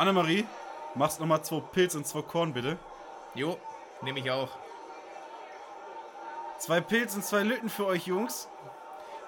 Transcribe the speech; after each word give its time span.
Annemarie, 0.00 0.46
machst 0.94 1.20
nochmal 1.20 1.42
zwei 1.44 1.60
Pilz 1.60 1.94
und 1.94 2.06
zwei 2.06 2.22
Korn, 2.22 2.54
bitte. 2.54 2.78
Jo, 3.34 3.58
nehme 4.00 4.20
ich 4.20 4.30
auch. 4.30 4.48
Zwei 6.56 6.80
Pilz 6.80 7.14
und 7.14 7.24
zwei 7.24 7.42
Lütten 7.42 7.68
für 7.68 7.84
euch, 7.84 8.06
Jungs. 8.06 8.48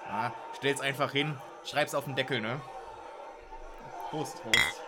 Ah, 0.09 0.31
stell's 0.57 0.81
einfach 0.81 1.11
hin, 1.11 1.39
schreib's 1.63 1.93
auf 1.93 2.05
den 2.05 2.15
Deckel, 2.15 2.41
ne? 2.41 2.59
Prost. 4.09 4.41
Prost. 4.41 4.82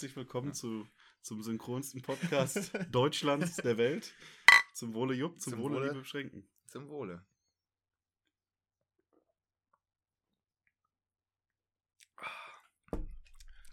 Herzlich 0.00 0.16
willkommen 0.16 0.54
zu, 0.54 0.88
zum 1.20 1.42
synchronsten 1.42 2.00
Podcast 2.00 2.72
Deutschlands, 2.90 3.56
der 3.56 3.76
Welt. 3.76 4.14
Zum 4.72 4.94
Wohle 4.94 5.12
Jupp, 5.12 5.38
zum, 5.38 5.52
Zum 5.52 5.60
Wohle, 5.60 5.74
Wohle. 5.74 5.88
liebe 5.88 6.00
Beschränken. 6.00 6.48
Zum 6.68 6.88
Wohle. 6.88 7.22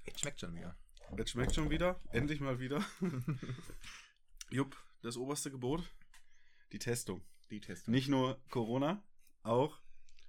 Jetzt 0.04 0.20
schmeckt 0.20 0.42
schon 0.42 0.54
wieder. 0.54 0.78
Jetzt 1.18 1.30
schmeckt 1.30 1.56
schon 1.56 1.70
wieder, 1.70 2.02
endlich 2.12 2.42
mal 2.42 2.60
wieder. 2.60 2.86
Jupp, 4.50 4.76
das 5.04 5.16
oberste 5.16 5.50
Gebot, 5.50 5.90
die 6.74 6.80
Testung. 6.80 7.24
Die 7.52 7.62
Testung. 7.62 7.94
Nicht 7.94 8.10
nur 8.10 8.38
Corona, 8.50 9.02
auch 9.44 9.80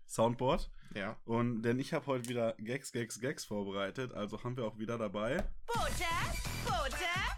Soundboard. 0.06 0.70
Ja. 0.94 1.20
Und 1.24 1.62
denn 1.62 1.80
ich 1.80 1.92
habe 1.92 2.06
heute 2.06 2.28
wieder 2.28 2.54
Gags, 2.58 2.92
Gags, 2.92 3.18
Gags 3.18 3.44
vorbereitet, 3.44 4.12
also 4.12 4.44
haben 4.44 4.56
wir 4.56 4.64
auch 4.64 4.78
wieder 4.78 4.96
dabei. 4.96 5.44
Butter, 5.78 6.32
Butter, 6.64 7.36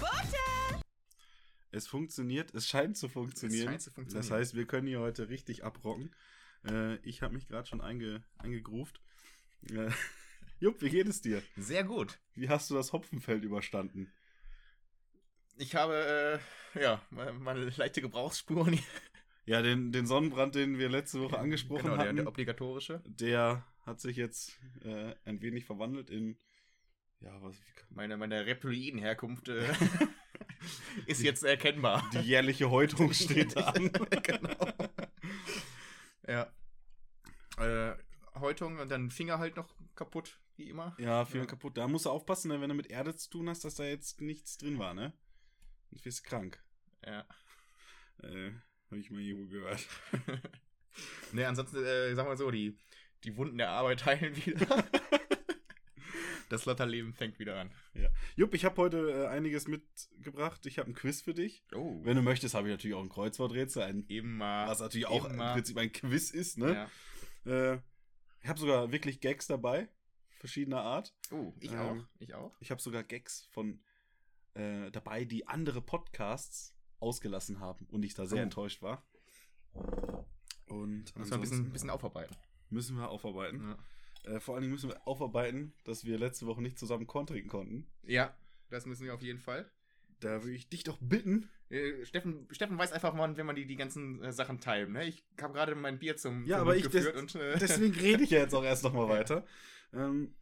Butter. 0.00 0.82
Es 1.72 1.86
funktioniert, 1.86 2.54
es 2.54 2.66
scheint 2.66 2.96
zu 2.96 3.10
funktionieren. 3.10 3.60
Es 3.60 3.70
scheint 3.70 3.82
zu 3.82 3.90
funktionieren. 3.90 4.28
Das 4.28 4.30
heißt, 4.30 4.54
wir 4.54 4.66
können 4.66 4.86
hier 4.86 5.00
heute 5.00 5.28
richtig 5.28 5.62
abrocken. 5.62 6.14
Äh, 6.66 6.96
ich 7.06 7.20
habe 7.20 7.34
mich 7.34 7.48
gerade 7.48 7.68
schon 7.68 7.82
einge, 7.82 8.22
eingegruft. 8.38 9.02
Äh, 9.70 9.90
Jupp, 10.60 10.80
wie 10.80 10.88
geht 10.88 11.06
es 11.06 11.20
dir? 11.20 11.42
Sehr 11.56 11.84
gut. 11.84 12.18
Wie 12.34 12.48
hast 12.48 12.70
du 12.70 12.74
das 12.74 12.94
Hopfenfeld 12.94 13.44
überstanden? 13.44 14.10
Ich 15.58 15.74
habe, 15.74 16.40
äh, 16.74 16.80
ja, 16.80 17.02
meine, 17.10 17.34
meine 17.34 17.68
leichte 17.76 18.00
Gebrauchsspuren. 18.00 18.78
Ja, 19.44 19.60
den, 19.60 19.92
den 19.92 20.06
Sonnenbrand, 20.06 20.54
den 20.54 20.78
wir 20.78 20.88
letzte 20.88 21.20
Woche 21.20 21.38
angesprochen 21.38 21.82
genau, 21.82 21.96
der, 21.96 22.06
hatten, 22.06 22.16
der 22.16 22.28
obligatorische. 22.28 23.02
der 23.04 23.66
hat 23.84 24.00
sich 24.00 24.16
jetzt 24.16 24.58
äh, 24.82 25.14
ein 25.26 25.42
wenig 25.42 25.66
verwandelt 25.66 26.08
in. 26.08 26.38
Ja, 27.22 27.40
was? 27.42 27.56
Meine, 27.90 28.16
meine 28.16 28.46
Reptiloiden-Herkunft 28.46 29.48
äh, 29.48 29.72
ist 31.06 31.22
jetzt 31.22 31.44
erkennbar. 31.44 32.08
Die 32.12 32.18
jährliche 32.20 32.70
Häutung 32.70 33.12
steht 33.12 33.56
an. 33.56 33.90
genau. 34.22 34.66
Ja. 36.26 36.52
Äh, 37.58 37.96
Häutung 38.34 38.78
und 38.78 38.90
dann 38.90 39.10
Finger 39.10 39.38
halt 39.38 39.56
noch 39.56 39.74
kaputt, 39.94 40.40
wie 40.56 40.70
immer. 40.70 40.96
Ja, 40.98 41.24
viel 41.24 41.40
Ja. 41.40 41.46
kaputt. 41.46 41.76
Da 41.76 41.86
musst 41.86 42.06
du 42.06 42.10
aufpassen, 42.10 42.48
ne, 42.48 42.60
wenn 42.60 42.68
du 42.70 42.74
mit 42.74 42.86
Erde 42.88 43.14
zu 43.14 43.28
tun 43.30 43.48
hast, 43.48 43.64
dass 43.64 43.74
da 43.74 43.84
jetzt 43.84 44.20
nichts 44.20 44.56
drin 44.56 44.78
war, 44.78 44.94
ne? 44.94 45.12
Und 45.90 46.04
wirst 46.04 46.24
krank. 46.24 46.62
Ja. 47.04 47.26
Äh, 48.22 48.52
habe 48.90 48.98
ich 49.00 49.10
mal 49.10 49.20
irgendwo 49.20 49.50
gehört. 49.50 49.86
ne, 51.32 51.46
ansonsten, 51.46 51.84
äh, 51.84 52.14
sagen 52.14 52.28
wir 52.28 52.36
so, 52.36 52.50
die, 52.50 52.78
die 53.24 53.36
Wunden 53.36 53.58
der 53.58 53.70
Arbeit 53.70 54.06
heilen 54.06 54.34
wieder. 54.46 54.84
Das 56.52 56.64
Lotterleben 56.66 57.12
fängt 57.14 57.38
wieder 57.38 57.58
an. 57.60 57.72
Jupp, 58.36 58.54
ich 58.54 58.64
habe 58.64 58.76
heute 58.76 59.10
äh, 59.10 59.26
einiges 59.28 59.66
mitgebracht. 59.68 60.64
Ich 60.66 60.78
habe 60.78 60.90
ein 60.90 60.94
Quiz 60.94 61.22
für 61.22 61.34
dich. 61.34 61.64
Oh. 61.74 62.00
Wenn 62.04 62.16
du 62.16 62.22
möchtest, 62.22 62.54
habe 62.54 62.68
ich 62.68 62.72
natürlich 62.72 62.94
auch 62.96 63.02
ein 63.02 63.08
Kreuzworträtsel, 63.08 63.82
ein, 63.82 64.04
Eben 64.08 64.36
mal. 64.36 64.68
was 64.68 64.80
natürlich 64.80 65.06
auch 65.06 65.24
im 65.24 65.36
Prinzip 65.38 65.76
ein 65.78 65.90
Quiz 65.92 66.30
ist, 66.30 66.58
ne? 66.58 66.88
Ja. 67.44 67.72
Äh, 67.74 67.80
ich 68.42 68.48
habe 68.48 68.58
sogar 68.60 68.92
wirklich 68.92 69.20
Gags 69.20 69.46
dabei, 69.46 69.88
verschiedener 70.38 70.82
Art. 70.82 71.14
Oh, 71.30 71.52
ich 71.60 71.72
Ähm, 71.72 71.78
auch. 71.78 71.96
Ich 72.18 72.34
auch. 72.34 72.54
Ich 72.60 72.70
habe 72.70 72.80
sogar 72.82 73.02
Gags 73.02 73.46
von 73.52 73.80
äh, 74.54 74.90
dabei, 74.90 75.24
die 75.24 75.46
andere 75.48 75.80
Podcasts 75.80 76.74
ausgelassen 76.98 77.60
haben 77.60 77.86
und 77.86 78.04
ich 78.04 78.14
da 78.14 78.26
sehr 78.26 78.40
Oh. 78.40 78.42
enttäuscht 78.42 78.82
war. 78.82 79.04
Und 80.66 81.14
Muss 81.16 81.30
man 81.30 81.38
ein 81.38 81.40
bisschen, 81.40 81.58
ansonsten 81.58 81.72
bisschen 81.72 81.90
aufarbeiten. 81.90 82.36
müssen 82.70 82.96
wir 82.96 83.08
aufarbeiten. 83.08 83.60
Ja. 83.70 83.78
Äh, 84.24 84.38
vor 84.40 84.54
allen 84.54 84.62
Dingen 84.62 84.72
müssen 84.72 84.88
wir 84.90 85.06
aufarbeiten, 85.06 85.72
dass 85.84 86.04
wir 86.04 86.18
letzte 86.18 86.46
Woche 86.46 86.62
nicht 86.62 86.78
zusammen 86.78 87.06
Korn 87.06 87.26
trinken 87.26 87.48
konnten. 87.48 87.86
ja, 88.04 88.34
das 88.70 88.86
müssen 88.86 89.04
wir 89.04 89.12
auf 89.14 89.20
jeden 89.22 89.38
Fall. 89.40 89.70
Da 90.20 90.42
würde 90.42 90.54
ich 90.54 90.68
dich 90.68 90.82
doch 90.84 90.98
bitten. 91.00 91.50
Äh, 91.68 92.06
Steffen, 92.06 92.46
Steffen 92.52 92.78
weiß 92.78 92.92
einfach, 92.92 93.14
wann, 93.18 93.36
wenn 93.36 93.44
man 93.44 93.56
die, 93.56 93.66
die 93.66 93.76
ganzen 93.76 94.22
äh, 94.22 94.32
Sachen 94.32 94.60
teilt. 94.60 94.88
Ne? 94.88 95.04
Ich 95.04 95.24
habe 95.40 95.52
gerade 95.52 95.74
mein 95.74 95.98
Bier 95.98 96.16
zum, 96.16 96.46
Ja, 96.46 96.58
zum 96.58 96.68
aber 96.68 96.76
ich- 96.76 96.88
das- 96.88 97.06
und 97.08 97.34
äh, 97.34 97.58
Deswegen 97.58 97.94
rede 97.94 98.22
ich 98.24 98.30
ja 98.30 98.38
jetzt 98.38 98.54
auch 98.54 98.64
erst 98.64 98.84
nochmal 98.84 99.08
weiter. 99.10 99.44
Ähm, 99.92 100.34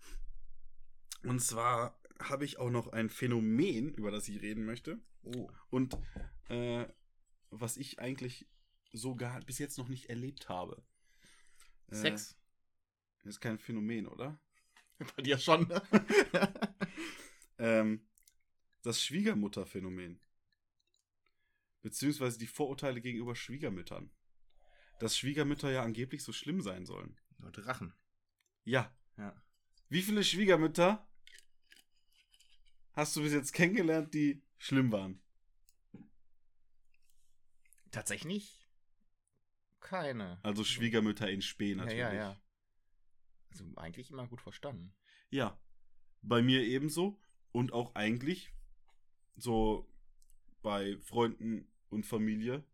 und 1.25 1.41
zwar 1.41 1.99
habe 2.21 2.45
ich 2.45 2.59
auch 2.59 2.71
noch 2.71 2.89
ein 2.93 3.09
Phänomen, 3.09 3.95
über 3.95 4.11
das 4.11 4.29
ich 4.29 4.41
reden 4.43 4.65
möchte. 4.65 5.01
oh. 5.25 5.49
Und 5.71 5.97
äh, 6.51 6.85
was 7.51 7.77
ich 7.79 7.99
eigentlich 7.99 8.47
sogar 8.93 9.41
bis 9.41 9.59
jetzt 9.59 9.79
noch 9.79 9.89
nicht 9.89 10.09
erlebt 10.11 10.49
habe. 10.49 10.83
Äh, 11.91 11.95
Sex. 13.22 13.36
Ist 13.36 13.41
kein 13.41 13.58
Phänomen, 13.58 14.06
oder? 14.06 14.38
Bei 15.16 15.22
dir 15.22 15.38
schon. 15.38 15.69
ne? 15.69 15.82
Ähm, 17.62 18.08
das 18.81 19.04
Schwiegermutterphänomen. 19.04 20.19
Beziehungsweise 21.82 22.38
die 22.38 22.47
Vorurteile 22.47 23.03
gegenüber 23.03 23.36
Schwiegermüttern. 23.36 24.10
Dass 24.98 25.19
Schwiegermütter 25.19 25.70
ja 25.70 25.82
angeblich 25.82 26.22
so 26.22 26.32
schlimm 26.32 26.62
sein 26.62 26.86
sollen. 26.86 27.20
Nur 27.36 27.53
Drachen. 27.53 27.92
Ja. 28.64 28.91
Ja. 29.19 29.34
Wie 29.91 30.00
viele 30.00 30.25
Schwiegermütter 30.25 31.06
hast 32.92 33.16
du 33.16 33.22
bis 33.22 33.34
jetzt 33.34 33.52
kennengelernt, 33.52 34.14
die 34.14 34.42
schlimm 34.56 34.91
waren? 34.91 35.20
Tatsächlich? 37.91 38.66
Keine. 39.81 40.38
Also 40.42 40.64
Schwiegermütter 40.64 41.28
in 41.28 41.42
Spee 41.42 41.72
ja, 41.72 41.76
natürlich. 41.76 41.98
ja, 41.98 42.12
ja. 42.14 42.42
Also 43.50 43.65
eigentlich 43.77 44.11
immer 44.11 44.27
gut 44.27 44.41
verstanden. 44.41 44.94
Ja, 45.31 45.59
bei 46.22 46.43
mir 46.43 46.62
ebenso 46.62 47.19
und 47.53 47.72
auch 47.72 47.94
eigentlich 47.94 48.53
so 49.37 49.88
bei 50.62 50.99
Freunden 50.99 51.66
und 51.88 52.06
Familie 52.06 52.65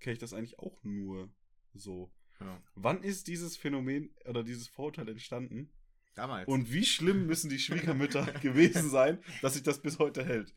kenne 0.00 0.14
ich 0.14 0.18
das 0.18 0.32
eigentlich 0.32 0.58
auch 0.58 0.82
nur 0.82 1.30
so. 1.74 2.12
Ja. 2.40 2.60
Wann 2.74 3.02
ist 3.02 3.28
dieses 3.28 3.56
Phänomen 3.56 4.14
oder 4.24 4.42
dieses 4.42 4.68
Vorurteil 4.68 5.08
entstanden? 5.08 5.70
Damals. 6.14 6.48
Und 6.48 6.72
wie 6.72 6.84
schlimm 6.84 7.26
müssen 7.26 7.50
die 7.50 7.58
Schwiegermütter 7.58 8.24
gewesen 8.40 8.90
sein, 8.90 9.22
dass 9.42 9.54
sich 9.54 9.62
das 9.62 9.80
bis 9.80 9.98
heute 9.98 10.24
hält? 10.24 10.54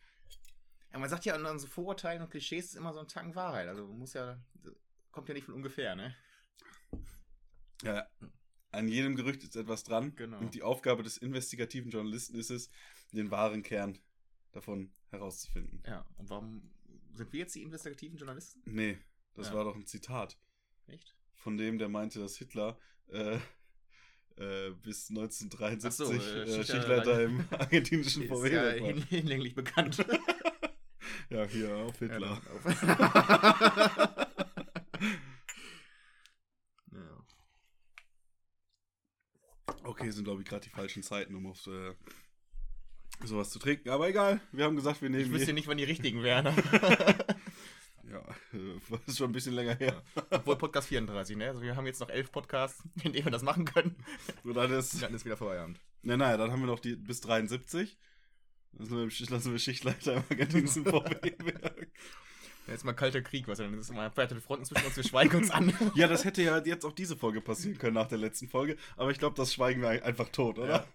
ja, 0.91 0.99
man 0.99 1.09
sagt 1.09 1.25
ja 1.25 1.35
an 1.35 1.59
so 1.59 1.67
Vorurteilen 1.67 2.21
und 2.21 2.31
Klischees 2.31 2.65
ist 2.65 2.75
immer 2.75 2.93
so 2.93 2.99
ein 2.99 3.07
Tacken 3.07 3.35
Wahrheit. 3.35 3.67
Also 3.67 3.87
man 3.87 3.99
muss 3.99 4.13
ja. 4.13 4.39
Kommt 5.11 5.27
ja 5.27 5.33
nicht 5.33 5.45
von 5.45 5.55
ungefähr, 5.55 5.95
ne? 5.95 6.15
Ja, 7.81 8.07
an 8.71 8.87
jedem 8.87 9.15
Gerücht 9.15 9.43
ist 9.43 9.55
etwas 9.55 9.83
dran. 9.83 10.13
Genau. 10.15 10.39
Und 10.39 10.53
die 10.53 10.63
Aufgabe 10.63 11.03
des 11.03 11.17
investigativen 11.17 11.91
Journalisten 11.91 12.37
ist 12.37 12.49
es, 12.51 12.69
den 13.11 13.31
wahren 13.31 13.63
Kern 13.63 13.97
davon 14.51 14.91
herauszufinden. 15.09 15.81
Ja. 15.87 16.05
Und 16.17 16.29
warum 16.29 16.61
sind 17.13 17.31
wir 17.33 17.39
jetzt 17.39 17.55
die 17.55 17.63
investigativen 17.63 18.17
Journalisten? 18.17 18.61
Nee, 18.65 18.97
das 19.33 19.47
Ja. 19.49 19.55
war 19.55 19.63
doch 19.63 19.75
ein 19.75 19.85
Zitat. 19.85 20.37
Echt? 20.87 21.15
von 21.35 21.55
dem, 21.57 21.77
der 21.77 21.87
meinte, 21.87 22.19
dass 22.19 22.35
Hitler 22.37 22.77
äh, 23.07 23.35
äh, 24.35 24.71
bis 24.83 25.09
1973 25.09 26.05
Ach 26.05 26.07
so, 26.07 26.13
äh, 26.13 26.43
äh, 26.43 26.63
Schichtleiter 26.65 27.23
im 27.23 27.45
argentinischen 27.51 28.27
VW 28.27 28.51
ja 28.53 28.63
war. 28.65 28.71
hin, 28.73 29.01
hinlänglich 29.03 29.55
bekannt. 29.55 30.05
Ja, 31.31 31.45
hier 31.45 31.75
auf 31.77 31.99
Hitler. 31.99 32.41
Ja, 32.81 32.87
ja. 32.87 34.27
Okay, 39.99 40.11
sind 40.11 40.23
glaube 40.25 40.41
ich 40.41 40.47
gerade 40.47 40.63
die 40.63 40.69
falschen 40.69 41.03
Zeiten, 41.03 41.35
um 41.35 41.47
auf 41.47 41.67
äh, 41.67 41.93
sowas 43.25 43.49
zu 43.49 43.59
trinken. 43.59 43.89
Aber 43.89 44.07
egal, 44.07 44.39
wir 44.51 44.65
haben 44.65 44.75
gesagt, 44.75 45.01
wir 45.01 45.09
Ich 45.09 45.15
nehmen 45.17 45.31
wüsste 45.33 45.47
je- 45.47 45.53
nicht, 45.53 45.67
wann 45.67 45.77
die 45.77 45.83
richtigen 45.83 46.23
wären. 46.23 46.45
Ja, 48.11 48.21
äh, 48.57 48.79
das 48.89 49.01
ist 49.05 49.17
schon 49.19 49.29
ein 49.29 49.33
bisschen 49.33 49.53
länger 49.53 49.75
her. 49.75 50.01
Obwohl 50.31 50.55
Podcast 50.55 50.87
34, 50.87 51.37
ne? 51.37 51.47
Also 51.49 51.61
wir 51.61 51.75
haben 51.75 51.85
jetzt 51.85 51.99
noch 51.99 52.09
elf 52.09 52.31
Podcasts, 52.31 52.81
in 53.03 53.13
denen 53.13 53.25
wir 53.25 53.31
das 53.31 53.43
machen 53.43 53.65
können. 53.65 53.95
So, 54.43 54.51
dann 54.51 54.71
ist, 54.71 54.99
Dann 55.03 55.13
ist 55.13 55.25
wieder 55.25 55.37
Feierabend. 55.37 55.79
na, 56.01 56.17
naja, 56.17 56.35
dann 56.37 56.51
haben 56.51 56.59
wir 56.61 56.65
noch 56.65 56.79
die 56.79 56.95
bis 56.95 57.21
73. 57.21 57.99
Dann 58.71 58.87
sind 58.87 58.97
wir, 58.97 59.03
im 59.03 59.09
sind 59.11 59.51
wir 59.51 59.59
Schichtleiter 59.59 60.15
im 60.15 60.23
argentinischen 60.27 60.85
VW-Werk. 60.85 61.87
Jetzt 62.69 62.83
mal 62.85 62.93
kalter 62.93 63.21
Krieg, 63.21 63.47
was 63.47 63.57
denn? 63.57 63.71
Das 63.75 63.89
ist 63.89 63.93
mal 63.95 64.11
verhärtete 64.11 64.41
Fronten 64.41 64.65
zwischen 64.65 64.85
uns, 64.85 64.95
wir 64.95 65.03
schweigen 65.03 65.35
uns 65.37 65.51
an. 65.51 65.73
Ja, 65.95 66.07
das 66.07 66.23
hätte 66.25 66.41
ja 66.43 66.57
jetzt 66.63 66.85
auch 66.85 66.93
diese 66.93 67.17
Folge 67.17 67.41
passieren 67.41 67.77
können 67.77 67.95
nach 67.95 68.07
der 68.07 68.17
letzten 68.17 68.47
Folge. 68.47 68.77
Aber 68.97 69.11
ich 69.11 69.17
glaube, 69.19 69.35
das 69.35 69.53
schweigen 69.53 69.81
wir 69.81 70.03
einfach 70.05 70.29
tot, 70.29 70.59
oder? 70.59 70.87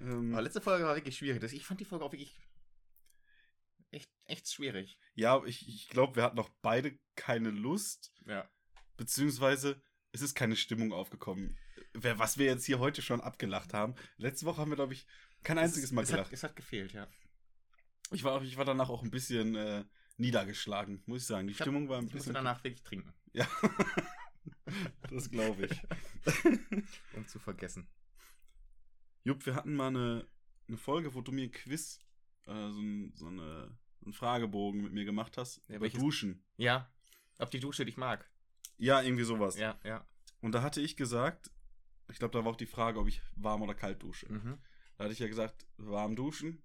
Ähm, 0.00 0.32
Aber 0.32 0.42
letzte 0.42 0.60
Folge 0.60 0.84
war 0.84 0.94
wirklich 0.94 1.16
schwierig. 1.16 1.42
Ich 1.52 1.64
fand 1.66 1.80
die 1.80 1.84
Folge 1.84 2.04
auch 2.04 2.12
wirklich 2.12 2.36
echt, 3.90 4.10
echt 4.26 4.48
schwierig. 4.52 4.98
ja, 5.14 5.42
ich, 5.44 5.66
ich 5.68 5.88
glaube, 5.88 6.16
wir 6.16 6.22
hatten 6.22 6.38
auch 6.38 6.50
beide 6.62 6.98
keine 7.16 7.50
Lust, 7.50 8.12
Ja. 8.26 8.48
beziehungsweise 8.96 9.80
es 10.12 10.22
ist 10.22 10.34
keine 10.34 10.56
Stimmung 10.56 10.92
aufgekommen. 10.92 11.58
Was 11.94 12.38
wir 12.38 12.46
jetzt 12.46 12.64
hier 12.66 12.78
heute 12.78 13.02
schon 13.02 13.20
abgelacht 13.20 13.72
haben. 13.74 13.94
Letzte 14.16 14.46
Woche 14.46 14.60
haben 14.60 14.70
wir, 14.70 14.76
glaube 14.76 14.92
ich, 14.94 15.06
kein 15.42 15.58
einziges 15.58 15.90
Mal 15.92 16.02
es 16.02 16.10
gelacht. 16.10 16.26
Hat, 16.26 16.32
es 16.32 16.42
hat 16.42 16.54
gefehlt, 16.56 16.92
ja. 16.92 17.08
Ich 18.10 18.24
war, 18.24 18.42
ich 18.42 18.56
war 18.56 18.64
danach 18.64 18.88
auch 18.88 19.02
ein 19.02 19.10
bisschen 19.10 19.54
äh, 19.54 19.84
niedergeschlagen, 20.18 21.02
muss 21.06 21.22
ich 21.22 21.26
sagen. 21.26 21.46
Die 21.46 21.52
Ich 21.52 21.60
hab- 21.60 21.64
Stimmung 21.66 21.88
war 21.88 21.98
ein 21.98 22.06
Ich 22.06 22.12
musste 22.14 22.30
bisschen. 22.30 22.34
danach 22.34 22.62
wirklich 22.64 22.82
trinken, 22.82 23.12
Ja. 23.32 23.46
das 25.10 25.30
glaube 25.30 25.66
ich. 25.66 25.82
um 27.14 27.26
zu 27.26 27.38
vergessen. 27.38 27.88
Jupp, 29.24 29.44
wir 29.46 29.54
hatten 29.54 29.74
mal 29.74 29.88
eine, 29.88 30.26
eine 30.68 30.76
Folge, 30.76 31.14
wo 31.14 31.20
du 31.20 31.32
mir 31.32 31.44
ein 31.44 31.52
Quiz, 31.52 32.00
äh, 32.46 32.52
so, 32.70 32.80
ein, 32.80 33.12
so 33.14 33.26
eine, 33.26 33.76
einen 34.04 34.12
Fragebogen 34.12 34.82
mit 34.82 34.92
mir 34.92 35.04
gemacht 35.04 35.36
hast. 35.38 35.62
Ja, 35.68 35.80
welches- 35.80 36.00
Duschen. 36.00 36.44
Ja. 36.56 36.90
Ob 37.38 37.50
die 37.50 37.60
Dusche 37.60 37.84
dich 37.84 37.96
mag. 37.96 38.28
Ja, 38.78 39.00
irgendwie 39.02 39.24
sowas. 39.24 39.56
Ja, 39.58 39.78
ja. 39.84 40.06
Und 40.40 40.52
da 40.52 40.62
hatte 40.62 40.80
ich 40.80 40.96
gesagt, 40.96 41.50
ich 42.10 42.18
glaube, 42.18 42.32
da 42.36 42.44
war 42.44 42.52
auch 42.52 42.56
die 42.56 42.66
Frage, 42.66 42.98
ob 43.00 43.08
ich 43.08 43.22
warm 43.36 43.62
oder 43.62 43.74
kalt 43.74 44.02
dusche. 44.02 44.32
Mhm. 44.32 44.58
Da 44.96 45.04
hatte 45.04 45.12
ich 45.12 45.18
ja 45.20 45.28
gesagt, 45.28 45.66
warm 45.76 46.16
duschen, 46.16 46.62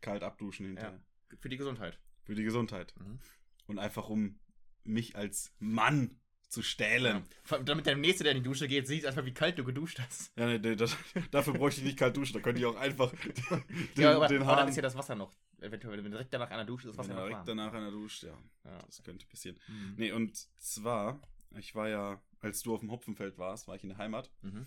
kalt 0.00 0.22
abduschen 0.22 0.66
hinterher. 0.66 1.00
Für 1.40 1.48
die 1.48 1.56
Gesundheit. 1.56 1.98
Für 2.24 2.34
die 2.34 2.44
Gesundheit. 2.44 2.94
Mhm. 2.98 3.18
Und 3.66 3.78
einfach 3.78 4.08
um 4.08 4.38
mich 4.84 5.16
als 5.16 5.52
Mann 5.58 6.20
zu 6.48 6.62
stählen. 6.62 7.24
Allem 7.50 7.64
Damit 7.64 7.86
der 7.86 7.96
Nächste, 7.96 8.22
der 8.22 8.32
in 8.32 8.38
die 8.42 8.48
Dusche 8.48 8.68
geht, 8.68 8.86
sieht 8.86 9.04
erstmal, 9.04 9.26
wie 9.26 9.34
kalt 9.34 9.58
du 9.58 9.64
geduscht 9.64 9.98
hast. 9.98 10.32
Ja, 10.38 10.46
nee, 10.46 10.58
nee, 10.58 10.76
das, 10.76 10.96
dafür 11.30 11.54
bräuchte 11.54 11.80
ich 11.80 11.86
nicht 11.86 11.98
kalt 11.98 12.16
duschen. 12.16 12.34
Da 12.34 12.40
könnte 12.40 12.60
ich 12.60 12.66
auch 12.66 12.76
einfach 12.76 13.12
den, 13.96 14.02
ja, 14.02 14.14
aber, 14.14 14.28
den 14.28 14.42
aber 14.42 14.50
dann 14.52 14.60
Hahn. 14.60 14.68
ist 14.68 14.76
ja 14.76 14.82
das 14.82 14.96
Wasser 14.96 15.14
noch. 15.16 15.32
Eventuell, 15.60 16.02
wenn 16.04 16.10
direkt 16.10 16.32
danach 16.32 16.50
einer 16.50 16.64
duscht, 16.64 16.84
ist 16.84 16.90
das 16.90 16.98
Wasser 16.98 17.10
er 17.10 17.14
noch 17.14 17.22
direkt 17.22 17.38
warm. 17.38 17.46
danach 17.46 17.72
einer 17.72 17.90
duscht, 17.90 18.22
ja. 18.22 18.38
Ja. 18.64 18.78
Das 18.86 19.02
könnte 19.02 19.26
passieren. 19.26 19.58
Mhm. 19.66 19.94
Nee, 19.96 20.12
und 20.12 20.36
zwar, 20.58 21.20
ich 21.56 21.74
war 21.74 21.88
ja, 21.88 22.22
als 22.40 22.62
du 22.62 22.74
auf 22.74 22.80
dem 22.80 22.90
Hopfenfeld 22.90 23.38
warst, 23.38 23.66
war 23.66 23.74
ich 23.74 23.82
in 23.82 23.88
der 23.88 23.98
Heimat. 23.98 24.30
Mhm. 24.42 24.66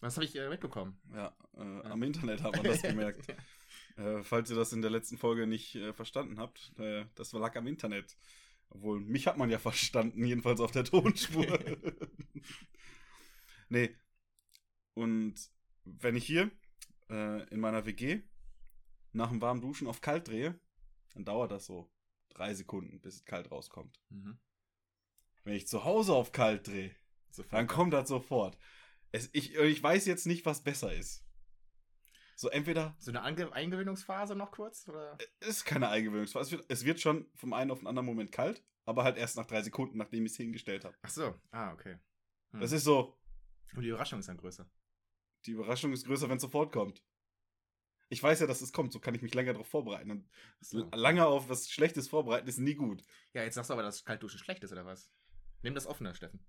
Das 0.00 0.16
habe 0.16 0.26
ich 0.26 0.36
äh, 0.36 0.48
mitbekommen. 0.48 1.00
Ja, 1.14 1.34
äh, 1.56 1.88
am 1.88 2.02
Internet 2.02 2.42
hat 2.42 2.54
man 2.54 2.64
das 2.64 2.82
gemerkt. 2.82 3.26
Äh, 3.96 4.22
falls 4.22 4.50
ihr 4.50 4.56
das 4.56 4.72
in 4.72 4.82
der 4.82 4.90
letzten 4.90 5.18
Folge 5.18 5.46
nicht 5.46 5.74
äh, 5.74 5.92
verstanden 5.92 6.38
habt, 6.38 6.72
äh, 6.78 7.06
das 7.14 7.32
lag 7.32 7.56
am 7.56 7.66
Internet. 7.66 8.16
Obwohl, 8.68 9.00
mich 9.00 9.26
hat 9.26 9.38
man 9.38 9.50
ja 9.50 9.58
verstanden, 9.58 10.24
jedenfalls 10.24 10.60
auf 10.60 10.72
der 10.72 10.84
Tonspur. 10.84 11.46
nee. 13.68 13.94
Und 14.94 15.34
wenn 15.84 16.16
ich 16.16 16.26
hier 16.26 16.50
äh, 17.10 17.48
in 17.48 17.60
meiner 17.60 17.86
WG 17.86 18.22
nach 19.12 19.30
dem 19.30 19.40
warmen 19.40 19.60
Duschen 19.60 19.86
auf 19.86 20.00
kalt 20.00 20.28
drehe, 20.28 20.58
dann 21.14 21.24
dauert 21.24 21.50
das 21.50 21.66
so 21.66 21.90
drei 22.28 22.54
Sekunden, 22.54 23.00
bis 23.00 23.16
es 23.16 23.24
kalt 23.24 23.50
rauskommt. 23.50 24.00
Mhm. 24.10 24.38
Wenn 25.44 25.54
ich 25.54 25.68
zu 25.68 25.84
Hause 25.84 26.12
auf 26.12 26.32
kalt 26.32 26.66
drehe, 26.66 26.94
dann 27.50 27.66
kommt 27.66 27.92
das 27.92 28.08
sofort. 28.08 28.58
Es, 29.12 29.30
ich, 29.32 29.54
ich 29.54 29.82
weiß 29.82 30.06
jetzt 30.06 30.26
nicht, 30.26 30.44
was 30.44 30.62
besser 30.62 30.92
ist. 30.92 31.25
So, 32.38 32.50
entweder 32.50 32.94
So 32.98 33.10
eine 33.10 33.22
Ange 33.22 33.50
Eingewöhnungsphase 33.52 34.36
noch 34.36 34.50
kurz? 34.52 34.86
Oder? 34.88 35.16
Es 35.40 35.48
ist 35.48 35.64
keine 35.64 35.88
Eingewöhnungsphase. 35.88 36.44
Es 36.44 36.52
wird, 36.52 36.64
es 36.70 36.84
wird 36.84 37.00
schon 37.00 37.26
vom 37.34 37.52
einen 37.54 37.70
auf 37.70 37.78
den 37.78 37.86
anderen 37.88 38.04
Moment 38.06 38.30
kalt, 38.30 38.62
aber 38.84 39.04
halt 39.04 39.16
erst 39.16 39.36
nach 39.36 39.46
drei 39.46 39.62
Sekunden, 39.62 39.96
nachdem 39.96 40.26
ich 40.26 40.32
es 40.32 40.36
hingestellt 40.36 40.84
habe. 40.84 40.94
Ach 41.02 41.08
so. 41.08 41.34
Ah, 41.50 41.72
okay. 41.72 41.98
Hm. 42.52 42.60
Das 42.60 42.72
ist 42.72 42.84
so, 42.84 43.18
Und 43.74 43.82
die 43.82 43.88
Überraschung 43.88 44.18
ist 44.20 44.28
dann 44.28 44.36
größer. 44.36 44.68
die 45.46 45.52
Überraschung 45.52 45.92
ist 45.92 46.04
größer, 46.06 46.28
wenn 46.28 46.36
es 46.36 46.42
sofort 46.42 46.72
kommt. 46.72 47.02
Ich 48.08 48.22
weiß 48.22 48.38
ja, 48.40 48.46
dass 48.46 48.60
es 48.60 48.72
kommt, 48.72 48.92
so 48.92 49.00
kann 49.00 49.14
ich 49.14 49.22
mich 49.22 49.34
länger 49.34 49.52
darauf 49.52 49.68
vorbereiten. 49.68 50.10
Und 50.10 50.28
So. 50.60 50.88
lange 50.94 51.26
auf 51.26 51.48
was 51.48 51.70
Schlechtes 51.70 52.06
vorbereiten 52.06 52.46
ist 52.46 52.58
nie 52.58 52.74
gut. 52.74 53.02
Ja, 53.32 53.42
jetzt 53.42 53.54
sagst 53.54 53.70
du 53.70 53.74
aber, 53.74 53.82
dass 53.82 54.04
Kaltduschen 54.04 54.38
schlecht 54.38 54.62
ist, 54.62 54.72
oder 54.72 54.84
was? 54.86 55.10
Nimm 55.62 55.74
das 55.74 55.86
offener, 55.86 56.14
Steffen. 56.14 56.44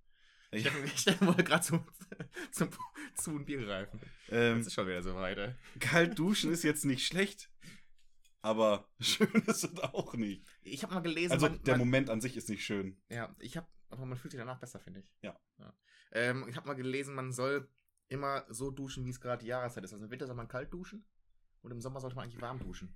Ich, 0.51 0.67
Steffen 0.95 1.27
wollte 1.27 1.43
gerade 1.43 1.63
zum, 1.63 1.85
zum, 2.51 2.69
zu 3.15 3.31
ein 3.31 3.45
Bier 3.45 3.65
greifen. 3.65 3.99
ähm, 4.29 4.59
Das 4.59 4.67
ist 4.67 4.73
schon 4.73 4.87
wieder 4.87 5.03
so 5.03 5.13
weit, 5.15 5.55
kalt 5.79 6.17
duschen 6.17 6.51
ist 6.51 6.63
jetzt 6.63 6.85
nicht 6.85 7.05
schlecht, 7.05 7.51
aber 8.41 8.87
schön 8.99 9.31
ist 9.45 9.63
es 9.63 9.79
auch 9.79 10.13
nicht. 10.13 10.45
Ich 10.61 10.83
habe 10.83 10.93
mal 10.93 11.01
gelesen, 11.01 11.33
Also 11.33 11.49
man, 11.49 11.63
der 11.63 11.73
man, 11.73 11.79
Moment 11.79 12.09
an 12.09 12.21
sich 12.21 12.37
ist 12.37 12.49
nicht 12.49 12.65
schön. 12.65 12.97
Ja, 13.09 13.35
ich 13.39 13.57
habe, 13.57 13.67
aber 13.89 14.05
man 14.05 14.17
fühlt 14.17 14.31
sich 14.31 14.39
danach 14.39 14.59
besser, 14.59 14.79
finde 14.79 15.01
ich. 15.01 15.13
Ja. 15.21 15.37
Ähm, 16.13 16.45
ich 16.47 16.55
habe 16.55 16.67
mal 16.67 16.75
gelesen, 16.75 17.13
man 17.13 17.33
soll 17.33 17.69
immer 18.07 18.45
so 18.47 18.71
duschen, 18.71 19.05
wie 19.05 19.09
es 19.09 19.19
gerade 19.19 19.41
die 19.43 19.49
Jahreszeit 19.49 19.83
ist. 19.83 19.91
Also 19.91 20.05
im 20.05 20.11
Winter 20.11 20.27
soll 20.27 20.35
man 20.35 20.47
kalt 20.47 20.73
duschen 20.73 21.05
und 21.61 21.71
im 21.71 21.81
Sommer 21.81 21.99
sollte 21.99 22.15
man 22.15 22.23
eigentlich 22.23 22.41
warm 22.41 22.59
duschen. 22.59 22.95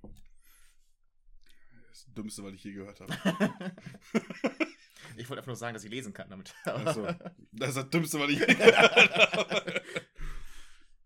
Das 1.90 2.06
Dümmste, 2.14 2.42
was 2.42 2.54
ich 2.54 2.64
je 2.64 2.72
gehört 2.72 3.00
habe. 3.00 3.12
ich 5.16 5.28
wollte 5.28 5.40
einfach 5.40 5.48
nur 5.48 5.56
sagen, 5.56 5.74
dass 5.74 5.84
ich 5.84 5.90
lesen 5.90 6.12
kann 6.12 6.30
damit. 6.30 6.54
Achso. 6.64 7.06
Das 7.52 7.70
ist 7.70 7.76
das 7.76 7.90
Dümmste, 7.90 8.18
was 8.18 8.30
ich 8.30 8.40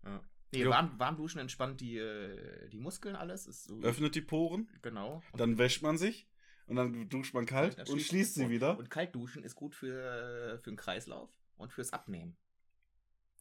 ja. 0.03 0.21
Nee, 0.51 0.65
warm, 0.65 0.97
warm 0.97 1.17
duschen 1.17 1.39
entspannt 1.39 1.81
die, 1.81 1.97
äh, 1.97 2.69
die 2.69 2.79
Muskeln 2.79 3.15
alles. 3.15 3.43
So, 3.43 3.81
Öffnet 3.81 4.15
die 4.15 4.21
Poren, 4.21 4.69
Genau. 4.81 5.21
Und 5.31 5.41
dann 5.41 5.57
wäscht 5.57 5.83
man 5.83 5.97
sich 5.97 6.27
und 6.67 6.77
dann 6.77 7.09
duscht 7.09 7.33
man 7.33 7.45
kalt 7.45 7.77
dann 7.77 7.87
und 7.87 8.01
schließt 8.01 8.35
sie 8.35 8.45
und, 8.45 8.51
wieder. 8.51 8.77
Und 8.77 8.89
kalt 8.89 9.13
duschen 9.13 9.43
ist 9.43 9.55
gut 9.55 9.75
für, 9.75 10.59
für 10.63 10.71
den 10.71 10.77
Kreislauf 10.77 11.29
und 11.57 11.73
fürs 11.73 11.93
Abnehmen. 11.93 12.37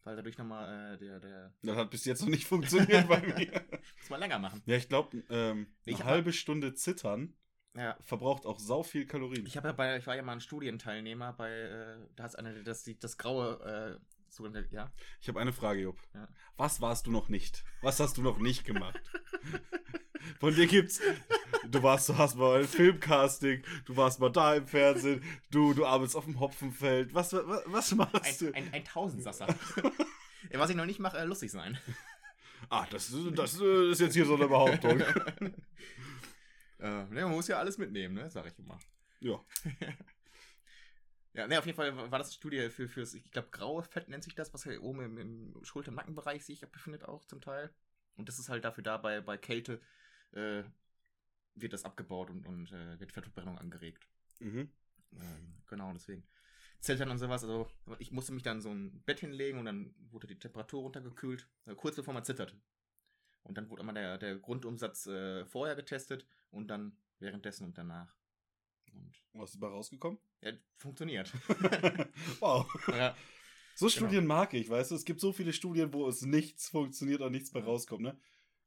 Weil 0.04 0.14
dadurch 0.14 0.38
nochmal 0.38 0.94
äh, 0.94 0.98
der, 0.98 1.18
der. 1.18 1.52
Das 1.62 1.76
hat 1.76 1.90
bis 1.90 2.04
jetzt 2.04 2.22
noch 2.22 2.28
nicht 2.28 2.44
funktioniert 2.46 3.08
bei 3.08 3.20
mir. 3.20 3.64
Muss 3.98 4.10
man 4.10 4.20
länger 4.20 4.38
machen. 4.38 4.62
Ja, 4.64 4.76
ich 4.76 4.88
glaube, 4.88 5.24
ähm, 5.30 5.66
eine 5.84 6.04
halbe 6.04 6.32
Stunde 6.32 6.74
zittern 6.74 7.34
Ja. 7.76 7.96
verbraucht 8.02 8.46
auch 8.46 8.58
sau 8.58 8.82
viel 8.82 9.06
Kalorien. 9.06 9.46
Ich 9.46 9.56
habe 9.56 9.68
ja 9.68 9.72
bei, 9.72 9.96
ich 9.98 10.06
war 10.06 10.16
ja 10.16 10.22
mal 10.22 10.32
ein 10.32 10.40
Studienteilnehmer 10.40 11.32
bei, 11.32 11.50
äh, 11.50 11.96
da 12.16 12.24
hat 12.24 12.38
eine, 12.38 12.62
das, 12.62 12.84
die, 12.84 12.98
das 12.98 13.18
graue, 13.18 13.98
äh, 13.98 14.32
sogenannte, 14.32 14.74
ja. 14.74 14.90
Ich 15.20 15.28
habe 15.28 15.40
eine 15.40 15.52
Frage, 15.52 15.80
Jupp. 15.80 15.98
Ja. 16.14 16.28
Was 16.56 16.80
warst 16.80 17.06
du 17.06 17.10
noch 17.10 17.28
nicht? 17.28 17.64
Was 17.82 18.00
hast 18.00 18.16
du 18.16 18.22
noch 18.22 18.38
nicht 18.38 18.64
gemacht? 18.64 19.00
Von 20.40 20.54
dir 20.54 20.66
gibt's. 20.66 21.00
Du 21.68 21.82
warst, 21.82 22.08
du 22.08 22.16
hast 22.16 22.36
mal 22.36 22.60
ein 22.60 22.68
Filmcasting, 22.68 23.62
du 23.84 23.96
warst 23.96 24.20
mal 24.20 24.30
da 24.30 24.54
im 24.54 24.66
Fernsehen, 24.66 25.22
du, 25.50 25.74
du 25.74 25.84
arbeitest 25.86 26.16
auf 26.16 26.24
dem 26.24 26.38
Hopfenfeld. 26.40 27.14
Was, 27.14 27.32
was, 27.32 27.62
was 27.66 27.94
machst 27.94 28.40
du? 28.40 28.52
Ein, 28.52 28.72
ein, 28.72 28.84
Tausendsasser. 28.84 29.46
Was 30.52 30.70
ich 30.70 30.76
noch 30.76 30.86
nicht 30.86 31.00
mache, 31.00 31.18
äh, 31.18 31.24
lustig 31.24 31.50
sein. 31.50 31.76
ah, 32.70 32.86
das, 32.88 33.12
das 33.34 33.54
ist 33.54 34.00
jetzt 34.00 34.14
hier 34.14 34.24
so 34.24 34.36
eine 34.36 34.46
Behauptung. 34.46 35.02
äh, 36.86 37.14
ne, 37.14 37.22
man 37.22 37.32
muss 37.32 37.48
ja 37.48 37.58
alles 37.58 37.78
mitnehmen, 37.78 38.14
ne, 38.14 38.30
sag 38.30 38.46
ich 38.46 38.58
immer. 38.58 38.78
ja. 39.20 39.38
Ja, 41.36 41.46
ne, 41.46 41.58
auf 41.58 41.66
jeden 41.66 41.76
Fall 41.76 41.94
war 41.94 42.18
das 42.18 42.28
eine 42.28 42.34
Studie 42.34 42.70
für, 42.70 42.88
fürs, 42.88 43.12
ich 43.12 43.30
glaube, 43.30 43.48
graue 43.50 43.82
Fett 43.82 44.08
nennt 44.08 44.24
sich 44.24 44.34
das, 44.34 44.54
was 44.54 44.64
hier 44.64 44.82
oben 44.82 45.02
im, 45.02 45.18
im 45.18 45.64
Schulter- 45.64 45.90
und 45.90 45.96
Nackenbereich 45.96 46.42
sich 46.42 46.62
befindet 46.62 47.04
auch 47.04 47.26
zum 47.26 47.42
Teil. 47.42 47.70
Und 48.16 48.30
das 48.30 48.38
ist 48.38 48.48
halt 48.48 48.64
dafür 48.64 48.82
da, 48.82 48.96
bei, 48.96 49.20
bei 49.20 49.36
Kälte 49.36 49.82
äh, 50.32 50.62
wird 51.54 51.74
das 51.74 51.84
abgebaut 51.84 52.30
und, 52.30 52.46
und 52.46 52.72
äh, 52.72 52.98
wird 52.98 53.12
Fettverbrennung 53.12 53.58
angeregt. 53.58 54.08
Mhm. 54.40 54.70
Ähm, 55.12 55.62
genau, 55.66 55.92
deswegen. 55.92 56.26
Zeltern 56.80 57.10
und 57.10 57.18
sowas, 57.18 57.42
also 57.42 57.68
ich 57.98 58.12
musste 58.12 58.32
mich 58.32 58.42
dann 58.42 58.62
so 58.62 58.70
ein 58.70 59.02
Bett 59.02 59.20
hinlegen 59.20 59.58
und 59.58 59.66
dann 59.66 59.94
wurde 60.10 60.26
die 60.26 60.38
Temperatur 60.38 60.82
runtergekühlt, 60.82 61.46
äh, 61.66 61.74
kurz 61.74 61.96
bevor 61.96 62.14
man 62.14 62.24
zittert. 62.24 62.56
Und 63.42 63.58
dann 63.58 63.68
wurde 63.68 63.82
immer 63.82 63.92
der, 63.92 64.16
der 64.16 64.36
Grundumsatz 64.36 65.06
äh, 65.06 65.44
vorher 65.44 65.76
getestet 65.76 66.26
und 66.56 66.68
dann 66.68 66.96
währenddessen 67.18 67.64
und 67.64 67.78
danach. 67.78 68.16
Und 68.92 69.12
Was 69.34 69.50
ist 69.50 69.62
dabei 69.62 69.72
rausgekommen? 69.72 70.18
ja, 70.40 70.52
funktioniert. 70.78 71.32
wow. 72.40 72.66
ja, 72.88 73.14
So 73.74 73.88
Studien 73.88 74.26
mag 74.26 74.54
ich, 74.54 74.68
weißt 74.70 74.90
du? 74.90 74.94
Es 74.94 75.04
gibt 75.04 75.20
so 75.20 75.32
viele 75.32 75.52
Studien, 75.52 75.92
wo 75.92 76.08
es 76.08 76.22
nichts 76.22 76.68
funktioniert 76.68 77.20
und 77.20 77.32
nichts 77.32 77.50
bei 77.50 77.60
rauskommt, 77.60 78.02
ne? 78.02 78.18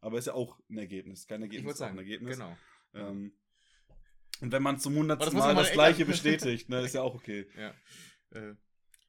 Aber 0.01 0.17
ist 0.17 0.27
ja 0.27 0.34
auch 0.34 0.60
ein 0.69 0.77
Ergebnis. 0.77 1.27
Kein 1.27 1.41
Ergebnis, 1.41 1.60
ich 1.60 1.65
würde 1.65 1.74
ist 1.74 1.81
auch 1.81 1.86
sagen, 1.88 1.98
ein 1.98 2.05
Ergebnis. 2.05 2.38
genau. 2.38 2.58
Ähm, 2.93 3.34
und 4.41 4.51
wenn 4.51 4.63
man 4.63 4.79
zum 4.79 4.96
hundertsten 4.96 5.38
Mal 5.38 5.55
das 5.55 5.72
gleiche 5.74 6.05
bestätigt, 6.05 6.69
ne, 6.69 6.81
ist 6.81 6.93
ja 6.93 7.01
auch 7.01 7.15
okay. 7.15 7.50
Ja. 7.58 7.74
Äh, 8.31 8.50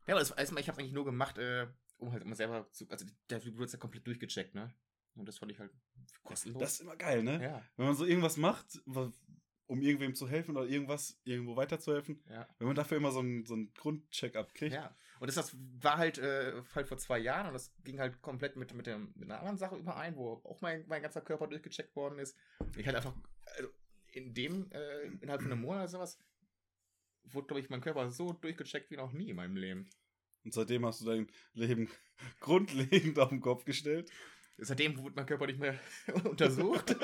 ja, 0.07 0.15
aber 0.15 0.21
das, 0.21 0.31
erstmal, 0.33 0.63
ich 0.63 0.69
habe 0.69 0.81
eigentlich 0.81 0.93
nur 0.93 1.05
gemacht, 1.05 1.39
äh, 1.39 1.69
um 1.99 2.11
halt 2.11 2.23
immer 2.23 2.35
selber 2.35 2.69
zu. 2.73 2.89
Also 2.89 3.07
der 3.29 3.45
wird 3.45 3.73
ja 3.73 3.79
komplett 3.79 4.07
durchgecheckt, 4.07 4.55
ne? 4.55 4.75
Und 5.15 5.27
das 5.27 5.39
fand 5.39 5.53
ich 5.53 5.59
halt 5.59 5.73
kostenlos. 6.23 6.61
Das 6.61 6.73
ist 6.75 6.81
immer 6.81 6.97
geil, 6.97 7.23
ne? 7.23 7.43
ja, 7.43 7.63
Wenn 7.77 7.87
man 7.87 7.95
so 7.95 8.05
irgendwas 8.05 8.37
macht, 8.37 8.81
um 9.67 9.83
irgendwem 9.83 10.15
zu 10.15 10.29
helfen 10.29 10.57
oder 10.57 10.67
irgendwas 10.67 11.21
irgendwo 11.25 11.57
weiterzuhelfen, 11.57 12.23
ja. 12.29 12.49
wenn 12.59 12.67
man 12.67 12.77
dafür 12.77 12.97
immer 12.97 13.13
so 13.13 13.21
einen, 13.21 13.45
so 13.45 13.55
einen 13.55 13.73
Grundcheck-up 13.75 14.55
kriegt. 14.55 14.75
Ja, 14.75 14.97
und 15.21 15.27
das, 15.29 15.37
das 15.37 15.57
war 15.81 15.99
halt, 15.99 16.19
äh, 16.19 16.63
halt 16.75 16.89
vor 16.89 16.99
zwei 16.99 17.19
Jahren 17.19 17.47
und 17.47 17.53
das 17.53 17.73
ging 17.85 18.01
halt 18.01 18.21
komplett 18.23 18.57
mit, 18.57 18.75
mit, 18.75 18.87
dem, 18.87 19.13
mit 19.15 19.25
einer 19.31 19.39
anderen 19.39 19.59
Sache 19.59 19.77
überein, 19.77 20.17
wo 20.17 20.41
auch 20.45 20.61
mein, 20.61 20.85
mein 20.89 21.03
ganzer 21.03 21.21
Körper 21.21 21.47
durchgecheckt 21.47 21.95
worden 21.95 22.19
ist. 22.19 22.37
Ich 22.77 22.87
halt 22.87 22.97
einfach, 22.97 23.15
also 23.57 23.69
in 24.13 24.35
dem, 24.35 24.71
äh, 24.73 25.03
innerhalb 25.21 25.43
von 25.43 25.53
einem 25.53 25.61
Monat 25.61 25.83
oder 25.83 25.89
sowas, 25.89 26.19
wurde, 27.25 27.47
glaube 27.47 27.61
ich, 27.61 27.71
mein 27.71 27.81
Körper 27.81 28.11
so 28.11 28.33
durchgecheckt 28.33 28.91
wie 28.91 28.97
noch 28.97 29.13
nie 29.13 29.31
in 29.31 29.37
meinem 29.37 29.57
Leben. 29.57 29.89
Und 30.45 30.55
seitdem 30.55 30.87
hast 30.87 31.03
du 31.03 31.05
dein 31.05 31.29
Leben 31.53 31.89
grundlegend 32.41 33.19
auf 33.19 33.29
den 33.29 33.41
Kopf 33.41 33.65
gestellt. 33.65 34.11
Seitdem 34.63 34.99
wurde 34.99 35.15
mein 35.17 35.27
Körper 35.27 35.47
nicht 35.47 35.59
mehr 35.59 35.79
untersucht. 36.25 36.95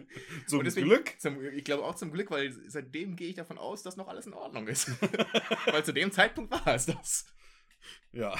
Zum 0.46 0.62
deswegen- 0.64 0.86
Glück. 0.88 1.14
Zum, 1.18 1.42
ich 1.52 1.64
glaube 1.64 1.84
auch 1.84 1.94
zum 1.94 2.12
Glück, 2.12 2.30
weil 2.30 2.52
seitdem 2.68 3.16
gehe 3.16 3.28
ich 3.28 3.34
davon 3.36 3.58
aus, 3.58 3.82
dass 3.82 3.96
noch 3.96 4.08
alles 4.08 4.26
in 4.26 4.34
Ordnung 4.34 4.68
ist. 4.68 4.90
weil 5.72 5.84
zu 5.84 5.92
dem 5.92 6.12
Zeitpunkt 6.12 6.50
war 6.52 6.66
es 6.74 6.86
das. 6.86 7.26
Ja. 8.12 8.34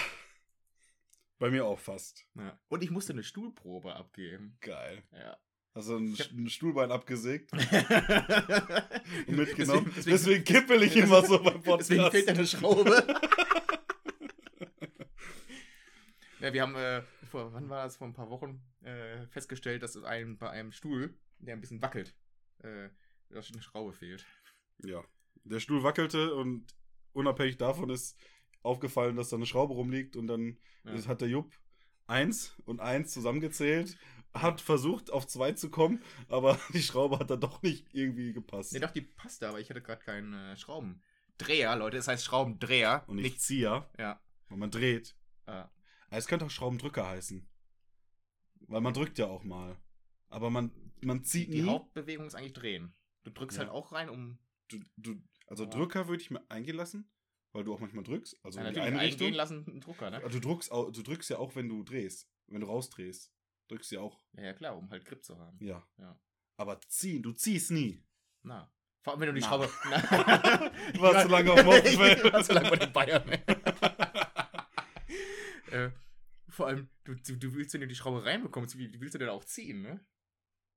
Bei 1.38 1.50
mir 1.50 1.64
auch 1.66 1.78
fast. 1.78 2.26
Ja. 2.34 2.58
Und 2.68 2.82
ich 2.82 2.90
musste 2.90 3.12
eine 3.12 3.22
Stuhlprobe 3.22 3.94
abgeben. 3.94 4.56
Geil. 4.60 5.02
Ja. 5.12 5.36
Also 5.74 5.96
ein, 5.98 6.14
Ich 6.14 6.20
hab- 6.20 6.30
ein 6.32 6.48
Stuhlbein 6.48 6.90
abgesägt 6.90 7.52
und 7.52 7.60
deswegen, 7.70 9.36
mitgenommen. 9.36 9.92
deswegen, 9.94 10.10
Deswegen, 10.16 10.44
kippel 10.44 10.82
ich 10.82 10.96
immer 10.96 11.22
so 11.24 11.42
beim 11.42 11.62
Podcast. 11.62 11.90
deswegen 11.90 12.10
fehlt 12.10 12.28
eine 12.30 12.46
Schraube. 12.46 13.06
Ja, 16.40 16.52
wir 16.52 16.62
haben, 16.62 16.74
äh, 16.76 17.02
vor, 17.30 17.52
wann 17.52 17.68
war 17.68 17.84
das, 17.84 17.96
vor 17.96 18.06
ein 18.06 18.14
paar 18.14 18.30
Wochen, 18.30 18.62
äh, 18.82 19.26
festgestellt, 19.28 19.82
dass 19.82 19.96
einem, 20.02 20.36
bei 20.38 20.50
einem 20.50 20.72
Stuhl, 20.72 21.14
der 21.38 21.54
ein 21.54 21.60
bisschen 21.60 21.82
wackelt, 21.82 22.14
äh, 22.62 22.88
dass 23.30 23.50
eine 23.52 23.62
Schraube 23.62 23.92
fehlt. 23.92 24.24
Ja. 24.84 25.02
Der 25.44 25.60
Stuhl 25.60 25.82
wackelte 25.82 26.34
und 26.34 26.66
unabhängig 27.12 27.56
davon 27.56 27.90
ist 27.90 28.16
aufgefallen, 28.62 29.16
dass 29.16 29.28
da 29.30 29.36
eine 29.36 29.46
Schraube 29.46 29.74
rumliegt 29.74 30.16
und 30.16 30.26
dann 30.26 30.58
Ja. 30.84 31.06
hat 31.06 31.20
der 31.20 31.28
Jupp 31.28 31.52
eins 32.06 32.54
und 32.64 32.80
eins 32.80 33.12
zusammengezählt, 33.12 33.96
hat 34.34 34.60
versucht 34.60 35.10
auf 35.12 35.26
zwei 35.26 35.52
zu 35.52 35.70
kommen, 35.70 36.02
aber 36.28 36.58
die 36.72 36.82
Schraube 36.82 37.18
hat 37.18 37.30
dann 37.30 37.40
doch 37.40 37.62
nicht 37.62 37.86
irgendwie 37.94 38.32
gepasst. 38.32 38.72
Nee, 38.72 38.80
doch, 38.80 38.90
die 38.90 39.00
passte, 39.02 39.48
aber 39.48 39.60
ich 39.60 39.70
hatte 39.70 39.80
gerade 39.82 40.02
keinen 40.04 40.34
äh, 40.34 40.56
Schraubendreher, 40.56 41.76
Leute. 41.76 41.96
Es 41.96 42.08
heißt 42.08 42.24
Schraubendreher. 42.24 43.04
und 43.06 43.16
nicht 43.16 43.24
nicht. 43.24 43.40
Zieher, 43.40 43.88
Ja. 43.98 44.20
weil 44.48 44.58
man 44.58 44.70
dreht. 44.70 45.16
ja. 45.46 45.70
Aber 46.08 46.18
es 46.18 46.26
könnte 46.26 46.44
auch 46.46 46.50
Schraubendrücker 46.50 47.06
heißen. 47.06 47.48
Weil 48.68 48.80
man 48.80 48.94
drückt 48.94 49.18
ja 49.18 49.26
auch 49.26 49.44
mal. 49.44 49.76
Aber 50.28 50.50
man, 50.50 50.72
man 51.02 51.24
zieht 51.24 51.52
Die 51.52 51.62
nie. 51.62 51.68
Hauptbewegung 51.68 52.26
ist 52.26 52.34
eigentlich 52.34 52.52
drehen. 52.54 52.94
Du 53.24 53.30
drückst 53.30 53.58
Ja. 53.58 53.64
halt 53.64 53.72
auch 53.72 53.92
rein, 53.92 54.08
um 54.10 54.38
Du, 54.68 54.80
du, 54.96 55.14
also 55.46 55.62
Ja. 55.64 55.70
Drücker 55.70 56.08
würde 56.08 56.20
ich 56.22 56.30
mir 56.32 56.42
eingehen 56.50 56.74
lassen, 56.74 57.08
weil 57.52 57.62
du 57.62 57.72
auch 57.72 57.78
manchmal 57.78 58.02
drückst. 58.02 58.36
Also 58.44 58.58
ja, 58.58 58.66
in 58.66 58.74
die 58.74 58.80
natürlich 58.80 58.92
eine 58.94 58.98
eingehen 59.00 59.18
Richtung. 59.20 59.32
lassen, 59.36 59.64
einen 59.68 59.80
Drucker, 59.80 60.10
ne? 60.10 60.16
Also 60.24 60.40
du 60.40 60.48
drückst, 60.48 60.72
au- 60.72 60.90
du 60.90 61.02
drückst 61.02 61.30
ja 61.30 61.38
auch, 61.38 61.54
wenn 61.54 61.68
du 61.68 61.84
drehst. 61.84 62.28
Wenn 62.48 62.60
du 62.62 62.66
rausdrehst. 62.66 63.32
Drückst 63.68 63.90
du 63.92 63.94
ja 63.96 64.00
auch. 64.00 64.24
Ja, 64.32 64.42
ja, 64.44 64.52
klar, 64.54 64.76
um 64.76 64.90
halt 64.90 65.04
Grip 65.04 65.24
zu 65.24 65.38
haben. 65.38 65.56
Ja. 65.64 65.86
Ja. 65.98 66.18
Aber 66.56 66.80
ziehen, 66.88 67.22
du 67.22 67.32
ziehst 67.32 67.70
nie. 67.70 68.02
Na. 68.42 68.72
Vor 69.02 69.12
allem, 69.12 69.20
wenn 69.20 69.28
du 69.28 69.34
die 69.34 69.40
Na. 69.40 69.46
Schraube. 69.46 69.70
Du 70.94 71.00
warst 71.00 71.22
zu 71.26 71.28
lange 71.28 71.52
auf 71.52 71.58
dem 71.60 71.66
Hoffenfeld. 71.66 72.18
Ich 72.24 72.32
war 72.32 72.42
zu 72.42 72.52
lange 72.52 72.70
bei 72.70 72.76
den 72.76 72.92
Bayern. 72.92 73.22
äh, 75.76 75.90
vor 76.48 76.66
allem, 76.68 76.88
du, 77.04 77.14
du, 77.14 77.36
du 77.36 77.54
willst, 77.54 77.74
wenn 77.74 77.80
du 77.80 77.86
die 77.86 77.94
Schraube 77.94 78.24
reinbekommst, 78.24 78.78
wie 78.78 79.00
willst 79.00 79.14
du 79.14 79.18
denn 79.18 79.28
auch 79.28 79.44
ziehen, 79.44 79.82
ne? 79.82 80.04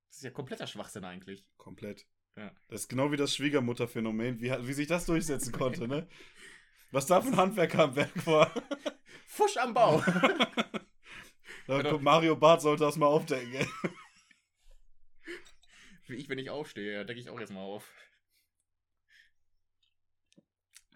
Das 0.08 0.16
ist 0.18 0.24
ja 0.24 0.30
kompletter 0.30 0.66
Schwachsinn 0.66 1.04
eigentlich. 1.04 1.46
Komplett. 1.56 2.06
Ja. 2.36 2.52
Das 2.68 2.82
ist 2.82 2.88
genau 2.88 3.12
wie 3.12 3.16
das 3.16 3.34
Schwiegermutterphänomen, 3.34 4.40
wie, 4.40 4.50
wie 4.50 4.72
sich 4.72 4.88
das 4.88 5.06
durchsetzen 5.06 5.52
konnte, 5.58 5.86
ne? 5.86 6.08
Was 6.90 7.06
da 7.06 7.20
für 7.20 7.28
ein 7.28 7.36
Handwerker 7.36 7.84
am 7.84 7.96
Werk 7.96 8.26
war. 8.26 8.52
Fusch 9.26 9.56
am 9.56 9.74
Bau. 9.74 10.02
Genau. 11.66 11.98
Mario 12.00 12.34
Barth 12.34 12.62
sollte 12.62 12.82
das 12.82 12.96
mal 12.96 13.06
aufdecken. 13.06 13.54
ey. 13.54 13.66
Wie 16.08 16.16
ich, 16.16 16.28
wenn 16.28 16.38
ich 16.38 16.50
aufstehe, 16.50 17.06
decke 17.06 17.20
ich 17.20 17.30
auch 17.30 17.38
jetzt 17.38 17.52
mal 17.52 17.60
auf. 17.60 17.88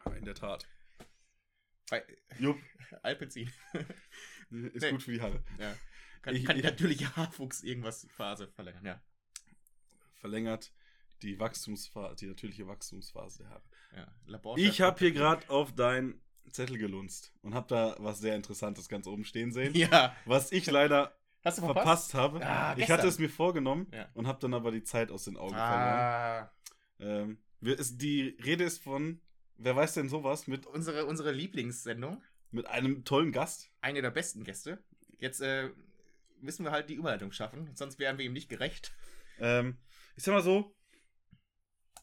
Ja, 0.04 0.12
in 0.14 0.24
der 0.24 0.34
Tat. 0.34 0.66
Jupp, 2.38 2.58
Alpenzin. 3.02 3.50
ist 4.50 4.82
Nee. 4.82 4.90
gut 4.90 5.02
für 5.02 5.12
die 5.12 5.20
Haare. 5.20 5.42
Ja. 5.58 5.74
Kann, 6.22 6.34
Ich- 6.36 6.44
kann 6.44 6.56
die 6.56 6.60
ich- 6.60 6.66
natürliche 6.66 7.14
Haarwuchs 7.16 7.62
irgendwas 7.62 8.06
Phase 8.10 8.48
verlängern, 8.48 8.84
ja. 8.86 9.00
Verlängert 10.14 10.72
die 11.22 11.38
Wachstumsphase, 11.38 12.16
die 12.16 12.26
natürliche 12.26 12.66
Wachstumsphase 12.66 13.42
der 13.44 13.50
Haare. 13.50 13.62
ja. 13.96 14.06
Labor 14.26 14.58
Ich 14.58 14.80
habe 14.80 14.98
hier 14.98 15.12
gerade 15.12 15.48
auf 15.50 15.74
deinen 15.74 16.20
Zettel 16.50 16.78
gelunzt 16.78 17.32
und 17.42 17.54
habe 17.54 17.66
da 17.68 17.96
was 17.98 18.18
sehr 18.20 18.34
Interessantes 18.36 18.88
ganz 18.88 19.06
oben 19.06 19.24
stehen 19.24 19.52
sehen, 19.52 19.74
Ja. 19.74 20.14
was 20.24 20.52
ich 20.52 20.66
leider 20.66 21.16
verpasst, 21.42 21.60
verpasst? 21.60 22.14
habe. 22.14 22.44
Ah, 22.46 22.74
ich 22.78 22.90
hatte 22.90 23.06
es 23.06 23.18
mir 23.18 23.28
vorgenommen 23.30 23.86
Ja. 23.92 24.08
und 24.14 24.26
habe 24.26 24.38
dann 24.40 24.54
aber 24.54 24.70
die 24.70 24.82
Zeit 24.82 25.10
aus 25.10 25.24
den 25.24 25.36
Augen 25.36 25.54
verloren. 25.54 25.70
Ah, 25.70 26.50
Ähm, 27.00 27.38
wir, 27.60 27.78
ist, 27.78 27.98
die 27.98 28.36
Rede 28.44 28.64
ist 28.64 28.82
von, 28.82 29.20
wer 29.58 29.76
weiß 29.76 29.94
denn 29.94 30.08
sowas, 30.08 30.46
mit, 30.46 30.66
unsere, 30.66 31.06
unsere 31.06 31.32
Lieblingssendung. 31.32 32.22
mit 32.50 32.66
einem 32.66 33.04
tollen 33.04 33.32
Gast. 33.32 33.70
Eine 33.80 34.00
der 34.02 34.10
besten 34.10 34.44
Gäste. 34.44 34.82
Jetzt 35.18 35.40
äh, 35.40 35.70
müssen 36.40 36.64
wir 36.64 36.70
halt 36.72 36.88
die 36.90 36.94
Überleitung 36.94 37.32
schaffen, 37.32 37.70
sonst 37.74 37.98
wären 37.98 38.18
wir 38.18 38.24
ihm 38.24 38.32
nicht 38.32 38.48
gerecht. 38.48 38.92
Ähm, 39.38 39.78
ich 40.16 40.22
sag 40.24 40.32
mal 40.34 40.42
so, 40.42 40.74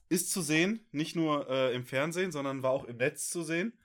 ist 0.10 0.32
zu 0.32 0.42
sehen, 0.42 0.86
nicht 0.92 1.16
nur 1.16 1.50
äh, 1.50 1.74
im 1.74 1.86
Fernsehen, 1.86 2.32
sondern 2.32 2.64
war 2.64 2.72
auch 2.72 2.84
im 2.86 2.98
Netz 2.98 3.30
zu 3.30 3.44
sehen. 3.44 3.78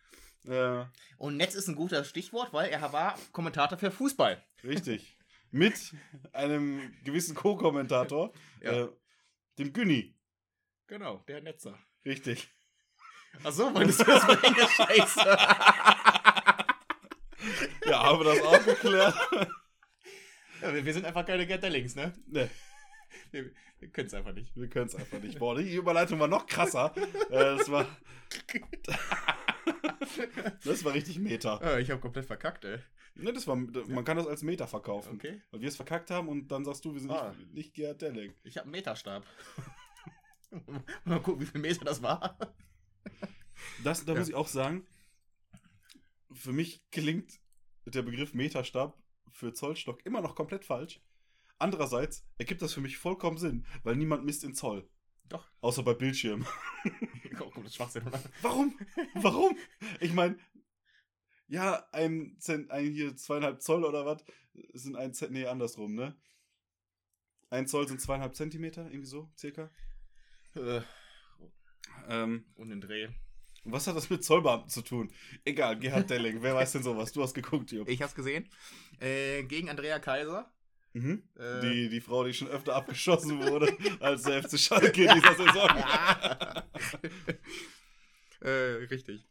Äh, 0.44 0.84
Und 1.18 1.36
Netz 1.36 1.54
ist 1.54 1.68
ein 1.68 1.76
guter 1.76 2.02
Stichwort, 2.04 2.52
weil 2.52 2.70
er 2.70 2.92
war 2.92 3.18
Kommentator 3.32 3.78
für 3.78 3.90
Fußball. 3.90 4.42
richtig. 4.64 5.16
mit 5.52 5.94
einem 6.32 6.92
gewissen 7.04 7.34
Co-Kommentator, 7.36 8.32
Ja. 8.62 8.84
äh, 8.86 8.88
dem 9.58 9.72
Günni. 9.72 10.14
Genau, 10.88 11.18
der 11.28 11.40
Netzer. 11.42 11.78
Richtig. 12.04 12.48
Achso, 13.44 13.74
wolltest 13.74 14.00
du 14.00 14.04
das 14.04 14.26
bringen? 14.26 14.68
Scheiße. 14.68 15.38
Ja, 17.86 18.02
haben 18.02 18.18
wir 18.18 18.24
das 18.34 18.42
auch 18.42 18.64
geklärt? 18.64 19.14
Ja, 20.60 20.74
wir, 20.74 20.84
wir 20.84 20.92
sind 20.92 21.04
einfach 21.06 21.24
keine 21.24 21.46
Getterlings, 21.46 21.94
ne? 21.94 22.12
ne, 22.26 22.50
Wir, 23.30 23.52
wir 23.78 23.88
können 23.90 24.08
es 24.08 24.14
einfach 24.14 24.32
nicht. 24.32 24.56
wir 24.56 24.68
können 24.68 24.86
es 24.86 24.96
einfach 24.96 25.20
nicht. 25.20 25.38
Boah, 25.38 25.54
die 25.56 25.72
Überleitung 25.72 26.18
war 26.18 26.26
noch 26.26 26.46
krasser. 26.46 26.92
äh, 27.30 27.56
das 27.56 27.70
war. 27.70 27.86
Das 30.64 30.84
war 30.84 30.94
richtig 30.94 31.18
Meta. 31.18 31.58
Äh, 31.62 31.82
ich 31.82 31.90
habe 31.90 32.00
komplett 32.00 32.26
verkackt, 32.26 32.64
ey. 32.64 32.78
Ne, 33.14 33.32
das 33.32 33.46
war, 33.46 33.56
man 33.56 34.04
kann 34.04 34.16
das 34.16 34.26
als 34.26 34.42
Meta 34.42 34.66
verkaufen. 34.66 35.14
Okay. 35.14 35.40
Weil 35.50 35.60
wir 35.60 35.68
es 35.68 35.76
verkackt 35.76 36.10
haben 36.10 36.28
und 36.28 36.48
dann 36.48 36.64
sagst 36.64 36.84
du, 36.84 36.92
wir 36.94 37.00
sind 37.00 37.10
Ah. 37.10 37.32
nicht, 37.38 37.54
nicht 37.54 37.74
Gerhard 37.74 38.02
Delling. 38.02 38.34
Ich 38.44 38.56
habe 38.56 38.64
einen 38.64 38.72
Meterstab. 38.72 39.24
Mal 41.04 41.20
gucken, 41.20 41.42
wie 41.42 41.46
viel 41.46 41.60
Meter 41.60 41.84
das 41.84 42.02
war. 42.02 42.36
Das, 43.84 44.04
da 44.04 44.12
Ja. 44.12 44.18
muss 44.18 44.28
ich 44.28 44.34
auch 44.34 44.48
sagen, 44.48 44.86
für 46.32 46.52
mich 46.52 46.88
klingt 46.90 47.40
der 47.84 48.02
Begriff 48.02 48.34
Meterstab 48.34 48.96
für 49.30 49.52
Zollstock 49.52 50.04
immer 50.04 50.20
noch 50.20 50.34
komplett 50.34 50.64
falsch. 50.64 51.00
Andererseits 51.58 52.26
ergibt 52.38 52.62
das 52.62 52.74
für 52.74 52.80
mich 52.80 52.98
vollkommen 52.98 53.38
Sinn, 53.38 53.66
weil 53.82 53.96
niemand 53.96 54.24
misst 54.24 54.44
in 54.44 54.54
Zoll. 54.54 54.88
Doch. 55.28 55.50
Außer 55.60 55.82
bei 55.82 55.94
Bildschirmen. 55.94 56.46
Oh, 57.40 57.50
das 57.56 57.66
ist 57.66 57.74
Schwachsinn, 57.76 58.06
oder? 58.06 58.22
Warum? 58.40 58.78
Warum? 59.14 59.58
Ich 60.00 60.12
meine, 60.14 60.38
ja, 61.48 61.86
ein, 61.92 62.36
Zent, 62.38 62.70
ein 62.70 62.90
hier 62.92 63.14
zweieinhalb 63.14 63.60
Zoll 63.60 63.84
oder 63.84 64.06
was 64.06 64.24
sind 64.72 64.96
ein 64.96 65.12
Zent, 65.12 65.32
nee, 65.32 65.44
andersrum, 65.46 65.94
ne? 65.94 66.16
Ein 67.50 67.66
Zoll 67.66 67.86
sind 67.88 68.00
zweieinhalb 68.00 68.34
Zentimeter, 68.34 68.86
irgendwie 68.86 69.04
so, 69.06 69.30
circa. 69.36 69.70
Äh, 70.54 70.80
Ähm, 72.08 72.44
und 72.56 72.68
den 72.70 72.80
Dreh. 72.80 73.08
was 73.64 73.86
hat 73.86 73.96
das 73.96 74.10
mit 74.10 74.24
Zollbeamten 74.24 74.68
zu 74.70 74.82
tun? 74.82 75.10
Egal, 75.44 75.78
Gerhard 75.78 76.08
Delling, 76.10 76.42
wer 76.42 76.54
weiß 76.54 76.72
denn 76.72 76.82
sowas? 76.82 77.12
Du 77.12 77.22
hast 77.22 77.34
geguckt, 77.34 77.72
Jupp. 77.72 77.88
Ich 77.88 78.02
hab's 78.02 78.14
gesehen. 78.14 78.48
Äh, 79.00 79.42
gegen 79.44 79.68
Andrea 79.70 79.98
Kaiser. 79.98 80.50
Mhm. 80.92 81.22
Äh, 81.38 81.60
Die, 81.60 81.88
die 81.90 82.00
Frau, 82.00 82.24
die 82.24 82.32
schon 82.32 82.48
öfter 82.48 82.74
abgeschossen 82.76 83.38
wurde, 83.42 83.76
als 84.00 84.22
der 84.22 84.42
FC 84.42 84.58
Schalke 84.58 85.04
in 85.04 85.14
dieser 85.14 85.34
Saison. 85.34 85.68
äh, 88.40 88.48
richtig. 88.90 89.26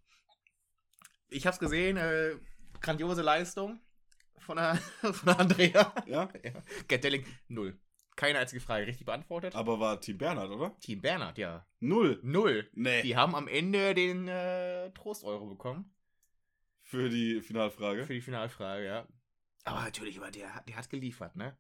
Ich 1.30 1.48
hab's 1.48 1.60
gesehen. 1.60 1.98
Äh, 1.98 2.36
grandiose 2.82 3.22
Leistung 3.22 3.80
von 4.40 4.58
der, 4.58 4.76
von 5.02 5.26
der 5.26 5.40
Andrea. 5.40 5.94
ja, 6.06 6.30
Ja. 6.44 6.52
Gettelling, 6.88 7.26
null. 7.48 7.78
Keine 8.16 8.40
einzige 8.40 8.62
Frage 8.62 8.88
richtig 8.88 9.06
beantwortet. 9.06 9.56
aber 9.56 9.80
war 9.80 10.00
Team 10.00 10.18
Bernhard, 10.18 10.50
oder? 10.50 10.78
Team 10.80 11.02
Bernhard, 11.02 11.38
ja. 11.38 11.68
Null. 11.80 12.20
Null. 12.24 12.70
Nee. 12.74 13.02
Die 13.02 13.16
haben 13.18 13.36
am 13.36 13.48
Ende 13.48 13.94
den 13.94 14.28
äh, 14.28 14.90
Trost-Euro 14.92 15.48
bekommen. 15.48 15.94
Für 16.82 17.10
die 17.10 17.42
Finalfrage. 17.42 18.06
Für 18.06 18.14
die 18.14 18.22
Finalfrage, 18.22 18.86
ja. 18.86 19.08
Aber 19.64 19.82
natürlich, 19.82 20.18
aber 20.18 20.32
der, 20.32 20.64
der 20.68 20.76
hat 20.78 20.90
geliefert, 20.90 21.36
ne? 21.36 21.58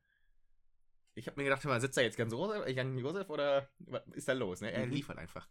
Ich 1.15 1.27
habe 1.27 1.37
mir 1.39 1.45
gedacht, 1.45 1.63
mal, 1.65 1.81
sitzt 1.81 1.97
da 1.97 2.01
jetzt 2.01 2.17
Jan 2.19 2.29
Josef, 2.29 2.67
Jan 2.67 2.97
Josef 2.97 3.29
oder 3.29 3.69
was 3.79 4.05
ist 4.13 4.27
da 4.27 4.33
los? 4.33 4.61
Ne? 4.61 4.71
Er 4.71 4.85
Mhm. 4.85 4.91
liefert 4.93 5.17
einfach. 5.17 5.47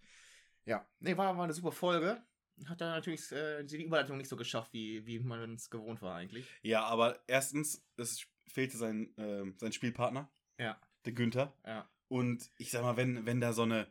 Ja, 0.67 0.87
nee, 1.01 1.17
war, 1.17 1.37
war 1.37 1.45
eine 1.45 1.53
super 1.55 1.73
Folge. 1.73 2.23
Hat 2.67 2.81
da 2.81 2.91
natürlich 2.91 3.33
äh, 3.33 3.65
die 3.65 3.83
Überleitung 3.83 4.17
nicht 4.17 4.29
so 4.29 4.37
geschafft, 4.37 4.73
wie, 4.73 5.05
wie 5.07 5.19
man 5.19 5.55
es 5.55 5.69
gewohnt 5.71 6.01
war 6.03 6.15
eigentlich. 6.17 6.47
Ja, 6.63 6.85
aber 6.85 7.19
erstens, 7.27 7.85
es 7.97 8.25
fehlte 8.47 8.77
sein, 8.77 9.13
ähm, 9.17 9.57
sein 9.59 9.73
Spielpartner, 9.73 10.31
Ja. 10.59 10.81
Der 11.05 11.13
Günther. 11.13 11.53
Ja. 11.65 11.89
Und 12.09 12.51
ich 12.59 12.71
sag 12.71 12.83
mal, 12.83 12.97
wenn, 12.97 13.27
wenn 13.27 13.41
da 13.41 13.53
so 13.53 13.63
eine 13.63 13.87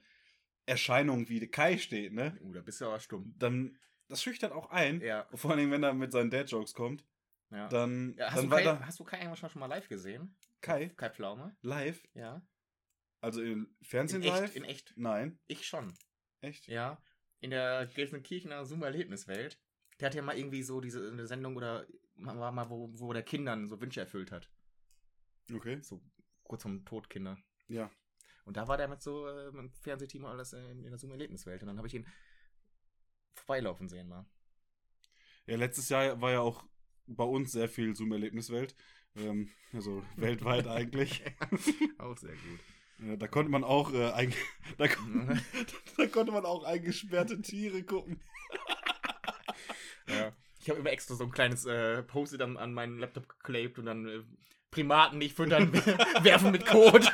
Erscheinung 0.66 1.28
wie 1.30 1.46
Kai 1.48 1.78
steht, 1.78 2.14
ne, 2.14 2.38
Uh, 2.42 2.54
da 2.54 2.62
bist 2.62 2.80
du 2.82 2.86
aber 2.86 3.00
stumm. 3.00 3.34
dann 3.38 3.78
das 4.08 4.22
schüchtert 4.22 4.52
auch 4.52 4.70
ein. 4.70 5.02
Ja. 5.02 5.28
Vor 5.34 5.52
allem, 5.52 5.72
wenn 5.72 5.84
er 5.84 5.94
mit 5.94 6.12
seinen 6.12 6.30
Dad-Jokes 6.30 6.74
kommt. 6.74 7.06
Ja. 7.50 7.68
Dann, 7.70 8.14
Ja, 8.18 8.28
hast, 8.32 8.38
dann 8.38 8.50
du 8.50 8.56
Kai, 8.56 8.64
da 8.64 8.80
hast 8.86 9.00
du 9.00 9.04
Kai 9.04 9.20
eigentlich 9.20 9.40
schon 9.40 9.60
mal 9.60 9.66
live 9.68 9.88
gesehen? 9.88 10.36
Kai 10.62 10.90
Kai 10.90 11.10
Pflaume? 11.10 11.56
live, 11.62 12.02
Ja. 12.14 12.42
also 13.22 13.42
im 13.42 13.50
In 13.80 13.86
Fernsehen 13.86 14.24
echt, 14.24 14.32
live. 14.34 14.56
in 14.56 14.64
echt. 14.66 14.94
Nein, 14.96 15.40
Ich 15.48 15.66
schon. 15.68 15.94
echt. 16.42 16.68
Ja. 16.68 17.02
In 17.42 17.50
der 17.52 17.86
Gelsenkirchener 17.88 18.66
Zoom-Erlebniswelt. 18.66 19.60
Der 20.00 20.08
hat 20.08 20.16
ja 20.16 20.22
mal 20.22 20.38
irgendwie 20.38 20.64
so 20.64 20.80
diese 20.82 21.08
eine 21.12 21.28
Sendung 21.28 21.56
oder 21.56 21.86
war 22.16 22.52
mal, 22.52 22.70
wo, 22.70 22.90
wo 22.94 23.14
der 23.14 23.24
Kindern 23.24 23.68
so 23.68 23.80
Wünsche 23.82 24.00
erfüllt 24.00 24.32
hat. 24.32 24.50
Okay. 25.54 25.80
So 25.82 26.02
kurz 26.44 26.64
vom 26.64 26.86
Tod 26.86 27.10
Kinder. 27.10 27.38
Ja. 27.68 27.90
Und 28.46 28.58
da 28.58 28.68
war 28.68 28.78
der 28.78 28.88
mit 28.88 29.02
so 29.02 29.28
äh, 29.28 29.46
mit 29.52 29.56
dem 29.56 29.72
Fernsehteam 29.72 30.26
und 30.26 30.32
alles 30.32 30.54
in, 30.54 30.84
in 30.84 30.90
der 30.90 30.98
Zoom-Erlebniswelt. 30.98 31.62
Und 31.62 31.68
dann 31.68 31.78
habe 31.78 31.88
ich 31.88 31.96
ihn 31.96 32.08
vorbeilaufen 33.36 33.90
sehen 33.90 34.10
mal. 34.10 34.26
Ja, 35.46 35.58
letztes 35.58 35.90
Jahr 35.90 36.22
war 36.22 36.32
ja 36.32 36.40
auch 36.40 36.64
bei 37.06 37.24
uns 37.24 37.52
sehr 37.52 37.70
viel 37.70 37.96
Zoom-Erlebniswelt. 37.96 38.76
Ähm, 39.16 39.50
also 39.72 40.04
weltweit 40.16 40.68
eigentlich. 40.68 41.24
Auch 41.98 42.18
sehr 42.18 42.34
gut. 42.34 43.08
Äh, 43.08 43.18
da 43.18 43.28
konnte 43.28 43.52
man 43.52 43.64
auch 43.64 43.94
äh, 43.94 44.12
ein, 44.12 44.34
da, 44.78 44.88
kon 44.88 45.42
da 45.98 46.08
konnte 46.08 46.32
man 46.32 46.46
auch 46.46 46.64
eingesperrte 46.64 47.42
Tiere 47.42 47.84
gucken. 47.84 48.20
Ja. 50.08 50.34
Ich 50.60 50.70
habe 50.70 50.80
immer 50.80 50.92
extra 50.92 51.16
so 51.16 51.26
ein 51.26 51.32
kleines 51.32 51.66
äh, 51.66 52.04
Post-it 52.04 52.42
an, 52.42 52.58
an 52.58 52.74
meinen 52.74 52.98
Laptop 52.98 53.28
geklebt 53.28 53.80
und 53.80 53.86
dann 53.86 54.08
äh, 54.08 54.24
Primaten 54.74 55.18
nicht 55.20 55.36
füttern, 55.36 55.72
werfen 56.24 56.52
mit 56.52 56.66
Kot. 56.66 57.12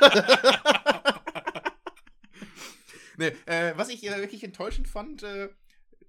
nee, 3.18 3.32
äh, 3.46 3.72
was 3.76 3.88
ich 3.88 4.04
äh, 4.06 4.16
wirklich 4.18 4.42
enttäuschend 4.44 4.88
fand, 4.88 5.22
äh, 5.22 5.48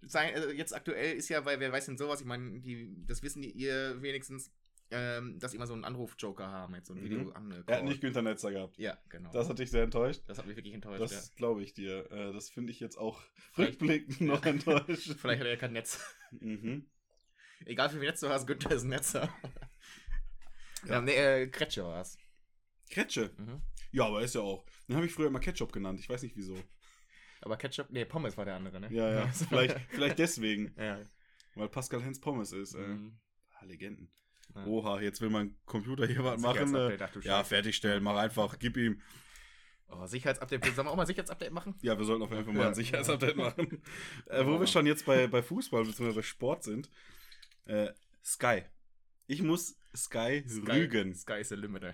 sei, 0.02 0.30
äh, 0.32 0.52
jetzt 0.54 0.74
aktuell 0.76 1.16
ist 1.16 1.30
ja, 1.30 1.46
weil 1.46 1.60
wer 1.60 1.72
weiß 1.72 1.86
denn 1.88 1.98
sowas, 1.98 2.22
ich 2.22 2.28
meine, 2.28 2.60
die, 2.62 2.94
das 3.08 3.22
wissen 3.24 3.42
die, 3.42 3.52
ihr 3.52 4.02
wenigstens, 4.02 4.52
ähm, 4.94 5.40
dass 5.40 5.52
sie 5.52 5.58
immer 5.58 5.68
so 5.68 5.74
einen 5.74 5.86
Anruf-Joker 5.86 6.48
haben, 6.48 6.76
jetzt 6.76 6.88
so 6.88 6.94
ein 6.94 7.00
Mhm. 7.00 7.04
Video 7.04 7.32
an. 7.32 7.64
Er 7.66 7.78
hat 7.78 7.84
nicht 7.86 8.02
Günther 8.02 8.22
Netzer 8.22 8.52
gehabt. 8.52 8.78
Ja, 8.78 8.98
genau. 9.10 9.32
Das 9.32 9.48
hat 9.48 9.58
dich 9.60 9.72
sehr 9.72 9.84
enttäuscht. 9.84 10.22
Das 10.28 10.38
hat 10.38 10.46
mich 10.48 10.58
wirklich 10.58 10.74
enttäuscht. 10.74 11.02
Das 11.02 11.34
glaube 11.36 11.64
ich 11.64 11.74
dir. 11.74 12.12
Äh, 12.12 12.34
das 12.34 12.50
finde 12.50 12.72
ich 12.74 12.80
jetzt 12.82 12.98
auch 12.98 13.22
Vielleicht- 13.54 13.74
rückblickend 13.82 14.22
noch 14.22 14.46
enttäuscht. 14.46 15.08
ja. 15.08 15.16
Vielleicht 15.18 15.40
hat 15.40 15.48
er 15.48 15.54
ja 15.54 15.56
kein 15.60 15.72
Netz. 15.74 16.00
Mhm. 16.32 16.88
Egal 17.66 17.90
wie 17.94 17.98
viel 18.00 18.08
Netz 18.08 18.20
du 18.20 18.28
hast, 18.30 18.48
Günther 18.48 18.72
ist 18.72 18.84
ein 18.84 18.90
Netzer. 18.90 19.30
Ja. 20.86 20.94
ja, 20.96 21.02
nee, 21.02 21.16
äh, 21.16 21.48
Kretscher 21.48 21.86
war's. 21.86 22.18
Kretsche. 22.90 23.32
Mhm. 23.38 23.62
Ja, 23.92 24.06
aber 24.06 24.22
ist 24.22 24.36
ja 24.36 24.42
auch. 24.42 24.66
Den 24.88 24.96
habe 24.96 25.06
ich 25.06 25.14
früher 25.14 25.28
immer 25.28 25.40
Ketchup 25.40 25.72
genannt. 25.72 26.00
Ich 26.00 26.10
weiß 26.10 26.24
nicht 26.24 26.36
wieso. 26.36 26.58
Aber 27.42 27.58
Ketchup, 27.58 27.88
nee, 27.90 28.06
Pommes 28.06 28.38
war 28.38 28.46
der 28.46 28.56
andere, 28.56 28.80
ne? 28.80 28.88
Ja, 28.92 29.12
ja. 29.12 29.28
vielleicht, 29.50 29.78
vielleicht 29.90 30.20
deswegen. 30.20 30.74
ja. 30.78 31.00
Weil 31.56 31.68
Pascal 31.70 32.02
Hens 32.02 32.20
Pommes 32.22 32.52
ist. 32.54 32.76
Äh. 32.76 32.80
Mhm. 32.88 33.20
Ah, 33.60 33.66
Legenden. 33.66 34.10
Ja. 34.56 34.66
Oha, 34.66 35.02
jetzt 35.02 35.22
will 35.22 35.30
mein 35.30 35.58
Computer 35.66 36.06
hier 36.06 36.24
was 36.24 36.40
machen. 36.42 36.76
Äh, 36.76 36.98
ach 37.02 37.24
ja, 37.24 37.44
fertigstellen. 37.44 38.02
Mach 38.04 38.16
einfach. 38.18 38.58
Gib 38.60 38.78
ihm. 38.78 39.02
Oh, 39.88 40.06
Sicherheitsupdate. 40.06 40.64
Sollen 40.74 40.88
wir 40.88 40.92
auch 40.92 40.96
mal 40.96 41.06
Sicherheitsupdate 41.06 41.52
machen? 41.52 41.76
Ja, 41.82 41.98
wir 41.98 42.06
sollten 42.06 42.24
auf 42.24 42.32
jeden 42.32 42.46
Fall 42.46 42.54
mal 42.54 42.62
Ja. 42.62 42.68
ein 42.70 42.74
Sicherheitsupdate 42.76 43.36
machen. 43.38 43.82
Äh, 44.28 44.46
wo 44.46 44.54
Ja. 44.54 44.60
wir 44.62 44.68
schon 44.68 44.86
jetzt 44.86 45.06
bei, 45.06 45.28
bei 45.28 45.42
Fußball 45.44 45.84
bzw. 45.84 46.22
Sport 46.22 46.64
sind. 46.64 46.90
Äh, 47.66 47.90
Sky. 48.24 48.64
Ich 49.28 49.42
muss 49.42 49.78
Sky, 49.96 50.44
rügen. 50.68 51.14
Sky 51.16 51.40
is 51.42 51.50
the 51.50 51.56
limit. 51.56 51.84
ey. 51.84 51.94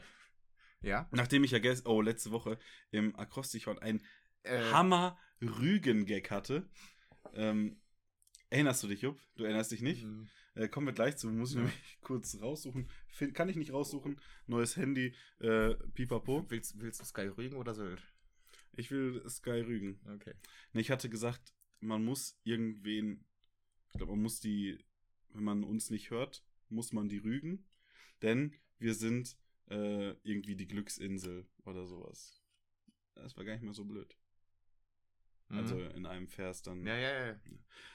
Ja? 0.82 1.08
Nachdem 1.12 1.44
ich 1.44 1.52
ja 1.52 1.60
gest 1.60 1.86
oh, 1.88 2.02
letzte 2.02 2.32
Woche 2.32 2.60
im 2.92 3.16
Akrostichon 3.16 3.80
ein 3.80 4.02
Äh, 4.44 4.60
Hammer-Rügen-Gag 4.72 6.30
hatte. 6.32 6.70
Ähm, 7.34 7.82
erinnerst 8.50 8.84
du 8.84 8.88
dich, 8.88 9.02
Jupp? 9.02 9.20
Du 9.36 9.44
erinnerst 9.44 9.72
dich 9.72 9.82
nicht? 9.82 10.06
mhm. 10.06 10.30
Äh, 10.56 10.68
kommen 10.70 10.88
wir 10.88 10.94
gleich 10.94 11.18
zu. 11.18 11.30
Muss 11.30 11.52
ich 11.52 11.56
Ja. 11.58 11.62
nämlich 11.64 11.98
kurz 12.02 12.40
raussuchen. 12.42 12.90
Find, 13.10 13.34
kann 13.36 13.50
ich 13.50 13.56
nicht 13.58 13.74
raussuchen. 13.74 14.20
Neues 14.48 14.76
Handy. 14.78 15.14
Äh, 15.40 15.76
pipapo. 15.94 16.46
Willst, 16.50 16.80
willst 16.80 17.00
du 17.02 17.06
Sky 17.06 17.28
Rügen 17.28 17.56
oder 17.58 17.74
Sylt? 17.76 18.02
Ich 18.74 18.90
will 18.92 19.28
Sky 19.30 19.60
rügen. 19.62 20.00
Okay. 20.16 20.34
Nee, 20.74 20.82
ich 20.82 20.92
hatte 20.92 21.10
gesagt, 21.10 21.54
man 21.80 22.04
muss 22.06 22.40
irgendwen. 22.44 23.26
Ich 23.92 23.98
glaube, 23.98 24.14
man 24.14 24.22
muss 24.22 24.40
die. 24.40 24.84
Wenn 25.30 25.44
man 25.44 25.64
uns 25.64 25.90
nicht 25.92 26.10
hört, 26.10 26.44
muss 26.70 26.92
man 26.94 27.10
die 27.10 27.18
rügen. 27.18 27.68
Denn 28.22 28.54
wir 28.80 28.94
sind 28.94 29.38
äh, 29.70 30.12
irgendwie 30.24 30.56
die 30.56 30.68
Glücksinsel 30.68 31.48
oder 31.66 31.86
sowas. 31.86 32.42
Das 33.16 33.36
war 33.36 33.44
gar 33.44 33.54
nicht 33.54 33.64
mal 33.64 33.74
so 33.74 33.86
blöd. 33.86 34.16
Also 35.50 35.76
Mhm. 35.76 35.92
in 35.92 36.06
einem 36.06 36.28
Vers 36.28 36.62
dann. 36.62 36.86
Ja, 36.86 36.98
ja, 36.98 37.28
ja. 37.28 37.40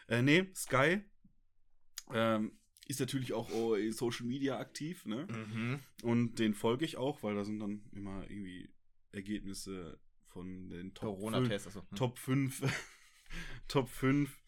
Äh, 0.08 0.22
nee, 0.22 0.50
Sky 0.54 1.02
ähm, 2.12 2.52
ist 2.88 3.00
natürlich 3.00 3.32
auch 3.32 3.50
oh, 3.52 3.74
in 3.74 3.92
Social 3.92 4.26
Media 4.26 4.58
aktiv, 4.58 5.04
ne? 5.06 5.26
Mhm. 5.26 5.80
Und 6.02 6.38
den 6.38 6.54
folge 6.54 6.84
ich 6.84 6.96
auch, 6.96 7.22
weil 7.22 7.34
da 7.34 7.44
sind 7.44 7.60
dann 7.60 7.82
immer 7.92 8.28
irgendwie 8.28 8.70
Ergebnisse 9.12 9.98
von 10.28 10.68
den 10.70 10.94
Top 10.94 11.18
5, 11.18 11.18
Corona-Test. 11.18 11.66
Also. 11.66 11.80
hm. 11.80 11.96
Top 11.96 12.18
5, 12.18 12.62
Top 13.68 13.88
5 13.88 14.38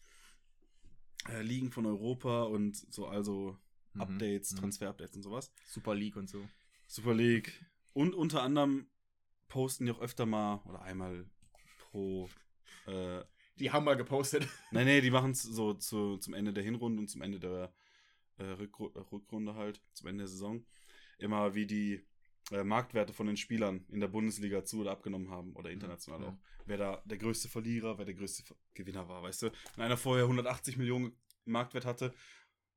äh, 1.29 1.41
Ligen 1.41 1.71
von 1.71 1.85
Europa 1.85 2.43
und 2.43 2.75
so, 2.75 3.07
also. 3.07 3.57
Updates, 4.01 4.51
Mhm. 4.53 4.57
Transfer-Updates 4.57 5.15
und 5.15 5.23
sowas. 5.23 5.51
Super 5.65 5.95
League 5.95 6.15
und 6.15 6.29
so. 6.29 6.47
Super 6.87 7.13
League. 7.13 7.53
Und 7.93 8.13
unter 8.15 8.41
anderem 8.43 8.87
posten 9.47 9.85
die 9.85 9.91
auch 9.91 10.01
öfter 10.01 10.25
mal 10.25 10.61
oder 10.65 10.81
einmal 10.81 11.25
pro 11.79 12.29
äh, 12.87 13.23
Die 13.57 13.71
haben 13.71 13.85
mal 13.85 13.95
gepostet. 13.95 14.47
Nein, 14.71 14.85
nee, 14.85 15.01
die 15.01 15.11
machen 15.11 15.31
es 15.31 15.41
so 15.43 15.73
zu, 15.75 16.17
zum 16.17 16.33
Ende 16.33 16.51
der 16.53 16.63
Hinrunde 16.63 16.99
und 17.01 17.07
zum 17.09 17.21
Ende 17.21 17.39
der 17.39 17.73
äh, 18.37 18.43
Rückru 18.43 18.89
äh, 18.95 18.99
Rückrunde 18.99 19.55
halt, 19.55 19.81
zum 19.93 20.07
Ende 20.07 20.23
der 20.23 20.27
Saison, 20.27 20.65
immer 21.19 21.55
wie 21.55 21.65
die 21.65 22.05
äh, 22.51 22.63
Marktwerte 22.65 23.13
von 23.13 23.27
den 23.27 23.37
Spielern 23.37 23.85
in 23.89 24.01
der 24.01 24.09
Bundesliga 24.09 24.65
zu 24.65 24.81
oder 24.81 24.91
abgenommen 24.91 25.29
haben 25.31 25.55
oder 25.55 25.71
international 25.71 26.19
Mhm. 26.19 26.25
auch. 26.25 26.37
Wer 26.65 26.77
da 26.77 27.01
der 27.05 27.17
größte 27.17 27.47
Verlierer, 27.47 27.97
wer 27.97 28.05
der 28.05 28.13
größte 28.15 28.43
Ver- 28.43 28.57
Gewinner 28.73 29.07
war, 29.07 29.23
weißt 29.23 29.43
du? 29.43 29.51
Wenn 29.75 29.85
einer 29.85 29.97
vorher 29.97 30.25
180 30.27 30.75
Millionen 30.77 31.15
Marktwert 31.45 31.85
hatte, 31.85 32.13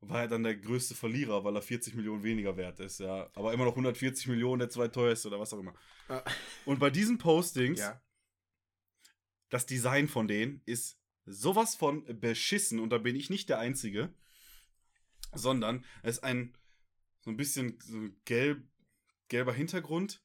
war 0.01 0.21
er 0.23 0.29
dann 0.29 0.45
der 0.45 0.57
größte 0.57 0.95
Verlierer, 0.95 1.43
weil 1.45 1.57
er 1.57 1.63
40 1.63 1.95
Millionen 1.95 2.23
weniger 2.23 2.57
wert 2.57 2.79
ist, 2.81 3.01
ja. 3.01 3.29
Aber 3.35 3.53
immer 3.53 3.65
noch 3.65 3.73
140 3.73 4.29
Millionen 4.29 4.61
der 4.61 4.71
zweiteuerste 4.71 5.29
oder 5.29 5.41
was 5.41 5.53
auch 5.53 5.59
immer. 5.59 5.75
Ja. 6.09 6.23
Und 6.65 6.79
bei 6.79 6.91
diesen 6.91 7.19
Postings 7.19 7.81
Ja. 7.81 8.01
das 9.49 9.67
Design 9.67 10.09
von 10.09 10.29
denen 10.29 10.63
ist 10.67 10.99
sowas 11.25 11.75
von 11.75 12.05
beschissen 12.21 12.79
und 12.81 12.91
da 12.91 12.99
bin 12.99 13.17
ich 13.17 13.29
nicht 13.29 13.49
der 13.49 13.59
Einzige, 13.59 14.15
sondern 15.35 15.85
es 16.03 16.19
ist 16.19 16.25
ein 16.25 16.57
so 17.21 17.31
ein 17.31 17.37
bisschen 17.37 17.79
so 17.81 17.99
ein 17.99 18.21
gelb, 18.25 18.63
gelber 19.29 19.53
Hintergrund 19.53 20.23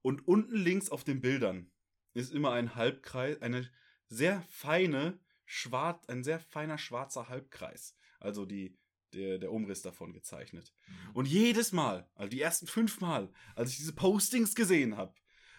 und 0.00 0.26
unten 0.26 0.54
links 0.54 0.90
auf 0.90 1.04
den 1.04 1.20
Bildern 1.20 1.70
ist 2.14 2.32
immer 2.32 2.52
ein 2.52 2.74
Halbkreis, 2.74 3.42
eine 3.42 3.68
sehr 4.08 4.42
feine, 4.48 5.18
schwarz, 5.44 6.06
ein 6.08 6.24
sehr 6.24 6.40
feiner 6.40 6.78
schwarzer 6.78 7.28
Halbkreis. 7.28 7.96
Also 8.20 8.46
die, 8.46 8.78
der, 9.12 9.38
der 9.38 9.52
Umriss 9.52 9.82
davon 9.82 10.12
gezeichnet. 10.12 10.72
Und 11.14 11.26
jedes 11.26 11.72
Mal, 11.72 12.08
also 12.14 12.28
die 12.30 12.40
ersten 12.40 12.66
fünf 12.66 13.00
Mal, 13.00 13.30
als 13.54 13.70
ich 13.70 13.76
diese 13.78 13.94
Postings 13.94 14.54
gesehen 14.54 14.96
habe, 14.96 15.14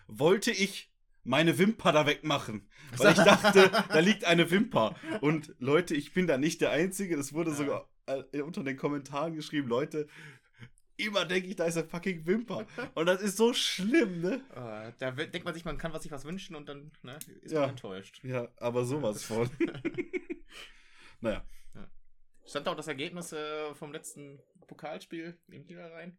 wollte 0.07 0.51
ich 0.51 0.91
meine 1.23 1.57
Wimper 1.57 1.91
da 1.91 2.05
wegmachen. 2.05 2.67
Weil 2.97 3.12
ich 3.12 3.17
dachte, 3.17 3.69
da 3.89 3.99
liegt 3.99 4.25
eine 4.25 4.49
Wimper. 4.51 4.95
Und 5.21 5.53
Leute, 5.59 5.95
ich 5.95 6.13
bin 6.13 6.27
da 6.27 6.38
nicht 6.38 6.62
der 6.62 6.71
Einzige. 6.71 7.17
Das 7.17 7.33
wurde 7.33 7.53
sogar 7.53 7.89
äh, 8.07 8.41
unter 8.41 8.63
den 8.63 8.77
Kommentaren 8.77 9.35
geschrieben. 9.35 9.67
Leute, 9.67 10.07
immer 10.97 11.25
denke 11.25 11.49
ich, 11.49 11.55
da 11.55 11.65
ist 11.65 11.77
eine 11.77 11.88
fucking 11.88 12.25
Wimper. 12.25 12.65
Und 12.95 13.05
das 13.05 13.21
ist 13.21 13.38
so 13.38 13.53
schlimm, 13.53 14.21
ne? 14.21 14.41
Äh, 14.55 14.93
da 14.97 15.12
denkt 15.12 15.45
man 15.45 15.53
sich, 15.53 15.65
man 15.65 15.77
kann 15.77 15.93
was 15.93 16.03
sich 16.03 16.12
was 16.12 16.25
wünschen 16.25 16.55
und 16.55 16.67
dann 16.67 16.91
ne, 17.03 17.17
ist 17.41 17.51
Ja. 17.51 17.62
man 17.62 17.69
enttäuscht. 17.71 18.19
Ja, 18.23 18.47
aber 18.57 18.85
sowas 18.85 19.23
von. 19.23 19.49
naja, 21.21 21.45
Stand 22.49 22.65
da 22.65 22.71
auch 22.71 22.75
das 22.75 22.88
Ergebnis 22.88 23.31
äh, 23.31 23.75
vom 23.75 23.91
letzten 23.91 24.41
Pokalspiel 24.65 25.38
im 25.49 25.65
Niederrhein? 25.65 26.17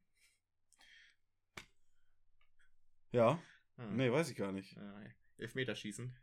ja. 3.10 3.42
Hm. 3.76 3.96
Nee, 3.96 4.12
weiß 4.12 4.30
ich 4.30 4.36
gar 4.36 4.52
nicht. 4.52 4.76
Äh, 4.76 5.10
Elfmeterschießen. 5.38 6.16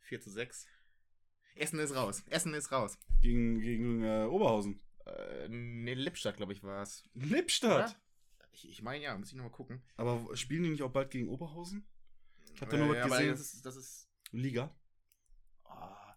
4 0.00 0.20
zu 0.20 0.30
6. 0.30 0.66
Essen 1.54 1.78
ist 1.78 1.94
raus. 1.94 2.24
Essen 2.28 2.52
ist 2.52 2.72
raus. 2.72 2.98
Gegen, 3.22 3.60
gegen 3.60 4.02
äh, 4.02 4.24
Oberhausen. 4.24 4.82
Äh, 5.06 5.48
ne, 5.48 5.94
Lippstadt, 5.94 6.36
glaube 6.36 6.52
ich, 6.52 6.62
war 6.62 6.82
es. 6.82 7.08
Lippstadt. 7.14 7.98
Ich, 8.52 8.68
ich 8.68 8.82
meine 8.82 9.02
ja, 9.02 9.16
muss 9.16 9.30
ich 9.30 9.34
nochmal 9.34 9.52
gucken. 9.52 9.82
Aber 9.96 10.36
spielen 10.36 10.64
die 10.64 10.70
nicht 10.70 10.82
auch 10.82 10.92
bald 10.92 11.10
gegen 11.10 11.28
Oberhausen? 11.28 11.86
Ich 12.52 12.60
hab 12.60 12.68
da 12.68 12.76
Äh, 12.76 12.80
nur 12.80 12.90
was 12.90 12.96
ja, 12.98 13.06
gesehen. 13.06 13.30
Das 13.30 13.40
ist, 13.40 13.64
das 13.64 13.76
ist 13.76 14.10
Liga. 14.30 14.76
ah. 15.64 16.14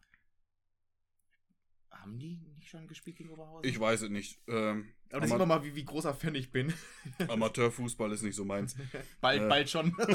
Haben 2.08 2.20
die 2.20 2.38
nicht 2.58 2.70
schon 2.70 2.88
gespielt 2.88 3.18
gegen 3.18 3.30
Oberhausen? 3.30 3.70
Ich 3.70 3.80
weiß 3.80 4.02
es 4.04 4.10
nicht. 4.10 4.40
Ähm, 4.48 4.94
aber 5.12 5.22
das 5.22 5.30
sieht 5.30 5.40
man 5.40 5.48
mal, 5.48 5.64
wie, 5.64 5.76
wie 5.76 5.86
großer 5.86 6.14
Fan 6.14 6.36
ich 6.36 6.52
bin. 6.52 6.74
Amateurfußball 7.28 8.12
ist 8.12 8.24
nicht 8.24 8.36
so 8.36 8.46
meins. 8.46 8.76
bald, 9.22 9.42
Äh. 9.44 9.48
bald 9.48 9.70
schon. 9.70 9.96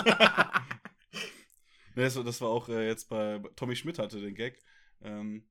Das, 1.95 2.17
war- 2.17 2.25
das 2.25 2.41
war 2.41 2.49
auch 2.49 2.69
äh, 2.71 2.87
jetzt 2.87 3.11
bei 3.11 3.39
Tommy 3.55 3.77
Schmidt 3.77 3.99
hatte 3.99 4.19
den 4.19 4.35
Gag, 4.35 4.59
ähm, 5.03 5.47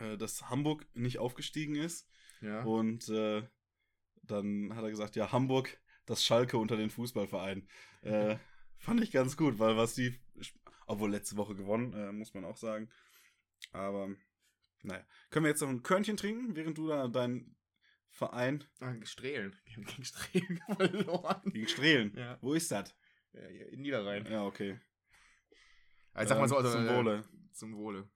äh, 0.00 0.16
dass 0.16 0.50
Hamburg 0.50 0.84
nicht 0.94 1.18
aufgestiegen 1.18 1.76
ist 1.76 2.08
ja. 2.40 2.62
und 2.64 3.08
äh, 3.10 3.46
dann 4.24 4.74
hat 4.74 4.82
er 4.82 4.90
gesagt, 4.90 5.14
ja, 5.14 5.30
Hamburg, 5.30 5.78
das 6.06 6.24
Schalke 6.24 6.58
unter 6.58 6.76
den 6.76 6.90
Fußballvereinen. 6.90 7.68
Äh, 8.02 8.38
fand 8.78 9.00
ich 9.02 9.12
ganz 9.12 9.36
gut, 9.36 9.60
weil 9.60 9.76
was 9.76 9.94
die, 9.94 10.18
obwohl 10.86 11.12
letzte 11.12 11.36
Woche 11.36 11.54
gewonnen, 11.54 11.92
äh, 11.92 12.10
muss 12.10 12.34
man 12.34 12.44
auch 12.44 12.56
sagen. 12.56 12.90
Aber, 13.70 14.08
naja. 14.82 15.04
Können 15.30 15.44
wir 15.44 15.50
jetzt 15.50 15.60
noch 15.60 15.68
ein 15.68 15.82
Körnchen 15.82 16.16
trinken, 16.16 16.56
während 16.56 16.78
du 16.78 16.88
da 16.88 17.08
deinen 17.08 17.56
Verein 18.08 18.64
Ah, 18.80 18.94
Strehlen. 19.04 19.56
Die 19.68 19.76
haben 19.76 19.84
gegen 19.84 20.04
Strehlen 20.04 20.60
verloren. 20.76 21.42
gegen 21.52 21.68
Strehlen, 21.68 22.16
Ja. 22.16 22.38
wo 22.40 22.54
ist 22.54 22.70
das? 22.70 22.94
Ja, 23.32 23.40
in 23.42 23.82
Niederrhein. 23.82 24.26
Ja, 24.26 24.44
okay. 24.44 24.80
Also 26.12 26.30
sag 26.30 26.40
mal 26.40 26.48
so, 26.48 26.58
Ähm, 26.58 26.64
also, 26.66 26.76
zum 26.78 26.88
äh, 26.88 26.96
Wohle. 26.96 27.24
Zum 27.52 27.76
Wohle. 27.76 28.10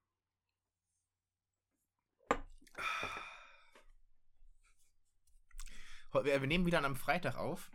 Wir 6.22 6.38
nehmen 6.40 6.66
wieder 6.66 6.79
an 6.79 6.85
einem 6.85 6.96
Freitag 6.96 7.37
auf. 7.37 7.70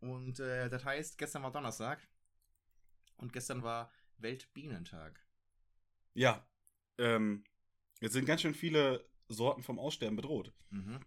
Und 0.00 0.40
äh, 0.40 0.68
das 0.70 0.84
heißt, 0.84 1.18
gestern 1.18 1.42
war 1.42 1.52
Donnerstag. 1.52 2.06
Und 3.16 3.32
gestern 3.32 3.62
war 3.62 3.92
Weltbienentag. 4.18 5.22
Ja, 6.14 6.46
ähm, 6.98 7.44
jetzt 8.00 8.12
sind 8.12 8.24
ganz 8.26 8.42
schön 8.42 8.54
viele 8.54 9.08
Sorten 9.28 9.62
vom 9.62 9.78
Aussterben 9.78 10.16
bedroht. 10.16 10.52
Mhm. 10.70 11.00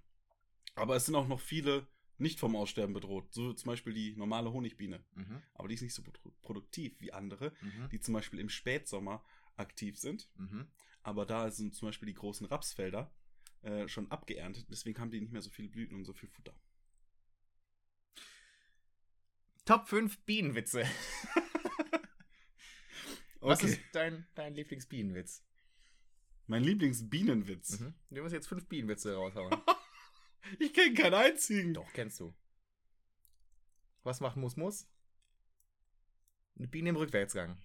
Aber 0.75 0.95
es 0.95 1.05
sind 1.05 1.15
auch 1.15 1.27
noch 1.27 1.39
viele 1.39 1.87
nicht 2.17 2.39
vom 2.39 2.55
Aussterben 2.55 2.93
bedroht. 2.93 3.33
So 3.33 3.53
zum 3.53 3.67
Beispiel 3.67 3.93
die 3.93 4.15
normale 4.15 4.51
Honigbiene. 4.51 5.03
Mhm. 5.15 5.41
Aber 5.53 5.67
die 5.67 5.75
ist 5.75 5.81
nicht 5.81 5.93
so 5.93 6.01
produ- 6.01 6.33
produktiv 6.41 6.99
wie 6.99 7.13
andere, 7.13 7.53
Mhm. 7.61 7.89
die 7.91 7.99
zum 7.99 8.13
Beispiel 8.13 8.39
im 8.39 8.49
Spätsommer 8.49 9.23
aktiv 9.55 9.97
sind. 9.97 10.29
Mhm. 10.35 10.67
Aber 11.01 11.25
da 11.25 11.49
sind 11.51 11.75
zum 11.75 11.87
Beispiel 11.87 12.07
die 12.07 12.13
großen 12.13 12.45
Rapsfelder 12.47 13.13
äh, 13.61 13.87
schon 13.87 14.09
abgeerntet. 14.11 14.67
Deswegen 14.69 14.99
haben 14.99 15.11
die 15.11 15.19
nicht 15.21 15.31
mehr 15.33 15.41
so 15.41 15.49
viele 15.49 15.69
Blüten 15.69 15.95
und 15.95 16.05
so 16.05 16.13
viel 16.13 16.29
Futter. 16.29 16.53
Top 19.65 19.87
5 19.87 20.17
Bienenwitze. 20.25 20.83
Was 23.41 23.63
ist 23.63 23.79
dein, 23.93 24.25
dein 24.35 24.53
Lieblingsbienenwitz? 24.55 25.43
Mein 26.49 26.63
Lieblingsbienenwitz? 26.63 27.79
Mhm. 27.79 27.93
Du 28.09 28.21
musst 28.21 28.33
jetzt 28.33 28.47
fünf 28.47 28.65
Bienenwitze 28.67 29.15
raushauen. 29.15 29.51
Ich 30.57 30.73
kenne 30.73 30.93
keinen 30.95 31.13
einzigen. 31.13 31.73
Doch, 31.73 31.91
kennst 31.93 32.19
du. 32.21 32.33
Was 34.03 34.19
macht 34.21 34.37
Mus 34.37 34.55
Mus? 34.55 34.87
Eine 36.57 36.67
Biene 36.69 36.89
im 36.89 36.95
Rückwärtsgang. 36.95 37.61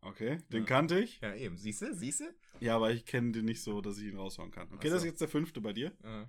Okay, 0.00 0.38
den 0.48 0.62
Ja. 0.62 0.66
kannte 0.66 0.98
ich. 0.98 1.20
Ja, 1.20 1.34
eben. 1.34 1.58
Siehst 1.58 1.82
du? 1.82 1.94
Siehst 1.94 2.20
du? 2.20 2.34
Ja, 2.60 2.76
aber 2.76 2.90
ich 2.90 3.04
kenne 3.04 3.32
den 3.32 3.44
nicht 3.44 3.62
so, 3.62 3.82
dass 3.82 3.98
ich 3.98 4.06
ihn 4.06 4.16
raushauen 4.16 4.50
kann. 4.50 4.68
Okay, 4.68 4.76
Ach 4.78 4.82
das 4.84 4.90
so. 4.92 4.96
ist 4.98 5.04
jetzt 5.04 5.20
der 5.20 5.28
fünfte 5.28 5.60
bei 5.60 5.72
dir. 5.74 5.92
Äh, 6.02 6.26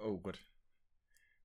oh 0.00 0.18
Gott. 0.20 0.38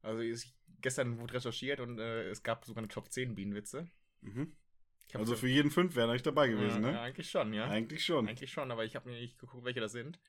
Also 0.02 0.22
ich, 0.22 0.54
gestern 0.82 1.18
wurde 1.18 1.34
recherchiert 1.34 1.80
und 1.80 1.98
äh, 2.00 2.30
es 2.30 2.44
gab 2.44 2.64
sogar 2.66 2.84
eine 2.84 2.90
Top 2.90 3.12
10 3.12 3.34
Bienenwitze. 3.36 3.90
Mhm. 4.22 4.56
Also 5.14 5.34
so- 5.34 5.36
für 5.42 5.48
jeden 5.48 5.70
fünf 5.72 5.96
wäre 5.96 6.10
eigentlich 6.10 6.24
dabei 6.24 6.48
gewesen, 6.48 6.84
ja, 6.84 6.90
ne? 6.90 6.94
Ja, 6.94 7.02
eigentlich 7.04 7.30
schon, 7.30 7.54
ja. 7.54 7.66
Eigentlich 7.70 8.04
schon. 8.04 8.28
Eigentlich 8.28 8.52
schon, 8.52 8.72
aber 8.72 8.84
ich 8.86 8.96
habe 8.96 9.10
mir 9.10 9.20
nicht 9.20 9.38
geguckt, 9.38 9.64
welche 9.66 9.80
das 9.80 9.92
sind. 9.92 10.20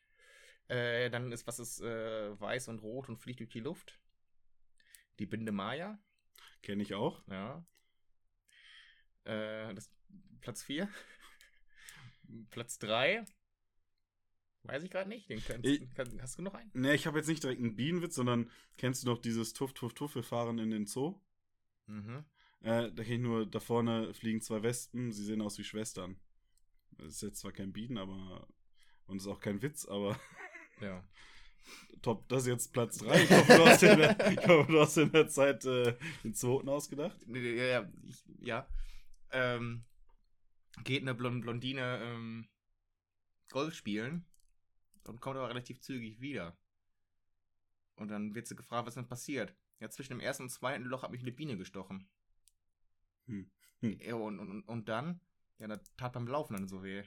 Äh, 0.68 1.10
dann 1.10 1.30
ist, 1.32 1.46
was 1.46 1.58
ist 1.58 1.80
äh, 1.80 2.38
weiß 2.40 2.68
und 2.68 2.80
rot 2.80 3.08
und 3.08 3.16
fliegt 3.18 3.40
durch 3.40 3.50
die 3.50 3.60
Luft? 3.60 3.98
Die 5.18 5.26
Binde 5.26 5.52
Maya. 5.52 5.98
Kenne 6.62 6.82
ich 6.82 6.94
auch. 6.94 7.22
Ja. 7.28 7.64
Äh, 9.24 9.74
das, 9.74 9.90
Platz 10.40 10.62
4. 10.64 10.88
Platz 12.50 12.78
3. 12.78 13.24
Weiß 14.64 14.82
ich 14.82 14.90
gerade 14.90 15.08
nicht. 15.10 15.28
Den 15.28 15.42
kannst, 15.44 15.66
Ich- 15.66 15.94
kann, 15.94 16.20
hast 16.22 16.38
du 16.38 16.42
noch 16.42 16.54
einen? 16.54 16.70
Ne, 16.74 16.94
ich 16.94 17.06
habe 17.06 17.18
jetzt 17.18 17.28
nicht 17.28 17.42
direkt 17.42 17.60
einen 17.60 17.76
Bienenwitz, 17.76 18.14
sondern 18.14 18.50
kennst 18.78 19.02
du 19.02 19.08
noch 19.08 19.18
dieses 19.18 19.52
Tuff, 19.52 19.72
Tuff, 19.74 19.92
Tuff, 19.94 20.14
wir 20.14 20.22
fahren 20.22 20.58
in 20.58 20.70
den 20.70 20.86
Zoo? 20.86 21.20
Mhm. 21.86 22.24
Äh, 22.64 22.90
da 22.92 23.02
kenne 23.02 23.14
ich 23.16 23.20
nur, 23.20 23.44
da 23.46 23.60
vorne 23.60 24.14
fliegen 24.14 24.40
zwei 24.40 24.62
Wespen, 24.62 25.12
sie 25.12 25.22
sehen 25.22 25.42
aus 25.42 25.58
wie 25.58 25.64
Schwestern. 25.64 26.16
Das 26.92 27.08
ist 27.08 27.22
jetzt 27.22 27.40
zwar 27.40 27.52
kein 27.52 27.72
Bienen, 27.72 27.98
aber. 27.98 28.48
Und 29.06 29.18
ist 29.18 29.26
auch 29.26 29.40
kein 29.40 29.60
Witz, 29.60 29.84
aber 29.84 30.18
Ja. 30.80 31.04
top, 32.00 32.26
das 32.28 32.42
ist 32.44 32.48
jetzt 32.48 32.72
Platz 32.72 32.98
3. 32.98 33.22
Ich 33.22 33.30
hoffe, 33.30 33.52
du 33.56 33.66
hast 33.66 33.82
in 33.82 33.98
der, 33.98 34.32
ich 34.32 34.48
hoffe, 34.48 34.72
du 34.72 34.80
hast 34.80 34.96
in 34.96 35.12
der 35.12 35.28
Zeit 35.28 35.64
äh, 35.66 35.94
den 36.22 36.34
zweiten 36.34 36.68
ausgedacht. 36.70 37.18
Ja, 37.28 37.40
ja. 37.40 37.92
Ich, 38.02 38.24
ja. 38.40 38.66
Ähm, 39.30 39.84
geht 40.84 41.02
eine 41.02 41.14
Blond 41.14 41.42
Blondine 41.42 42.00
ähm, 42.02 42.48
Golf 43.50 43.74
spielen 43.74 44.24
und 45.04 45.20
kommt 45.20 45.36
aber 45.36 45.50
relativ 45.50 45.80
zügig 45.80 46.20
wieder. 46.20 46.56
Und 47.96 48.08
dann 48.08 48.34
wird 48.34 48.46
sie 48.46 48.56
gefragt, 48.56 48.86
was 48.86 48.94
denn 48.94 49.06
passiert. 49.06 49.54
Ja, 49.80 49.90
zwischen 49.90 50.14
dem 50.14 50.20
ersten 50.20 50.44
und 50.44 50.50
zweiten 50.50 50.84
Loch 50.84 51.02
hat 51.02 51.10
mich 51.10 51.20
eine 51.20 51.32
Biene 51.32 51.58
gestochen. 51.58 52.08
Hm. 53.26 53.50
Hm. 53.80 53.98
Ja, 54.00 54.14
und, 54.14 54.38
und, 54.38 54.62
und 54.62 54.88
dann, 54.88 55.20
ja, 55.58 55.66
das 55.68 55.80
tat 55.96 56.12
beim 56.12 56.26
Laufen 56.26 56.54
dann 56.54 56.68
so 56.68 56.82
weh. 56.82 57.04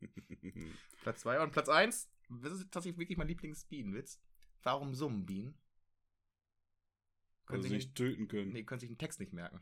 Platz 1.02 1.20
2 1.20 1.40
und 1.40 1.52
Platz 1.52 1.68
1, 1.68 2.10
das 2.42 2.52
ist 2.52 2.70
tatsächlich 2.72 2.98
wirklich 2.98 3.18
mein 3.18 3.28
Lieblingsbienenwitz. 3.28 4.20
Warum 4.62 4.94
summen 4.94 5.26
Bienen? 5.26 5.54
Können 7.46 7.62
sie 7.62 7.68
sie 7.68 7.74
nicht 7.76 7.94
töten 7.94 8.28
können. 8.28 8.52
Nee, 8.52 8.64
können 8.64 8.80
sich 8.80 8.88
den 8.88 8.98
Text 8.98 9.20
nicht 9.20 9.32
merken. 9.32 9.60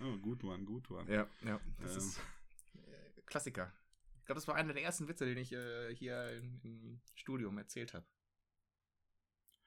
oh, 0.00 0.16
gut, 0.22 0.42
Mann, 0.42 0.64
gut, 0.66 0.90
Mann. 0.90 1.06
Ja, 1.08 1.28
ja. 1.44 1.60
Das 1.80 1.92
Ja. 1.92 1.98
ist 1.98 2.18
äh, 2.74 3.22
Klassiker. 3.26 3.72
Ich 4.18 4.26
glaube, 4.26 4.38
das 4.38 4.48
war 4.48 4.54
einer 4.56 4.72
der 4.72 4.82
ersten 4.82 5.06
Witze, 5.08 5.24
den 5.26 5.38
ich 5.38 5.52
äh, 5.52 5.94
hier 5.94 6.30
in, 6.32 6.60
im 6.62 7.00
Studium 7.14 7.56
erzählt 7.58 7.94
habe. 7.94 8.06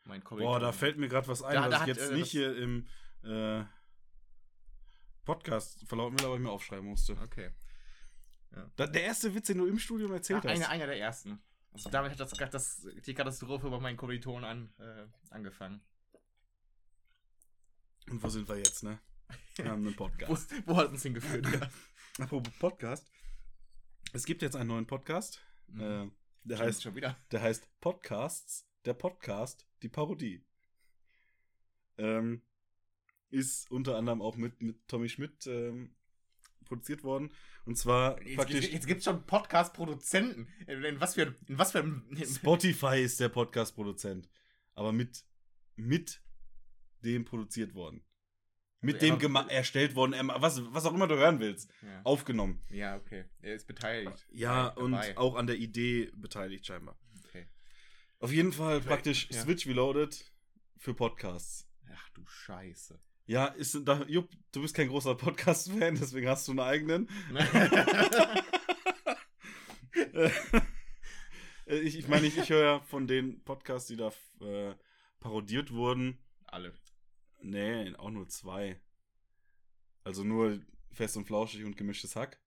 Mein 0.03 0.21
Boah, 0.21 0.59
da 0.59 0.71
fällt 0.71 0.97
mir 0.97 1.09
gerade 1.09 1.27
was 1.27 1.43
ein, 1.43 1.53
Da- 1.55 1.63
was 1.63 1.69
da 1.69 1.75
ich 1.75 1.81
hat, 1.81 1.87
jetzt 1.89 2.11
äh, 2.11 2.15
nicht 2.15 2.31
hier 2.31 2.55
im 2.57 2.87
äh, 3.27 3.65
Podcast 5.25 5.85
verlauten 5.87 6.17
will, 6.19 6.25
aber 6.25 6.35
ich 6.35 6.41
mir 6.41 6.51
aufschreiben 6.51 6.87
musste. 6.87 7.17
Okay. 7.21 7.51
Da, 8.75 8.87
der 8.87 9.03
erste 9.03 9.33
Witz, 9.35 9.47
den 9.47 9.57
du 9.59 9.67
im 9.67 9.77
Studium 9.77 10.11
erzählt 10.13 10.43
Ja, 10.43 10.49
hast. 10.49 10.55
einer, 10.57 10.69
einer 10.69 10.87
der 10.87 10.99
ersten. 10.99 11.39
Also 11.73 11.89
damit 11.89 12.11
hat 12.11 12.19
das, 12.19 12.31
das, 12.31 12.87
die 13.05 13.13
Katastrophe 13.13 13.69
bei 13.69 13.79
meinen 13.79 13.97
Kommilitonen 13.97 14.43
an, 14.45 14.73
äh, 14.79 15.05
angefangen. 15.29 15.81
Und 18.09 18.23
wo 18.23 18.29
sind 18.29 18.47
wir 18.47 18.57
jetzt, 18.57 18.83
ne? 18.83 18.99
Wir 19.55 19.65
haben 19.65 19.85
einen 19.85 19.93
Wo, 19.99 20.07
Podcast. 20.07 20.51
wo 20.65 20.77
hat 20.77 20.89
uns 20.89 21.03
hingeführt? 21.03 21.45
ja. 21.53 21.69
Apropos 22.23 22.53
Podcast. 22.57 23.11
Es 24.13 24.25
gibt 24.25 24.41
jetzt 24.41 24.55
einen 24.55 24.69
neuen 24.69 24.87
Podcast. 24.87 25.41
Mhm. 25.67 25.81
Äh, 25.81 26.11
der, 26.45 26.59
heißt, 26.59 26.83
schon 26.83 26.95
wieder. 26.95 27.17
der 27.31 27.41
heißt 27.41 27.67
Podcasts. 27.81 28.65
Der 28.85 28.93
Podcast, 28.93 29.67
die 29.83 29.89
Parodie. 29.89 30.45
Ähm, 31.97 32.41
ist 33.29 33.69
unter 33.71 33.95
anderem 33.97 34.21
auch 34.21 34.37
mit, 34.37 34.61
mit 34.61 34.87
Tommy 34.87 35.09
Schmidt 35.09 35.45
ähm, 35.47 35.95
produziert 36.65 37.03
worden. 37.03 37.31
Und 37.65 37.77
zwar 37.77 38.21
Jetzt, 38.21 38.35
praktisch. 38.35 38.63
jetzt, 38.63 38.73
jetzt 38.73 38.87
gibt 38.87 38.99
es 38.99 39.05
schon 39.05 39.25
Podcast-Produzenten. 39.25 40.47
In, 40.67 40.99
was 40.99 41.15
für 41.15 41.35
in 41.47 41.57
was 41.57 41.71
für 41.71 42.01
Spotify 42.25 43.01
ist 43.01 43.19
der 43.19 43.29
Podcast-Produzent. 43.29 44.29
Aber 44.75 44.91
mit, 44.91 45.25
mit 45.75 46.21
dem 47.03 47.25
produziert 47.25 47.73
worden. 47.73 48.03
Mit 48.79 49.01
Also 49.01 49.15
dem 49.17 49.35
erstellt 49.49 49.95
worden, 49.95 50.13
ähm, 50.13 50.31
was, 50.35 50.61
was 50.71 50.85
auch 50.85 50.93
immer 50.93 51.07
du 51.07 51.15
hören 51.17 51.39
willst. 51.39 51.69
ja. 51.81 52.01
Aufgenommen. 52.03 52.61
ja, 52.69 52.95
okay. 52.95 53.25
Er 53.41 53.55
ist 53.55 53.65
beteiligt. 53.67 54.27
Ja, 54.29 54.69
Dabei. 54.69 54.81
und 54.81 55.17
auch 55.17 55.35
an 55.35 55.47
der 55.47 55.57
Idee 55.57 56.11
beteiligt 56.15 56.65
scheinbar. 56.65 56.97
Okay. 57.25 57.47
Auf 58.19 58.31
jeden 58.31 58.53
Fall 58.53 58.81
praktisch 58.81 59.29
Ja. 59.31 59.41
Switch 59.41 59.65
Reloaded 59.67 60.31
für 60.77 60.93
Podcasts. 60.93 61.67
Ach 61.91 62.09
du 62.09 62.25
Scheiße. 62.27 62.99
Ja, 63.27 63.47
ist 63.47 63.77
da, 63.83 64.03
Jupp, 64.07 64.29
du 64.53 64.61
bist 64.61 64.73
kein 64.73 64.87
großer 64.87 65.15
Podcast-Fan, 65.15 65.95
deswegen 65.95 66.29
hast 66.29 66.47
du 66.47 66.53
einen 66.53 66.59
eigenen. 66.61 67.09
Äh, 71.65 71.79
ich 71.79 71.97
ich 71.97 72.07
meine, 72.07 72.27
ich, 72.27 72.37
ich 72.37 72.49
höre 72.49 72.63
ja 72.63 72.79
von 72.79 73.07
den 73.07 73.43
Podcasts, 73.43 73.87
die 73.87 73.97
da 73.97 74.11
äh, 74.39 74.75
parodiert 75.19 75.73
wurden, 75.73 76.17
Alle. 76.45 76.73
Nee, 77.41 77.93
auch 77.95 78.11
nur 78.11 78.27
zwei. 78.29 78.79
Also 80.03 80.23
nur 80.23 80.61
fest 80.91 81.17
und 81.17 81.25
flauschig 81.25 81.65
und 81.65 81.75
gemischtes 81.75 82.15
Hack. 82.15 82.39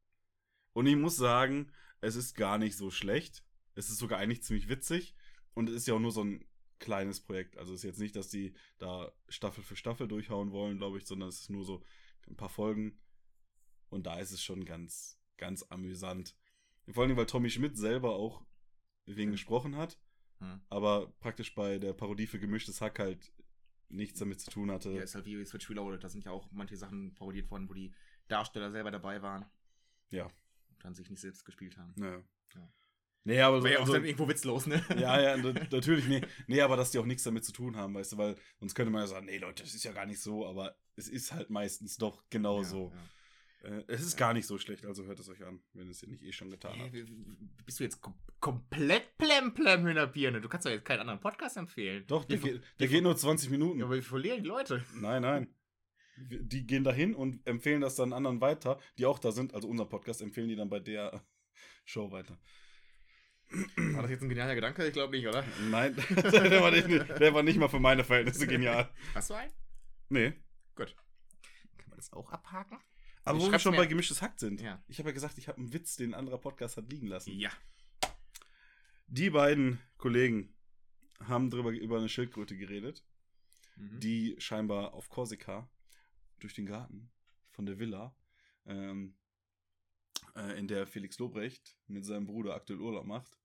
Und 0.72 0.86
ich 0.86 0.96
muss 0.96 1.16
sagen, 1.16 1.70
es 2.00 2.16
ist 2.16 2.34
gar 2.34 2.56
nicht 2.56 2.76
so 2.76 2.90
schlecht. 2.90 3.42
Es 3.74 3.90
ist 3.90 3.98
sogar 3.98 4.18
eigentlich 4.18 4.42
ziemlich 4.42 4.68
witzig. 4.68 5.14
Und 5.54 5.68
es 5.68 5.74
ist 5.76 5.86
ja 5.86 5.94
auch 5.94 6.00
nur 6.00 6.12
so 6.12 6.24
ein 6.24 6.44
kleines 6.80 7.20
Projekt. 7.20 7.56
Also 7.56 7.72
es 7.72 7.80
ist 7.80 7.84
jetzt 7.84 8.00
nicht, 8.00 8.16
dass 8.16 8.28
die 8.28 8.52
da 8.78 9.12
Staffel 9.28 9.62
für 9.62 9.76
Staffel 9.76 10.08
durchhauen 10.08 10.50
wollen, 10.50 10.78
glaube 10.78 10.98
ich, 10.98 11.06
sondern 11.06 11.28
es 11.28 11.40
ist 11.42 11.50
nur 11.50 11.64
so 11.64 11.84
ein 12.28 12.36
paar 12.36 12.48
Folgen. 12.48 12.98
Und 13.88 14.06
da 14.06 14.18
ist 14.18 14.32
es 14.32 14.42
schon 14.42 14.64
ganz, 14.64 15.20
ganz 15.36 15.62
amüsant. 15.64 16.34
Vor 16.88 17.04
allem, 17.04 17.16
weil 17.16 17.26
Tommy 17.26 17.50
Schmidt 17.50 17.76
selber 17.76 18.16
auch 18.16 18.44
wegen 19.06 19.30
Hm. 19.30 19.32
gesprochen 19.32 19.76
hat, 19.76 19.98
Hm. 20.38 20.60
aber 20.68 21.12
praktisch 21.20 21.54
bei 21.54 21.78
der 21.78 21.92
Parodie 21.92 22.26
für 22.26 22.40
gemischtes 22.40 22.80
Hack 22.80 22.98
halt 22.98 23.32
nichts 23.88 24.18
damit 24.20 24.40
zu 24.40 24.50
tun 24.50 24.70
hatte. 24.70 24.90
Ja, 24.92 25.02
ist 25.02 25.14
halt 25.14 25.26
wie 25.26 25.44
Switch 25.44 25.68
Reloaded. 25.68 26.02
Da 26.02 26.08
sind 26.08 26.24
ja 26.24 26.30
auch 26.30 26.50
manche 26.52 26.76
Sachen 26.76 27.12
parodiert 27.14 27.50
worden, 27.50 27.68
wo 27.68 27.74
die 27.74 27.92
Darsteller 28.28 28.70
selber 28.70 28.90
dabei 28.90 29.20
waren. 29.22 29.44
Ja. 30.10 30.26
Und 30.26 30.84
dann 30.84 30.94
sich 30.94 31.10
nicht 31.10 31.20
selbst 31.20 31.44
gespielt 31.44 31.76
haben. 31.76 31.92
Naja. 31.96 32.22
Nee, 33.24 33.40
aber 33.40 33.62
Wäre 33.62 33.74
ja 33.74 33.78
auch 33.78 33.82
also, 33.82 33.92
dann 33.94 34.04
irgendwo 34.04 34.28
witzlos, 34.28 34.66
ne? 34.66 34.82
ja, 34.98 35.20
ja, 35.20 35.36
na- 35.42 35.52
natürlich, 35.70 36.08
nee. 36.08 36.22
Nee, 36.46 36.60
aber 36.62 36.76
dass 36.76 36.90
die 36.90 36.98
auch 36.98 37.04
nichts 37.04 37.22
damit 37.22 37.44
zu 37.44 37.52
tun 37.52 37.76
haben, 37.76 37.94
weißt 37.94 38.12
du, 38.12 38.18
weil 38.18 38.36
sonst 38.58 38.74
könnte 38.74 38.90
man 38.90 39.02
ja 39.02 39.06
sagen, 39.06 39.26
nee, 39.26 39.36
Leute, 39.38 39.62
das 39.62 39.74
ist 39.74 39.84
ja 39.84 39.92
gar 39.92 40.06
nicht 40.06 40.20
so, 40.20 40.46
aber 40.46 40.74
es 40.96 41.08
ist 41.08 41.32
halt 41.32 41.50
meistens 41.50 41.96
doch 41.98 42.24
genau 42.30 42.58
Ja, 42.62 42.64
so. 42.64 42.92
ja. 42.94 42.98
Äh, 43.62 43.84
es 43.88 44.00
ist 44.00 44.16
gar 44.16 44.32
nicht 44.32 44.46
so 44.46 44.56
schlecht, 44.56 44.86
also 44.86 45.04
hört 45.04 45.20
es 45.20 45.28
euch 45.28 45.44
an, 45.44 45.60
wenn 45.74 45.84
ihr 45.86 45.90
es 45.90 46.02
nicht 46.06 46.22
eh 46.22 46.32
schon 46.32 46.48
getan 46.50 46.72
Hä, 46.76 46.84
habt. 47.04 47.66
bist 47.66 47.78
du 47.78 47.84
jetzt 47.84 48.00
kom 48.00 48.14
komplett 48.40 49.18
plemplem 49.18 49.86
in 49.86 49.96
der 49.96 50.06
Birne? 50.06 50.40
Du 50.40 50.48
kannst 50.48 50.64
doch 50.64 50.70
jetzt 50.70 50.86
keinen 50.86 51.00
anderen 51.00 51.20
Podcast 51.20 51.58
empfehlen. 51.58 52.04
Doch, 52.06 52.24
der, 52.24 52.38
geht, 52.38 52.62
der 52.78 52.88
geht 52.88 53.02
nur 53.02 53.14
20 53.14 53.50
Minuten. 53.50 53.80
Ja, 53.80 53.84
aber 53.84 53.96
wir 53.96 54.02
verlieren 54.02 54.42
die 54.42 54.48
Leute. 54.48 54.82
Nein, 54.94 55.20
nein. 55.20 55.54
Die 56.16 56.66
gehen 56.66 56.84
dahin 56.84 57.14
und 57.14 57.46
empfehlen 57.46 57.82
das 57.82 57.96
dann 57.96 58.14
anderen 58.14 58.40
weiter, 58.40 58.78
die 58.96 59.04
auch 59.04 59.18
da 59.18 59.30
sind. 59.30 59.52
Also 59.52 59.68
unser 59.68 59.84
Podcast 59.84 60.22
empfehlen 60.22 60.48
die 60.48 60.56
dann 60.56 60.70
bei 60.70 60.80
der 60.80 61.22
Show 61.84 62.10
weiter. 62.10 62.38
War 63.94 64.02
das 64.02 64.10
jetzt 64.12 64.22
ein 64.22 64.28
genialer 64.28 64.54
Gedanke? 64.54 64.86
Ich 64.86 64.92
glaube 64.92 65.16
nicht, 65.16 65.26
oder? 65.26 65.44
Nein, 65.70 65.96
der, 66.10 66.62
war 66.62 66.70
nicht, 66.70 66.86
der 66.88 67.34
war 67.34 67.42
nicht 67.42 67.58
mal 67.58 67.68
für 67.68 67.80
meine 67.80 68.04
Verhältnisse 68.04 68.46
genial. 68.46 68.88
Hast 69.14 69.30
du 69.30 69.34
einen? 69.34 69.52
Nee. 70.08 70.32
Gut. 70.76 70.94
Kann 71.76 71.88
man 71.90 71.96
das 71.98 72.12
auch 72.12 72.30
abhaken? 72.30 72.78
Aber 73.24 73.38
Ich 73.38 73.44
wo 73.44 73.50
wir 73.52 73.58
schon 73.58 73.76
bei 73.76 73.86
gemischtes 73.86 74.22
Hack 74.22 74.38
sind. 74.38 74.60
Ja. 74.60 74.82
Ich 74.88 74.98
habe 74.98 75.08
ja 75.10 75.12
gesagt, 75.14 75.36
ich 75.38 75.48
habe 75.48 75.58
einen 75.58 75.72
Witz, 75.72 75.96
den 75.96 76.10
ein 76.14 76.18
anderer 76.18 76.38
Podcast 76.38 76.76
hat 76.76 76.90
liegen 76.90 77.06
lassen. 77.08 77.32
Ja. 77.38 77.50
Die 79.08 79.30
beiden 79.30 79.80
Kollegen 79.98 80.54
haben 81.20 81.50
drüber, 81.50 81.70
über 81.70 81.98
eine 81.98 82.08
Schildkröte 82.08 82.56
geredet, 82.56 83.04
Mhm. 83.76 84.00
die 84.00 84.36
scheinbar 84.38 84.94
auf 84.94 85.08
Korsika 85.08 85.68
durch 86.38 86.54
den 86.54 86.66
Garten 86.66 87.10
von 87.50 87.66
der 87.66 87.78
Villa, 87.78 88.14
ähm, 88.66 89.16
äh, 90.36 90.58
in 90.58 90.68
der 90.68 90.86
Felix 90.86 91.18
Lobrecht 91.18 91.76
mit 91.86 92.04
seinem 92.04 92.26
Bruder 92.26 92.54
aktuell 92.54 92.80
Urlaub 92.80 93.06
macht. 93.06 93.38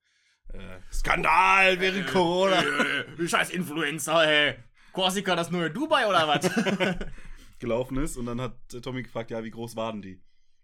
Äh, 0.54 0.80
Skandal 0.92 1.80
während 1.80 2.08
Corona 2.08 2.62
Äh, 2.62 3.28
scheiß 3.28 3.50
Influencer, 3.50 4.24
ey. 4.28 4.56
Korsika, 4.92 5.36
das 5.36 5.52
neue 5.52 5.72
Dubai 5.72 6.08
oder 6.08 6.28
was? 6.28 6.50
gelaufen 7.60 7.98
ist. 7.98 8.18
Und 8.18 8.26
dann 8.28 8.42
hat 8.42 8.74
äh, 8.74 8.82
Tommy 8.82 9.04
gefragt, 9.04 9.32
ja, 9.32 9.44
wie 9.44 9.52
groß 9.52 9.76
waren 9.76 10.02
die? 10.02 10.22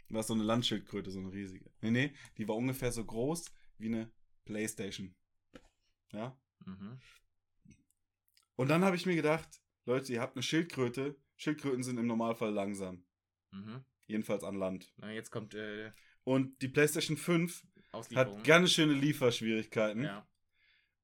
War 0.09 0.23
so 0.23 0.33
eine 0.33 0.43
Landschildkröte, 0.43 1.11
so 1.11 1.19
eine 1.19 1.31
riesige. 1.31 1.71
Nee, 1.81 1.91
nee, 1.91 2.13
die 2.37 2.47
war 2.47 2.55
ungefähr 2.55 2.91
so 2.91 3.03
groß 3.05 3.45
wie 3.77 3.87
eine 3.87 4.11
Playstation. 4.45 5.15
Ja? 6.11 6.37
mhm. 6.65 6.99
Und 8.55 8.67
dann 8.67 8.83
habe 8.83 8.95
ich 8.95 9.05
mir 9.05 9.15
gedacht, 9.15 9.61
Leute, 9.85 10.13
ihr 10.13 10.21
habt 10.21 10.35
eine 10.35 10.43
Schildkröte. 10.43 11.17
Schildkröten 11.35 11.83
sind 11.83 11.97
im 11.97 12.07
Normalfall 12.07 12.51
langsam. 12.51 13.05
Mhm. 13.51 13.83
Jedenfalls 14.05 14.43
an 14.43 14.55
Land. 14.55 14.93
Na, 14.97 15.11
jetzt 15.11 15.31
kommt 15.31 15.55
äh, 15.55 15.91
Und 16.23 16.61
die 16.61 16.67
PlayStation 16.67 17.17
5 17.17 17.63
Auslieferung. 17.91 18.37
hat 18.37 18.43
ganz 18.45 18.71
schöne 18.71 18.93
Lieferschwierigkeiten. 18.93 20.03
Ja. 20.03 20.25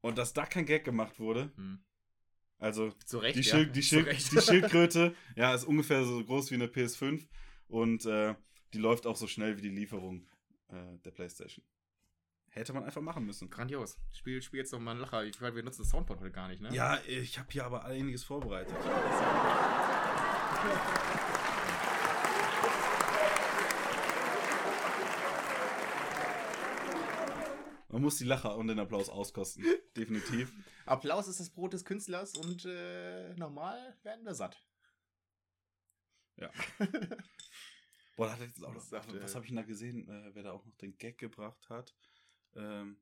Und 0.01 0.17
dass 0.17 0.33
da 0.33 0.45
kein 0.45 0.65
Gag 0.65 0.83
gemacht 0.85 1.19
wurde, 1.19 1.51
Hm. 1.55 1.79
also 2.59 2.93
Recht, 3.13 3.35
die, 3.37 3.41
ja. 3.41 3.55
Schild, 3.55 3.75
die, 3.75 3.83
Schild, 3.83 4.07
die 4.31 4.41
Schildkröte, 4.41 5.15
ja, 5.35 5.53
ist 5.53 5.65
ungefähr 5.65 6.05
so 6.05 6.23
groß 6.23 6.51
wie 6.51 6.55
eine 6.55 6.67
PS5 6.67 7.27
und 7.67 8.05
äh, 8.05 8.35
die 8.73 8.77
läuft 8.77 9.05
auch 9.07 9.17
so 9.17 9.27
schnell 9.27 9.57
wie 9.57 9.61
die 9.61 9.69
Lieferung 9.69 10.25
äh, 10.69 10.97
der 11.03 11.11
PlayStation. 11.11 11.65
Hätte 12.49 12.73
man 12.73 12.83
einfach 12.85 13.01
machen 13.01 13.25
müssen. 13.25 13.49
Grandios. 13.49 13.97
Spiel, 14.13 14.41
spiel 14.41 14.59
jetzt 14.61 14.71
doch 14.73 14.79
mal 14.79 14.91
einen 14.91 15.01
Lacher. 15.01 15.23
Ich, 15.25 15.39
weil 15.41 15.53
wir 15.55 15.61
nutzen 15.63 15.81
das 15.83 15.91
Soundboard 15.91 16.21
heute 16.21 16.31
gar 16.31 16.47
nicht, 16.47 16.61
ne? 16.61 16.73
Ja, 16.73 16.97
ich 17.07 17.37
habe 17.37 17.49
hier 17.51 17.65
aber 17.65 17.83
einiges 17.85 18.23
vorbereitet. 18.23 18.73
Man 27.97 28.03
muss 28.03 28.17
die 28.19 28.25
Lacher 28.25 28.55
und 28.55 28.67
den 28.67 28.77
Applaus 28.77 29.09
auskosten. 29.09 29.65
Definitiv. 29.97 30.53
Applaus 30.85 31.27
ist 31.27 31.39
das 31.39 31.49
Brot 31.49 31.73
des 31.73 31.83
Künstlers 31.83 32.37
und 32.37 32.63
äh, 32.65 33.33
normal 33.37 33.97
werden 34.03 34.23
wir 34.23 34.35
satt. 34.35 34.63
Ja. 36.35 36.51
Boah, 38.15 38.31
hat 38.31 38.39
jetzt 38.41 38.63
auch 38.63 38.71
noch, 38.71 38.81
sagt, 38.81 39.11
was 39.19 39.33
habe 39.33 39.45
ich 39.45 39.49
denn 39.49 39.55
da 39.55 39.63
gesehen, 39.63 40.07
äh, 40.07 40.29
wer 40.35 40.43
da 40.43 40.51
auch 40.51 40.63
noch 40.63 40.75
den 40.75 40.95
Gag 40.99 41.17
gebracht 41.17 41.67
hat? 41.71 41.95
Ähm, 42.55 43.01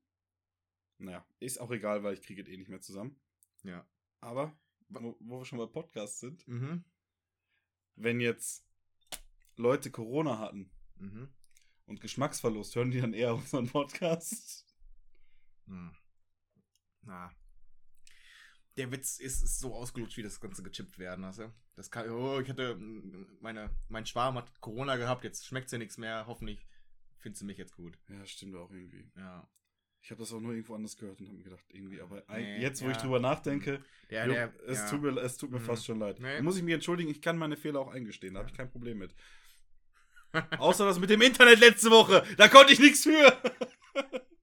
naja, 0.97 1.27
ist 1.41 1.59
auch 1.59 1.71
egal, 1.71 2.01
weil 2.03 2.13
ich 2.13 2.21
kriege 2.21 2.41
es 2.41 2.47
eh 2.47 2.55
nicht 2.55 2.69
mehr 2.69 2.79
zusammen. 2.79 3.19
Ja. 3.63 3.85
Aber, 4.21 4.57
wo, 4.87 5.17
wo 5.19 5.39
wir 5.39 5.45
schon 5.45 5.59
bei 5.59 5.65
Podcasts 5.65 6.21
sind, 6.21 6.47
Mhm. 6.47 6.85
wenn 7.95 8.21
jetzt 8.21 8.65
Leute 9.57 9.91
Corona 9.91 10.39
hatten 10.39 10.71
Mhm. 10.95 11.27
und 11.85 11.99
Geschmacksverlust, 11.99 12.77
hören 12.77 12.91
die 12.91 13.01
dann 13.01 13.13
eher 13.13 13.35
unseren 13.35 13.67
Podcast? 13.67 14.64
Hm. 15.67 15.95
Na. 17.03 17.31
Der 18.77 18.91
Witz 18.91 19.19
ist, 19.19 19.41
ist 19.43 19.59
so 19.59 19.73
ausgelutscht, 19.73 20.17
wie 20.17 20.23
das 20.23 20.39
Ganze 20.41 20.61
gechippt 20.61 20.99
werden, 20.99 21.23
weißt 21.23 21.39
du? 21.39 21.53
Das 21.75 21.89
kann, 21.89 22.09
oh, 22.09 22.39
ich 22.41 22.49
hatte, 22.49 22.75
mm, 22.75 23.37
meine, 23.39 23.69
mein 23.87 24.05
Schwarm 24.05 24.35
hat 24.35 24.59
Corona 24.59 24.97
gehabt, 24.97 25.23
jetzt 25.23 25.45
schmeckt 25.45 25.71
ja 25.71 25.77
nichts 25.77 25.97
mehr, 25.97 26.25
hoffentlich 26.27 26.65
findest 27.19 27.41
du 27.41 27.45
mich 27.45 27.57
jetzt 27.57 27.75
gut. 27.75 27.97
Ja, 28.09 28.25
stimmt 28.25 28.55
auch 28.55 28.69
irgendwie. 28.71 29.09
Ja. 29.15 29.49
Ich 30.01 30.11
habe 30.11 30.19
das 30.19 30.31
auch 30.33 30.39
nur 30.41 30.51
irgendwo 30.51 30.75
anders 30.75 30.97
gehört 30.97 31.19
und 31.19 31.27
habe 31.27 31.37
mir 31.37 31.43
gedacht, 31.45 31.65
irgendwie, 31.69 31.99
aber 32.01 32.23
Nee, 32.29 32.61
jetzt, 32.61 32.83
wo 32.83 32.89
ich 32.89 32.95
ja. 32.97 33.01
drüber 33.01 33.19
nachdenke, 33.19 33.83
Der, 34.11 34.27
jo, 34.27 34.33
der, 34.33 34.53
es, 34.67 34.77
ja. 34.79 34.89
tut 34.89 35.01
mir, 35.01 35.17
es 35.21 35.37
tut 35.37 35.49
mir 35.51 35.59
Mhm. 35.59 35.63
fast 35.65 35.85
schon 35.85 35.97
leid. 35.99 36.19
Nee. 36.19 36.41
Muss 36.41 36.57
ich 36.57 36.63
mich 36.63 36.73
entschuldigen, 36.75 37.09
ich 37.09 37.21
kann 37.21 37.37
meine 37.37 37.57
Fehler 37.57 37.79
auch 37.79 37.91
eingestehen, 37.91 38.33
da 38.35 38.41
habe 38.41 38.49
ich 38.49 38.55
Ja. 38.57 38.63
kein 38.63 38.71
Problem 38.71 38.97
mit. 38.99 39.15
Außer 40.59 40.85
das 40.85 40.99
mit 40.99 41.09
dem 41.09 41.21
Internet 41.21 41.59
letzte 41.59 41.89
Woche, 41.91 42.23
da 42.37 42.49
konnte 42.49 42.73
ich 42.73 42.79
nichts 42.79 43.03
für. 43.03 43.41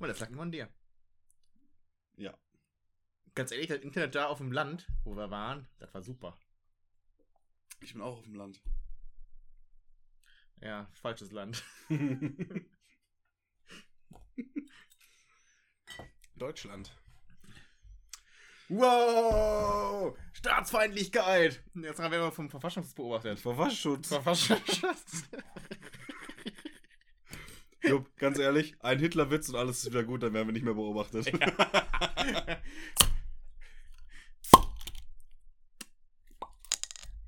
Guck 0.00 0.06
mal, 0.06 0.12
das 0.14 0.20
lag 0.20 0.30
nur 0.30 0.44
an 0.44 0.50
dir. 0.50 0.66
Ja. 2.16 2.34
Ganz 3.34 3.52
ehrlich, 3.52 3.66
das 3.66 3.82
Internet 3.82 4.14
da 4.14 4.28
auf 4.28 4.38
dem 4.38 4.50
Land, 4.50 4.86
wo 5.04 5.14
wir 5.14 5.30
waren, 5.30 5.68
das 5.78 5.92
war 5.92 6.00
super. 6.00 6.38
Ich 7.82 7.92
bin 7.92 8.00
auch 8.00 8.16
auf 8.16 8.24
dem 8.24 8.34
Land. 8.34 8.62
Ja, 10.62 10.88
falsches 10.94 11.32
Land. 11.32 11.62
Deutschland. 16.36 16.96
Wow! 18.70 20.16
Staatsfeindlichkeit! 20.32 21.62
Jetzt 21.74 21.98
werden 21.98 22.10
wir 22.10 22.32
vom 22.32 22.48
Verfassungsschutz 22.48 22.94
beobachtet. 22.94 23.38
Verfassungsschutz. 23.38 24.08
Verfassungsschutz. 24.08 25.28
Jupp, 27.90 28.16
ganz 28.16 28.38
ehrlich, 28.38 28.76
ein 28.80 28.98
Hitlerwitz 28.98 29.48
und 29.48 29.56
alles 29.56 29.78
ist 29.78 29.90
wieder 29.90 30.04
gut, 30.04 30.22
dann 30.22 30.32
werden 30.32 30.48
wir 30.48 30.52
nicht 30.52 30.64
mehr 30.64 30.74
beobachtet. 30.74 31.26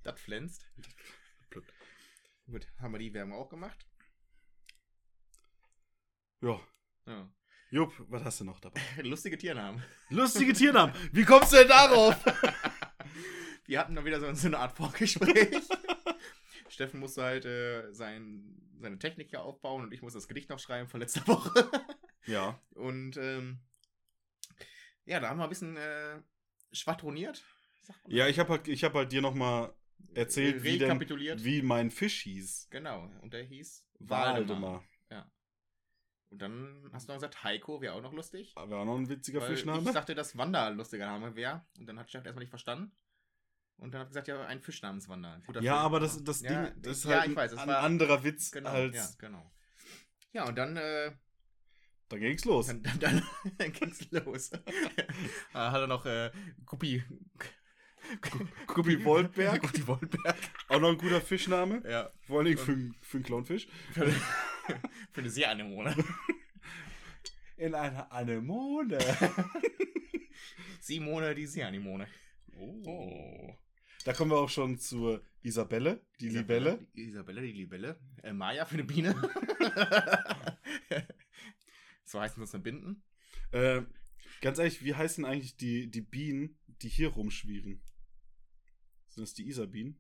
das 0.03 0.21
pflänzt. 0.21 0.67
Gut, 2.47 2.67
haben 2.79 2.93
wir 2.93 2.99
die 2.99 3.13
Werbung 3.15 3.35
auch 3.35 3.49
gemacht? 3.49 3.87
Ja. 6.43 6.61
Ja. 7.07 7.29
Jupp, 7.71 7.95
was 8.09 8.23
hast 8.25 8.41
du 8.41 8.45
noch 8.45 8.61
dabei? 8.61 8.81
Lustige 9.03 9.39
Tiernamen. 9.39 9.83
Lustige 10.11 10.53
Tiernamen. 10.53 10.95
Wie 11.13 11.25
kommst 11.25 11.53
du 11.53 11.57
denn 11.57 11.69
darauf? 11.69 12.17
Wir 13.65 13.79
hatten 13.79 13.95
dann 13.95 14.05
wieder 14.05 14.21
so, 14.21 14.33
so 14.35 14.49
eine 14.49 14.59
Art 14.59 14.77
Vorgespräch. 14.77 15.63
Steffen 16.73 17.01
musste 17.01 17.23
halt 17.23 17.45
äh, 17.45 17.93
sein, 17.93 18.61
seine 18.81 18.99
Technik 18.99 19.31
hier 19.31 19.43
aufbauen 19.43 19.83
und 19.83 19.93
ich 19.93 20.03
muss 20.03 20.13
das 20.13 20.29
Gedicht 20.29 20.51
noch 20.51 20.59
schreiben 20.59 20.89
von 20.89 21.01
letzter 21.01 21.27
Woche. 21.29 21.71
Ja. 22.27 22.61
Und 22.75 23.17
ähm, 23.17 23.61
ja, 25.05 25.21
da 25.21 25.29
haben 25.29 25.39
wir 25.39 25.45
ein 25.45 25.51
bisschen 25.51 25.77
äh, 25.77 26.21
schwadroniert. 26.73 27.45
Ja, 28.07 28.29
ich 28.29 28.39
habe 28.39 28.51
halt, 28.51 28.69
ich 28.69 28.85
hab 28.85 28.95
halt 28.95 29.13
dir 29.13 29.23
nochmal 29.23 29.75
erzählt, 30.15 30.63
wie, 30.63 30.79
denn, 30.79 31.01
wie 31.01 31.63
mein 31.63 31.91
Fisch 31.91 32.23
hieß. 32.23 32.69
Genau, 32.71 33.11
und 33.23 33.33
der 33.33 33.43
hieß 33.43 33.85
Waldemar. 33.99 34.39
Waldemar. 34.39 34.85
Und 36.33 36.41
dann 36.41 36.89
hast 36.95 37.07
du 37.07 37.13
noch 37.13 37.19
gesagt, 37.19 37.45
Heiko 37.45 37.83
wäre 37.83 37.93
auch 37.93 38.01
noch 38.01 38.15
lustig. 38.15 38.57
War 38.57 38.65
auch 38.65 38.87
noch 38.87 38.97
ein 38.97 39.11
witziger 39.11 39.43
Weil 39.43 39.53
ich 39.53 39.59
Fischname. 39.59 39.93
dachte, 39.93 40.15
dass 40.15 40.39
Wanda 40.39 40.67
ein 40.67 40.79
lustiger 40.79 41.05
Name 41.05 41.37
wäre. 41.37 41.67
Und 41.79 41.85
dann 41.85 41.99
hat 41.99 42.09
Steffen 42.09 42.25
erstmal 42.25 42.43
nicht 42.43 42.49
verstanden. 42.51 42.91
Und 43.83 43.93
dann 43.93 44.01
hat 44.01 44.07
er 44.07 44.11
gesagt, 44.11 44.29
ja, 44.29 44.45
ein 44.47 44.61
Fisch 44.61 44.81
namens 44.83 45.09
Wanda. 45.09 45.35
Ein 45.35 45.63
Ja, 45.63 45.77
aber 45.79 45.99
das, 46.01 46.23
das 46.23 46.41
Ja, 46.43 46.67
Ding, 46.67 46.83
das 46.83 46.99
ist 46.99 47.05
ja, 47.05 47.21
halt 47.21 47.31
ich 47.31 47.37
weiß, 47.37 47.55
ein 47.55 47.69
war- 47.69 47.79
anderer 47.81 48.23
Witz 48.23 48.53
Genau, 48.53 48.71
als. 48.71 48.95
ja, 48.95 49.09
genau. 49.19 49.53
Ja, 50.33 50.45
und 50.47 50.57
dann, 50.57 50.77
äh, 50.77 51.11
Da 52.09 52.17
ging's 52.19 52.45
los. 52.45 52.69
dann, 52.69 52.83
dann, 52.83 52.99
dann, 53.01 53.23
dann 53.59 53.73
ging's 53.73 54.09
los. 54.13 54.51
da 54.51 54.61
hat 55.73 55.81
er 55.81 55.87
noch 55.89 56.07
äh, 56.07 56.31
Guppi. 56.65 57.03
Guppi 58.67 59.05
Woldberg. 59.05 59.63
Guppi 59.63 59.87
Woldberg. 59.87 60.37
Auch 60.69 60.81
noch 60.81 60.91
ein 60.91 60.99
guter 60.99 61.21
Fischname. 61.21 61.83
Ja. 61.89 62.11
Vor 62.27 62.39
allen 62.39 62.47
Dingen 62.47 62.59
für, 62.59 62.73
einen- 62.73 62.95
für 63.01 63.17
einen 63.19 63.25
Clownfisch. 63.25 63.67
Für, 63.93 64.11
für 64.11 65.21
eine 65.21 65.31
sehr 65.31 65.51
Anemone. 65.51 65.95
In 67.57 67.75
einer 67.75 68.11
Anemone. 68.13 68.99
Simone, 70.81 71.35
die 71.35 71.47
sehr 71.47 71.69
Anemone. 71.69 72.07
Oh. 72.57 73.55
Da 74.05 74.13
kommen 74.13 74.31
wir 74.31 74.39
auch 74.39 74.49
schon 74.49 74.79
zur 74.79 75.23
Isabelle, 75.43 76.05
die 76.21 76.29
Libelle. 76.29 76.87
Isabelle, 76.95 77.43
die 77.43 77.53
Libelle. 77.53 78.01
Äh, 78.23 78.33
Maya 78.33 78.65
für 78.65 78.75
eine 78.75 78.85
Biene. 78.85 79.15
So 82.13 82.21
heißen 82.21 82.43
das 82.43 82.55
eine 82.55 82.63
Binden. 82.63 83.03
Äh, 83.53 83.83
ganz 84.43 84.59
ehrlich, 84.59 84.85
wie 84.85 84.95
heißen 84.95 85.25
eigentlich 85.25 85.57
die, 85.57 85.91
die 85.91 86.03
Bienen, 86.03 86.59
die 86.67 86.91
hier 86.91 87.09
rumschwirren? 87.09 87.81
Sind 89.09 89.23
das 89.23 89.33
die 89.33 89.49
Isarbienen? 89.49 89.99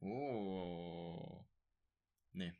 Oh. 0.00 1.42
Nee. 2.32 2.52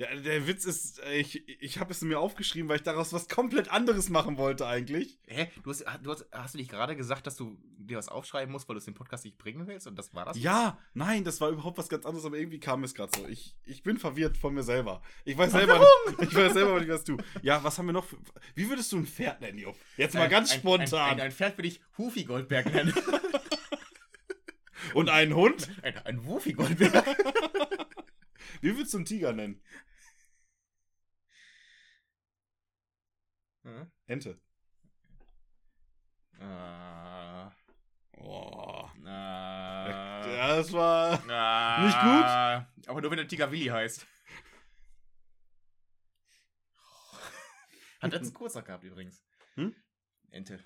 Der, 0.00 0.16
der 0.16 0.46
Witz 0.46 0.64
ist, 0.64 0.98
äh, 1.00 1.18
ich, 1.18 1.46
ich 1.60 1.78
habe 1.78 1.92
es 1.92 2.00
mir 2.00 2.18
aufgeschrieben, 2.18 2.70
weil 2.70 2.76
ich 2.76 2.82
daraus 2.82 3.12
was 3.12 3.28
komplett 3.28 3.70
anderes 3.70 4.08
machen 4.08 4.38
wollte 4.38 4.66
eigentlich. 4.66 5.18
Hä? 5.26 5.50
Du 5.62 5.68
hast, 5.68 5.84
du 6.02 6.10
hast, 6.10 6.24
hast 6.32 6.54
du 6.54 6.58
nicht 6.58 6.70
gerade 6.70 6.96
gesagt, 6.96 7.26
dass 7.26 7.36
du 7.36 7.58
dir 7.76 7.98
was 7.98 8.08
aufschreiben 8.08 8.50
musst, 8.50 8.66
weil 8.66 8.74
du 8.74 8.78
es 8.78 8.86
den 8.86 8.94
Podcast 8.94 9.26
nicht 9.26 9.36
bringen 9.36 9.66
willst? 9.66 9.86
Und 9.86 9.96
das 9.96 10.14
war 10.14 10.24
das? 10.24 10.38
Ja, 10.38 10.78
nein, 10.94 11.22
das 11.22 11.38
war 11.42 11.50
überhaupt 11.50 11.76
was 11.76 11.90
ganz 11.90 12.06
anderes, 12.06 12.24
aber 12.24 12.38
irgendwie 12.38 12.58
kam 12.60 12.82
es 12.82 12.94
gerade 12.94 13.12
so. 13.14 13.28
Ich, 13.28 13.54
ich 13.66 13.82
bin 13.82 13.98
verwirrt 13.98 14.38
von 14.38 14.54
mir 14.54 14.62
selber. 14.62 15.02
Ich 15.26 15.36
weiß 15.36 15.52
selber 15.52 15.78
nicht, 15.78 16.22
ich 16.30 16.34
weiß 16.34 16.54
selber 16.54 16.88
was 16.88 17.04
du. 17.04 17.18
Ja, 17.42 17.62
was 17.62 17.76
haben 17.76 17.84
wir 17.86 17.92
noch? 17.92 18.06
Für, 18.06 18.16
wie 18.54 18.70
würdest 18.70 18.90
du 18.92 18.96
ein 18.96 19.06
Pferd 19.06 19.42
nennen, 19.42 19.58
Jupp? 19.58 19.76
Jetzt 19.98 20.14
mal 20.14 20.22
Ein- 20.22 20.30
ganz 20.30 20.54
spontan. 20.54 21.10
Ein, 21.10 21.14
ein, 21.16 21.20
ein 21.26 21.32
Pferd 21.32 21.58
würde 21.58 21.68
ich 21.68 21.82
Hufi 21.98 22.24
Goldberg 22.24 22.72
nennen. 22.72 22.94
Und 24.94 25.10
einen 25.10 25.34
Hund? 25.34 25.68
ein, 25.82 25.98
ein 25.98 26.24
Wufi 26.24 26.54
Goldberg. 26.54 27.04
Wie 28.62 28.74
würdest 28.76 28.92
du 28.94 28.98
einen 28.98 29.06
Tiger 29.06 29.32
nennen? 29.32 29.60
Hm? 33.62 33.90
Ente. 34.06 34.40
Ah, 36.40 37.52
Oh. 38.22 38.86
ah, 39.06 40.26
Ja, 40.26 40.56
das 40.56 40.72
war. 40.72 41.22
ah, 41.30 41.84
Nicht 41.86 42.00
gut? 42.00 42.88
Aber 42.90 43.00
nur 43.00 43.10
wenn 43.10 43.16
der 43.18 43.28
Tiger 43.28 43.50
Willi 43.50 43.66
heißt. 43.66 44.06
Hat 48.00 48.12
letztens 48.12 48.32
Geburtstag 48.32 48.66
gehabt 48.66 48.84
übrigens. 48.84 49.22
Hm? 49.54 49.74
Ente. 50.30 50.60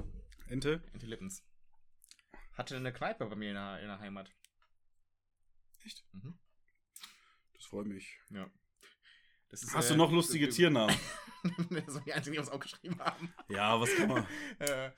Ente? 0.49 0.83
Ente 0.93 1.07
Lippens. 1.07 1.45
Hatte 2.53 2.77
eine 2.77 2.93
Kneipe 2.93 3.27
bei 3.27 3.35
mir 3.35 3.49
in 3.51 3.55
der, 3.57 3.81
in 3.81 3.89
der 3.89 3.99
Heimat. 3.99 4.31
Echt? 5.85 6.05
Mhm. 6.13 6.39
Das 7.55 7.65
freut 7.67 7.87
mich. 7.87 8.21
Ja. 8.31 8.49
Ist, 9.63 9.75
Hast 9.75 9.87
äh, 9.91 9.93
du 9.93 9.99
noch 9.99 10.11
lustige 10.13 10.47
das- 10.49 10.57
Tiernamen? 10.57 10.95
das 11.71 11.95
waren 11.95 12.05
die 12.05 12.13
einzigen, 12.13 12.35
die 12.35 12.39
uns 12.41 12.49
aufgeschrieben 12.49 12.99
haben. 13.01 13.33
Ja, 13.49 13.79
was 13.81 13.95
kann 13.97 14.09
man. 14.09 14.27
Äh, 14.59 14.91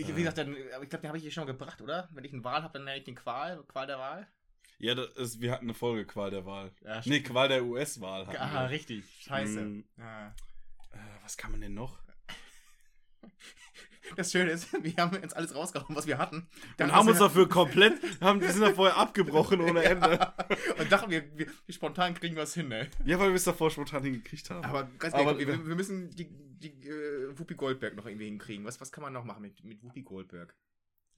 ich, 0.00 0.08
Äh. 0.08 0.16
wie 0.16 0.20
gesagt, 0.20 0.38
dann, 0.38 0.54
aber 0.74 0.82
ich 0.84 0.90
glaube, 0.90 1.02
den 1.02 1.08
habe 1.08 1.16
ich 1.18 1.22
hier 1.22 1.30
schon 1.32 1.46
gebracht, 1.46 1.80
oder? 1.80 2.08
Wenn 2.12 2.24
ich 2.24 2.32
einen 2.32 2.42
Wahl 2.44 2.62
habe, 2.62 2.72
dann 2.72 2.84
nenne 2.84 2.98
ich 2.98 3.04
den 3.04 3.14
Qual, 3.14 3.62
Qual 3.68 3.86
der 3.86 3.98
Wahl. 3.98 4.26
Ja, 4.78 4.94
das 4.94 5.12
ist, 5.14 5.40
wir 5.40 5.52
hatten 5.52 5.64
eine 5.66 5.74
Folge 5.74 6.04
Qual 6.06 6.30
der 6.30 6.44
Wahl. 6.44 6.72
Ja, 6.82 7.00
Nee, 7.04 7.20
Qual 7.22 7.48
der 7.48 7.64
US-Wahl. 7.64 8.24
Ah, 8.36 8.66
richtig. 8.66 9.04
Scheiße. 9.22 9.60
Hm. 9.60 9.84
Ja. 9.96 10.28
Äh, 10.92 10.98
was 11.22 11.36
kann 11.36 11.52
man 11.52 11.60
denn 11.60 11.74
noch? 11.74 11.98
Das 14.14 14.30
Schöne 14.30 14.50
ist, 14.52 14.72
wir 14.82 14.94
haben 14.96 15.16
uns 15.16 15.32
alles 15.32 15.54
rausgehauen, 15.54 15.96
was 15.96 16.06
wir 16.06 16.18
hatten. 16.18 16.46
Dann 16.76 16.92
haben 16.92 17.08
uns 17.08 17.18
dafür 17.18 17.48
komplett, 17.48 18.00
haben, 18.20 18.40
die 18.40 18.46
sind 18.46 18.60
da 18.62 18.72
vorher 18.72 18.96
abgebrochen 18.96 19.60
ohne 19.60 19.82
Ende. 19.82 20.32
Und 20.78 20.92
dachten, 20.92 21.10
wir, 21.10 21.36
wir, 21.36 21.46
wir 21.66 21.74
spontan 21.74 22.14
kriegen 22.14 22.36
wir 22.36 22.44
es 22.44 22.54
hin, 22.54 22.68
ne? 22.68 22.88
Ja, 23.04 23.18
weil 23.18 23.30
wir 23.30 23.36
es 23.36 23.44
davor 23.44 23.70
spontan 23.70 24.04
hingekriegt 24.04 24.48
haben. 24.50 24.64
Aber 24.64 24.84
ganz 24.98 25.14
Aber- 25.14 25.32
ehrlich, 25.32 25.46
wir, 25.46 25.66
wir 25.66 25.74
müssen 25.74 26.10
die, 26.10 26.28
die 26.30 26.88
äh, 26.88 27.38
Whoopi 27.38 27.54
Goldberg 27.54 27.96
noch 27.96 28.06
irgendwie 28.06 28.26
hinkriegen. 28.26 28.64
Was, 28.64 28.80
was 28.80 28.92
kann 28.92 29.02
man 29.02 29.12
noch 29.12 29.24
machen 29.24 29.42
mit, 29.42 29.64
mit 29.64 29.82
Whoopi 29.82 30.02
Goldberg? 30.02 30.54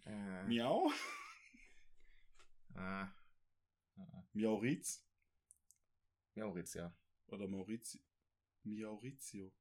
Äh, 0.06 0.44
Miau? 0.46 0.90
ah, 2.74 3.08
Miauritz? 4.32 5.04
Mauritz, 6.34 6.74
ja. 6.74 6.92
Oder 7.26 7.48
Maurizio? 7.48 8.00
Miaurizio. 8.62 9.52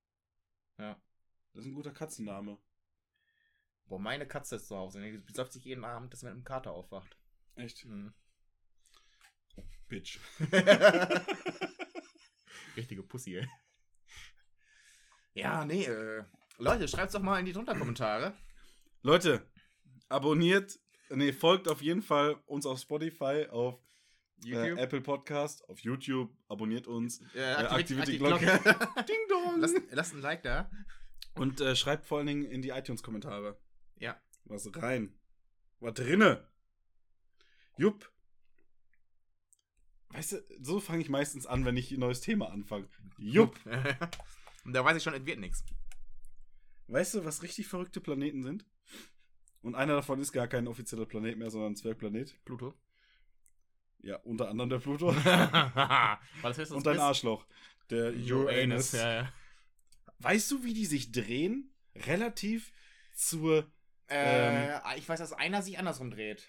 Ja. 0.78 0.96
Das 1.54 1.64
ist 1.66 1.72
ein 1.72 1.76
guter 1.76 1.92
Katzenname. 1.92 2.58
Boah, 3.88 4.00
meine 4.00 4.28
Katze 4.28 4.58
ist 4.58 4.68
zu 4.68 4.76
Hause. 4.76 5.02
Die 5.02 5.18
besäuft 5.18 5.54
sich 5.54 5.64
jeden 5.64 5.86
Abend, 5.86 6.12
dass 6.12 6.20
sie 6.20 6.26
mit 6.26 6.34
einem 6.34 6.44
Kater 6.44 6.72
aufwacht. 6.72 7.18
Echt? 7.56 7.86
Mhm. 7.86 8.14
Bitch. 9.88 10.20
Richtige 12.76 13.04
Pussy, 13.04 13.38
ey. 13.38 13.48
Ja, 15.34 15.64
nee, 15.66 15.86
äh, 15.86 16.24
Leute, 16.58 16.88
schreibt's 16.88 17.14
doch 17.14 17.22
mal 17.22 17.40
in 17.40 17.46
die 17.46 17.54
drunter 17.54 17.76
Kommentare. 17.76 18.34
Leute, 19.04 19.48
abonniert, 20.10 20.80
nee, 21.10 21.32
folgt 21.32 21.68
auf 21.70 21.82
jeden 21.82 22.02
Fall 22.02 22.36
uns 22.46 22.66
auf 22.66 22.80
Spotify, 22.80 23.48
auf 23.50 23.80
äh, 24.46 24.72
Apple 24.72 25.02
Podcast, 25.02 25.68
auf 25.70 25.80
YouTube, 25.80 26.36
abonniert 26.48 26.88
uns. 26.88 27.22
Äh, 27.34 27.54
aktiviert 27.54 28.08
die 28.08 28.18
Ding 28.18 29.28
dong. 29.30 29.60
Lasst, 29.60 29.78
lasst 29.92 30.14
ein 30.14 30.22
Like 30.22 30.44
da. 30.44 30.70
Und 31.36 31.62
äh, 31.62 31.76
schreibt 31.76 32.06
vor 32.08 32.18
allen 32.18 32.28
Dingen 32.28 32.44
in 32.44 32.62
die 32.62 32.70
iTunes-Kommentare. 32.70 33.58
Ja. 34.00 34.20
Was 34.46 34.70
rein. 34.76 35.14
Was 35.80 35.94
drinne. 35.94 36.48
Jupp. 37.78 38.12
Weißt 40.10 40.32
du, 40.34 40.44
so 40.62 40.80
fange 40.80 41.02
ich 41.02 41.10
meistens 41.10 41.46
an, 41.46 41.66
wenn 41.66 41.78
ich 41.78 41.92
ein 41.92 42.00
neues 42.00 42.22
Thema 42.22 42.50
anfange. 42.50 42.88
Jupp. 43.18 43.60
Und 44.66 44.74
da 44.74 44.84
weiß 44.84 44.98
ich 44.98 45.04
schon, 45.04 45.14
es 45.14 45.26
wird 45.26 45.40
nichts. 45.40 45.64
Weißt 46.88 47.16
du, 47.16 47.26
was 47.26 47.44
richtig 47.44 47.68
verrückte 47.68 48.00
Planeten 48.00 48.44
sind? 48.44 48.66
Und 49.62 49.76
einer 49.76 49.96
davon 49.96 50.22
ist 50.22 50.32
gar 50.32 50.48
kein 50.48 50.68
offizieller 50.68 51.06
Planet 51.06 51.38
mehr, 51.38 51.52
sondern 51.52 51.74
ein 51.74 51.76
Zwergplanet. 51.76 52.38
Pluto. 52.46 52.74
Ja, 54.00 54.18
unter 54.18 54.48
anderem 54.48 54.70
der 54.70 54.80
Pluto. 54.80 55.10
Und 56.74 56.86
dein? 56.86 57.00
Arschloch. 57.00 57.46
Der 57.90 58.14
Uranus. 58.14 58.94
Ja, 58.94 59.14
ja. 59.14 59.34
Weißt 60.20 60.50
du, 60.52 60.64
wie 60.64 60.74
die 60.74 60.86
sich 60.86 61.12
drehen? 61.12 61.74
Relativ 61.96 62.72
zur. 63.14 63.70
Äh, 64.10 64.98
ich 64.98 65.08
weiß, 65.08 65.20
dass 65.20 65.34
einer 65.34 65.62
sich 65.62 65.78
andersrum 65.80 66.12
dreht. 66.12 66.48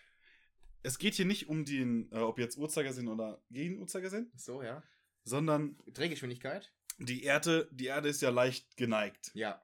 Es 0.83 0.99
geht 0.99 1.15
hier 1.15 1.25
nicht 1.25 1.49
um 1.49 1.65
den, 1.65 2.11
äh, 2.13 2.19
ob 2.19 2.39
jetzt 2.39 2.57
Uhrzeigersinn 2.57 3.09
oder 3.09 3.43
gegen 3.51 3.79
Uhrzeigersinn, 3.81 4.31
So, 4.37 4.63
ja. 4.63 4.83
sondern 5.25 5.77
Drehgeschwindigkeit? 5.89 6.73
die 7.01 7.23
Erde, 7.25 7.69
die 7.71 7.87
Erde 7.87 8.09
ist 8.09 8.23
ja 8.23 8.31
leicht 8.31 8.77
geneigt. 8.77 9.31
Ja. 9.35 9.63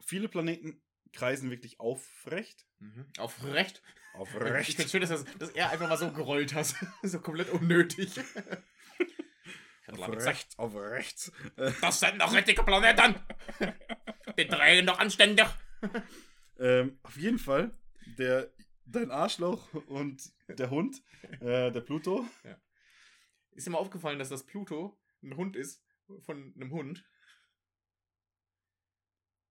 Viele 0.00 0.28
Planeten 0.28 0.80
kreisen 1.12 1.50
wirklich 1.50 1.78
aufrecht. 1.80 2.66
Mhm. 2.78 3.06
Auf 3.18 3.42
recht. 3.44 3.82
Ich 4.14 4.20
Aufrecht. 4.20 4.76
finde 4.76 4.88
schön, 4.88 5.00
dass, 5.00 5.10
das, 5.10 5.24
dass 5.38 5.50
er 5.50 5.70
einfach 5.70 5.88
mal 5.88 5.96
so 5.98 6.08
gerollt 6.12 6.54
hat. 6.54 6.72
so 7.02 7.18
komplett 7.20 7.50
unnötig. 7.50 8.12
Auf 9.88 10.08
rechts, 10.08 10.56
auf 10.56 10.74
rechts. 10.76 11.32
Das 11.80 11.98
sind 12.00 12.20
doch 12.20 12.32
richtige 12.32 12.62
Planeten. 12.62 13.16
Die 14.38 14.46
drehen 14.46 14.86
doch 14.86 14.98
anständig. 15.00 15.46
Ähm, 16.58 16.98
auf 17.02 17.16
jeden 17.16 17.38
Fall, 17.38 17.76
der, 18.18 18.52
dein 18.84 19.10
Arschloch 19.10 19.72
und 19.88 20.32
der 20.48 20.70
Hund, 20.70 21.02
äh, 21.40 21.70
der 21.70 21.80
Pluto. 21.80 22.26
Ist 23.52 23.66
dir 23.66 23.70
mal 23.70 23.78
aufgefallen, 23.78 24.18
dass 24.18 24.28
das 24.28 24.44
Pluto 24.44 24.98
ein 25.22 25.36
Hund 25.36 25.56
ist 25.56 25.82
von 26.24 26.52
einem 26.54 26.70
Hund? 26.72 27.04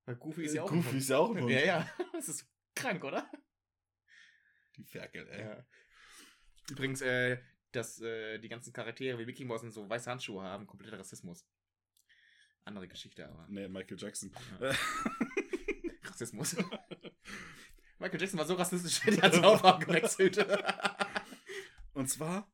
Weil 0.06 0.16
Goofy 0.18 0.44
ist 0.44 0.54
ja 0.54 0.63
auch 0.63 0.72
ein 0.72 0.78
Goofy 0.78 0.89
Hund. 0.89 1.02
ist 1.02 1.10
ja 1.10 1.18
auch 1.18 1.36
ein 1.36 1.42
Hund. 1.42 1.52
Ja, 1.52 1.60
ja. 1.60 1.89
Das 2.13 2.28
ist 2.30 2.48
krank, 2.76 3.04
oder? 3.04 3.30
Die 4.76 4.84
Ferkel, 4.84 5.28
ey. 5.30 5.42
Ja. 5.42 5.66
Übrigens, 6.70 7.02
äh, 7.02 7.38
dass 7.72 8.02
äh, 8.02 8.39
die 8.39 8.50
ganzen 8.50 8.74
Charaktere 8.74 9.18
wie 9.20 9.26
Mickey 9.26 9.46
Mouse 9.46 9.63
und 9.63 9.72
so 9.72 9.89
weiße 9.89 10.10
Handschuhe 10.10 10.44
haben, 10.44 10.68
kompletter 10.68 11.00
Rassismus. 11.00 11.46
Andere 12.66 12.88
Geschichte, 12.88 13.28
aber. 13.28 13.46
Nee, 13.50 13.68
Michael 13.68 13.98
Jackson. 14.00 14.32
Rassismus. 16.13 16.56
Michael 17.99 18.19
Jackson 18.21 18.39
war 18.39 18.45
so 18.45 18.54
rassistisch, 18.56 18.99
der 19.06 19.21
hat 19.23 19.34
seine 19.34 19.47
Hautfarbe 19.47 19.86
gewechselt. 19.86 20.45
Und 21.93 22.10
zwar, 22.10 22.52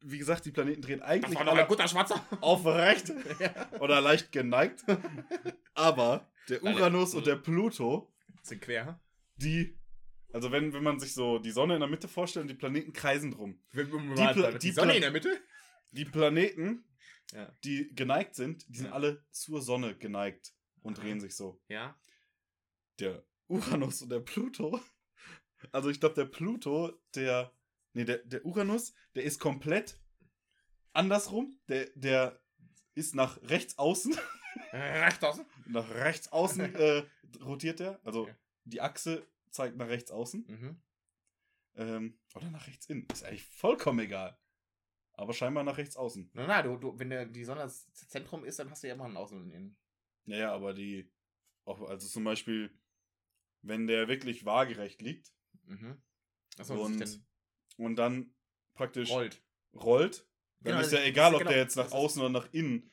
wie 0.00 0.18
gesagt, 0.18 0.44
die 0.44 0.50
Planeten 0.50 0.82
drehen 0.82 1.00
Das 1.00 1.08
eigentlich 1.08 1.36
war 1.36 1.44
doch 1.44 1.52
alle 1.52 1.62
ein 1.62 1.68
guter 1.68 1.86
Schwarzer. 1.88 2.26
aufrecht 2.40 3.12
ja. 3.38 3.70
oder 3.80 4.00
leicht 4.00 4.32
geneigt. 4.32 4.84
Aber 5.74 6.30
der 6.48 6.62
Uranus 6.62 7.14
und 7.14 7.26
der 7.26 7.36
Pluto, 7.36 8.10
Sind 8.42 8.62
quer. 8.62 9.00
die, 9.36 9.78
also 10.32 10.50
wenn, 10.50 10.72
wenn 10.72 10.82
man 10.82 10.98
sich 10.98 11.14
so 11.14 11.38
die 11.38 11.50
Sonne 11.52 11.74
in 11.74 11.80
der 11.80 11.88
Mitte 11.88 12.08
vorstellt 12.08 12.42
und 12.44 12.48
die 12.48 12.54
Planeten 12.54 12.92
kreisen 12.92 13.30
drum. 13.32 13.60
Die, 13.74 13.84
Pla- 13.84 14.52
die, 14.52 14.58
die 14.58 14.72
Sonne 14.72 14.94
in 14.96 15.02
der 15.02 15.10
Mitte? 15.12 15.40
Die 15.92 16.04
Planeten, 16.06 16.84
Ja. 17.32 17.52
die 17.64 17.94
geneigt 17.94 18.34
sind, 18.34 18.66
die 18.68 18.78
sind 18.78 18.86
Ja. 18.86 18.92
alle 18.92 19.22
zur 19.30 19.60
Sonne 19.62 19.94
geneigt 19.94 20.52
und 20.80 20.98
drehen 20.98 21.20
sich 21.20 21.36
so. 21.36 21.60
Ja. 21.68 21.94
Der 22.98 23.24
Uranus 23.48 24.02
und 24.02 24.08
der 24.10 24.20
Pluto, 24.20 24.80
also 25.72 25.90
ich 25.90 26.00
glaube, 26.00 26.14
der 26.14 26.24
Pluto, 26.26 26.92
der, 27.14 27.52
nee, 27.92 28.04
der, 28.04 28.18
der 28.18 28.44
Uranus, 28.44 28.94
der 29.14 29.24
ist 29.24 29.38
komplett 29.40 29.98
andersrum. 30.92 31.58
Der, 31.68 31.90
der 31.94 32.40
ist 32.94 33.14
nach 33.14 33.40
rechts 33.42 33.78
außen, 33.78 34.16
Recht 34.72 35.24
aus. 35.24 35.40
nach 35.66 35.88
rechts 35.90 36.30
außen 36.30 36.74
äh, 36.74 37.04
rotiert 37.42 37.80
der. 37.80 38.00
Also 38.04 38.28
Ja. 38.28 38.36
die 38.64 38.80
Achse 38.80 39.26
zeigt 39.50 39.76
nach 39.76 39.88
rechts 39.88 40.10
außen. 40.10 40.44
Mhm. 40.46 40.82
Ähm, 41.74 42.18
oder 42.34 42.50
nach 42.50 42.66
rechts 42.66 42.86
innen. 42.86 43.06
Ist 43.12 43.24
eigentlich 43.24 43.44
vollkommen 43.44 44.00
egal. 44.00 44.38
aber 45.14 45.32
scheinbar 45.32 45.64
nach 45.64 45.78
rechts 45.78 45.96
außen. 45.96 46.30
Na, 46.34 46.46
na, 46.46 46.62
du, 46.62 46.76
du, 46.76 46.98
wenn 46.98 47.08
der, 47.10 47.24
die 47.26 47.44
Sonne 47.44 47.62
das 47.62 47.90
Zentrum 47.94 48.44
ist, 48.44 48.58
dann 48.58 48.70
hast 48.70 48.82
du 48.82 48.88
ja 48.88 48.94
immer 48.94 49.04
einen 49.06 49.16
Außen 49.16 49.36
und 49.38 49.44
einen 49.44 49.52
Innen. 49.52 49.76
Naja, 50.26 50.52
aber 50.52 50.74
die, 50.74 51.10
auch, 51.64 51.80
also 51.88 52.06
zum 52.08 52.24
Beispiel, 52.24 52.70
wenn 53.62 53.86
der 53.86 54.08
wirklich 54.08 54.44
waagerecht 54.44 55.00
liegt 55.02 55.32
Mhm. 55.64 56.02
Achso, 56.58 56.74
und, 56.84 57.00
ist 57.00 57.22
und 57.76 57.96
dann 57.96 58.34
praktisch 58.74 59.08
denn 59.08 59.16
rollt. 59.16 59.42
rollt, 59.74 60.18
dann 60.60 60.72
Genau, 60.74 60.80
ist 60.84 60.92
ja 60.92 61.00
egal, 61.02 61.30
das- 61.30 61.34
ob 61.34 61.38
genau, 61.40 61.50
der 61.52 61.60
jetzt 61.60 61.76
nach 61.76 61.86
ist- 61.86 61.92
außen 61.92 62.20
oder 62.20 62.30
nach 62.30 62.52
innen. 62.52 62.90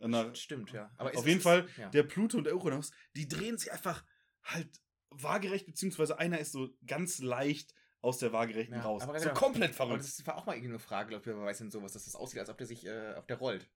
äh, 0.00 0.08
Nach, 0.08 0.34
Stimmt, 0.34 0.72
ja. 0.72 0.90
Aber 0.98 1.12
ist 1.12 1.18
auf 1.18 1.26
jeden 1.26 1.38
ist- 1.38 1.44
Fall, 1.44 1.68
ja. 1.76 1.88
der 1.90 2.02
Pluto 2.02 2.36
und 2.38 2.44
der 2.44 2.56
Uranus, 2.56 2.90
die 3.14 3.28
drehen 3.28 3.56
sich 3.58 3.70
einfach 3.72 4.04
halt 4.42 4.80
waagerecht, 5.10 5.66
beziehungsweise 5.66 6.18
einer 6.18 6.38
ist 6.38 6.52
so 6.52 6.70
ganz 6.86 7.18
leicht 7.20 7.74
aus 8.02 8.18
der 8.18 8.32
waagerechten 8.32 8.76
Ja, 8.76 8.82
raus. 8.82 9.02
aber 9.02 9.18
So 9.18 9.28
genau. 9.28 9.38
komplett 9.40 9.70
Aber 9.70 9.88
verrückt. 9.88 10.04
das 10.04 10.26
war 10.26 10.36
auch 10.36 10.46
mal 10.46 10.54
irgendwie 10.54 10.70
eine 10.70 10.78
Frage, 10.78 11.08
glaube 11.10 11.30
ich, 11.30 11.36
bei 11.36 11.42
Weiß 11.44 11.60
und 11.60 11.70
sowas, 11.70 11.92
dass 11.92 12.04
das 12.04 12.14
aussieht, 12.14 12.40
als 12.40 12.48
ob 12.50 12.58
der 12.58 12.66
sich 12.66 12.84
äh, 12.86 13.14
auf 13.14 13.26
der 13.26 13.38
rollt. 13.38 13.70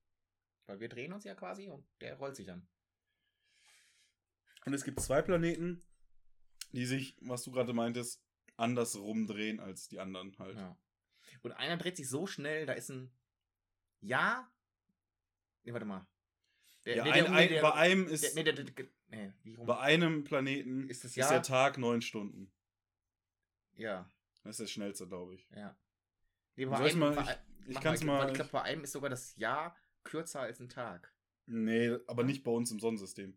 Weil 0.67 0.81
wir 0.81 0.89
drehen 0.89 1.13
uns 1.13 1.25
ja 1.25 1.35
quasi 1.35 1.69
und 1.69 1.87
der 2.01 2.17
rollt 2.17 2.37
sich 2.37 2.47
dann. 2.47 2.69
Und 4.67 4.75
es 4.75 4.85
gibt 4.85 5.01
zwei 5.01 5.23
Planeten, 5.23 5.83
die 6.73 6.87
sich, 6.87 7.17
was 7.21 7.43
du 7.45 7.51
gerade 7.53 7.73
meintest, 7.73 8.23
andersrum 8.57 9.27
drehen 9.27 9.61
als 9.61 9.89
die 9.89 9.99
anderen 9.99 10.37
halt. 10.39 10.57
Ja. 10.57 10.77
Und 11.43 11.53
einer 11.53 11.77
dreht 11.77 11.97
sich 11.97 12.09
so 12.09 12.27
schnell, 12.27 12.67
da 12.67 12.73
ist 12.75 12.91
ein 12.91 13.11
Ja. 14.01 14.51
Nee, 15.65 15.73
warte 15.73 15.87
mal. 15.87 16.07
Der, 16.87 16.97
Ja, 16.97 17.05
nee, 17.05 17.13
der- 17.13 17.33
ein, 17.33 17.49
der- 17.49 17.61
bei 17.63 17.75
einem 17.75 18.09
ist, 18.09 18.35
nee, 18.35 18.43
nee, 18.43 19.57
bei 19.59 19.79
einem 19.79 20.25
Planeten 20.25 20.89
Ist 20.89 21.05
das 21.05 21.11
ist 21.11 21.17
Jahr? 21.17 21.31
der 21.31 21.43
Tag 21.43 21.77
neun 21.79 22.01
Stunden. 22.01 22.51
Ja, 23.77 24.09
Das 24.43 24.53
ist 24.53 24.61
der 24.61 24.67
schnellste, 24.69 25.07
glaube 25.07 25.35
ich. 25.35 25.47
ja. 25.55 25.77
Nee, 26.57 26.65
Soll 26.67 26.87
ich 26.87 26.95
mal- 26.97 27.15
bei- 27.15 27.39
ich- 27.65 27.69
ich 27.77 27.81
kann's 27.81 28.01
weil 28.01 28.07
mal- 28.07 28.29
Ich 28.29 28.35
glaube, 28.35 28.51
bei 28.51 28.63
einem 28.63 28.85
ist 28.85 28.93
sogar 28.93 29.09
das 29.11 29.37
Jahr 29.37 29.77
kürzer 30.05 30.41
als 30.41 30.61
ein 30.61 30.69
Tag. 30.69 31.13
Nee, 31.47 31.97
aber 32.07 32.23
nicht 32.25 32.43
bei 32.45 32.51
uns 32.51 32.71
im 32.71 32.81
Sonnensystem. 32.81 33.37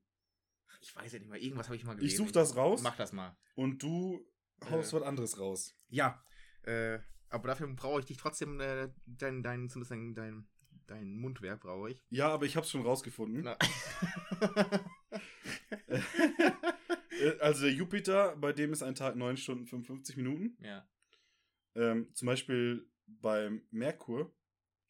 Ich 0.82 0.96
weiß 0.96 1.14
ja 1.14 1.20
nicht 1.20 1.30
mal, 1.30 1.38
irgendwas 1.38 1.68
habe 1.68 1.76
ich 1.76 1.84
mal 1.86 1.94
Ich 1.94 2.00
gelesen. 2.00 2.18
suche 2.18 2.32
das 2.34 2.56
raus 2.56 2.82
Mach 2.82 2.96
das 2.98 3.14
mal. 3.14 3.36
und 3.56 3.82
du 3.82 4.26
haust 4.70 4.94
Äh. 4.94 4.98
was 4.98 5.04
anderes 5.04 5.40
raus. 5.40 5.76
Ja, 5.90 6.24
äh, 6.64 7.00
aber 7.30 7.48
dafür 7.48 7.68
brauche 7.68 8.00
ich 8.00 8.06
dich 8.06 8.18
trotzdem, 8.18 8.60
äh, 8.60 8.90
dein, 9.06 9.42
dein, 9.44 9.70
zumindest 9.70 9.92
dein, 9.92 10.14
dein, 10.14 10.48
dein 10.88 11.16
Mundwerk 11.16 11.62
brauche 11.62 11.92
ich. 11.92 12.02
Ja, 12.10 12.30
aber 12.30 12.46
ich 12.46 12.56
hab's 12.58 12.70
schon 12.70 12.82
rausgefunden. 12.84 13.48
Äh, 13.48 13.58
Also 17.40 17.64
der 17.64 17.74
Jupiter, 17.74 18.36
bei 18.36 18.54
dem 18.54 18.74
ist 18.74 18.84
ein 18.84 18.96
Tag 18.96 19.16
9 19.16 19.38
Stunden 19.38 19.66
55 19.66 20.18
Minuten. 20.18 20.58
ja. 20.64 20.88
Ähm, 21.76 22.14
zum 22.14 22.28
Beispiel 22.28 22.88
beim 23.08 23.66
Merkur, 23.72 24.32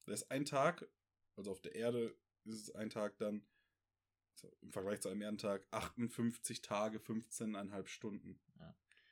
da 0.05 0.11
ist 0.13 0.29
ein 0.31 0.43
Tag, 0.43 0.85
also 1.37 1.51
auf 1.51 1.61
der 1.61 1.75
Erde 1.75 2.13
ist 2.43 2.55
es 2.61 2.71
ein 2.75 2.89
Tag 2.89 3.17
dann, 3.19 3.45
im 4.61 4.71
Vergleich 4.71 5.01
zu 5.01 5.09
einem 5.09 5.21
Erdentag, 5.21 5.65
58 5.71 6.61
Tage, 6.61 6.99
15,5 6.99 7.87
Stunden. 7.87 8.39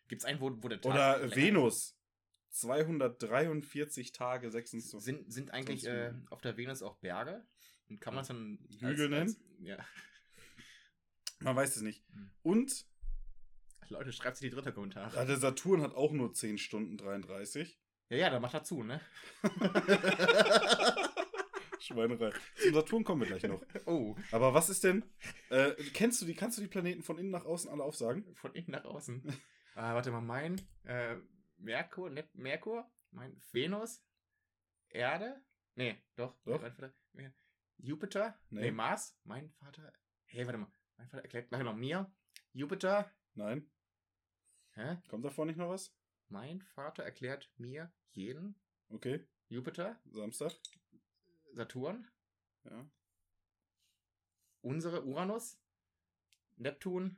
Gibt 0.08 0.22
es 0.22 0.26
einen, 0.26 0.42
wo, 0.42 0.52
wo 0.62 0.68
der 0.68 0.82
Tag 0.82 0.92
Oder 0.92 1.20
länger 1.20 1.36
Venus, 1.36 1.98
243 2.50 4.12
Tage, 4.12 4.52
26. 4.52 4.94
ist? 4.94 5.06
Sind, 5.06 5.32
sind 5.32 5.52
eigentlich 5.52 5.86
äh, 5.86 6.14
auf 6.30 6.42
der 6.42 6.58
Venus 6.58 6.82
auch 6.82 6.98
Berge? 6.98 7.46
Und 7.88 8.02
kann 8.02 8.14
man 8.14 8.24
es 8.24 8.28
dann 8.28 8.60
Hügel 8.80 9.10
nennen? 9.10 9.36
ja. 9.60 9.78
Man 11.40 11.56
weiß 11.56 11.76
es 11.76 11.82
nicht. 11.82 12.04
Hm. 12.14 12.30
Und 12.44 12.86
Leute, 13.90 14.14
schreibt 14.14 14.38
sie 14.38 14.50
die 14.50 14.56
dritte 14.56 14.72
Kommentare. 14.72 15.16
ja, 15.16 15.26
der 15.26 15.38
Saturn 15.38 15.82
hat 15.82 15.96
auch 15.96 16.12
nur 16.12 16.34
10 16.34 16.58
Stunden 16.58 16.98
33. 16.98 17.80
Ja, 18.10 18.18
ja, 18.18 18.30
dann 18.30 18.42
macht 18.42 18.54
er 18.54 18.64
zu, 18.64 18.84
ne? 18.84 19.02
Schweinerei. 21.92 22.32
Zum 22.56 22.74
Saturn 22.74 23.04
kommen 23.04 23.22
wir 23.22 23.28
gleich 23.28 23.44
noch. 23.44 23.62
Oh, 23.86 24.16
Aber 24.32 24.54
was 24.54 24.70
ist 24.70 24.84
denn, 24.84 25.04
äh, 25.50 25.74
kennst 25.94 26.22
du 26.22 26.26
die, 26.26 26.34
kannst 26.36 26.58
du 26.58 26.62
die 26.62 26.68
Planeten 26.68 27.04
von 27.04 27.18
innen 27.18 27.32
nach 27.32 27.46
außen 27.46 27.70
alle 27.70 27.84
aufsagen? 27.84 28.34
von 28.36 28.54
innen 28.54 28.72
nach 28.72 28.86
außen. 28.86 29.22
ah, 29.76 29.94
warte 29.96 30.12
mal, 30.12 30.22
mein 30.22 30.62
äh, 30.84 31.16
Merkur, 31.58 32.10
ne, 32.10 32.28
Merkur, 32.34 32.90
mein 33.12 33.40
Venus, 33.52 34.04
Erde, 34.90 35.42
nee, 35.76 35.98
doch, 36.16 36.36
Doch. 36.44 36.62
Mein 36.62 36.74
Vater, 36.74 36.94
Jupiter, 37.78 38.40
Nee. 38.50 38.62
nee. 38.62 38.72
Mars, 38.72 39.18
mein 39.24 39.50
Vater, 39.54 39.92
hey, 40.26 40.46
warte 40.46 40.58
mal, 40.60 40.72
mein 40.98 41.08
Vater 41.10 41.24
erklärt, 41.24 41.48
na 41.52 41.58
genau, 41.58 41.74
mir, 41.74 42.12
Jupiter, 42.54 43.12
Nein. 43.34 43.70
hä? 44.74 44.98
Kommt 45.10 45.26
davor 45.26 45.46
nicht 45.46 45.58
noch 45.58 45.70
was? 45.70 45.96
Mein 46.30 46.62
Vater 46.62 47.04
erklärt 47.04 47.52
mir 47.58 47.92
jeden 48.12 48.56
Okay. 48.90 49.26
Jupiter, 49.48 50.00
Samstag. 50.12 50.54
Saturn, 51.54 52.08
Ja. 52.66 52.86
unsere 54.62 55.04
Uranus, 55.04 55.58
Neptun, 56.58 57.18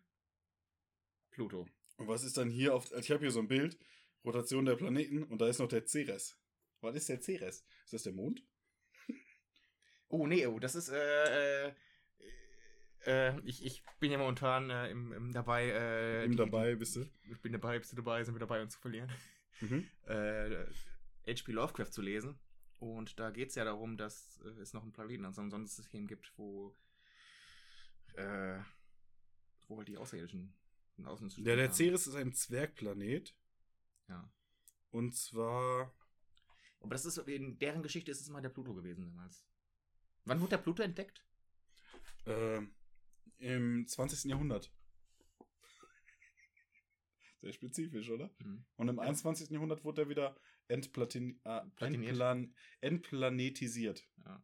Pluto. 1.32 1.68
Und 1.98 2.08
was 2.08 2.24
ist 2.24 2.38
dann 2.38 2.50
hier 2.50 2.74
auf. 2.76 2.92
Ich 2.94 3.12
habe 3.12 3.22
hier 3.22 3.32
so 3.32 3.40
ein 3.40 3.48
Bild. 3.48 3.78
Rotation 4.26 4.64
der 4.66 4.76
Planeten 4.78 5.24
und 5.24 5.42
da 5.42 5.50
ist 5.50 5.60
noch 5.60 5.68
der 5.68 5.86
Ceres. 5.86 6.38
Was 6.80 6.96
ist 6.96 7.10
der 7.10 7.22
Ceres? 7.22 7.66
Ist 7.84 7.94
das 7.94 8.04
der 8.04 8.14
Mond? 8.14 8.44
Oh, 10.08 10.28
nee, 10.28 10.46
oh, 10.46 10.60
das 10.60 10.76
ist, 10.76 10.90
äh, 10.90 11.70
äh, 11.70 11.74
äh, 13.08 13.40
ich, 13.46 13.66
ich 13.66 13.84
bin 14.00 14.12
ja 14.12 14.20
momentan 14.20 14.70
äh, 14.70 14.92
im, 14.92 15.12
im 15.12 15.32
dabei, 15.34 15.66
äh, 15.72 16.26
Im 16.26 16.32
die- 16.34 16.38
dabei 16.38 16.76
bist 16.76 16.96
du. 16.96 17.10
Ich 17.32 17.42
bin 17.42 17.52
dabei, 17.52 17.80
bist 17.80 17.92
du 17.94 17.96
dabei, 17.96 18.24
sind 18.24 18.36
wir 18.36 18.40
dabei, 18.40 18.62
uns 18.62 18.74
zu 18.74 18.80
verlieren. 18.80 19.12
Mhm. 19.62 19.90
Äh, 20.08 20.66
H.P. 21.28 21.52
Lovecraft 21.52 21.92
zu 21.92 22.02
lesen. 22.04 22.38
Und 22.84 23.18
da 23.18 23.32
geht 23.32 23.50
es 23.50 23.56
ja 23.56 23.64
darum, 23.64 23.96
dass 23.96 24.42
äh, 24.44 24.50
es 24.62 24.74
noch 24.74 24.84
einen 24.84 24.92
Planeten, 24.92 25.24
also 25.26 25.42
ein 25.42 25.50
Sonnensystem 25.50 26.06
gibt, 26.06 26.34
wo, 26.38 26.76
äh, 28.16 28.60
wo 29.68 29.78
halt 29.78 29.88
die 29.88 29.98
Außerirdischen 29.98 30.54
Außen 31.06 31.30
zu 31.30 31.42
Ja, 31.42 31.56
der. 31.56 31.72
Ceres 31.72 32.08
ist 32.08 32.16
ein 32.16 32.34
Zwergplanet. 32.34 33.34
Ja. 34.10 34.30
Und 34.92 35.16
zwar. 35.16 35.94
Aber 36.82 36.94
das 36.94 37.06
ist, 37.06 37.18
in 37.20 37.58
deren 37.58 37.84
Geschichte 37.84 38.12
ist 38.12 38.20
es 38.20 38.30
mal 38.30 38.42
der 38.42 38.50
Pluto 38.50 38.74
gewesen 38.74 39.06
damals. 39.06 39.48
Wann 40.26 40.42
wurde 40.42 40.50
der 40.52 40.58
Pluto 40.58 40.84
entdeckt? 40.84 41.26
ähm, 42.26 42.76
Im 43.38 43.88
20. 43.88 44.26
Jahrhundert. 44.30 44.74
Sehr 47.42 47.54
spezifisch, 47.54 48.10
oder? 48.10 48.30
Mhm. 48.40 48.66
Und 48.76 48.90
im 48.90 48.98
Ja. 48.98 49.04
21. 49.04 49.50
Jahrhundert 49.52 49.86
wurde 49.86 50.02
er 50.04 50.10
wieder 50.10 50.38
entplatin 50.68 51.40
äh, 51.44 51.62
entplan 51.80 52.54
entplanetisiert. 52.82 54.04
Ja. 54.26 54.42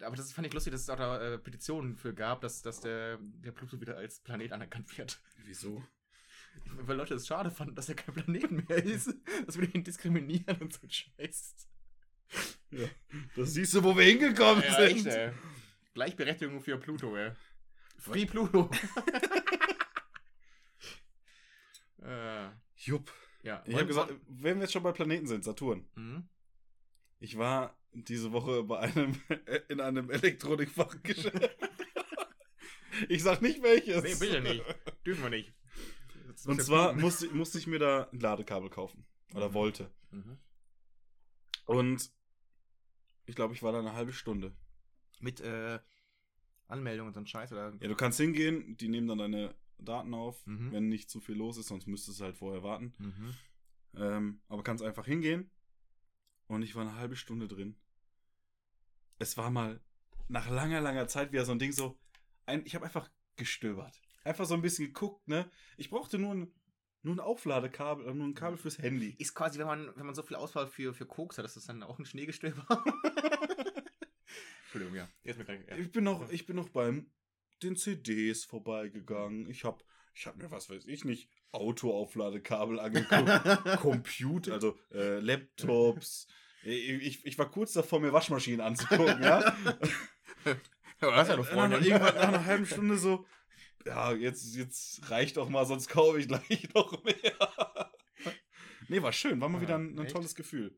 Aber 0.00 0.16
das 0.16 0.32
fand 0.32 0.46
ich 0.46 0.52
lustig, 0.52 0.72
dass 0.72 0.82
es 0.82 0.90
auch 0.90 0.96
da 0.96 1.20
äh, 1.20 1.38
Petitionen 1.38 1.96
für 1.96 2.12
gab, 2.14 2.40
dass, 2.42 2.62
dass 2.62 2.80
der, 2.80 3.18
der 3.20 3.52
Pluto 3.52 3.80
wieder 3.80 3.96
als 3.96 4.20
Planet 4.20 4.52
anerkannt 4.52 4.96
wird. 4.98 5.20
Wieso? 5.44 5.82
Weil 6.66 6.96
Leute 6.96 7.14
es 7.14 7.26
schade 7.26 7.50
fanden, 7.50 7.74
dass 7.74 7.88
er 7.88 7.94
kein 7.94 8.14
Planet 8.14 8.50
mehr 8.50 8.84
ist. 8.84 9.14
Dass 9.46 9.58
wir 9.58 9.74
ihn 9.74 9.84
diskriminieren 9.84 10.58
und 10.60 10.72
so 10.72 10.80
ein 10.82 10.90
Scheiß. 10.90 11.68
Ja. 12.70 12.88
Das 13.36 13.54
siehst 13.54 13.74
du, 13.74 13.84
wo 13.84 13.96
wir 13.96 14.04
hingekommen 14.04 14.62
Ja, 14.64 14.74
sind. 14.74 14.96
echt, 14.96 15.06
ey. 15.06 15.32
Gleichberechtigung 15.94 16.60
für 16.60 16.78
Pluto, 16.78 17.16
ey. 17.16 17.32
Free 17.98 18.26
Pluto. 18.26 18.70
äh, 22.02 22.48
Jupp. 22.76 23.12
Ja. 23.46 23.62
Ich 23.66 23.74
habe 23.74 23.86
gesagt, 23.86 24.12
wenn 24.28 24.56
wir 24.56 24.62
jetzt 24.64 24.72
schon 24.72 24.82
bei 24.82 24.92
Planeten 24.92 25.26
sind, 25.26 25.44
Saturn. 25.44 25.86
Mhm. 25.94 26.28
Ich 27.18 27.38
war 27.38 27.76
diese 27.92 28.32
Woche 28.32 28.62
bei 28.64 28.78
einem 28.80 29.18
in 29.68 29.80
einem 29.80 30.10
Elektronikfachgeschäft. 30.10 31.56
ich 33.08 33.22
sag 33.22 33.40
nicht 33.42 33.62
welches. 33.62 34.02
Nee, 34.02 34.14
bitte 34.14 34.40
nicht. 34.42 34.64
Dürfen 35.06 35.22
wir 35.22 35.30
nicht. 35.30 35.52
Und 36.44 36.60
zwar 36.62 36.92
musste, 36.92 37.28
musste 37.28 37.58
ich 37.58 37.66
mir 37.66 37.78
da 37.78 38.08
ein 38.12 38.20
Ladekabel 38.20 38.68
kaufen. 38.68 39.06
Oder 39.34 39.48
Mhm. 39.48 39.54
wollte. 39.54 39.90
Mhm. 40.10 40.38
Und 41.64 42.10
ich 43.24 43.34
glaube, 43.34 43.54
ich 43.54 43.62
war 43.62 43.72
da 43.72 43.78
eine 43.80 43.94
halbe 43.94 44.12
Stunde. 44.12 44.54
Mit 45.20 45.40
äh, 45.40 45.78
Anmeldung 46.68 47.06
und 47.08 47.14
so 47.14 47.20
ein 47.20 47.26
Scheiß, 47.26 47.52
oder? 47.52 47.72
Ja, 47.80 47.88
du 47.88 47.94
kannst 47.96 48.18
hingehen, 48.20 48.76
die 48.76 48.88
nehmen 48.88 49.08
dann 49.08 49.18
deine 49.18 49.54
Daten 49.78 50.14
auf, 50.14 50.44
Mhm. 50.46 50.72
wenn 50.72 50.88
nicht 50.88 51.10
zu 51.10 51.20
viel 51.20 51.36
los 51.36 51.56
ist, 51.58 51.68
sonst 51.68 51.86
müsstest 51.86 52.20
du 52.20 52.24
halt 52.24 52.36
vorher 52.36 52.62
warten. 52.62 52.94
Mhm. 52.98 53.34
Ähm, 53.96 54.40
aber 54.48 54.62
kannst 54.62 54.82
einfach 54.84 55.06
hingehen. 55.06 55.50
Und 56.46 56.62
ich 56.62 56.74
war 56.74 56.82
eine 56.82 56.96
halbe 56.96 57.16
Stunde 57.16 57.48
drin. 57.48 57.76
Es 59.18 59.36
war 59.36 59.50
mal 59.50 59.80
nach 60.28 60.48
langer, 60.50 60.80
langer 60.80 61.08
Zeit 61.08 61.32
wieder 61.32 61.44
so 61.44 61.52
ein 61.52 61.58
Ding 61.58 61.72
so. 61.72 61.98
Ein, 62.46 62.64
ich 62.64 62.74
habe 62.74 62.84
einfach 62.84 63.10
gestöbert. 63.36 64.00
Einfach 64.24 64.44
so 64.46 64.54
ein 64.54 64.62
bisschen 64.62 64.86
geguckt, 64.86 65.26
ne? 65.28 65.50
Ich 65.76 65.90
brauchte 65.90 66.18
nur 66.18 66.34
ein, 66.34 66.52
nur 67.02 67.14
ein 67.16 67.20
Aufladekabel, 67.20 68.06
äh, 68.06 68.14
nur 68.14 68.26
ein 68.26 68.34
Kabel 68.34 68.58
fürs 68.58 68.78
Handy. 68.78 69.14
Ist 69.18 69.34
quasi, 69.34 69.58
wenn 69.58 69.66
man, 69.66 69.90
wenn 69.96 70.06
man 70.06 70.14
so 70.14 70.22
viel 70.22 70.36
Auswahl 70.36 70.66
für, 70.68 70.94
für 70.94 71.06
Koks 71.06 71.38
hat, 71.38 71.44
ist 71.44 71.56
das 71.56 71.66
dann 71.66 71.82
auch 71.82 71.98
ein 71.98 72.04
Schneegestöber? 72.04 72.66
Entschuldigung, 74.64 74.94
ja. 74.96 75.08
Ich 75.76 75.90
bin 75.92 76.04
noch, 76.04 76.30
ich 76.30 76.46
bin 76.46 76.56
noch 76.56 76.68
beim 76.68 77.10
den 77.62 77.76
CDs 77.76 78.44
vorbeigegangen. 78.44 79.48
Ich 79.50 79.64
habe 79.64 79.82
ich 80.14 80.26
hab 80.26 80.36
mir, 80.36 80.50
was 80.50 80.70
weiß 80.70 80.86
ich 80.86 81.04
nicht, 81.04 81.28
Autoaufladekabel 81.52 82.80
angeguckt. 82.80 83.80
Computer, 83.80 84.54
also 84.54 84.78
äh, 84.92 85.20
Laptops. 85.20 86.26
Ich, 86.62 87.24
ich 87.24 87.38
war 87.38 87.50
kurz 87.50 87.74
davor, 87.74 88.00
mir 88.00 88.12
Waschmaschinen 88.12 88.60
anzugucken, 88.60 89.22
ja. 89.22 89.56
Ja, 91.00 91.10
das 91.10 91.24
ist 91.24 91.28
ja 91.28 91.36
doch 91.36 91.44
nach, 91.44 91.52
Freundin. 91.52 91.82
irgendwann 91.82 92.14
nach 92.14 92.28
einer 92.28 92.44
halben 92.46 92.64
Stunde 92.64 92.96
so, 92.96 93.26
ja, 93.84 94.12
jetzt, 94.14 94.56
jetzt 94.56 95.10
reicht 95.10 95.36
doch 95.36 95.48
mal, 95.48 95.66
sonst 95.66 95.88
kaufe 95.88 96.18
ich 96.18 96.26
gleich 96.26 96.68
noch 96.74 97.04
mehr. 97.04 97.92
nee, 98.88 99.02
war 99.02 99.12
schön, 99.12 99.40
war 99.40 99.48
mal 99.48 99.60
wieder 99.60 99.76
ein, 99.76 99.98
ein 99.98 100.08
tolles 100.08 100.34
Gefühl. 100.34 100.76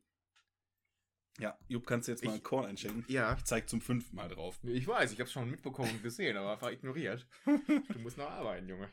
Ja, 1.41 1.57
Jupp, 1.69 1.87
kannst 1.87 2.09
du 2.09 2.13
jetzt 2.13 2.25
mal 2.25 2.31
Ich- 2.31 2.35
einen 2.35 2.43
Korn 2.43 2.67
einschenken? 2.67 3.05
Ja. 3.09 3.35
Ich 3.37 3.45
zeig 3.45 3.69
zum 3.69 3.81
fünften 3.81 4.17
Mal 4.17 4.29
drauf. 4.29 4.59
Ich 4.65 4.87
weiß, 4.87 5.13
ich 5.13 5.21
hab's 5.21 5.31
schon 5.33 5.51
mitbekommen 5.51 5.91
und 5.93 6.03
gesehen, 6.03 6.37
aber 6.37 6.53
einfach 6.53 6.71
ignoriert. 6.71 7.27
Du 7.93 7.99
musst 8.01 8.19
noch 8.19 8.29
arbeiten, 8.29 8.69
Junge. 8.69 8.89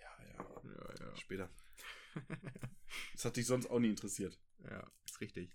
Ja, 0.00 0.24
ja, 0.38 0.46
Ja, 0.64 1.06
ja. 1.06 1.16
später. 1.16 1.50
Das 3.12 3.24
hat 3.24 3.36
dich 3.36 3.46
sonst 3.46 3.66
auch 3.70 3.78
nie 3.78 3.90
interessiert. 3.90 4.38
Ja, 4.64 4.90
ist 5.04 5.20
richtig. 5.20 5.50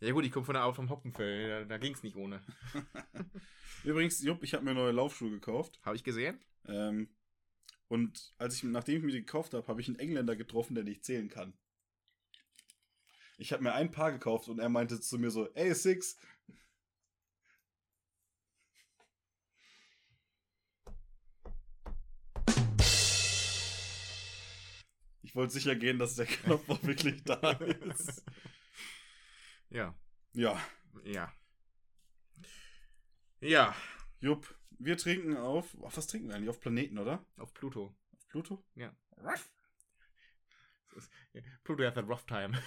Ja 0.00 0.12
gut, 0.12 0.24
ich 0.24 0.30
komme 0.32 0.46
von 0.46 0.54
der 0.54 0.62
Arbeit 0.62 0.76
vom 0.76 0.90
Hoppenfeld, 0.90 1.50
da, 1.50 1.64
da 1.64 1.78
ging's 1.78 2.02
nicht 2.02 2.16
ohne. 2.16 2.40
Übrigens, 3.84 4.22
Jupp, 4.22 4.42
ich 4.44 4.54
habe 4.54 4.64
mir 4.64 4.74
neue 4.74 4.92
Laufschuhe 4.92 5.30
gekauft. 5.30 5.80
Habe 5.82 5.96
ich 5.96 6.04
gesehen? 6.04 6.38
Ähm, 6.66 7.08
und 7.88 8.34
als 8.38 8.54
ich, 8.54 8.62
nachdem 8.62 8.98
ich 8.98 9.02
mir 9.02 9.12
die 9.12 9.20
gekauft 9.20 9.54
habe, 9.54 9.66
habe 9.66 9.80
ich 9.80 9.88
einen 9.88 9.98
Engländer 9.98 10.36
getroffen, 10.36 10.74
der 10.74 10.84
nicht 10.84 11.04
zählen 11.04 11.28
kann. 11.28 11.52
Ich 13.40 13.52
habe 13.52 13.62
mir 13.62 13.72
ein 13.72 13.92
Paar 13.92 14.10
gekauft 14.10 14.48
und 14.48 14.58
er 14.58 14.68
meinte 14.68 15.00
zu 15.00 15.16
mir 15.16 15.30
so, 15.30 15.48
ey, 15.54 15.72
Six. 15.72 16.18
Ich 25.22 25.36
wollte 25.36 25.52
sicher 25.52 25.76
gehen, 25.76 25.98
dass 26.00 26.16
der 26.16 26.26
Knopf 26.26 26.68
auch 26.68 26.82
wirklich 26.82 27.22
da 27.24 27.52
ist. 27.52 28.24
Ja. 29.70 29.94
Ja, 30.32 30.58
Ja. 31.04 31.30
Ja. 33.40 33.76
Jupp, 34.20 34.58
wir 34.78 34.96
trinken 34.96 35.36
auf. 35.36 35.78
Auf 35.82 35.98
was 35.98 36.06
trinken 36.06 36.28
wir 36.28 36.34
eigentlich? 36.36 36.48
Auf 36.48 36.58
Planeten, 36.58 36.98
oder? 36.98 37.22
Auf 37.36 37.52
Pluto. 37.52 37.94
Auf 38.14 38.28
Pluto? 38.28 38.64
Ja. 38.74 38.96
Pluto 41.64 41.84
hat 41.84 41.98
a 41.98 42.00
rough 42.00 42.24
time. 42.24 42.58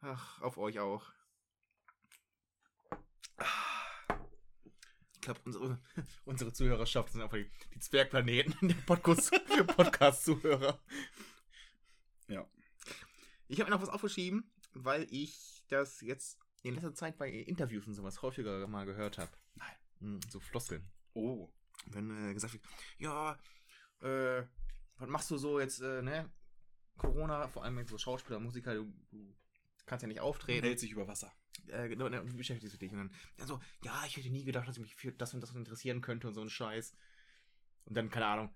Ach, 0.00 0.40
auf 0.42 0.58
euch 0.58 0.78
auch. 0.80 1.04
Ich 5.14 5.20
glaube, 5.20 5.40
unsere, 5.44 5.80
unsere 6.24 6.52
Zuhörerschaft 6.52 7.12
sind 7.12 7.22
einfach 7.22 7.38
die, 7.38 7.50
die 7.74 7.78
Zwergplaneten 7.80 8.54
der 8.68 8.74
Podcast- 8.86 9.30
Podcast-Zuhörer. 9.76 10.78
Ja. 12.28 12.46
Ich 13.48 13.60
habe 13.60 13.70
mir 13.70 13.76
noch 13.76 13.82
was 13.82 13.88
aufgeschrieben, 13.88 14.52
weil 14.74 15.06
ich 15.10 15.64
das 15.68 16.00
jetzt 16.02 16.38
in 16.62 16.74
letzter 16.74 16.94
Zeit 16.94 17.16
bei 17.18 17.30
Interviews 17.30 17.86
und 17.86 17.94
sowas 17.94 18.20
häufiger 18.22 18.66
mal 18.66 18.84
gehört 18.86 19.18
habe. 19.18 19.32
Nein. 19.54 20.20
So 20.30 20.40
Floskeln. 20.40 20.90
Oh. 21.14 21.50
Wenn 21.86 22.30
äh, 22.30 22.34
gesagt 22.34 22.52
wird, 22.54 22.64
ja, 22.98 23.38
äh, 24.00 24.44
was 24.96 25.08
machst 25.08 25.30
du 25.30 25.36
so 25.36 25.60
jetzt, 25.60 25.80
äh, 25.80 26.02
ne? 26.02 26.30
Corona, 26.96 27.48
vor 27.48 27.64
allem 27.64 27.78
jetzt 27.78 27.90
so 27.90 27.98
Schauspieler, 27.98 28.40
Musiker, 28.40 28.74
du, 28.74 28.84
du 29.10 29.34
kannst 29.86 30.02
ja 30.02 30.08
nicht 30.08 30.20
auftreten. 30.20 30.64
Hält 30.64 30.80
sich 30.80 30.92
über 30.92 31.08
Wasser. 31.08 31.32
Äh, 31.68 31.88
genau, 31.88 32.08
ne, 32.08 32.22
wie 32.26 32.36
beschäftigst 32.36 32.74
du 32.74 32.78
dich? 32.78 32.92
Und 32.92 32.98
dann, 32.98 33.14
dann 33.36 33.46
so, 33.46 33.60
ja, 33.82 34.04
ich 34.06 34.16
hätte 34.16 34.30
nie 34.30 34.44
gedacht, 34.44 34.68
dass 34.68 34.76
ich 34.76 34.82
mich 34.82 34.94
für 34.94 35.12
das 35.12 35.34
und 35.34 35.40
das 35.40 35.54
interessieren 35.54 36.00
könnte 36.00 36.28
und 36.28 36.34
so 36.34 36.40
ein 36.40 36.50
Scheiß. 36.50 36.96
Und 37.86 37.96
dann, 37.96 38.10
keine 38.10 38.26
Ahnung, 38.26 38.54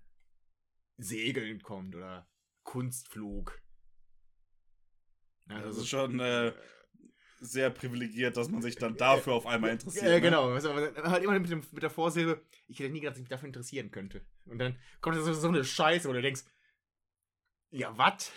Segeln 0.97 1.61
kommt 1.61 1.95
oder 1.95 2.27
Kunstflug. 2.63 3.61
Ja, 5.49 5.61
Das 5.61 5.77
ist 5.77 5.87
schon 5.87 6.19
äh, 6.19 6.53
sehr 7.39 7.69
privilegiert, 7.69 8.37
dass 8.37 8.49
man 8.49 8.61
sich 8.61 8.75
dann 8.75 8.97
dafür 8.97 9.33
auf 9.33 9.45
einmal 9.45 9.71
interessiert. 9.71 10.05
Ja, 10.05 10.11
ne? 10.11 10.21
genau. 10.21 10.49
Also, 10.49 10.71
aber 10.71 10.93
halt 11.09 11.23
immer 11.23 11.39
mit, 11.39 11.49
dem, 11.49 11.63
mit 11.71 11.83
der 11.83 11.89
Vorsilbe, 11.89 12.41
ich 12.67 12.79
hätte 12.79 12.91
nie 12.91 12.99
gedacht, 12.99 13.13
dass 13.13 13.19
ich 13.19 13.23
mich 13.23 13.29
dafür 13.29 13.47
interessieren 13.47 13.91
könnte. 13.91 14.21
Und 14.45 14.59
dann 14.59 14.77
kommt 15.01 15.15
so, 15.17 15.33
so 15.33 15.47
eine 15.47 15.63
Scheiße, 15.63 16.07
wo 16.07 16.13
du 16.13 16.21
denkst, 16.21 16.43
ja, 17.71 17.97
was? 17.97 18.31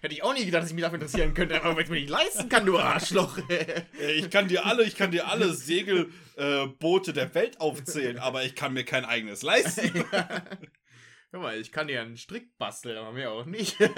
hätte 0.00 0.14
ich 0.14 0.22
auch 0.22 0.34
nie 0.34 0.44
gedacht, 0.44 0.62
dass 0.62 0.68
ich 0.70 0.74
mich 0.74 0.82
dafür 0.84 0.96
interessieren 1.00 1.32
könnte, 1.34 1.62
aber 1.62 1.76
wenn 1.76 1.84
ich 1.84 1.90
mir 1.90 2.00
nicht 2.00 2.10
leisten 2.10 2.48
kann, 2.48 2.66
du 2.66 2.78
Arschloch. 2.78 3.38
Äh, 3.48 3.84
Ich 4.16 4.30
kann 4.30 4.48
dir 4.48 4.66
alle, 4.66 4.84
ich 4.84 4.96
kann 4.96 5.10
dir 5.10 5.28
alle 5.28 5.52
Segelboote 5.54 7.12
der 7.12 7.34
Welt 7.34 7.60
aufzählen, 7.60 8.18
aber 8.18 8.44
ich 8.44 8.54
kann 8.54 8.74
mir 8.74 8.84
kein 8.84 9.04
eigenes 9.04 9.42
leisten. 9.42 10.04
Hör 11.30 11.40
mal, 11.40 11.58
ich 11.58 11.72
kann 11.72 11.88
dir 11.88 12.00
einen 12.02 12.16
Strick 12.16 12.56
basteln, 12.58 12.96
aber 12.96 13.12
mehr 13.12 13.32
auch 13.32 13.46
nicht. 13.46 13.80
ja, 13.80 13.90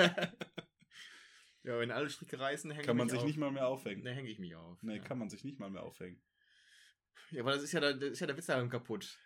wenn 1.64 1.90
alle 1.90 2.08
Stricke 2.08 2.38
reißen, 2.38 2.70
hänge 2.70 2.84
Kann 2.86 2.96
man 2.96 3.06
mich 3.06 3.12
sich 3.12 3.20
auf. 3.20 3.26
nicht 3.26 3.36
mal 3.36 3.50
mehr 3.50 3.66
aufhängen. 3.66 4.02
Ne, 4.04 4.14
hänge 4.14 4.30
ich 4.30 4.38
mich 4.38 4.54
auf. 4.54 4.82
Nee, 4.82 4.96
ja. 4.96 5.02
kann 5.02 5.18
man 5.18 5.28
sich 5.28 5.44
nicht 5.44 5.58
mal 5.58 5.70
mehr 5.70 5.82
aufhängen. 5.82 6.22
Ja, 7.32 7.42
aber 7.42 7.52
das 7.52 7.62
ist 7.62 7.72
ja, 7.72 7.80
der, 7.80 7.94
das 7.94 8.12
ist 8.12 8.20
ja 8.20 8.26
der 8.26 8.36
Witz 8.36 8.46
daran 8.46 8.70
kaputt. 8.70 9.18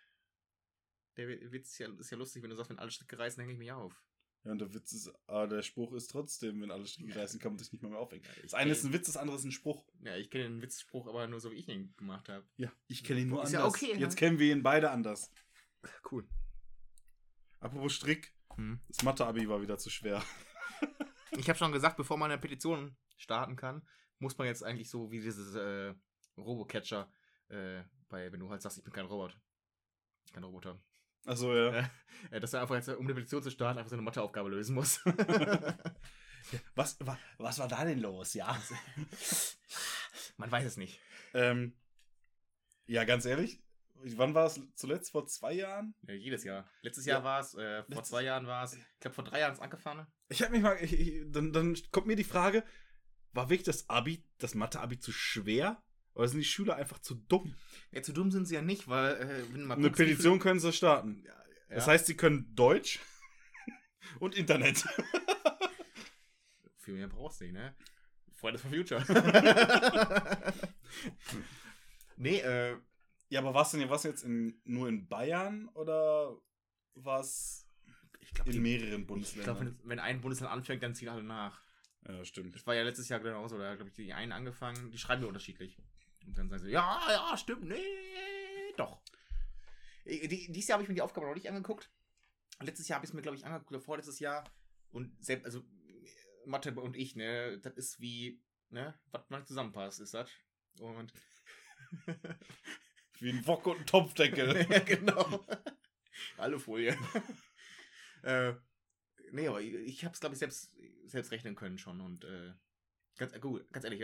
Der 1.15 1.27
Witz 1.27 1.71
ist 1.73 1.77
ja, 1.77 1.87
ist 1.99 2.09
ja 2.09 2.17
lustig, 2.17 2.41
wenn 2.41 2.49
du 2.49 2.55
sagst, 2.55 2.69
wenn 2.71 2.79
alle 2.79 2.91
Stricke 2.91 3.17
reißen, 3.19 3.39
hänge 3.39 3.53
ich 3.53 3.59
mich 3.59 3.71
auf. 3.71 4.01
Ja, 4.43 4.51
und 4.53 4.59
der 4.59 4.73
Witz 4.73 4.91
ist, 4.93 5.11
aber 5.27 5.47
der 5.47 5.61
Spruch 5.61 5.93
ist 5.93 6.07
trotzdem, 6.07 6.61
wenn 6.61 6.71
alle 6.71 6.87
Stricke 6.87 7.15
reißen, 7.15 7.39
kann 7.39 7.51
man 7.51 7.59
sich 7.59 7.71
nicht 7.71 7.83
mal 7.83 7.89
mehr 7.89 7.99
aufhängen. 7.99 8.23
Ja, 8.23 8.41
Das 8.41 8.53
eine 8.55 8.71
ist 8.71 8.83
ein 8.83 8.91
Witz, 8.91 9.05
das 9.05 9.17
andere 9.17 9.37
ist 9.37 9.43
ein 9.43 9.51
Spruch. 9.51 9.85
Ja, 10.01 10.15
ich 10.17 10.31
kenne 10.31 10.45
den 10.45 10.61
Witzspruch 10.63 11.07
aber 11.07 11.27
nur 11.27 11.39
so, 11.39 11.51
wie 11.51 11.55
ich 11.57 11.67
ihn 11.67 11.93
gemacht 11.95 12.27
habe. 12.27 12.43
Ja, 12.57 12.71
ich 12.87 13.03
kenne 13.03 13.19
ihn 13.21 13.27
nur 13.27 13.43
Ist 13.43 13.53
anders. 13.55 13.61
ja 13.79 13.87
okay, 13.89 13.99
Jetzt 13.99 14.13
ne? 14.13 14.19
kennen 14.19 14.39
wir 14.39 14.51
ihn 14.51 14.63
beide 14.63 14.89
anders. 14.89 15.31
Cool. 16.11 16.27
Apropos 17.59 17.93
Strick, 17.93 18.33
Hm. 18.55 18.79
das 18.87 19.03
Mathe-Abi 19.03 19.47
war 19.47 19.61
wieder 19.61 19.77
zu 19.77 19.89
schwer. 19.89 20.23
Ich 21.37 21.47
habe 21.47 21.57
schon 21.57 21.71
gesagt, 21.71 21.95
bevor 21.95 22.17
man 22.17 22.29
eine 22.29 22.41
Petition 22.41 22.97
starten 23.15 23.55
kann, 23.55 23.87
muss 24.19 24.37
man 24.37 24.47
jetzt 24.47 24.63
eigentlich 24.65 24.89
so 24.89 25.11
wie 25.11 25.21
dieses 25.21 25.55
äh, 25.55 25.93
Robocatcher, 26.37 27.09
äh, 27.47 27.83
bei, 28.09 28.29
wenn 28.33 28.41
du 28.41 28.49
halt 28.49 28.61
sagst, 28.61 28.79
ich 28.79 28.83
bin 28.83 28.91
kein 28.91 29.05
Robot. 29.05 29.39
Kein 30.33 30.43
Roboter. 30.43 30.83
Achso, 31.25 31.53
ja. 31.55 31.89
Äh, 32.29 32.39
dass 32.39 32.53
er 32.53 32.61
einfach 32.61 32.75
jetzt, 32.75 32.87
um 32.89 33.03
eine 33.05 33.15
Petition 33.15 33.41
zu 33.41 33.49
starten, 33.49 33.79
einfach 33.79 33.89
so 33.89 33.95
eine 33.95 34.03
Matheaufgabe 34.03 34.47
lösen 34.49 34.75
muss. 34.75 34.99
Was, 36.75 36.97
wa, 36.99 37.17
was 37.37 37.57
war 37.59 37.67
da 37.67 37.83
denn 37.85 37.99
los, 37.99 38.33
ja? 38.35 38.59
man 40.37 40.51
weiß 40.51 40.65
es 40.65 40.77
nicht. 40.77 40.99
ähm, 41.33 41.75
ja, 42.87 43.03
ganz 43.05 43.25
ehrlich, 43.25 43.63
wann 43.95 44.33
war 44.33 44.47
es 44.47 44.59
zuletzt? 44.75 45.11
Vor 45.11 45.25
zwei 45.27 45.53
Jahren? 45.53 45.95
Ja, 46.07 46.13
jedes 46.13 46.43
Jahr. 46.43 46.69
Letztes 46.81 47.05
Ja. 47.05 47.15
Jahr 47.15 47.23
war 47.23 47.39
es, 47.39 47.53
äh, 47.55 47.83
vor 47.91 48.03
zwei 48.03 48.23
Jahren 48.23 48.47
war 48.47 48.63
es, 48.65 48.73
ich 48.73 48.83
glaube 48.99 49.15
vor 49.15 49.23
drei 49.23 49.39
Jahren 49.39 49.53
ist 49.53 49.59
es 49.59 49.63
angefangen. 49.63 50.05
Ich 50.29 50.41
habe 50.41 50.51
mich 50.51 50.61
mal, 50.61 50.77
ich, 50.81 50.93
ich, 50.99 51.23
dann, 51.31 51.53
dann 51.53 51.75
kommt 51.91 52.07
mir 52.07 52.15
die 52.15 52.23
Frage, 52.23 52.63
war 53.33 53.49
wirklich 53.49 53.63
das 53.63 53.89
Abi, 53.89 54.23
das 54.39 54.55
Mathe-Abi 54.55 54.99
zu 54.99 55.11
schwer? 55.11 55.81
Oder 56.13 56.27
sind 56.27 56.39
die 56.39 56.45
Schüler 56.45 56.75
einfach 56.75 56.99
zu 56.99 57.15
dumm? 57.15 57.55
Ja, 57.91 58.01
zu 58.01 58.13
dumm 58.13 58.31
sind 58.31 58.45
sie 58.45 58.55
ja 58.55 58.61
nicht, 58.61 58.87
weil, 58.87 59.15
äh, 59.15 59.53
wenn 59.53 59.63
mal 59.63 59.77
Eine 59.77 59.89
Petition 59.91 60.39
können 60.39 60.59
sie 60.59 60.73
starten. 60.73 61.23
Ja, 61.25 61.33
Das 61.69 61.85
ja. 61.85 61.93
heißt, 61.93 62.05
sie 62.05 62.15
können 62.17 62.53
Deutsch 62.55 62.99
und 64.19 64.35
Internet. 64.35 64.85
Viel 66.77 66.95
mehr 66.95 67.07
brauchst 67.07 67.39
du 67.39 67.45
nicht, 67.45 67.53
ne? 67.53 67.75
Fridays 68.33 68.61
for 68.61 68.71
Future. 68.71 69.03
nee, 72.17 72.39
äh, 72.39 72.75
Ja, 73.29 73.39
aber 73.39 73.53
war 73.53 73.61
es 73.63 73.71
denn 73.71 73.87
war's 73.89 74.03
jetzt 74.03 74.23
in, 74.23 74.59
nur 74.65 74.89
in 74.89 75.07
Bayern 75.07 75.69
oder 75.69 76.35
war 76.95 77.19
es 77.21 77.67
ich 78.19 78.33
glaube, 78.33 78.51
in 78.51 78.61
mehreren 78.61 79.01
ich 79.01 79.07
Bundesländern? 79.07 79.55
glaub, 79.57 79.65
wenn, 79.67 79.89
wenn 79.89 79.99
ein 79.99 80.21
Bundesland 80.21 80.51
anfängt, 80.51 80.83
dann 80.83 80.95
ziehen 80.95 81.09
alle 81.09 81.23
nach. 81.23 81.61
ja, 82.07 82.25
stimmt. 82.25 82.55
Das 82.55 82.65
war 82.65 82.75
ja 82.75 82.83
letztes 82.83 83.09
Jahr 83.09 83.19
genauso, 83.19 83.57
da 83.57 83.75
glaube 83.75 83.89
ich, 83.89 83.95
die 83.95 84.11
einen 84.13 84.31
angefangen, 84.31 84.91
die 84.91 84.97
schreiben 84.97 85.21
mir 85.21 85.27
unterschiedlich. 85.27 85.77
Und 86.25 86.37
dann 86.37 86.49
sagen 86.49 86.63
sie, 86.63 86.71
ja, 86.71 86.99
ja, 87.09 87.37
stimmt, 87.37 87.63
nee, 87.63 88.73
doch. 88.77 89.01
Äh, 90.05 90.27
Die, 90.27 90.51
dieses 90.51 90.67
Jahr 90.67 90.75
habe 90.75 90.83
ich 90.83 90.89
mir 90.89 90.95
die 90.95 91.01
Aufgabe 91.01 91.27
noch 91.27 91.35
nicht 91.35 91.49
angeguckt. 91.49 91.89
Letztes 92.61 92.87
Jahr 92.87 92.97
habe 92.97 93.05
ich 93.05 93.09
es 93.09 93.13
mir, 93.13 93.21
glaube 93.21 93.37
ich, 93.37 93.45
angeguckt, 93.45 93.71
oder 93.71 93.81
vorletztes 93.81 94.19
Jahr. 94.19 94.43
Und 94.91 95.23
selbst, 95.23 95.45
also, 95.45 95.63
Mathe 96.45 96.73
und 96.73 96.95
ich, 96.95 97.15
ne, 97.15 97.59
das 97.59 97.73
ist 97.73 97.99
wie, 97.99 98.41
ne, 98.69 98.99
was 99.11 99.29
man 99.29 99.45
zusammenpasst, 99.45 99.99
ist 99.99 100.13
das. 100.13 100.29
Und 100.79 101.13
Wie 103.21 103.29
ein 103.29 103.45
Wok 103.45 103.67
und 103.67 103.79
ein 103.79 103.85
Topfdeckel. 103.85 104.65
ja, 104.69 104.79
genau. 104.79 105.45
Alufolie. 106.37 106.97
äh, 108.23 108.53
nee, 109.31 109.47
aber 109.47 109.61
ich, 109.61 109.73
ich 109.73 110.05
habe 110.05 110.13
es, 110.13 110.19
glaube 110.19 110.33
ich, 110.33 110.39
selbst, 110.39 110.71
selbst 111.05 111.31
rechnen 111.31 111.55
können 111.55 111.77
schon. 111.77 112.01
Und 112.01 112.23
äh, 112.23 112.53
ganz, 113.17 113.33
äh, 113.33 113.39
gut, 113.39 113.71
ganz 113.71 113.85
ehrlich, 113.85 114.03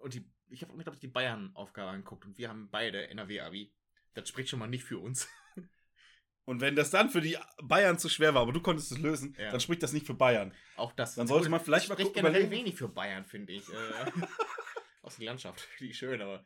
und 0.00 0.14
die, 0.14 0.24
ich 0.52 0.62
habe 0.62 0.74
mir, 0.74 0.82
glaube 0.84 0.96
ich, 0.96 1.00
die 1.00 1.08
Bayern-Aufgabe 1.08 1.90
angeguckt 1.90 2.24
und 2.24 2.38
wir 2.38 2.48
haben 2.48 2.68
beide 2.70 3.08
NRW-Abi. 3.08 3.72
Das 4.14 4.28
spricht 4.28 4.48
schon 4.50 4.58
mal 4.58 4.66
nicht 4.68 4.84
für 4.84 4.98
uns. 4.98 5.28
Und 6.44 6.60
wenn 6.60 6.74
das 6.74 6.90
dann 6.90 7.08
für 7.08 7.20
die 7.20 7.38
Bayern 7.62 8.00
zu 8.00 8.08
schwer 8.08 8.34
war, 8.34 8.42
aber 8.42 8.52
du 8.52 8.60
konntest 8.60 8.90
es 8.90 8.98
lösen, 8.98 9.34
Ja. 9.38 9.52
dann 9.52 9.60
spricht 9.60 9.80
das 9.82 9.92
nicht 9.92 10.04
für 10.06 10.14
Bayern. 10.14 10.52
Auch 10.74 10.92
das. 10.92 11.14
Dann 11.14 11.28
sollte 11.28 11.48
man 11.48 11.60
vielleicht 11.60 11.84
das 11.84 11.90
mal 11.90 11.94
spricht 11.94 12.08
gucken, 12.08 12.22
generell 12.24 12.42
überlegen. 12.46 12.64
wenig 12.66 12.76
für 12.76 12.88
Bayern, 12.88 13.24
finde 13.24 13.52
ich. 13.52 13.68
Äh, 13.68 13.72
aus 15.02 15.16
der 15.16 15.26
Landschaft. 15.26 15.66
Die 15.80 15.90
ist 15.90 15.96
schön, 15.98 16.20
aber. 16.20 16.44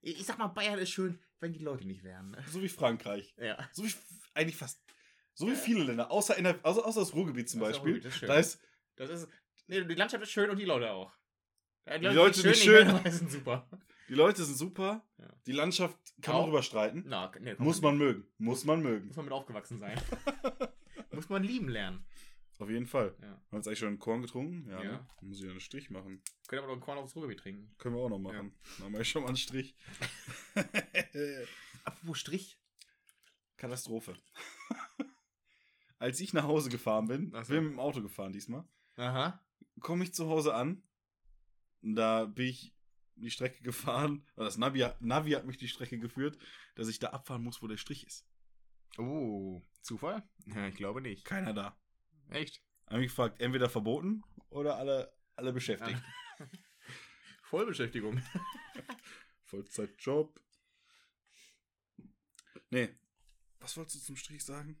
Ich, 0.00 0.26
sag 0.26 0.36
mal, 0.38 0.48
Bayern 0.48 0.80
ist 0.80 0.90
schön, 0.90 1.22
wenn 1.38 1.52
die 1.52 1.60
Leute 1.60 1.86
nicht 1.86 2.02
wären. 2.02 2.32
Ne? 2.32 2.44
So 2.48 2.60
wie 2.60 2.68
Frankreich. 2.68 3.32
Ja. 3.38 3.56
So 3.72 3.84
wie 3.84 3.94
eigentlich 4.34 4.56
fast. 4.56 4.82
So 5.32 5.46
wie 5.48 5.54
viele 5.56 5.84
Länder, 5.84 6.10
außer, 6.10 6.36
in 6.36 6.44
der, 6.44 6.58
außer, 6.64 6.84
außer 6.84 7.00
das 7.00 7.14
Ruhrgebiet 7.14 7.48
zum 7.48 7.60
Das 7.60 7.70
ist 7.70 7.74
Beispiel. 7.76 7.92
Ruhrgebiet, 7.92 8.04
das 8.06 8.12
ist 8.14 8.18
schön. 8.18 8.28
da 8.28 8.36
ist, 8.38 8.60
Das 8.96 9.10
ist. 9.10 9.28
Nee, 9.68 9.84
die 9.84 9.94
Landschaft 9.94 10.22
ist 10.24 10.32
schön 10.32 10.50
und 10.50 10.58
die 10.58 10.64
Leute 10.64 10.90
auch. 10.90 11.12
Ja, 11.86 11.98
Die 11.98 12.06
Leute 12.06 12.40
sind 12.40 12.56
schön. 12.56 12.86
Die 12.88 12.92
Leute 12.92 13.10
sind 13.12 13.30
super. 13.30 13.68
die 14.08 14.14
Leute 14.14 14.44
sind 14.44 14.56
super, 14.56 15.04
Ja. 15.18 15.28
die 15.46 15.52
Landschaft 15.52 15.98
kann 16.22 16.34
Auch. 16.34 16.40
man 16.40 16.46
drüber 16.50 16.62
streiten. 16.62 17.04
Na, 17.06 17.30
nee, 17.40 17.54
Muss 17.58 17.80
man 17.82 17.98
mögen. 17.98 18.26
Muss 18.38 18.64
man 18.64 18.80
mögen. 18.82 19.06
Muss 19.08 19.16
man 19.16 19.26
mit 19.26 19.34
aufgewachsen 19.34 19.78
sein. 19.78 20.00
Muss 21.12 21.28
man 21.28 21.42
lieben 21.44 21.68
lernen. 21.68 22.04
Auf 22.58 22.70
jeden 22.70 22.86
Fall. 22.86 23.14
Ja. 23.20 23.28
Haben 23.28 23.40
wir 23.50 23.56
jetzt 23.58 23.66
eigentlich 23.66 23.78
schon 23.80 23.88
einen 23.88 23.98
Korn 23.98 24.22
getrunken? 24.22 24.68
Ja. 24.68 24.82
Ja. 24.82 24.92
Ne? 24.92 25.06
Dann 25.20 25.28
muss 25.28 25.40
ich 25.42 25.50
einen 25.50 25.60
Strich 25.60 25.90
machen. 25.90 26.22
Können 26.46 26.60
aber 26.60 26.68
noch 26.68 26.74
einen 26.74 26.82
Korn 26.82 26.98
aufs 26.98 27.14
Ruhrgebiet 27.16 27.40
trinken. 27.40 27.74
Können 27.78 27.96
wir 27.96 28.02
auch 28.02 28.08
noch 28.08 28.18
machen. 28.18 28.54
Dann 28.78 28.86
haben 28.86 28.92
wir 28.94 29.04
schon 29.04 29.22
mal 29.22 29.28
einen 29.28 29.36
Strich. 29.36 29.74
Apropos 31.84 32.18
Strich. 32.18 32.58
Katastrophe. 33.56 34.14
Als 35.98 36.20
ich 36.20 36.32
nach 36.32 36.44
Hause 36.44 36.70
gefahren 36.70 37.06
bin, 37.08 37.32
Ach 37.34 37.44
so. 37.44 37.54
bin 37.54 37.64
mit 37.64 37.72
dem 37.74 37.80
Auto 37.80 38.02
gefahren 38.02 38.32
diesmal, 38.32 38.64
Aha. 38.96 39.40
komme 39.80 40.04
ich 40.04 40.12
zu 40.14 40.28
Hause 40.28 40.54
an. 40.54 40.82
Und 41.84 41.96
da 41.96 42.24
bin 42.24 42.46
ich 42.46 42.74
die 43.16 43.30
Strecke 43.30 43.62
gefahren. 43.62 44.26
Oder 44.36 44.46
das 44.46 44.56
Navi, 44.56 44.88
Navi 45.00 45.32
hat 45.32 45.46
mich 45.46 45.58
die 45.58 45.68
Strecke 45.68 45.98
geführt, 45.98 46.38
dass 46.74 46.88
ich 46.88 46.98
da 46.98 47.08
abfahren 47.10 47.42
muss, 47.42 47.62
wo 47.62 47.68
der 47.68 47.76
Strich 47.76 48.06
ist. 48.06 48.26
Oh, 48.96 49.62
Zufall? 49.82 50.22
Ja, 50.46 50.66
ich 50.66 50.76
glaube 50.76 51.00
nicht. 51.00 51.24
Keiner 51.24 51.52
da. 51.52 51.76
Echt? 52.30 52.62
Haben 52.88 53.00
mich 53.00 53.08
gefragt, 53.08 53.40
entweder 53.40 53.68
verboten 53.68 54.22
oder 54.48 54.76
alle, 54.76 55.12
alle 55.36 55.52
beschäftigt. 55.52 56.02
Vollbeschäftigung. 57.42 58.22
Vollzeitjob. 59.44 60.40
Nee. 62.70 62.94
Was 63.60 63.76
wolltest 63.76 63.96
du 63.96 64.00
zum 64.00 64.16
Strich 64.16 64.44
sagen? 64.44 64.80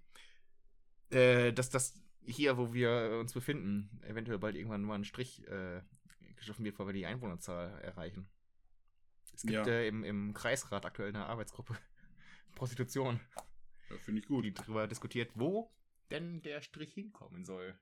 Äh, 1.10 1.52
dass 1.52 1.70
das 1.70 2.00
hier, 2.26 2.56
wo 2.56 2.72
wir 2.72 3.18
uns 3.20 3.32
befinden, 3.32 4.00
eventuell 4.02 4.38
bald 4.38 4.56
irgendwann 4.56 4.82
mal 4.82 4.94
ein 4.94 5.04
Strich 5.04 5.46
äh, 5.48 5.82
geschaffen 6.44 6.64
wird, 6.64 6.78
weil 6.78 6.86
wir 6.86 6.92
die 6.92 7.06
Einwohnerzahl 7.06 7.80
erreichen. 7.80 8.28
Es 9.34 9.42
gibt 9.42 9.52
Ja. 9.52 9.66
äh, 9.66 9.88
im, 9.88 10.04
im 10.04 10.32
Kreisrat 10.34 10.84
aktuell 10.86 11.08
eine 11.08 11.26
Arbeitsgruppe 11.26 11.76
Prostitution, 12.54 13.20
Ja, 13.90 13.98
finde 13.98 14.20
ich 14.20 14.26
gut. 14.26 14.44
die 14.44 14.54
darüber 14.54 14.86
diskutiert, 14.86 15.30
wo 15.34 15.72
denn 16.10 16.42
der 16.42 16.60
Strich 16.60 16.92
hinkommen 16.94 17.44
soll. 17.44 17.78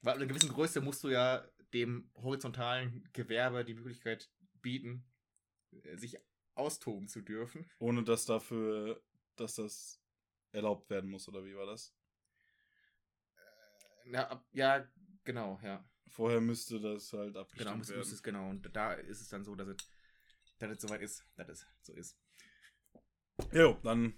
Weil 0.00 0.12
ab 0.14 0.18
einer 0.18 0.26
gewissen 0.26 0.48
Größe 0.50 0.80
musst 0.80 1.04
du 1.04 1.08
ja 1.10 1.44
dem 1.74 2.10
horizontalen 2.14 3.08
Gewerbe 3.12 3.64
die 3.64 3.74
Möglichkeit 3.74 4.30
bieten, 4.62 5.04
äh, 5.84 5.96
sich 5.96 6.18
austoben 6.54 7.08
zu 7.08 7.20
dürfen. 7.22 7.70
Ohne 7.78 8.02
dass 8.02 8.24
dafür, 8.26 9.02
dass 9.36 9.54
das 9.56 10.00
erlaubt 10.52 10.88
werden 10.90 11.10
muss, 11.10 11.28
oder 11.28 11.44
wie 11.44 11.56
war 11.56 11.66
das? 11.66 11.94
Na, 14.04 14.28
ab, 14.28 14.44
ja, 14.52 14.86
genau, 15.24 15.60
ja. 15.62 15.84
Vorher 16.12 16.42
müsste 16.42 16.78
das 16.78 17.10
halt 17.14 17.28
Genau, 17.32 17.40
abgestimmt 17.40 17.78
muss 17.78 17.88
werden. 17.88 18.02
es, 18.02 18.22
genau. 18.22 18.50
Und 18.50 18.76
da 18.76 18.92
ist 18.92 19.22
es 19.22 19.28
dann 19.28 19.44
so, 19.44 19.54
dass 19.54 19.68
es, 19.68 19.76
dass 20.58 20.70
es 20.70 20.82
soweit 20.82 21.00
ist, 21.00 21.24
dass 21.36 21.48
es 21.48 21.66
so 21.80 21.94
ist. 21.94 22.18
Jo, 23.50 23.78
dann 23.82 24.12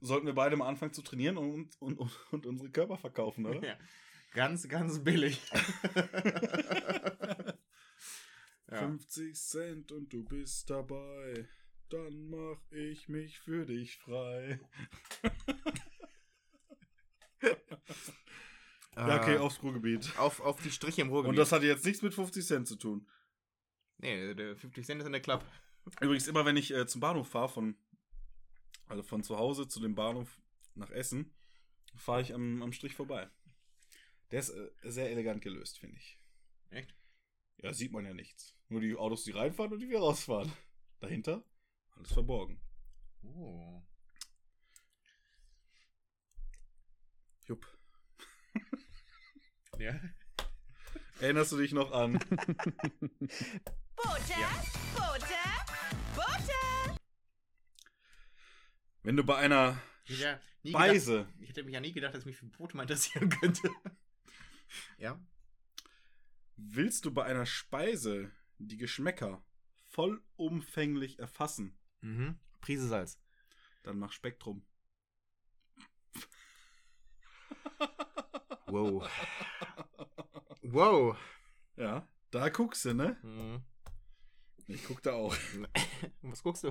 sollten 0.00 0.26
wir 0.26 0.34
beide 0.34 0.56
mal 0.56 0.66
anfangen 0.68 0.92
zu 0.92 1.02
trainieren 1.02 1.38
und, 1.38 1.80
und, 1.80 1.96
und, 1.98 2.12
und 2.32 2.46
unsere 2.46 2.70
Körper 2.70 2.98
verkaufen, 2.98 3.46
oder? 3.46 3.62
Ja. 3.68 3.78
Ganz, 4.32 4.68
ganz 4.68 4.98
billig. 4.98 5.40
ja. 8.68 8.78
50 8.78 9.36
Cent 9.36 9.92
und 9.92 10.12
du 10.12 10.24
bist 10.24 10.68
dabei. 10.68 11.48
Dann 11.88 12.30
mach 12.30 12.58
ich 12.72 13.08
mich 13.08 13.38
für 13.38 13.64
dich 13.64 13.96
frei. 13.98 14.58
Ja, 18.96 19.20
okay, 19.20 19.34
Äh, 19.34 19.38
aufs 19.38 19.62
Ruhrgebiet. 19.62 20.16
auf, 20.18 20.40
auf 20.40 20.60
die 20.62 20.70
Striche 20.70 21.02
im 21.02 21.08
Ruhrgebiet. 21.08 21.30
Und 21.30 21.36
das 21.36 21.52
hat 21.52 21.62
jetzt 21.62 21.84
nichts 21.84 22.02
mit 22.02 22.14
50 22.14 22.44
Cent 22.46 22.68
zu 22.68 22.76
tun. 22.76 23.08
nee, 23.98 24.34
der 24.34 24.56
50 24.56 24.84
Cent 24.86 25.00
ist 25.00 25.06
in 25.06 25.12
der 25.12 25.20
Club. 25.22 25.44
Übrigens, 26.00 26.26
immer 26.28 26.44
wenn 26.44 26.56
ich 26.56 26.72
äh, 26.72 26.86
zum 26.86 27.00
Bahnhof 27.00 27.28
fahre, 27.28 27.48
von, 27.48 27.76
also 28.86 29.02
von 29.02 29.22
zu 29.22 29.36
Hause 29.36 29.68
zu 29.68 29.80
dem 29.80 29.94
Bahnhof 29.94 30.40
nach 30.74 30.90
Essen, 30.90 31.34
fahre 31.96 32.22
ich 32.22 32.32
am, 32.34 32.62
am 32.62 32.72
Strich 32.72 32.94
vorbei. 32.94 33.28
Der 34.30 34.40
ist 34.40 34.50
äh, 34.50 34.70
sehr 34.84 35.10
elegant 35.10 35.42
gelöst, 35.42 35.78
finde 35.78 35.96
ich. 35.98 36.18
Echt? 36.70 36.94
Ja, 37.58 37.72
sieht 37.72 37.92
man 37.92 38.04
ja 38.04 38.14
nichts. 38.14 38.56
Nur 38.68 38.80
die 38.80 38.96
Autos, 38.96 39.24
die 39.24 39.30
reinfahren 39.32 39.72
und 39.72 39.80
die 39.80 39.88
wieder 39.88 40.00
rausfahren. 40.00 40.50
Dahinter, 41.00 41.44
alles 41.96 42.12
verborgen. 42.12 42.60
Oh. 43.22 43.82
Jupp. 47.46 47.66
Ja. 49.78 49.94
Erinnerst 51.20 51.52
du 51.52 51.58
dich 51.58 51.72
noch 51.72 51.92
an? 51.92 52.18
Butter, 52.18 52.48
Butter, 54.94 55.66
Butter. 56.14 56.96
Wenn 59.02 59.16
du 59.16 59.24
bei 59.24 59.36
einer 59.36 59.80
ja 60.06 60.38
Speise, 60.66 61.18
Gedacht, 61.18 61.34
ich 61.40 61.48
hätte 61.50 61.62
mich 61.64 61.74
ja 61.74 61.80
nie 61.80 61.92
gedacht, 61.92 62.14
dass 62.14 62.20
ich 62.20 62.26
mich 62.26 62.36
für 62.36 62.46
Brot 62.46 62.74
mal 62.74 62.82
interessieren 62.82 63.28
könnte. 63.28 63.70
ja. 64.98 65.18
willst 66.56 67.04
du 67.04 67.12
bei 67.12 67.24
einer 67.24 67.46
Speise 67.46 68.30
die 68.58 68.76
Geschmäcker 68.76 69.42
vollumfänglich 69.90 71.18
erfassen, 71.18 71.76
Mhm. 72.00 72.38
Prise 72.60 72.88
Salz. 72.88 73.18
dann 73.82 73.98
mach 73.98 74.12
Spektrum. 74.12 74.64
Wow. 78.66 79.06
Wow. 80.64 81.16
Ja, 81.76 82.08
da 82.30 82.48
guckst 82.48 82.84
du, 82.84 82.94
ne? 82.94 83.16
Mhm. 83.22 83.62
Ich 84.66 84.84
guck 84.84 85.02
da 85.02 85.12
auch. 85.12 85.34
Was 86.22 86.42
guckst 86.42 86.64
du? 86.64 86.70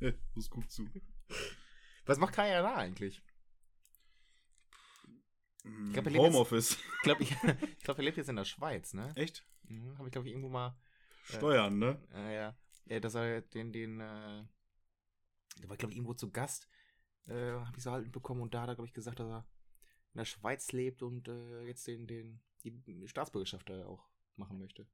Was 0.34 0.48
guckst 0.50 0.78
du? 0.78 0.88
Was 2.06 2.18
macht 2.18 2.34
Kaya 2.34 2.62
da 2.62 2.76
eigentlich? 2.76 3.22
Glaub, 5.92 6.06
Homeoffice. 6.14 6.72
Ich 6.72 7.02
glaube, 7.02 7.22
ich, 7.22 7.30
ich 7.78 7.84
glaub, 7.84 7.98
er 7.98 8.04
lebt 8.04 8.16
jetzt 8.16 8.30
in 8.30 8.36
der 8.36 8.44
Schweiz, 8.44 8.94
ne? 8.94 9.12
Echt? 9.16 9.44
Mhm, 9.64 9.98
Habe 9.98 10.08
ich, 10.08 10.12
glaube 10.12 10.26
ich, 10.26 10.32
irgendwo 10.32 10.48
mal. 10.48 10.78
Steuern, 11.24 11.78
ne? 11.78 12.00
Äh, 12.14 12.34
ja. 12.36 12.56
ja, 12.86 13.00
dass 13.00 13.14
er 13.14 13.42
den, 13.42 13.72
den, 13.72 14.00
äh, 14.00 14.44
der 15.60 15.68
war, 15.68 15.76
glaube 15.76 15.92
ich, 15.92 15.98
irgendwo 15.98 16.14
zu 16.14 16.30
Gast. 16.30 16.68
Äh, 17.26 17.52
Habe 17.52 17.76
ich 17.76 17.82
so 17.82 17.92
halt 17.92 18.04
mitbekommen 18.04 18.40
und 18.40 18.54
da 18.54 18.62
hat 18.62 18.68
er, 18.68 18.74
glaube 18.76 18.86
ich, 18.86 18.94
gesagt, 18.94 19.20
dass 19.20 19.28
er 19.28 19.46
in 20.14 20.18
der 20.18 20.24
Schweiz 20.24 20.72
lebt 20.72 21.02
und 21.02 21.28
äh, 21.28 21.62
jetzt 21.64 21.86
den, 21.86 22.06
den, 22.06 22.40
die 22.64 23.06
Staatsbürgerschaft 23.08 23.68
da 23.68 23.86
auch 23.86 24.08
machen 24.36 24.58
möchte. 24.58 24.86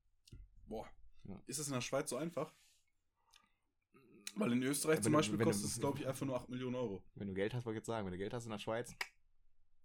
Boah. 0.67 0.89
Ja. 1.25 1.41
Ist 1.47 1.59
das 1.61 1.69
in 1.69 1.75
der 1.75 1.81
Schweiz 1.81 2.11
so 2.11 2.17
einfach? 2.17 2.53
Weil 4.37 4.53
in 4.53 4.63
Österreich 4.63 4.97
Wenn 4.97 5.03
zum 5.05 5.13
du- 5.13 5.19
Beispiel 5.19 5.39
du- 5.39 5.45
kostet 5.45 5.67
es, 5.67 5.79
glaube 5.79 5.99
ich, 5.99 6.07
einfach 6.07 6.27
nur 6.27 6.37
8 6.37 6.49
Millionen 6.49 6.75
Euro. 6.75 7.03
Wenn 7.15 7.29
du 7.29 7.35
Geld 7.35 7.55
hast, 7.55 7.65
wollte 7.65 7.77
ich 7.77 7.81
jetzt 7.81 7.87
sagen, 7.87 8.05
wenn 8.07 8.13
du 8.13 8.19
Geld 8.19 8.33
hast 8.35 8.45
in 8.45 8.51
der 8.51 8.59
Schweiz. 8.59 8.95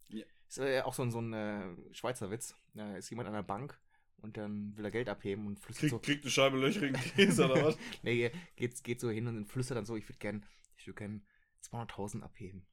Ja. 0.07 0.25
Ist 0.47 0.57
äh, 0.57 0.81
auch 0.81 0.93
so 0.93 1.03
ein, 1.03 1.11
so 1.11 1.19
ein 1.21 1.33
äh, 1.33 1.93
Schweizer 1.93 2.31
Witz. 2.31 2.55
Da 2.73 2.95
ist 2.97 3.09
jemand 3.11 3.27
an 3.27 3.35
der 3.35 3.43
Bank 3.43 3.79
und 4.17 4.37
dann 4.37 4.75
will 4.75 4.83
er 4.85 4.91
Geld 4.91 5.07
abheben 5.07 5.45
und 5.45 5.59
flüstert 5.59 5.81
Krieg, 5.81 5.89
so. 5.91 5.99
kriegt 5.99 6.23
eine 6.23 6.31
Scheibe 6.31 6.57
löchrigen 6.57 6.99
Käse 7.15 7.45
oder 7.45 7.63
was? 7.63 7.77
Nee, 8.01 8.31
geht, 8.55 8.83
geht 8.83 8.99
so 8.99 9.09
hin 9.11 9.27
und 9.27 9.45
flüstert 9.45 9.77
dann 9.77 9.85
so, 9.85 9.95
ich 9.95 10.09
würde 10.09 10.17
gern, 10.17 10.43
ich 10.77 10.87
würde 10.87 10.97
gern 10.97 11.25
200.000 11.71 12.21
abheben. 12.23 12.65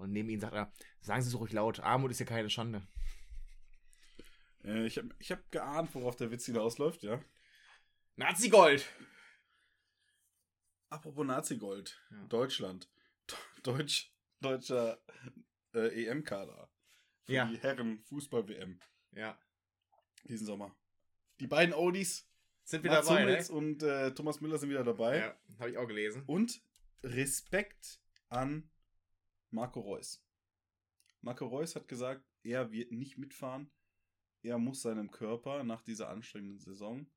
Und 0.00 0.12
neben 0.12 0.28
ihm 0.30 0.40
sagt 0.40 0.54
er, 0.54 0.72
sagen 1.00 1.22
Sie 1.22 1.30
so 1.30 1.38
ruhig 1.38 1.52
laut, 1.52 1.80
Armut 1.80 2.10
ist 2.10 2.20
ja 2.20 2.26
keine 2.26 2.50
Schande. 2.50 2.82
äh, 4.64 4.86
ich 4.86 4.96
habe 4.98 5.08
ich 5.18 5.30
hab 5.30 5.50
geahnt, 5.50 5.94
worauf 5.94 6.16
der 6.16 6.30
Witz 6.30 6.46
hinausläuft, 6.46 7.02
ja. 7.02 7.22
Nazi-Gold! 8.16 8.86
Apropos 10.88 11.24
Nazi-Gold. 11.26 12.00
Ja. 12.10 12.24
Deutschland. 12.26 12.90
Deutsch, 13.62 14.12
deutscher 14.40 15.00
äh, 15.74 16.04
EM-Kader. 16.06 16.70
Für 17.24 17.32
Ja. 17.32 17.44
die 17.46 17.58
Herren-Fußball-WM 17.58 18.80
Ja. 19.12 19.38
diesen 20.24 20.46
Sommer. 20.46 20.74
Die 21.38 21.46
beiden 21.46 21.74
Oldies, 21.74 22.28
Sind 22.64 22.82
wir 22.84 22.90
Mats 22.90 23.06
dabei, 23.06 23.22
Hummels 23.22 23.50
ne? 23.50 23.56
und 23.56 23.82
äh, 23.82 24.12
Thomas 24.14 24.40
Müller 24.40 24.58
sind 24.58 24.70
wieder 24.70 24.84
dabei. 24.84 25.18
Ja, 25.18 25.40
habe 25.58 25.70
ich 25.70 25.78
auch 25.78 25.86
gelesen. 25.86 26.22
Und 26.26 26.60
Respekt 27.02 28.00
an 28.28 28.69
Marco 29.50 29.80
Reus. 29.80 30.24
Marco 31.20 31.46
Reus 31.46 31.76
hat 31.76 31.88
gesagt, 31.88 32.24
er 32.42 32.72
wird 32.72 32.92
nicht 32.92 33.18
mitfahren. 33.18 33.70
Er 34.42 34.58
muss 34.58 34.82
seinem 34.82 35.10
Körper 35.10 35.64
nach 35.64 35.82
dieser 35.82 36.08
anstrengenden 36.08 36.58
Saison 36.58 37.10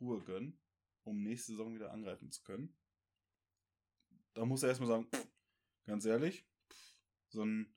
Ruhe 0.00 0.22
gönnen, 0.22 0.60
um 1.04 1.22
nächste 1.22 1.52
Saison 1.52 1.74
wieder 1.74 1.92
angreifen 1.92 2.30
zu 2.30 2.42
können. 2.42 2.76
Da 4.34 4.44
muss 4.44 4.62
er 4.62 4.68
erstmal 4.68 4.88
sagen, 4.88 5.08
pff, 5.10 5.28
ganz 5.86 6.04
ehrlich, 6.04 6.46
pff, 6.70 7.02
so 7.28 7.42
ein, 7.42 7.74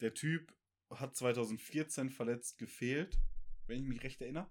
der 0.00 0.14
Typ 0.14 0.54
hat 0.90 1.16
2014 1.16 2.10
verletzt 2.10 2.58
gefehlt, 2.58 3.18
wenn 3.66 3.80
ich 3.80 3.88
mich 3.88 4.02
recht 4.04 4.20
erinnere. 4.20 4.50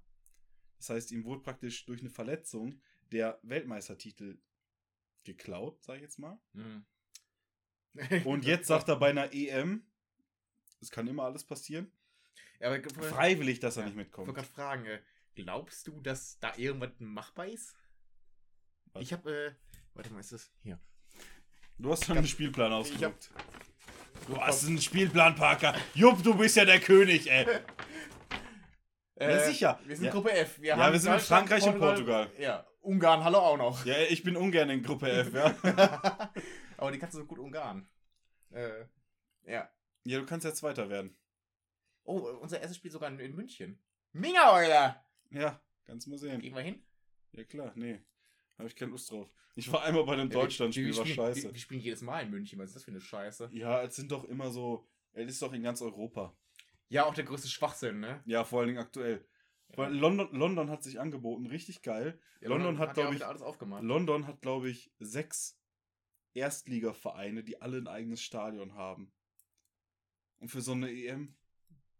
Das 0.78 0.89
heißt, 0.89 1.12
ihm 1.12 1.24
wurde 1.24 1.41
praktisch 1.41 1.86
durch 1.86 2.01
eine 2.01 2.10
Verletzung 2.10 2.82
der 3.12 3.39
Weltmeistertitel 3.43 4.41
geklaut, 5.24 5.82
sag 5.84 5.95
ich 5.95 6.01
jetzt 6.01 6.20
mal. 6.20 6.39
Mhm. 6.53 6.86
Und 8.26 8.45
jetzt 8.45 8.68
sagt 8.68 8.88
er 8.89 8.95
bei 8.98 9.10
einer 9.10 9.34
EM, 9.34 9.84
es 10.82 10.91
kann 10.91 11.08
immer 11.08 11.24
alles 11.24 11.43
passieren, 11.43 11.91
ja, 12.60 12.68
aber 12.68 12.78
ich 12.80 12.86
wollte 12.86 13.02
freiwillig, 13.04 13.60
dass 13.60 13.78
er 13.78 13.82
Ja, 13.84 13.86
nicht 13.88 13.95
mitkommt. 13.98 14.34
gerade 14.34 14.48
fragen, 14.48 14.86
äh, 14.86 15.00
glaubst 15.36 15.88
du, 15.88 16.02
dass 16.02 16.39
da 16.39 16.54
irgendwas 16.58 16.91
machbar 17.00 17.48
ist? 17.48 17.76
Was? 18.93 19.04
Ich 19.04 19.14
habe, 19.14 19.32
äh, 19.32 19.52
warte 19.93 20.12
mal, 20.12 20.20
ist 20.20 20.32
das 20.32 20.52
hier? 20.64 20.80
Du 21.78 21.91
hast 21.91 22.06
schon 22.06 22.18
einen 22.18 22.28
Spielplan 22.28 22.72
ausgedruckt. 22.74 23.30
Du 24.28 24.41
hast 24.41 24.66
einen 24.66 24.82
Spielplan, 24.82 25.36
Parker. 25.36 25.76
Jupp, 25.93 26.24
du 26.24 26.34
bist 26.36 26.56
ja 26.58 26.66
der 26.66 26.80
König, 26.80 27.30
ey. 27.30 27.45
Ja, 29.20 29.39
sicher. 29.39 29.80
Wir 29.86 29.95
sind 29.95 30.06
Ja. 30.06 30.12
Gruppe 30.12 30.32
F. 30.32 30.62
Wir 30.62 30.76
Ja, 30.78 30.91
wir 30.91 31.00
sind 31.00 31.12
in 31.12 31.20
Frankreich 31.20 31.64
und 31.64 31.80
Portugal. 31.80 32.32
Ja, 32.38 32.68
Ungarn, 32.82 33.24
hallo 33.24 33.39
auch 33.39 33.58
noch. 33.58 33.84
Ja, 33.84 33.95
ich 34.10 34.22
bin 34.22 34.38
ungern 34.38 34.70
in 34.70 34.84
Gruppe 34.84 35.10
F, 35.12 35.34
ja. 35.34 35.56
aber 36.78 36.92
die 36.92 37.00
kannst 37.00 37.16
du 37.16 37.20
so 37.20 37.26
gut 37.26 37.40
Ungarn. 37.40 37.90
Äh, 38.52 38.86
ja. 39.44 39.70
Ja, 40.04 40.20
du 40.20 40.26
kannst 40.26 40.46
ja 40.46 40.54
Zweiter 40.54 40.90
werden. 40.90 41.18
Oh, 42.04 42.20
unser 42.42 42.60
erstes 42.60 42.78
Spiel 42.78 42.92
sogar 42.92 43.10
in, 43.10 43.36
München. 43.36 43.80
Mingereuler! 44.14 45.04
Ja, 45.32 45.62
kannst 45.86 46.08
mal 46.08 46.18
sehen. 46.18 46.40
Gehen 46.40 46.56
wir 46.56 46.62
hin? 46.62 46.82
Ja, 47.34 47.44
klar, 47.44 47.74
nee. 47.76 48.00
Habe 48.58 48.70
ich 48.70 48.76
keine 48.76 48.92
Lust 48.92 49.12
drauf. 49.12 49.30
Ich 49.56 49.72
war 49.72 49.84
einmal 49.84 50.06
bei 50.06 50.14
einem 50.14 50.30
Ja, 50.32 50.40
Deutschlandspiel, 50.40 50.96
war 50.96 51.06
scheiße. 51.06 51.44
Wir, 51.44 51.54
wir 51.54 51.60
spielen 51.60 51.82
jedes 51.82 52.02
Mal 52.02 52.24
in 52.24 52.30
München. 52.30 52.58
Was 52.60 52.70
ist 52.70 52.76
das 52.78 52.84
für 52.84 52.92
eine 52.92 53.02
Scheiße? 53.02 53.50
Ja, 53.52 53.84
es 53.84 53.96
sind 53.96 54.12
doch 54.12 54.24
immer 54.24 54.52
so. 54.52 54.88
Es 55.14 55.30
ist 55.30 55.42
doch 55.42 55.52
in 55.52 55.64
ganz 55.64 55.82
Europa. 55.82 56.36
Ja, 56.90 57.06
auch 57.06 57.14
der 57.14 57.26
größte 57.26 57.50
Schwachsinn, 57.50 58.00
ne? 58.00 58.22
Ja, 58.26 58.44
vor 58.46 58.60
allen 58.60 58.68
Dingen 58.68 58.80
aktuell. 58.80 59.26
Weil 59.76 59.94
London, 59.94 60.30
London 60.32 60.70
hat 60.70 60.84
sich 60.84 61.00
angeboten, 61.00 61.48
richtig 61.48 61.82
geil. 61.82 62.20
Ja, 62.40 62.50
London 62.50 62.78
hat, 62.78 62.90
ja 62.90 62.94
glaube 62.94 63.16
ich, 63.16 63.26
alles 63.26 63.42
aufgemacht. 63.42 63.84
London 63.84 64.26
hat, 64.28 64.42
glaube 64.42 64.70
ich, 64.70 64.92
sechs 65.00 65.60
Erstligavereine, 66.38 67.44
die 67.44 67.62
alle 67.62 67.78
ein 67.78 67.88
eigenes 67.88 68.22
Stadion 68.22 68.76
haben. 68.76 69.12
Und 70.40 70.50
für 70.50 70.62
so 70.62 70.74
eine 70.74 70.92
EM, 70.92 71.36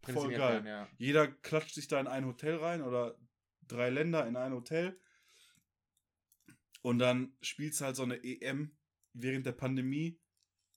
voll 0.02 0.30
geil. 0.30 0.38
werden, 0.38 0.66
ja. 0.66 0.88
jeder 0.96 1.26
klatscht 1.28 1.74
sich 1.74 1.88
da 1.88 1.98
in 2.00 2.06
ein 2.06 2.24
Hotel 2.24 2.56
rein 2.56 2.82
oder 2.82 3.18
drei 3.66 3.90
Länder 3.90 4.26
in 4.26 4.36
ein 4.36 4.52
Hotel. 4.52 4.98
Und 6.82 6.98
dann 7.00 7.36
spielst 7.42 7.80
halt 7.80 7.96
so 7.96 8.04
eine 8.04 8.22
EM 8.22 8.76
während 9.12 9.44
der 9.46 9.52
Pandemie. 9.52 10.18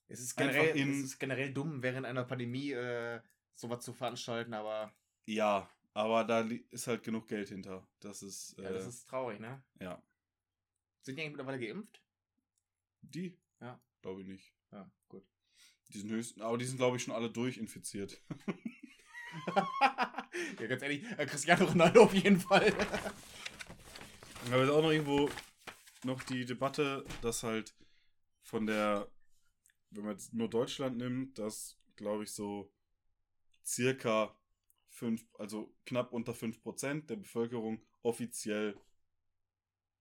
Es 0.08 0.20
ist 0.20 0.36
generell, 0.36 0.76
in- 0.76 0.92
es 0.92 1.04
ist 1.06 1.20
generell 1.20 1.54
dumm, 1.54 1.84
während 1.84 2.06
einer 2.06 2.26
Pandemie 2.26 2.72
äh, 2.72 3.22
sowas 3.56 3.84
zu 3.86 3.94
veranstalten, 3.94 4.54
aber 4.54 4.94
Ja, 5.26 5.70
aber 5.94 6.24
da 6.24 6.42
ist 6.72 6.88
halt 6.88 7.04
genug 7.04 7.28
Geld 7.28 7.50
hinter. 7.50 7.88
Das 8.00 8.24
ist, 8.24 8.58
äh, 8.58 8.64
ja, 8.64 8.72
das 8.74 8.88
ist 8.88 9.08
traurig, 9.08 9.40
ne? 9.40 9.64
ja. 9.80 10.02
Sind 11.04 11.16
die 11.16 11.22
eigentlich 11.22 11.32
mittlerweile 11.38 11.60
geimpft? 11.60 12.02
Die? 13.02 13.38
Ja. 13.62 13.80
Glaube 14.02 14.22
ich 14.22 14.28
nicht. 14.28 14.54
Ja, 14.72 14.92
gut. 15.08 15.24
Die 15.90 16.00
sind 16.00 16.10
höchst, 16.10 16.42
aber 16.42 16.58
die 16.58 16.66
sind, 16.66 16.78
glaube 16.78 16.98
ich, 16.98 17.04
schon 17.04 17.14
alle 17.14 17.30
durchinfiziert. 17.30 18.22
ja, 20.60 20.68
ganz 20.68 20.82
ehrlich, 20.82 21.04
äh, 21.18 21.26
Cristiano 21.26 21.66
Ronaldo 21.66 22.04
auf 22.04 22.14
jeden 22.14 22.40
Fall. 22.40 22.74
Aber 24.48 24.58
es 24.58 24.70
ist 24.70 24.76
auch 24.76 24.82
noch 24.82 24.92
irgendwo 24.92 25.30
noch 26.04 26.24
die 26.24 26.46
Debatte, 26.46 27.06
dass 27.22 27.44
halt 27.44 27.76
von 28.42 28.66
der, 28.66 29.12
wenn 29.92 30.04
man 30.04 30.14
jetzt 30.14 30.34
nur 30.34 30.50
Deutschland 30.50 30.98
nimmt, 30.98 31.38
dass, 31.38 31.78
glaube 31.96 32.24
ich, 32.24 32.32
so 32.32 32.74
circa 33.64 34.36
fünf, 34.90 35.26
also 35.38 35.76
knapp 35.86 36.12
unter 36.12 36.34
5% 36.34 37.06
der 37.08 37.18
Bevölkerung 37.18 37.86
offiziell 38.02 38.80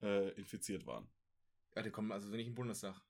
äh, 0.02 0.30
infiziert 0.38 0.86
waren. 0.86 1.10
ja, 1.76 1.82
die 1.82 1.90
kommen 1.90 2.12
also 2.12 2.28
nicht 2.28 2.46
im 2.46 2.54
Bundestag. 2.54 3.00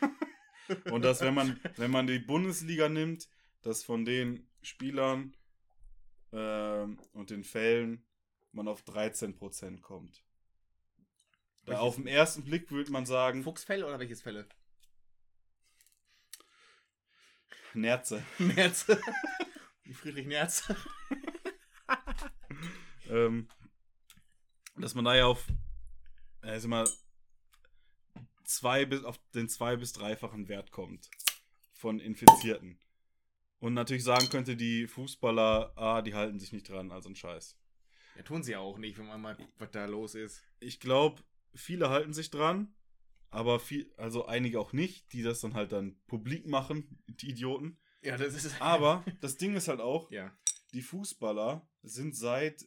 Und 0.90 1.02
dass, 1.02 1.20
wenn 1.20 1.34
man, 1.34 1.58
wenn 1.76 1.90
man 1.90 2.06
die 2.06 2.18
Bundesliga 2.18 2.88
nimmt, 2.88 3.28
dass 3.62 3.82
von 3.82 4.04
den 4.04 4.46
Spielern 4.62 5.34
ähm, 6.32 6.98
und 7.12 7.30
den 7.30 7.42
Fällen 7.44 8.04
man 8.52 8.68
auf 8.68 8.82
13% 8.82 9.80
kommt. 9.80 10.22
Da 11.64 11.72
Welches- 11.72 11.80
auf 11.82 11.94
den 11.96 12.06
ersten 12.06 12.44
Blick 12.44 12.70
würde 12.70 12.90
man 12.90 13.06
sagen, 13.06 13.42
Fuchsfälle 13.42 13.86
oder 13.86 13.98
welches 13.98 14.22
Fälle? 14.22 14.46
Nerze. 17.74 18.22
Nerz. 18.38 18.86
Wie 19.84 19.92
Friedrich 19.94 20.26
Nerz. 20.26 20.72
ähm, 23.08 23.48
dass 24.76 24.94
man 24.94 25.04
da 25.04 25.14
ja 25.14 25.26
auf, 25.26 25.46
äh, 26.42 26.56
ist 26.56 26.64
immer 26.64 26.88
zwei 28.48 28.84
bis 28.86 29.04
auf 29.04 29.18
den 29.34 29.48
zwei 29.48 29.76
bis 29.76 29.92
dreifachen 29.92 30.48
Wert 30.48 30.70
kommt 30.72 31.10
von 31.72 32.00
Infizierten. 32.00 32.78
Und 33.60 33.74
natürlich 33.74 34.04
sagen 34.04 34.28
könnte, 34.30 34.56
die 34.56 34.86
Fußballer, 34.86 35.72
ah, 35.76 36.02
die 36.02 36.14
halten 36.14 36.38
sich 36.40 36.52
nicht 36.52 36.68
dran, 36.68 36.90
also 36.92 37.08
ein 37.08 37.16
Scheiß. 37.16 37.56
Ja, 38.16 38.22
tun 38.22 38.42
sie 38.42 38.52
ja 38.52 38.58
auch 38.60 38.78
nicht, 38.78 38.98
wenn 38.98 39.06
man 39.06 39.20
mal 39.20 39.36
guckt, 39.36 39.52
was 39.58 39.70
da 39.70 39.84
los 39.86 40.14
ist. 40.14 40.42
Ich 40.60 40.80
glaube, 40.80 41.22
viele 41.54 41.90
halten 41.90 42.12
sich 42.12 42.30
dran, 42.30 42.74
aber 43.30 43.60
viel, 43.60 43.92
also 43.96 44.26
einige 44.26 44.58
auch 44.60 44.72
nicht, 44.72 45.12
die 45.12 45.22
das 45.22 45.40
dann 45.40 45.54
halt 45.54 45.72
dann 45.72 46.00
publik 46.06 46.46
machen, 46.46 47.02
die 47.08 47.30
Idioten. 47.30 47.78
Ja, 48.02 48.16
das 48.16 48.34
ist. 48.34 48.60
Aber 48.60 49.04
das 49.20 49.36
Ding 49.36 49.54
ist 49.56 49.68
halt 49.68 49.80
auch, 49.80 50.10
Ja. 50.10 50.36
die 50.72 50.82
Fußballer 50.82 51.68
sind 51.82 52.16
seit 52.16 52.66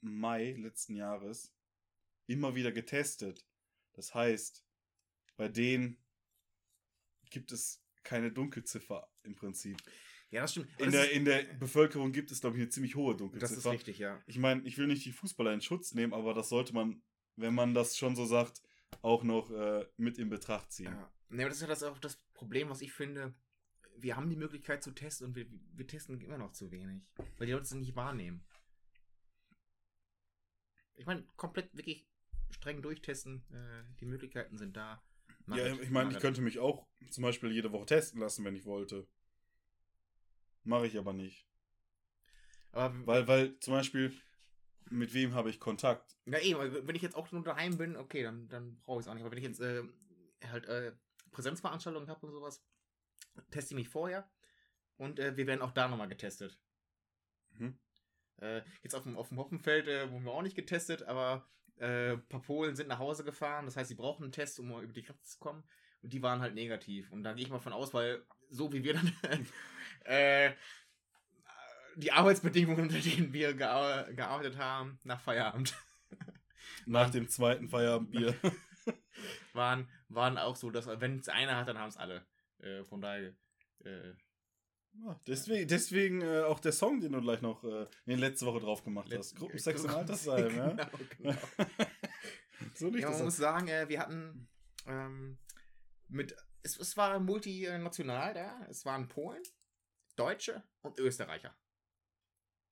Mai 0.00 0.52
letzten 0.52 0.94
Jahres 0.94 1.52
immer 2.26 2.54
wieder 2.54 2.72
getestet. 2.72 3.44
Das 3.94 4.14
heißt, 4.14 4.64
bei 5.38 5.48
denen 5.48 5.96
gibt 7.30 7.52
es 7.52 7.82
keine 8.02 8.30
Dunkelziffer 8.30 9.08
im 9.22 9.34
Prinzip. 9.34 9.76
Ja, 10.30 10.42
das 10.42 10.52
stimmt. 10.52 10.68
In 10.78 10.86
Das 10.86 10.92
der, 10.92 11.04
ist- 11.04 11.12
in 11.12 11.24
der 11.24 11.42
Bevölkerung 11.54 12.12
gibt 12.12 12.30
es, 12.30 12.40
glaube 12.42 12.56
ich, 12.56 12.62
eine 12.62 12.70
ziemlich 12.70 12.94
hohe 12.96 13.14
das 13.14 13.22
ist 13.22 13.32
Dunkelziffer. 13.32 13.70
richtig, 13.70 13.98
ja. 13.98 14.22
Ich 14.26 14.36
meine, 14.38 14.62
ich 14.62 14.76
will 14.76 14.86
nicht 14.86 15.04
die 15.06 15.12
Fußballer 15.12 15.54
in 15.54 15.62
Schutz 15.62 15.94
nehmen, 15.94 16.12
aber 16.12 16.34
das 16.34 16.50
sollte 16.50 16.74
man, 16.74 17.02
wenn 17.36 17.54
man 17.54 17.72
das 17.72 17.96
schon 17.96 18.14
so 18.16 18.26
sagt, 18.26 18.60
auch 19.00 19.22
noch 19.22 19.50
äh, 19.50 19.86
mit 19.96 20.18
in 20.18 20.28
Betracht 20.28 20.72
ziehen. 20.72 20.86
Ja, 20.92 21.12
nee, 21.30 21.42
aber 21.42 21.48
das 21.50 21.58
ist 21.58 21.62
ja 21.62 21.68
das 21.68 21.82
auch 21.82 21.98
das 21.98 22.16
Problem, 22.34 22.68
was 22.68 22.80
ich 22.82 22.92
finde. 22.92 23.34
Wir 23.96 24.16
haben 24.16 24.28
die 24.30 24.36
Möglichkeit 24.36 24.82
zu 24.82 24.90
testen 24.92 25.28
und 25.28 25.34
wir, 25.36 25.46
wir 25.74 25.86
testen 25.86 26.20
immer 26.20 26.38
noch 26.38 26.52
zu 26.52 26.70
wenig. 26.70 27.02
Weil 27.36 27.46
die 27.46 27.52
Leute 27.52 27.64
es 27.64 27.74
nicht 27.74 27.96
wahrnehmen. 27.96 28.44
Ich 30.94 31.06
meine, 31.06 31.24
komplett 31.36 31.74
wirklich 31.76 32.06
streng 32.50 32.82
durchtesten. 32.82 33.44
Äh, 33.52 33.84
die 34.00 34.06
Möglichkeiten 34.06 34.56
sind 34.58 34.76
da. 34.76 35.02
Mach 35.48 35.56
Ja, 35.56 35.66
ich 35.66 35.90
meine, 35.90 36.12
ich 36.12 36.18
könnte 36.18 36.42
mich 36.42 36.58
auch 36.58 36.86
zum 37.08 37.22
Beispiel 37.22 37.50
jede 37.50 37.72
Woche 37.72 37.86
testen 37.86 38.20
lassen, 38.20 38.44
wenn 38.44 38.54
ich 38.54 38.66
wollte. 38.66 39.06
Mache 40.62 40.86
ich 40.86 40.98
aber 40.98 41.14
nicht. 41.14 41.46
Aber 42.72 43.06
Weil, 43.06 43.28
weil 43.28 43.58
zum 43.60 43.72
Beispiel, 43.72 44.14
mit 44.90 45.14
wem 45.14 45.32
habe 45.32 45.48
ich 45.48 45.58
Kontakt? 45.58 46.18
Ja, 46.26 46.38
eben, 46.38 46.60
also 46.60 46.86
wenn 46.86 46.94
ich 46.94 47.00
jetzt 47.00 47.16
auch 47.16 47.32
nur 47.32 47.42
daheim 47.42 47.78
bin, 47.78 47.96
okay, 47.96 48.22
dann, 48.22 48.46
dann 48.48 48.78
brauche 48.82 49.00
ich 49.00 49.06
es 49.06 49.08
auch 49.08 49.14
nicht. 49.14 49.22
Aber 49.22 49.30
wenn 49.30 49.38
ich 49.38 49.44
jetzt 49.44 49.60
äh, 49.60 49.84
halt 50.46 50.66
äh, 50.66 50.92
Präsenzveranstaltungen 51.30 52.10
habe 52.10 52.26
und 52.26 52.32
sowas, 52.32 52.62
teste 53.50 53.72
ich 53.72 53.80
mich 53.80 53.88
vorher 53.88 54.30
und 54.98 55.18
äh, 55.18 55.34
wir 55.34 55.46
werden 55.46 55.62
auch 55.62 55.72
da 55.72 55.88
nochmal 55.88 56.08
getestet. 56.08 56.58
Mhm. 57.52 57.78
Äh, 58.36 58.60
jetzt 58.82 58.94
auf 58.94 59.04
dem, 59.04 59.16
auf 59.16 59.28
dem 59.28 59.38
Hoppenfeld 59.38 59.88
äh, 59.88 60.10
wurden 60.10 60.24
wir 60.24 60.32
auch 60.32 60.42
nicht 60.42 60.56
getestet, 60.56 61.04
aber 61.04 61.48
äh, 61.80 62.12
ein 62.12 62.26
paar 62.28 62.42
Polen 62.42 62.76
sind 62.76 62.88
nach 62.88 62.98
Hause 62.98 63.24
gefahren. 63.24 63.66
Das 63.66 63.76
heißt, 63.76 63.88
sie 63.88 63.94
brauchen 63.94 64.24
einen 64.24 64.32
Test, 64.32 64.58
um 64.60 64.68
mal 64.68 64.82
über 64.82 64.92
die 64.92 65.02
Grenze 65.02 65.24
zu 65.24 65.38
kommen. 65.38 65.64
Und 66.02 66.12
die 66.12 66.22
waren 66.22 66.40
halt 66.40 66.54
negativ. 66.54 67.10
Und 67.10 67.22
da 67.24 67.32
gehe 67.32 67.44
ich 67.44 67.50
mal 67.50 67.58
von 67.58 67.72
aus, 67.72 67.92
weil 67.94 68.22
so 68.50 68.72
wie 68.72 68.84
wir 68.84 68.94
dann 68.94 69.12
äh, 70.04 70.52
die 71.96 72.12
Arbeitsbedingungen, 72.12 72.82
unter 72.82 72.98
denen 72.98 73.32
wir 73.32 73.54
gear 73.54 74.12
gearbeitet 74.12 74.56
haben, 74.56 74.98
nach 75.04 75.20
Feierabend 75.20 75.74
Nach 76.86 77.10
dem 77.10 77.28
zweiten 77.28 77.68
Feierabendbier. 77.68 78.34
waren, 79.52 79.88
waren 80.08 80.38
auch 80.38 80.56
so, 80.56 80.70
dass 80.70 80.86
wenn 80.86 81.18
es 81.18 81.28
einer 81.28 81.56
hat, 81.56 81.68
dann 81.68 81.78
haben 81.78 81.88
es 81.88 81.96
alle. 81.96 82.24
Äh, 82.60 82.84
von 82.84 83.00
daher. 83.00 83.32
Äh, 83.84 84.14
deswegen 85.26 85.68
deswegen 85.68 86.22
äh, 86.22 86.40
auch 86.42 86.60
der 86.60 86.72
Song, 86.72 87.00
den 87.00 87.12
du 87.12 87.20
gleich 87.20 87.40
noch 87.40 87.64
äh, 87.64 87.86
in 88.06 88.18
letzte 88.18 88.46
Woche 88.46 88.60
drauf 88.60 88.82
gemacht 88.82 89.12
hast. 89.16 89.36
Gruppensex 89.36 89.84
im 89.84 89.90
Altersheim, 89.90 90.56
ja? 90.56 90.68
Genau, 90.74 90.98
genau. 91.18 91.38
So 92.74 92.90
nicht 92.90 93.02
ja, 93.02 93.10
man 93.10 93.24
muss 93.24 93.36
sagen, 93.36 93.68
äh, 93.68 93.88
wir 93.88 94.00
hatten 94.00 94.48
ähm, 94.86 95.38
mit. 96.08 96.34
Es, 96.62 96.76
es 96.76 96.96
war 96.96 97.20
multinational 97.20 98.34
da. 98.34 98.66
Es 98.68 98.84
waren 98.84 99.08
Polen, 99.08 99.42
Deutsche 100.16 100.64
und 100.82 100.98
Österreicher. 100.98 101.56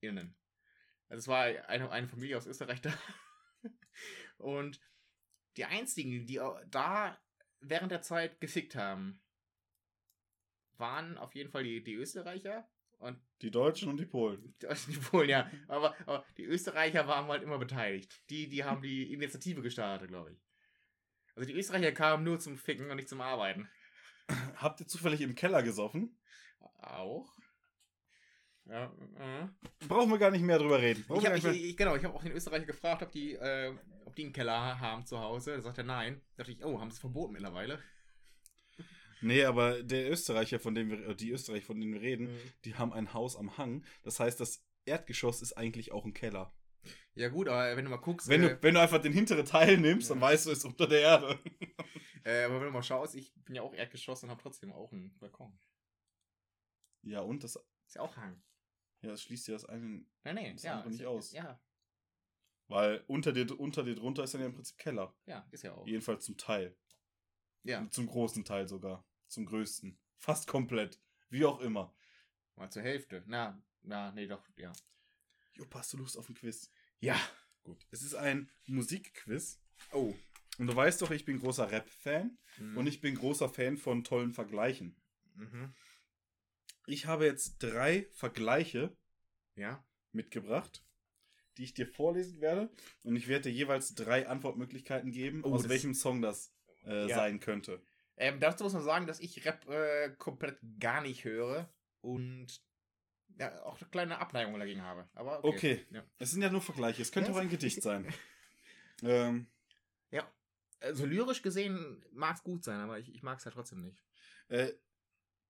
Innen. 0.00 0.36
Also 1.08 1.20
es 1.20 1.28
war 1.28 1.44
eine, 1.68 1.90
eine 1.90 2.08
Familie 2.08 2.36
aus 2.36 2.46
Österreich 2.46 2.80
da. 2.80 2.92
Und 4.38 4.80
die 5.56 5.64
einzigen, 5.64 6.26
die 6.26 6.40
da 6.70 7.18
während 7.60 7.92
der 7.92 8.02
Zeit 8.02 8.40
gefickt 8.40 8.74
haben, 8.74 9.22
waren 10.78 11.18
auf 11.18 11.34
jeden 11.34 11.50
Fall 11.50 11.64
die, 11.64 11.82
die 11.82 11.94
Österreicher 11.94 12.68
und 12.98 13.18
Die 13.42 13.50
Deutschen 13.50 13.88
und 13.88 13.98
die 13.98 14.06
Polen. 14.06 14.54
die 14.60 14.96
Polen, 14.96 15.28
ja. 15.28 15.50
Aber, 15.68 15.94
aber 16.06 16.24
die 16.38 16.44
Österreicher 16.44 17.06
waren 17.06 17.26
halt 17.26 17.42
immer 17.42 17.58
beteiligt. 17.58 18.22
Die, 18.30 18.48
die 18.48 18.64
haben 18.64 18.80
die 18.80 19.12
Initiative 19.12 19.60
gestartet, 19.60 20.08
glaube 20.08 20.32
ich. 20.32 20.38
Also 21.34 21.46
die 21.46 21.54
Österreicher 21.54 21.92
kamen 21.92 22.24
nur 22.24 22.38
zum 22.38 22.56
Ficken 22.56 22.90
und 22.90 22.96
nicht 22.96 23.08
zum 23.08 23.20
Arbeiten. 23.20 23.68
Habt 24.56 24.80
ihr 24.80 24.86
zufällig 24.86 25.20
im 25.20 25.34
Keller 25.34 25.62
gesoffen? 25.62 26.18
Auch. 26.78 27.30
Ja, 28.64 28.86
äh. 29.18 29.48
Brauchen 29.86 30.10
wir 30.10 30.18
gar 30.18 30.30
nicht 30.30 30.42
mehr 30.42 30.58
drüber 30.58 30.80
reden. 30.80 31.04
Ich 31.14 31.26
hab, 31.26 31.36
ich, 31.36 31.44
ich, 31.44 31.76
genau, 31.76 31.94
ich 31.94 32.04
habe 32.04 32.14
auch 32.14 32.22
den 32.22 32.32
Österreicher 32.32 32.64
gefragt, 32.64 33.02
ob 33.02 33.12
die, 33.12 33.34
äh, 33.34 33.76
ob 34.06 34.16
die 34.16 34.24
einen 34.24 34.32
Keller 34.32 34.80
haben 34.80 35.04
zu 35.06 35.20
Hause. 35.20 35.56
Da 35.56 35.60
sagt 35.60 35.78
er 35.78 35.84
nein. 35.84 36.20
Da 36.36 36.42
dachte 36.42 36.52
ich, 36.52 36.64
oh, 36.64 36.80
haben 36.80 36.90
sie 36.90 36.94
es 36.94 37.00
verboten 37.00 37.34
mittlerweile. 37.34 37.78
Nee, 39.22 39.44
aber 39.44 39.82
der 39.82 40.10
Österreicher, 40.10 40.58
von 40.60 40.74
dem 40.74 40.90
wir, 40.90 41.08
äh, 41.08 41.16
die 41.16 41.30
Österreicher, 41.30 41.66
von 41.66 41.80
denen 41.80 41.94
wir 41.94 42.00
reden, 42.02 42.26
Mhm. 42.26 42.38
die 42.64 42.74
haben 42.74 42.92
ein 42.92 43.12
Haus 43.14 43.36
am 43.36 43.56
Hang. 43.58 43.84
Das 44.02 44.20
heißt, 44.20 44.38
das 44.40 44.64
Erdgeschoss 44.84 45.42
ist 45.42 45.54
eigentlich 45.54 45.92
auch 45.92 46.04
ein 46.04 46.12
Keller. 46.14 46.54
Ja 47.14 47.28
gut, 47.30 47.48
aber 47.48 47.76
wenn 47.76 47.84
du 47.84 47.90
mal 47.90 47.96
guckst, 47.96 48.28
Wenn, 48.28 48.42
äh, 48.44 48.50
du, 48.56 48.62
wenn 48.62 48.74
du 48.74 48.80
einfach 48.80 49.00
den 49.00 49.12
hinteren 49.12 49.44
Teil 49.46 49.78
nimmst, 49.78 50.10
dann 50.10 50.18
Ja. 50.18 50.26
weißt 50.26 50.46
du, 50.46 50.50
es 50.50 50.58
ist 50.58 50.64
unter 50.64 50.86
der 50.86 51.00
Erde. 51.00 51.38
äh, 52.24 52.44
aber 52.44 52.56
wenn 52.60 52.66
du 52.66 52.70
mal 52.72 52.82
schaust, 52.82 53.14
ich 53.16 53.32
bin 53.44 53.54
ja 53.56 53.62
auch 53.62 53.74
Erdgeschoss 53.74 54.22
und 54.22 54.30
habe 54.30 54.40
trotzdem 54.42 54.70
auch 54.72 54.92
einen 54.92 55.16
Balkon. 55.18 55.58
Ja, 57.02 57.20
und 57.20 57.42
das, 57.42 57.56
Ist 57.86 57.94
ja 57.96 58.02
auch 58.02 58.16
Hang. 58.16 58.42
ja, 59.02 59.10
das 59.10 59.22
schließt 59.22 59.48
ja 59.48 59.54
das 59.54 59.64
eine, 59.64 60.04
Nee, 60.24 60.32
nee, 60.32 60.52
Das 60.52 60.62
ja. 60.62 60.74
andere 60.74 60.90
nicht 60.90 61.00
ist- 61.00 61.06
aus. 61.06 61.32
Ja, 61.32 61.60
weil 62.68 63.02
unter 63.06 63.32
dir, 63.32 63.58
unter 63.58 63.82
dir 63.84 63.94
drunter 63.94 64.24
ist 64.24 64.34
dann 64.34 64.40
ja 64.40 64.46
im 64.48 64.54
Prinzip 64.54 64.76
Keller. 64.78 65.14
ja, 65.26 65.46
ist 65.52 65.62
ja 65.64 65.72
auch. 65.74 65.86
Jedenfalls 65.86 66.24
zum 66.24 66.36
Teil. 66.36 66.76
Ja, 67.66 67.88
Zum 67.90 68.06
großen 68.06 68.44
Teil 68.44 68.68
sogar. 68.68 69.04
Zum 69.28 69.46
größten. 69.46 69.98
Fast 70.18 70.46
komplett. 70.46 71.00
Wie 71.28 71.44
auch 71.44 71.60
immer. 71.60 71.94
mal 72.54 72.70
zur 72.70 72.82
Hälfte. 72.82 73.22
Na, 73.26 73.60
na, 73.82 74.12
nee, 74.12 74.26
doch, 74.26 74.42
ja. 74.56 74.72
Jupp, 75.54 75.74
hast 75.74 75.92
du 75.92 75.96
Lust 75.98 76.16
auf 76.16 76.28
ein 76.28 76.34
Quiz? 76.34 76.70
Ja. 77.00 77.18
Gut. 77.64 77.86
Es 77.90 78.02
ist 78.02 78.14
ein 78.14 78.50
Musikquiz. 78.66 79.60
Oh. 79.92 80.14
Und 80.58 80.68
du 80.68 80.76
weißt 80.76 81.02
doch, 81.02 81.10
ich 81.10 81.24
bin 81.24 81.38
großer 81.40 81.70
Rap-Fan. 81.70 82.38
Mhm. 82.58 82.76
Und 82.78 82.86
ich 82.86 83.00
bin 83.00 83.14
großer 83.16 83.48
Fan 83.48 83.76
von 83.76 84.04
tollen 84.04 84.32
Vergleichen. 84.32 84.96
Mhm. 85.34 85.74
Ich 86.86 87.06
habe 87.06 87.26
jetzt 87.26 87.58
drei 87.58 88.06
Vergleiche 88.12 88.96
Ja. 89.56 89.84
mitgebracht, 90.12 90.82
die 91.56 91.64
ich 91.64 91.74
dir 91.74 91.86
vorlesen 91.86 92.40
werde. 92.40 92.70
Und 93.02 93.16
ich 93.16 93.26
werde 93.28 93.50
dir 93.50 93.56
jeweils 93.56 93.94
drei 93.94 94.28
Antwortmöglichkeiten 94.28 95.10
geben, 95.10 95.42
Oh, 95.44 95.52
aus 95.54 95.68
welchem 95.68 95.92
Song 95.94 96.22
das 96.22 96.54
äh, 96.86 97.08
Ja. 97.08 97.16
sein 97.16 97.40
könnte. 97.40 97.82
Ähm, 98.16 98.40
dazu 98.40 98.64
muss 98.64 98.72
man 98.72 98.82
sagen, 98.82 99.06
dass 99.06 99.20
ich 99.20 99.44
Rap 99.44 99.68
äh, 99.68 100.10
komplett 100.16 100.58
gar 100.80 101.02
nicht 101.02 101.24
höre 101.24 101.68
und 102.00 102.46
ja, 103.38 103.62
auch 103.64 103.78
eine 103.78 103.90
kleine 103.90 104.18
Abneigung 104.18 104.58
dagegen 104.58 104.80
habe. 104.82 105.06
Aber 105.14 105.44
okay. 105.44 105.74
Okay. 105.84 105.86
Ja. 105.90 106.04
Es 106.18 106.30
sind 106.30 106.40
ja 106.40 106.48
nur 106.50 106.62
Vergleiche. 106.62 107.02
Es 107.02 107.12
könnte 107.12 107.30
Ja, 107.30 107.36
auch 107.36 107.40
ein 107.40 107.50
Gedicht 107.50 107.82
sein. 107.82 108.06
ähm, 109.02 109.46
ja. 110.10 110.26
Also 110.80 111.04
lyrisch 111.04 111.42
gesehen 111.42 112.02
mag 112.12 112.36
es 112.36 112.42
gut 112.42 112.64
sein, 112.64 112.80
aber 112.80 112.98
ich, 112.98 113.14
ich 113.14 113.22
mag 113.22 113.38
es 113.38 113.44
halt 113.44 113.54
trotzdem 113.54 113.80
nicht. 113.82 114.02
äh, 114.48 114.72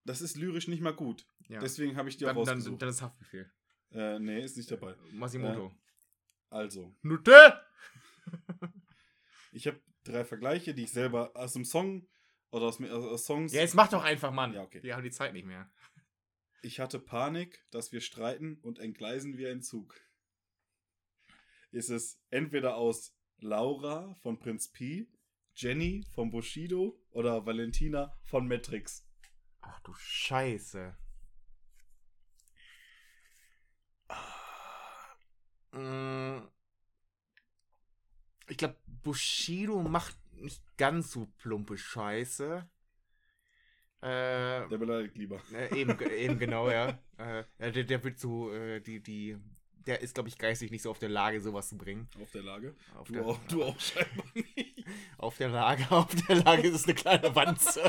das 0.05 0.21
ist 0.21 0.37
lyrisch 0.37 0.69
nicht 0.69 0.81
mal 0.83 0.95
gut. 0.95 1.27
Ja. 1.49 1.59
Deswegen 1.61 1.97
habe 1.97 2.09
ich 2.09 2.17
dir 2.17 2.27
auch 2.27 2.35
dann, 2.35 2.45
dann, 2.45 2.55
rausgesucht. 2.59 2.83
dann 2.83 2.89
ist 2.91 3.03
Haftbefehl. 3.03 3.53
äh, 3.91 4.19
nee, 4.21 4.43
ist 4.43 4.57
nicht 4.57 4.71
dabei. 4.71 4.95
Masimoto. 5.13 5.73
Also, 6.49 6.95
Nutte! 7.03 7.61
ich 9.53 9.67
habe 9.67 9.81
drei 10.07 10.25
Vergleiche, 10.25 10.75
die 10.75 10.85
ich 10.85 10.93
selber 10.93 11.33
aus 11.35 11.53
dem 11.53 11.65
Song 11.65 12.09
oder 12.51 12.67
aus, 12.67 12.81
aus, 12.81 13.27
Songs. 13.27 13.53
Ja, 13.53 13.61
jetzt 13.61 13.75
mach 13.75 13.89
doch 13.89 14.03
einfach, 14.03 14.33
Mann. 14.33 14.55
Ja, 14.55 14.63
okay. 14.63 14.83
Wir 14.83 14.95
haben 14.95 15.03
die 15.03 15.11
Zeit 15.11 15.33
nicht 15.33 15.47
mehr. 15.47 15.71
Ich 16.63 16.81
hatte 16.81 16.99
Panik, 16.99 17.65
dass 17.71 17.93
wir 17.93 18.01
streiten 18.01 18.59
und 18.63 18.79
entgleisen 18.79 19.37
wie 19.37 19.47
ein 19.47 19.63
Zug. 19.63 20.01
Ist 21.71 21.91
es 21.91 22.21
entweder 22.31 22.77
aus 22.77 23.15
Laura 23.39 24.15
von 24.23 24.39
Prinz 24.39 24.73
Pi, 24.73 25.09
Jenny 25.55 26.05
von 26.15 26.31
Bushido 26.31 26.99
oder 27.11 27.45
Valentina 27.45 28.19
von 28.25 28.49
Matrix? 28.49 29.07
Ach 29.61 29.81
du 29.81 29.93
Scheiße. 29.95 30.97
Mm. 35.73 36.49
Ich 38.49 38.57
glaube, 38.57 38.77
Bushido 39.07 39.83
macht 39.83 40.17
nicht 40.35 40.61
ganz 40.77 41.13
so 41.13 41.29
plumpe 41.39 41.79
Scheiße. 41.79 42.69
Äh, 44.03 44.69
Der 44.69 44.79
beleidigt 44.79 45.17
lieber. 45.17 45.41
äh, 45.53 45.75
eben, 45.81 45.99
eben 46.11 46.39
genau, 46.39 46.69
ja. 46.71 46.99
Äh, 47.19 47.73
der, 47.73 47.85
der 47.85 48.05
wird 48.05 48.19
so, 48.19 48.53
äh, 48.53 48.81
die, 48.81 49.01
die, 49.03 49.39
der 49.87 50.03
ist, 50.03 50.13
glaube 50.15 50.29
ich, 50.29 50.37
geistig 50.37 50.71
nicht 50.71 50.83
so 50.83 50.91
auf 50.91 50.99
der 50.99 51.09
Lage, 51.09 51.41
sowas 51.41 51.71
zu 51.71 51.79
bringen. 51.79 52.11
Auf 52.21 52.31
der 52.33 52.43
Lage. 52.43 52.75
Auf 52.95 53.07
Du 53.09 53.15
der, 53.15 53.25
auch, 53.25 53.39
du 53.49 53.65
auch 53.65 53.81
scheinbar 53.81 54.27
nicht. 54.35 54.85
Auf 55.17 55.39
der 55.39 55.49
Lage, 55.49 55.87
auf 55.91 56.15
der 56.29 56.37
Lage 56.45 56.69
ist 56.69 56.75
es 56.75 56.85
eine 56.85 56.95
kleine 56.95 57.35
Wanze. 57.35 57.83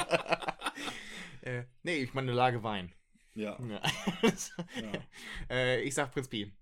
äh, 1.41 1.63
nee, 1.83 1.97
ich 1.97 2.13
meine 2.13 2.29
eine 2.31 2.37
Lage 2.37 2.63
Wein. 2.63 2.93
Ja. 3.35 3.59
Ja. 3.67 3.81
ja. 4.81 5.05
äh, 5.49 5.81
ich 5.81 5.93
sag 5.93 6.11
Prinz 6.13 6.29
Pi. 6.29 6.53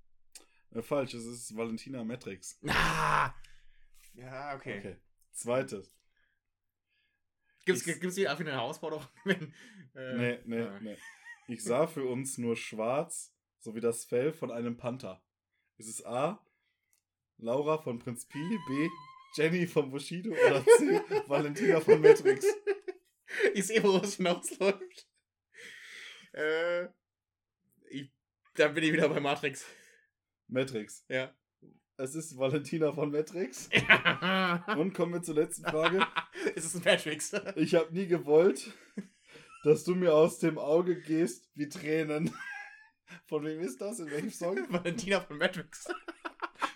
Äh, 0.73 0.81
falsch, 0.81 1.13
es 1.13 1.25
ist 1.25 1.55
Valentina 1.55 2.03
Matrix. 2.03 2.59
Ah! 2.67 3.31
Ja, 4.15 4.55
okay. 4.55 4.79
Okay. 4.79 4.95
Zweites. 5.31 5.95
Gibt's, 7.65 7.85
Ich- 7.85 7.99
gibt's 7.99 8.15
hier 8.15 8.29
einfach 8.29 8.41
eine 8.45 8.51
Herausforderung? 8.53 9.05
Wenn, 9.25 9.53
äh, 9.95 10.13
Nee, 10.17 10.39
nee, 10.45 10.61
ah. 10.61 10.79
nee. 10.81 10.97
Ich 11.47 11.63
sah 11.63 11.87
für 11.87 12.05
uns 12.05 12.37
nur 12.37 12.55
schwarz, 12.55 13.33
so 13.59 13.75
wie 13.75 13.79
das 13.81 14.05
Fell 14.05 14.33
von 14.33 14.51
einem 14.51 14.77
Panther. 14.77 15.21
Ist 15.77 15.89
es 15.89 16.05
A. 16.05 16.43
Laura 17.37 17.77
von 17.77 17.99
Prinz 17.99 18.25
Pi, 18.25 18.39
B. 18.67 18.89
Jenny 19.35 19.67
von 19.67 19.91
Bushido 19.91 20.31
oder 20.31 20.63
C. 20.65 21.01
Valentina 21.27 21.79
von 21.81 22.01
Matrix? 22.01 22.45
Ich 23.53 23.67
sehe, 23.67 23.83
wo 23.83 23.97
es 23.97 24.15
hinausläuft. 24.15 25.07
Äh, 26.33 26.85
ich, 27.89 28.09
dann 28.53 28.73
bin 28.73 28.83
ich 28.83 28.93
wieder 28.93 29.09
bei 29.09 29.19
Matrix. 29.19 29.65
Matrix. 30.47 31.03
Ja. 31.09 31.35
Es 31.97 32.13
ist 32.13 32.37
Valentina 32.37 32.91
von 32.91 33.09
Matrix. 33.11 33.69
Und 34.77 34.93
kommen 34.93 35.13
wir 35.13 35.21
zur 35.21 35.35
letzten 35.35 35.63
Frage. 35.63 36.05
es 36.55 36.65
ist 36.65 36.75
ein 36.75 36.83
Matrix. 36.83 37.31
Ich 37.55 37.73
habe 37.75 37.93
nie 37.93 38.07
gewollt, 38.07 38.73
dass 39.63 39.85
du 39.85 39.95
mir 39.95 40.13
aus 40.13 40.39
dem 40.39 40.57
Auge 40.57 40.99
gehst 41.01 41.49
wie 41.53 41.69
Tränen. 41.69 42.33
Von 43.27 43.45
wem 43.45 43.61
ist 43.61 43.79
das? 43.79 43.99
In 43.99 44.11
welchem 44.11 44.29
Song? 44.31 44.57
Valentina 44.69 45.21
von 45.21 45.37
Matrix. 45.37 45.87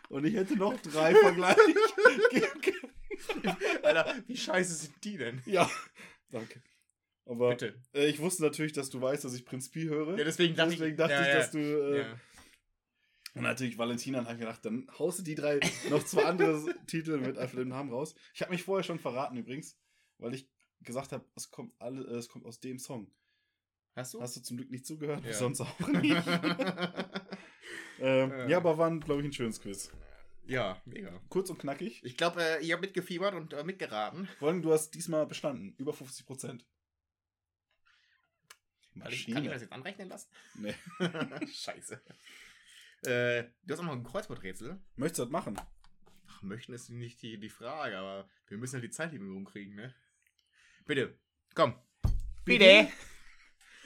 Und 0.08 0.26
ich 0.26 0.36
hätte 0.36 0.56
noch 0.56 0.80
drei 0.82 1.14
Vergleiche. 1.14 1.60
Alter, 3.84 4.16
wie 4.26 4.38
scheiße 4.38 4.74
sind 4.74 5.04
die 5.04 5.18
denn? 5.18 5.42
Ja, 5.46 5.70
danke. 6.30 6.62
Aber 7.26 7.50
Bitte. 7.50 7.76
äh, 7.94 8.08
ich 8.08 8.20
wusste 8.20 8.42
natürlich, 8.42 8.74
dass 8.74 8.90
du 8.90 9.02
weißt, 9.02 9.24
dass 9.24 9.36
ich 9.36 9.46
Prinz 9.46 9.70
Pi 9.70 9.84
höre. 9.84 10.18
Ja, 10.18 10.24
deswegen 10.24 10.56
dachte 10.56 10.72
Deswegen 10.72 10.92
ich, 10.92 10.98
dachte 10.98 11.14
ja, 11.14 11.22
ich, 11.22 11.28
ja, 11.28 11.34
dass 11.36 11.52
du. 11.52 11.60
Äh, 11.60 12.00
ja. 12.00 12.20
Und 13.36 13.44
natürlich 13.44 13.78
Valentina, 13.78 14.20
und 14.20 14.26
habe 14.26 14.36
ich 14.36 14.40
gedacht, 14.42 14.66
dann 14.66 14.90
haust 14.98 15.20
du 15.20 15.24
die 15.24 15.36
drei 15.36 15.60
noch 15.90 16.04
zwei 16.04 16.26
andere 16.26 16.64
Titel 16.88 17.18
mit 17.18 17.38
einfach 17.38 17.58
dem 17.58 17.70
Namen 17.70 17.92
raus. 17.92 18.16
Ich 18.34 18.42
habe 18.42 18.52
mich 18.52 18.64
vorher 18.64 18.84
schon 18.84 19.00
verraten 19.00 19.38
übrigens, 19.38 19.78
weil 20.18 20.34
ich 20.34 20.50
gesagt 20.82 21.12
habe, 21.12 21.26
es 21.36 21.52
kommt 21.52 21.74
alle, 21.80 22.02
es 22.18 22.28
kommt 22.30 22.46
aus 22.46 22.60
dem 22.60 22.80
Song. 22.80 23.12
Hast 23.96 24.14
du? 24.14 24.22
Hast 24.22 24.36
du 24.36 24.42
zum 24.42 24.58
Glück 24.58 24.72
nicht 24.72 24.86
zugehört, 24.86 25.24
Ja. 25.26 25.34
sonst 25.34 25.62
auch 25.62 25.80
nicht. 25.88 26.26
ähm, 28.00 28.32
Äh. 28.32 28.50
Ja, 28.50 28.58
aber 28.58 28.78
war, 28.78 28.90
glaube 29.00 29.22
ich, 29.22 29.28
ein 29.28 29.34
schönes 29.34 29.60
Quiz. 29.62 29.92
ja, 30.48 30.82
mega. 30.86 31.22
Kurz 31.30 31.50
und 31.50 31.60
knackig. 31.60 32.02
Ich 32.04 32.18
glaube, 32.18 32.42
äh, 32.42 32.66
ihr 32.66 32.74
habt 32.74 32.82
mitgefiebert 32.82 33.36
und 33.36 33.54
äh, 33.54 33.64
mitgeraten. 33.64 34.28
Vor 34.40 34.48
allem, 34.50 34.62
du 34.62 34.72
hast 34.72 34.92
diesmal 34.92 35.26
bestanden. 35.28 35.76
Über 35.78 35.94
50 35.94 36.26
Prozent. 36.26 36.66
Kann 39.00 39.12
ich, 39.12 39.28
kann 39.32 39.44
ich 39.44 39.50
das 39.52 39.62
jetzt 39.62 39.72
anrechnen 39.72 40.10
lassen? 40.10 40.30
Nee. 40.56 40.74
Scheiße. 41.54 42.02
Äh, 43.04 43.46
du 43.64 43.74
hast 43.74 43.80
auch 43.80 43.86
noch 43.86 43.94
ein 43.94 44.04
Kreuzworträtsel. 44.04 44.80
Möchtest 44.96 45.20
du 45.20 45.24
das 45.24 45.32
machen? 45.32 45.60
Ach, 46.28 46.42
möchten 46.42 46.74
ist 46.74 46.90
nicht 46.90 47.22
die, 47.22 47.40
die 47.40 47.50
Frage, 47.50 47.98
aber 47.98 48.30
wir 48.48 48.58
müssen 48.58 48.76
halt 48.76 48.84
die 48.84 48.90
Zeitlinie 48.90 49.32
rumkriegen, 49.32 49.76
ne? 49.76 49.94
Bitte, 50.86 51.18
komm. 51.56 51.76
Bitte. 52.46 52.88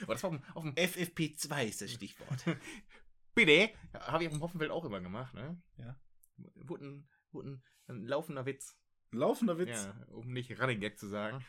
Oh, 0.02 0.12
das 0.12 0.22
war 0.22 0.30
auf 0.30 0.36
dem, 0.36 0.44
auf 0.54 0.62
dem 0.62 0.74
FFP2 0.74 1.64
ist 1.66 1.82
das 1.82 1.92
Stichwort. 1.92 2.44
Bitte. 3.34 3.70
Habe 3.94 4.24
ich 4.24 4.28
auf 4.28 4.34
dem 4.34 4.42
Hoffenfeld 4.42 4.70
auch 4.70 4.84
immer 4.84 5.00
gemacht, 5.00 5.34
ne? 5.34 5.60
Ja. 5.76 5.98
Wurde 6.36 6.86
ein, 6.86 7.08
wurde 7.30 7.50
ein, 7.50 7.62
ein 7.88 8.06
laufender 8.06 8.46
Witz. 8.46 8.76
Laufender 9.12 9.58
Witz. 9.58 9.84
Ja, 9.84 10.06
um 10.08 10.32
nicht 10.32 10.60
Running 10.60 10.80
Gag 10.80 10.98
zu 10.98 11.08
sagen. 11.08 11.44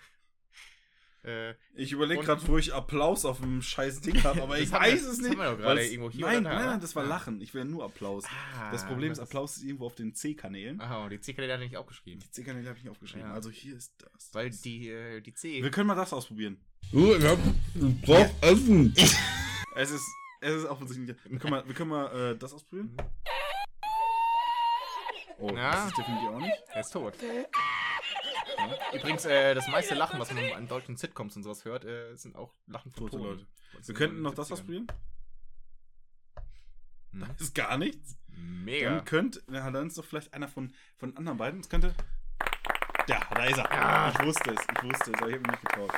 Äh, 1.25 1.55
Ich 1.75 1.91
überlege 1.91 2.21
gerade, 2.23 2.47
wo 2.47 2.57
ich 2.57 2.73
Applaus 2.73 3.25
auf 3.25 3.39
dem 3.41 3.61
scheiß 3.61 4.01
Ding 4.01 4.23
habe, 4.23 4.43
aber 4.43 4.59
ich 4.59 4.71
weiß 4.71 5.01
wir- 5.03 5.09
es 5.11 5.17
das 5.17 5.27
nicht. 5.27 5.37
haben 5.39 5.57
wir 5.59 5.65
weil's- 5.65 5.91
irgendwo 5.91 6.11
hier 6.11 6.25
nein, 6.25 6.41
oder 6.41 6.49
da, 6.51 6.55
nein, 6.55 6.65
nein, 6.67 6.79
das 6.81 6.95
war 6.95 7.03
Ja. 7.03 7.09
Lachen. 7.09 7.41
Ich 7.41 7.53
will 7.53 7.63
ja 7.63 7.65
nur 7.65 7.83
Applaus. 7.83 8.23
ah, 8.25 8.71
das 8.71 8.85
Problem 8.85 9.11
ist, 9.11 9.19
Applaus 9.19 9.57
ist 9.57 9.63
irgendwo 9.63 9.87
auf 9.87 9.95
den 9.95 10.13
C-Kanälen. 10.13 10.79
Ah, 10.81 11.03
und 11.05 11.09
die 11.11 11.19
C-Kanäle 11.19 11.53
hat 11.53 11.59
er 11.61 11.65
nicht 11.65 11.77
aufgeschrieben. 11.77 12.19
Die 12.19 12.29
C-Kanäle 12.31 12.67
habe 12.69 12.77
ich 12.77 12.83
nicht 12.83 12.91
aufgeschrieben. 12.91 13.27
Ja. 13.27 13.33
Also 13.33 13.49
hier 13.49 13.75
ist 13.75 13.93
das. 13.97 14.29
Weil 14.33 14.49
die, 14.51 14.89
äh, 14.89 15.21
die 15.21 15.33
C. 15.33 15.63
Wir 15.63 15.71
können 15.71 15.87
mal 15.87 15.95
das 15.95 16.13
ausprobieren. 16.13 16.57
Du, 16.91 17.15
ich 17.15 17.23
hab, 17.25 17.39
ich 17.73 18.01
brauch 18.01 18.29
Essen. 18.41 18.93
Es 19.77 19.91
ist, 19.91 20.05
es 20.39 20.53
ist 20.53 20.65
offensichtlich. 20.67 21.17
Wir 21.25 21.37
können 21.37 21.51
mal, 21.51 21.67
wir 21.67 21.73
können 21.73 21.89
mal 21.89 22.31
äh, 22.31 22.37
das 22.37 22.53
ausprobieren. 22.53 22.95
Oh, 25.37 25.49
Ja. 25.53 25.71
das 25.71 25.87
ist 25.87 25.97
definitiv 25.97 26.29
auch 26.29 26.39
nicht. 26.39 26.53
Er 26.69 26.79
ist 26.79 26.91
tot. 26.93 27.13
Übrigens, 28.93 29.25
äh, 29.25 29.53
das 29.55 29.67
meiste 29.67 29.95
Lachen, 29.95 30.19
was 30.19 30.31
man 30.33 30.43
an 30.53 30.67
deutschen 30.67 30.97
Sitcoms 30.97 31.35
und 31.35 31.43
sowas 31.43 31.65
hört, 31.65 31.85
äh, 31.85 32.15
sind 32.15 32.35
auch 32.35 32.53
Lachen 32.67 32.91
von 32.91 33.09
Tote. 33.09 33.23
Leute. 33.23 33.47
Wir 33.83 33.95
könnten 33.95 34.21
noch 34.21 34.33
das 34.33 34.47
70ern. 34.49 34.53
ausprobieren. 34.53 34.87
Hm. 37.11 37.25
Das 37.29 37.41
ist 37.41 37.55
gar 37.55 37.77
nichts. 37.77 38.17
Mega. 38.27 38.95
Dann 38.95 39.05
könnte, 39.05 39.41
ja, 39.51 39.69
dann 39.71 39.87
ist 39.87 39.97
doch 39.97 40.05
vielleicht 40.05 40.33
einer 40.33 40.47
von, 40.47 40.73
von 40.97 41.15
anderen 41.17 41.37
beiden. 41.37 41.61
Das 41.61 41.69
könnte. 41.69 41.93
Ja, 43.07 43.19
da 43.33 43.43
ist 43.45 43.57
er. 43.57 43.71
Ja. 43.71 44.09
Ich 44.11 44.25
wusste 44.25 44.51
es, 44.51 44.61
ich 44.61 44.83
wusste 44.83 45.11
es, 45.11 45.17
aber 45.17 45.27
ich 45.29 45.35
habe 45.35 45.39
mich 45.39 45.51
nicht 45.51 45.61
getraut. 45.61 45.91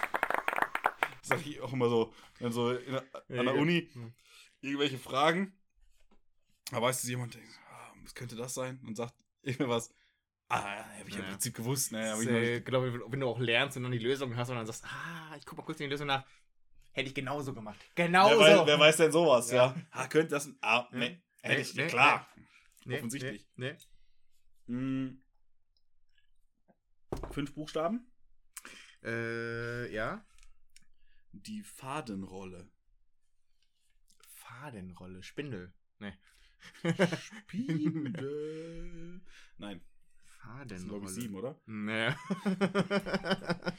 Das 1.19 1.27
sage 1.29 1.41
ich 1.49 1.61
auch 1.61 1.73
immer 1.73 1.89
so, 1.89 2.13
wenn 2.39 2.51
so 2.51 2.71
in 2.73 2.95
an 2.95 3.03
der 3.27 3.43
Ja. 3.45 3.51
Uni 3.51 3.89
Hm. 3.93 4.13
irgendwelche 4.61 4.97
Fragen, 4.97 5.53
da 6.71 6.81
weiß 6.81 7.03
es 7.03 7.09
jemand, 7.09 7.33
denkt, 7.35 7.49
ah, 7.71 7.91
was 8.03 8.13
könnte 8.13 8.35
das 8.35 8.53
sein? 8.53 8.79
Und 8.85 8.95
sagt 8.95 9.13
irgendwas. 9.41 9.93
Ah, 10.49 10.85
habe 10.99 11.09
ich 11.09 11.15
ja. 11.15 11.21
Im 11.23 11.29
Prinzip 11.31 11.55
gewusst. 11.55 11.91
Ne, 11.91 12.01
Das, 12.03 12.25
äh, 12.25 12.61
genau, 12.61 12.81
wenn 12.83 13.19
du 13.19 13.27
auch 13.27 13.39
lernst 13.39 13.75
und 13.77 13.83
dann 13.83 13.91
die 13.91 13.97
Lösung 13.99 14.35
hast 14.37 14.49
und 14.49 14.55
dann 14.55 14.65
sagst, 14.65 14.85
ah, 14.85 15.35
ich 15.37 15.45
guck 15.45 15.57
mal 15.57 15.63
kurz 15.65 15.79
in 15.79 15.85
die 15.85 15.89
Lösung 15.91 16.07
nach. 16.07 16.25
Hätte 16.93 17.09
ich 17.09 17.15
genauso 17.15 17.53
gemacht. 17.53 17.77
Genauso. 17.95 18.39
wer, 18.39 18.59
weiß, 18.59 18.67
wer 18.67 18.79
weiß 18.79 18.97
denn 18.97 19.11
sowas, 19.11 19.51
ja? 19.51 19.67
Ja. 19.67 19.75
Ah, 19.91 20.07
könnte 20.07 20.29
das. 20.35 20.49
Ah, 20.61 20.87
Ja. 20.91 20.97
nee. 20.97 21.21
Hätte 21.41 21.61
ich, 21.61 21.75
Nee, 21.75 21.87
klar. 21.87 22.27
Nee, 22.85 22.97
offensichtlich. 22.97 23.47
Nee, 23.55 23.75
Hm. 24.67 25.21
Fünf 27.31 27.53
Buchstaben. 27.53 28.09
nee. 29.03 29.09
Äh, 29.09 29.93
ja. 29.93 30.25
Die 31.33 31.61
Fadenrolle. 31.63 32.69
Fadenrolle, 34.33 35.21
Spindel. 35.23 35.73
Nee. 35.99 36.13
Spindel. 37.19 39.21
Nein, 39.57 39.81
das 40.67 40.79
sind 40.81 40.89
glaube 40.89 41.05
ich 41.05 41.11
sieben, 41.11 41.35
oder? 41.35 41.59
Nee. 41.65 42.13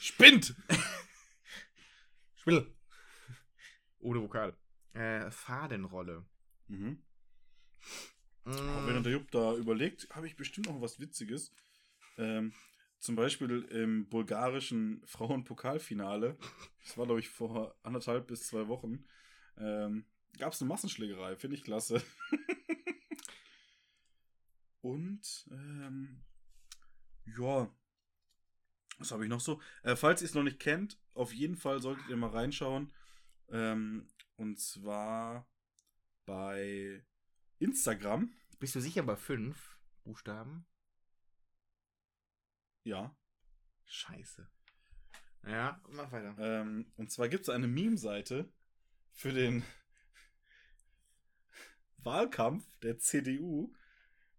Spind! 0.00 0.54
Spindel. 2.36 2.74
Ohne 3.98 4.22
Vokal. 4.22 4.56
Äh, 4.92 5.30
Fadenrolle. 5.30 6.24
Mhm. 6.68 7.02
Aber 8.44 8.86
wenn 8.86 9.02
der 9.02 9.12
Jupp 9.12 9.30
da 9.30 9.54
überlegt, 9.54 10.08
habe 10.10 10.26
ich 10.26 10.36
bestimmt 10.36 10.66
noch 10.66 10.80
was 10.80 10.98
Witziges. 10.98 11.52
Ähm, 12.16 12.52
zum 12.98 13.16
Beispiel 13.16 13.62
im 13.70 14.08
bulgarischen 14.08 15.02
Frauenpokalfinale, 15.06 16.36
das 16.84 16.98
war 16.98 17.06
glaube 17.06 17.20
ich 17.20 17.28
vor 17.28 17.74
anderthalb 17.82 18.26
bis 18.26 18.46
zwei 18.46 18.68
Wochen, 18.68 19.04
ähm, 19.56 20.04
gab 20.38 20.52
es 20.52 20.60
eine 20.60 20.68
Massenschlägerei, 20.68 21.36
finde 21.36 21.56
ich 21.56 21.64
klasse. 21.64 22.02
Und, 24.80 25.48
ähm, 25.50 26.22
ja, 27.26 27.70
was 28.98 29.12
habe 29.12 29.24
ich 29.24 29.30
noch 29.30 29.40
so? 29.40 29.60
Äh, 29.82 29.96
falls 29.96 30.22
ihr 30.22 30.26
es 30.26 30.34
noch 30.34 30.42
nicht 30.42 30.58
kennt, 30.58 30.98
auf 31.14 31.32
jeden 31.32 31.56
Fall 31.56 31.80
solltet 31.80 32.08
ihr 32.08 32.16
mal 32.16 32.30
reinschauen. 32.30 32.92
Ähm, 33.48 34.08
und 34.36 34.58
zwar 34.58 35.48
bei 36.24 37.04
Instagram. 37.58 38.32
Bist 38.58 38.74
du 38.74 38.80
sicher 38.80 39.02
bei 39.02 39.16
fünf 39.16 39.78
Buchstaben? 40.04 40.66
Ja. 42.84 43.16
Scheiße. 43.86 44.48
Ja, 45.46 45.80
mach 45.88 46.12
weiter. 46.12 46.36
Ähm, 46.38 46.92
und 46.96 47.10
zwar 47.10 47.28
gibt 47.28 47.44
es 47.44 47.48
eine 47.48 47.66
Meme-Seite 47.66 48.52
für 49.12 49.32
den 49.32 49.64
Wahlkampf 51.98 52.64
der 52.80 52.98
CDU. 52.98 53.74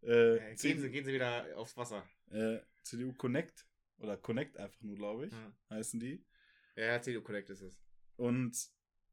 Äh, 0.03 0.37
Äh, 0.51 0.55
C- 0.55 0.69
gehen, 0.69 0.81
Sie, 0.81 0.89
gehen 0.91 1.05
Sie 1.05 1.13
wieder 1.13 1.45
aufs 1.57 1.75
Wasser. 1.77 2.07
äh, 2.31 2.59
CDU 2.83 3.13
Connect. 3.13 3.65
Oder 3.99 4.17
Connect 4.17 4.57
einfach 4.57 4.81
nur, 4.81 4.95
glaube 4.95 5.27
ich, 5.27 5.31
Ja. 5.33 5.53
heißen 5.69 5.99
die. 5.99 6.25
Ja, 6.75 6.99
CDU 7.01 7.21
Connect 7.21 7.49
ist 7.51 7.61
es. 7.61 7.79
Und 8.15 8.57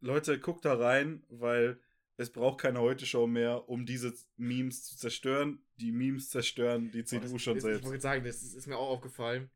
Leute, 0.00 0.38
guckt 0.40 0.64
da 0.64 0.74
rein, 0.74 1.24
weil 1.28 1.78
es 2.16 2.30
braucht 2.32 2.60
keine 2.62 2.80
Heute-Show 2.80 3.26
mehr, 3.26 3.68
um 3.68 3.84
diese 3.84 4.14
Memes 4.36 4.84
zu 4.84 4.96
zerstören. 4.96 5.62
Die 5.76 5.92
Memes 5.92 6.30
zerstören 6.30 6.90
die 6.90 7.04
CDU 7.04 7.32
Das- 7.34 7.42
schon 7.42 7.54
das, 7.54 7.64
selbst. 7.64 7.80
Ich 7.80 7.86
wollte 7.86 8.00
sagen, 8.00 8.24
das 8.24 8.42
ist, 8.42 8.54
ist 8.54 8.66
mir 8.66 8.76
auch 8.78 8.88
aufgefallen. 8.88 9.50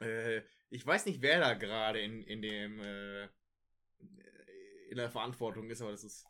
Äh, 0.00 0.42
ich 0.70 0.86
weiß 0.86 1.06
nicht, 1.06 1.20
wer 1.22 1.40
da 1.40 1.54
gerade 1.54 2.00
in, 2.00 2.22
in 2.22 2.42
dem 2.42 2.80
äh, 2.80 3.28
in 4.90 4.96
der 4.98 5.10
Verantwortung 5.10 5.68
ist, 5.70 5.80
aber 5.82 5.90
das 5.90 6.04
ist 6.04 6.24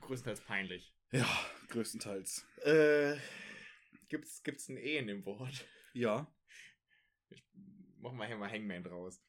größtenteils 0.00 0.40
peinlich. 0.42 0.94
Ja, 1.10 1.26
größtenteils. 1.68 2.44
Äh, 2.64 3.16
gibt's, 4.08 4.42
gibt's 4.42 4.68
ein 4.68 4.76
E 4.76 4.98
in 4.98 5.06
dem 5.06 5.24
Wort? 5.24 5.66
Ja. 5.94 6.30
Ich 7.30 7.42
mach 7.96 8.12
mal 8.12 8.26
hier 8.26 8.36
mal 8.36 8.50
Hangman 8.50 8.84
draus. 8.84 9.22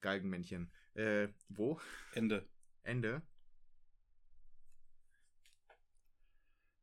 Galgenmännchen. 0.00 0.72
Äh, 0.94 1.28
wo? 1.48 1.78
Ende. 2.14 2.48
Ende? 2.84 3.20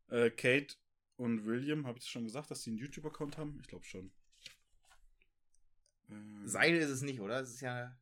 Äh, 0.09 0.29
Kate 0.29 0.75
und 1.15 1.45
William, 1.45 1.87
habe 1.87 1.97
ich 1.97 2.03
das 2.03 2.11
schon 2.11 2.25
gesagt, 2.25 2.51
dass 2.51 2.61
sie 2.61 2.69
einen 2.69 2.77
YouTube-Account 2.77 3.37
haben? 3.37 3.57
Ich 3.59 3.67
glaube 3.67 3.85
schon. 3.85 4.11
Äh, 6.09 6.47
Seide 6.47 6.77
ist 6.77 6.89
es 6.89 7.01
nicht, 7.01 7.19
oder? 7.21 7.39
Es 7.39 7.49
ist 7.49 7.61
ja 7.61 7.97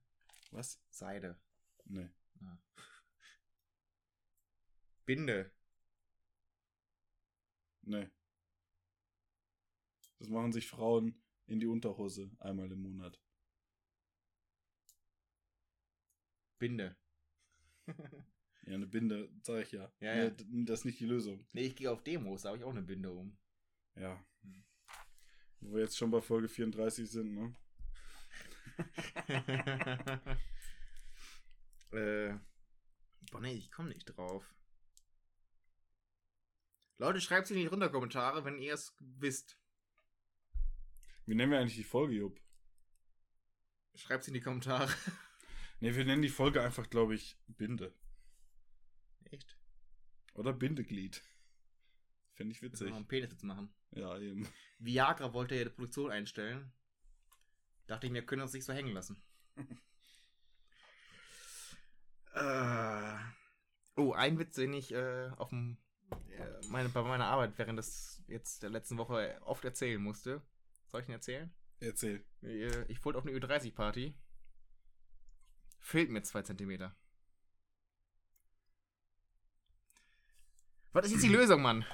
Was? 0.52 0.82
Seide. 0.89 1.39
Nee. 1.86 2.10
Binde. 5.06 5.52
Nee. 7.91 8.09
Das 10.19 10.29
machen 10.29 10.51
sich 10.53 10.67
Frauen 10.67 11.21
in 11.47 11.59
die 11.59 11.67
Unterhose 11.67 12.31
einmal 12.39 12.71
im 12.71 12.81
Monat. 12.81 13.19
Binde. 16.59 16.95
Ja, 18.67 18.75
eine 18.75 18.85
Binde, 18.85 19.27
sag 19.41 19.63
ich 19.65 19.71
ja. 19.71 19.91
Ja, 19.99 20.13
Nee, 20.15 20.23
ja. 20.25 20.29
d- 20.29 20.45
Das 20.65 20.81
ist 20.81 20.85
nicht 20.85 20.99
die 20.99 21.07
Lösung. 21.07 21.43
nee, 21.51 21.63
ich 21.63 21.75
gehe 21.75 21.89
auf 21.91 22.03
Demos, 22.03 22.43
da 22.43 22.49
habe 22.49 22.59
ich 22.59 22.63
auch 22.63 22.69
eine 22.69 22.83
Binde 22.83 23.11
um. 23.11 23.35
Ja. 23.95 24.23
Wo 25.59 25.73
wir 25.73 25.81
jetzt 25.81 25.97
schon 25.97 26.11
bei 26.11 26.21
Folge 26.21 26.47
34 26.47 27.09
sind, 27.09 27.33
ne? 27.33 27.55
äh. 31.91 32.33
Boah, 33.31 33.41
nee, 33.41 33.53
ich 33.53 33.71
komme 33.71 33.89
nicht 33.89 34.05
drauf. 34.05 34.45
Leute, 37.02 37.20
schreibt 37.20 37.45
es 37.45 37.52
in 37.52 37.58
die 37.58 37.66
runter 37.66 37.89
Kommentare, 37.89 38.45
wenn 38.45 38.60
ihr 38.60 38.76
es 38.76 38.95
wisst. 38.99 39.58
Wie 41.26 41.34
nennen 41.34 41.52
wir 41.52 41.58
eigentlich 41.58 41.78
die 41.78 41.84
Folge, 41.84 42.14
Jupp? 42.14 42.39
Schreibt 43.95 44.22
es 44.22 44.28
in 44.28 44.36
die 44.36 44.41
Kommentare. 44.41 44.88
Ne, 45.80 45.95
wir 45.95 46.06
nennen 46.06 46.22
die 46.22 46.30
Folge 46.30 46.62
einfach, 46.62 46.88
glaube 46.91 47.16
ich, 47.16 47.39
Binde. 47.47 47.91
Echt? 49.32 49.58
Oder 50.36 50.54
Bindeglied. 50.54 51.24
Fände 52.34 52.52
ich 52.52 52.62
witzig. 52.62 52.89
noch 52.89 52.97
einen 52.97 53.08
Penis 53.08 53.32
jetzt 53.32 53.43
machen. 53.43 53.74
Ja, 53.89 54.16
eben. 54.20 54.47
Viagra 54.78 55.34
wollte 55.34 55.56
ja 55.56 55.64
die 55.64 55.72
Produktion 55.72 56.12
einstellen. 56.12 56.72
Dachte 57.88 58.06
ich 58.06 58.14
mir, 58.14 58.24
können 58.24 58.41
wir 58.41 58.43
uns 58.43 58.54
nicht 58.54 58.66
so 58.66 58.74
hängen 58.74 58.93
lassen. 58.93 59.20
äh, 62.36 63.16
oh, 63.95 64.14
ein 64.14 64.38
Witz, 64.38 64.54
den 64.54 64.74
ich 64.74 64.93
äh, 64.93 65.32
auf 65.38 65.49
dem, 65.49 65.80
meine, 66.70 66.89
bei 66.89 67.01
meiner 67.03 67.26
Arbeit 67.26 67.57
während 67.57 67.80
des 67.80 68.24
jetzt 68.28 68.64
der 68.64 68.70
letzten 68.70 68.97
Woche 68.97 69.38
oft 69.41 69.64
erzählen 69.66 70.01
musste. 70.01 70.41
Soll 70.88 71.01
ich 71.01 71.07
ihn 71.07 71.14
erzählen? 71.14 71.53
Erzähl. 71.80 72.24
Äh, 72.43 72.84
Ich 72.91 73.03
wollte 73.03 73.20
auf 73.20 73.26
eine 73.26 73.38
Ü30-Party. 73.38 74.14
Fehlt 75.80 76.09
mir 76.09 76.22
zwei 76.24 76.41
Zentimeter. 76.43 76.95
Was 80.93 81.05
ist 81.05 81.14
jetzt 81.14 81.24
die 81.24 81.28
Lösung, 81.36 81.62
Mann? 81.62 81.86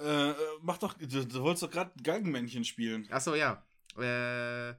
Äh, 0.00 0.30
äh, 0.30 0.34
mach 0.62 0.78
doch, 0.78 0.94
du, 0.94 1.06
du 1.06 1.42
wolltest 1.42 1.62
doch 1.62 1.70
gerade 1.70 1.92
Galgenmännchen 2.02 2.64
spielen. 2.64 3.06
Achso, 3.10 3.34
ja. 3.34 3.64
Äh, 3.96 4.74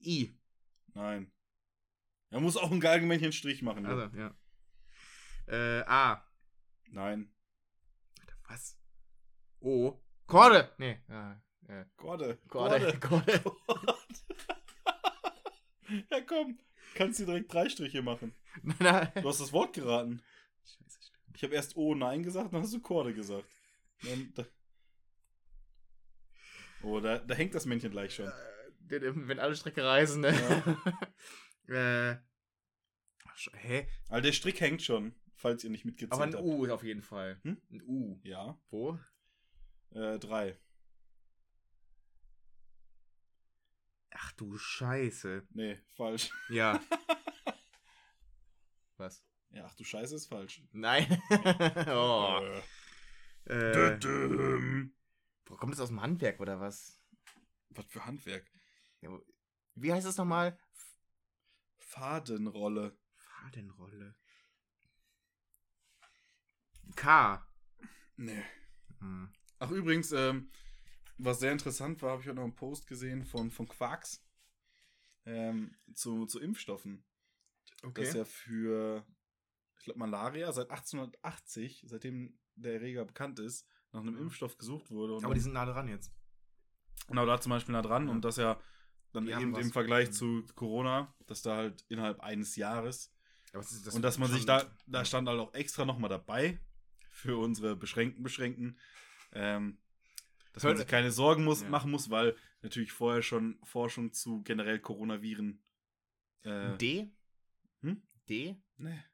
I. 0.00 0.34
Nein. 0.94 1.32
Er 2.30 2.40
muss 2.40 2.56
auch 2.56 2.70
einen 2.70 2.80
Galgenmännchen-Strich 2.80 3.62
machen. 3.62 3.84
Jupp. 3.84 3.92
Also, 3.98 4.16
ja. 4.16 4.34
Äh, 5.48 5.82
A. 5.86 6.24
Nein. 6.92 7.32
Alter, 8.20 8.36
was? 8.48 8.78
O. 9.60 9.98
Korde! 10.26 10.72
Nee, 10.78 11.00
ja. 11.08 11.42
Äh, 11.68 11.84
Gorde. 11.96 12.36
Korde. 12.48 12.98
Korde. 12.98 13.40
Gorde. 13.40 13.98
ja, 16.10 16.20
komm. 16.20 16.58
Kannst 16.94 17.20
du 17.20 17.24
direkt 17.26 17.52
drei 17.52 17.68
Striche 17.68 18.02
machen. 18.02 18.34
nein, 18.62 18.76
nein. 18.80 19.12
Du 19.22 19.28
hast 19.28 19.40
das 19.40 19.52
Wort 19.52 19.74
geraten. 19.74 20.22
Scheiße, 20.64 20.98
stimmt. 21.02 21.36
Ich 21.36 21.42
habe 21.42 21.54
erst 21.54 21.76
O 21.76 21.94
Nein 21.94 22.22
gesagt, 22.22 22.52
dann 22.52 22.62
hast 22.62 22.74
du 22.74 22.80
Korde 22.80 23.14
gesagt. 23.14 23.48
Dann, 24.02 24.32
da 24.34 24.44
oh, 26.82 27.00
da, 27.00 27.18
da 27.18 27.34
hängt 27.34 27.54
das 27.54 27.64
Männchen 27.66 27.90
gleich 27.90 28.14
schon. 28.14 28.26
Äh, 28.26 29.00
Wenn 29.14 29.38
alle 29.38 29.56
Strecke 29.56 29.84
reisen, 29.84 30.20
ne? 30.20 30.28
äh. 31.68 32.16
sch- 33.36 33.56
Hä? 33.56 33.88
Also 34.08 34.22
der 34.22 34.32
Strick 34.32 34.60
hängt 34.60 34.82
schon, 34.82 35.14
falls 35.42 35.64
ihr 35.64 35.70
nicht 35.70 35.84
mitgezählt 35.84 36.12
Aber 36.12 36.24
ein 36.24 36.34
habt. 36.34 36.44
U 36.44 36.64
ist 36.64 36.70
auf 36.70 36.84
jeden 36.84 37.02
Fall. 37.02 37.38
Hm? 37.42 37.60
Ein 37.70 37.82
U. 37.82 38.20
Ja, 38.22 38.58
Wo? 38.70 38.98
äh, 39.90 40.18
drei. 40.18 40.58
Ach 44.14 44.32
du 44.32 44.56
Scheiße. 44.56 45.46
Nee, 45.50 45.78
falsch. 45.96 46.30
Ja. 46.48 46.80
Was? 48.96 49.24
Ja, 49.50 49.64
ach 49.66 49.74
du 49.74 49.84
Scheiße 49.84 50.14
ist 50.14 50.26
falsch. 50.26 50.62
Nein. 50.70 51.20
oh. 51.88 52.40
Äh. 53.46 53.94
Äh, 53.94 54.88
boah, 55.44 55.58
kommt 55.58 55.72
das 55.72 55.80
aus 55.80 55.88
dem 55.88 56.00
Handwerk 56.00 56.40
oder 56.40 56.60
was? 56.60 57.02
Was 57.70 57.84
für 57.86 58.06
Handwerk. 58.06 58.48
Wie 59.74 59.92
heißt 59.92 60.06
das 60.06 60.16
nochmal? 60.16 60.56
Fadenrolle. 61.78 62.96
Fadenrolle. 63.16 64.14
K. 66.96 67.44
Nee. 68.16 68.42
Hm. 69.00 69.30
Ach, 69.58 69.70
übrigens, 69.70 70.12
ähm, 70.12 70.50
was 71.18 71.40
sehr 71.40 71.52
interessant 71.52 72.02
war, 72.02 72.12
habe 72.12 72.22
ich 72.22 72.28
heute 72.28 72.36
noch 72.36 72.44
einen 72.44 72.54
Post 72.56 72.86
gesehen 72.86 73.24
von, 73.24 73.50
von 73.50 73.68
Quarks 73.68 74.24
ähm, 75.24 75.74
zu, 75.94 76.26
zu 76.26 76.40
Impfstoffen. 76.40 77.04
Okay. 77.82 78.04
Das 78.04 78.14
ja 78.14 78.24
für, 78.24 79.04
ich 79.78 79.84
glaube, 79.84 79.98
Malaria 80.00 80.52
seit 80.52 80.70
1880, 80.70 81.84
seitdem 81.86 82.38
der 82.54 82.74
Erreger 82.74 83.04
bekannt 83.04 83.38
ist, 83.38 83.66
nach 83.92 84.00
einem 84.00 84.14
Mhm. 84.14 84.22
Impfstoff 84.22 84.56
gesucht 84.58 84.90
wurde. 84.90 85.24
Aber 85.24 85.34
die 85.34 85.40
sind 85.40 85.52
nah 85.54 85.64
dran 85.66 85.88
jetzt. 85.88 86.12
Genau, 87.08 87.26
da 87.26 87.40
zum 87.40 87.50
Beispiel 87.50 87.72
nah 87.72 87.82
dran 87.82 88.06
Ja. 88.06 88.12
und 88.12 88.24
das 88.24 88.36
ja 88.36 88.60
dann 89.12 89.26
Die 89.26 89.32
eben 89.32 89.52
was. 89.52 89.64
im 89.64 89.72
Vergleich 89.72 90.08
Mhm. 90.08 90.12
zu 90.12 90.46
Corona, 90.54 91.14
dass 91.26 91.42
da 91.42 91.56
halt 91.56 91.84
innerhalb 91.88 92.20
eines 92.20 92.56
Jahres 92.56 93.12
Aber 93.52 93.62
das 93.62 93.72
ist- 93.72 93.86
das 93.86 93.94
und 93.94 94.02
dass 94.02 94.18
man 94.18 94.30
sich 94.30 94.46
da, 94.46 94.64
da 94.86 95.04
stand 95.04 95.28
halt 95.28 95.38
auch 95.40 95.52
extra 95.54 95.84
nochmal 95.84 96.08
dabei 96.10 96.58
für 97.12 97.36
unsere 97.38 97.76
beschränkten 97.76 98.22
Beschränkten, 98.22 98.78
ähm, 99.32 99.78
dass 100.52 100.64
man 100.64 100.76
sich 100.76 100.86
keine 100.86 101.12
Sorgen 101.12 101.44
muss, 101.44 101.62
Ja. 101.62 101.68
machen 101.68 101.90
muss, 101.90 102.10
weil 102.10 102.36
natürlich 102.62 102.92
vorher 102.92 103.22
schon 103.22 103.58
Forschung 103.62 104.12
zu 104.12 104.42
generell 104.42 104.80
Coronaviren 104.80 105.62
äh, 106.42 106.76
D? 106.78 107.10
Hm? 107.82 108.02
D? 108.28 108.56
nee, 108.76 109.04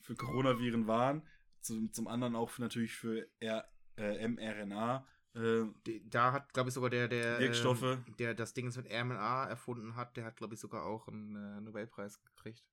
für 0.00 0.16
Coronaviren 0.16 0.86
waren, 0.86 1.22
zum, 1.60 1.92
zum 1.92 2.08
anderen 2.08 2.34
auch 2.36 2.50
für, 2.50 2.62
natürlich 2.62 2.92
für 2.94 3.28
R, 3.38 3.70
äh, 3.96 4.26
mRNA. 4.26 5.06
Äh, 5.34 5.66
da 6.04 6.32
hat, 6.32 6.52
glaube 6.52 6.70
ich, 6.70 6.74
sogar 6.74 6.90
der, 6.90 7.06
der, 7.06 7.38
Wirkstoffe. 7.38 7.82
ähm, 7.82 8.16
der 8.18 8.34
das 8.34 8.52
Ding 8.52 8.66
mit 8.66 8.90
RMNA 8.90 9.46
erfunden 9.46 9.94
hat, 9.94 10.16
der 10.16 10.24
hat, 10.24 10.36
glaube 10.36 10.54
ich, 10.54 10.60
sogar 10.60 10.84
auch 10.84 11.06
einen 11.06 11.36
äh, 11.36 11.60
Nobelpreis 11.60 12.20
gekriegt, 12.24 12.64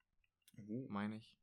meine 0.89 1.17
ich. 1.17 1.37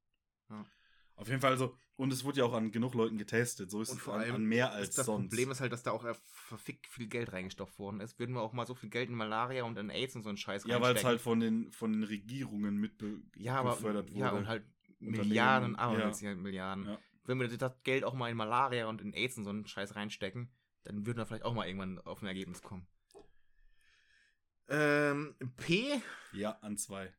Auf 1.17 1.29
jeden 1.29 1.41
Fall, 1.41 1.53
also, 1.53 1.77
und 1.97 2.13
es 2.13 2.25
wurde 2.25 2.39
ja 2.39 2.45
auch 2.45 2.53
an 2.55 2.73
genug 2.73 2.95
Leuten 2.95 3.19
getestet, 3.19 3.71
so 3.71 3.81
ist 3.81 3.91
Und 3.91 3.99
es 3.99 4.03
vor 4.03 4.15
an, 4.15 4.21
allem 4.23 4.35
an 4.35 4.45
mehr 4.45 4.67
Das, 4.67 4.75
als 4.75 4.95
das 4.97 5.07
sonst. 5.07 5.29
Problem 5.29 5.51
ist 5.53 5.61
halt, 5.61 5.73
dass 5.73 5.85
da 5.85 5.93
auch 5.93 6.05
verfickt 6.25 6.89
viel 6.89 7.07
Geld 7.07 7.33
reingestopft 7.33 7.79
worden 7.79 8.01
ist. 8.01 8.19
Würden 8.19 8.35
wir 8.35 8.43
auch 8.43 8.53
mal 8.53 8.67
so 8.67 8.75
viel 8.75 8.91
Geld 8.91 9.11
in 9.11 9.15
Malaria 9.15 9.65
und 9.65 9.79
in 9.79 9.91
AIDS 9.91 10.17
und 10.17 10.23
so 10.23 10.29
einen 10.29 10.39
Scheiß 10.39 10.65
ja, 10.67 10.81
weil 10.81 10.97
es 10.97 11.05
halt 11.05 11.21
von 11.21 11.39
den, 11.39 11.71
von 11.71 11.93
den 11.93 12.03
Regierungen 12.03 12.77
mit 12.77 13.03
ja, 13.37 13.63
gefördert 13.63 14.11
wurde. 14.11 14.21
ja, 14.21 14.31
und 14.31 14.49
halt 14.49 14.65
Milliarden, 14.99 15.77
aber 15.77 15.99
ja. 15.99 16.35
Milliarden. 16.35 16.87
Ja. 16.87 16.99
Wenn 17.25 17.41
wir 17.41 17.49
das 17.49 17.83
Geld 17.83 18.05
auch 18.05 18.15
mal 18.15 18.31
in 18.31 18.37
Malaria 18.37 18.87
und 18.87 19.01
in 19.01 19.13
AIDS 19.13 19.39
und 19.39 19.45
so 19.45 19.51
einen 19.51 19.67
Scheiß 19.67 19.95
reinstecken, 19.97 20.53
dann 20.83 21.07
würden 21.07 21.19
wir 21.19 21.27
vielleicht 21.27 21.45
auch 21.45 21.55
mal 21.55 21.67
irgendwann 21.67 21.99
auf 22.01 22.23
ein 22.23 22.27
Ergebnis 22.27 22.63
kommen. 22.63 22.87
Ähm, 24.69 25.35
P? 25.57 26.01
Ja, 26.33 26.53
an 26.61 26.77
zwei. 26.77 27.13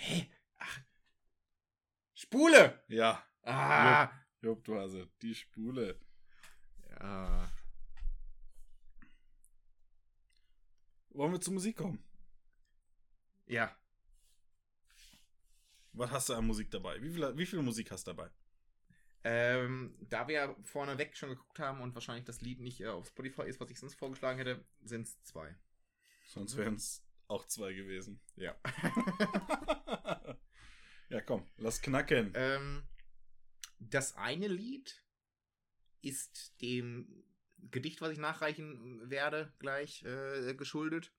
Hä? 0.00 0.30
Ach. 0.58 0.80
Spule! 2.14 2.84
Ja, 2.88 3.24
Ah! 3.42 4.10
Job, 4.42 4.62
du 4.64 4.76
hast 4.78 4.92
es. 4.92 5.08
Die 5.22 5.34
Spule. 5.34 5.98
Ja. 6.90 7.50
Wollen 11.10 11.32
wir 11.32 11.40
zur 11.40 11.54
Musik 11.54 11.76
kommen? 11.76 12.04
Ja. 13.46 13.74
Was 15.92 16.10
hast 16.10 16.28
du 16.28 16.34
an 16.34 16.46
Musik 16.46 16.70
dabei? 16.70 17.02
Wie 17.02 17.10
viel, 17.10 17.36
wie 17.36 17.46
viel 17.46 17.62
Musik 17.62 17.90
hast 17.90 18.06
du 18.06 18.12
dabei? 18.12 18.30
Ähm, 19.24 19.96
da 20.00 20.28
wir 20.28 20.34
ja 20.34 20.56
vorneweg 20.62 21.16
schon 21.16 21.30
geguckt 21.30 21.58
haben 21.58 21.80
und 21.80 21.94
wahrscheinlich 21.94 22.24
das 22.24 22.40
Lied 22.40 22.60
nicht 22.60 22.80
äh, 22.80 22.88
auf 22.88 23.08
Spotify 23.08 23.48
ist, 23.48 23.58
was 23.58 23.70
ich 23.70 23.78
sonst 23.80 23.96
vorgeschlagen 23.96 24.38
hätte, 24.38 24.64
sind 24.82 25.08
es 25.08 25.20
zwei. 25.24 25.56
Sonst 26.26 26.56
wären 26.56 26.74
es 26.74 27.02
auch 27.28 27.46
zwei 27.46 27.72
gewesen. 27.72 28.20
Ja. 28.36 28.56
ja, 31.10 31.20
komm, 31.20 31.46
lass 31.56 31.80
knacken. 31.82 32.32
ähm, 32.34 32.82
das 33.78 34.16
eine 34.16 34.48
Lied 34.48 35.04
ist 36.02 36.60
dem 36.60 37.24
Gedicht, 37.70 38.00
was 38.00 38.10
ich 38.10 38.18
nachreichen 38.18 39.10
werde, 39.10 39.52
gleich 39.58 40.02
äh, 40.04 40.54
geschuldet. 40.54 41.12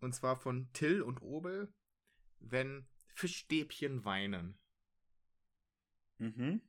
Und 0.00 0.14
zwar 0.14 0.36
von 0.36 0.70
Till 0.72 1.02
und 1.02 1.22
Obel, 1.22 1.72
wenn 2.40 2.86
Fischstäbchen 3.14 4.04
weinen. 4.04 4.58
Mhm. 6.18 6.60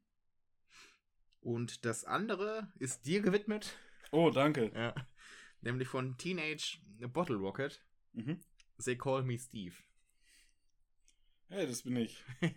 Und 1.41 1.85
das 1.85 2.05
andere 2.05 2.71
ist 2.79 3.05
dir 3.05 3.21
gewidmet. 3.21 3.77
Oh, 4.11 4.29
danke. 4.29 4.71
Ja. 4.73 4.95
Nämlich 5.61 5.87
von 5.87 6.17
Teenage 6.17 6.79
Bottle 7.07 7.37
Rocket. 7.37 7.83
Mhm. 8.13 8.43
They 8.83 8.97
Call 8.97 9.23
Me 9.23 9.37
Steve. 9.37 9.75
Hey, 11.47 11.67
das 11.67 11.83
bin 11.83 11.97
ich. 11.97 12.23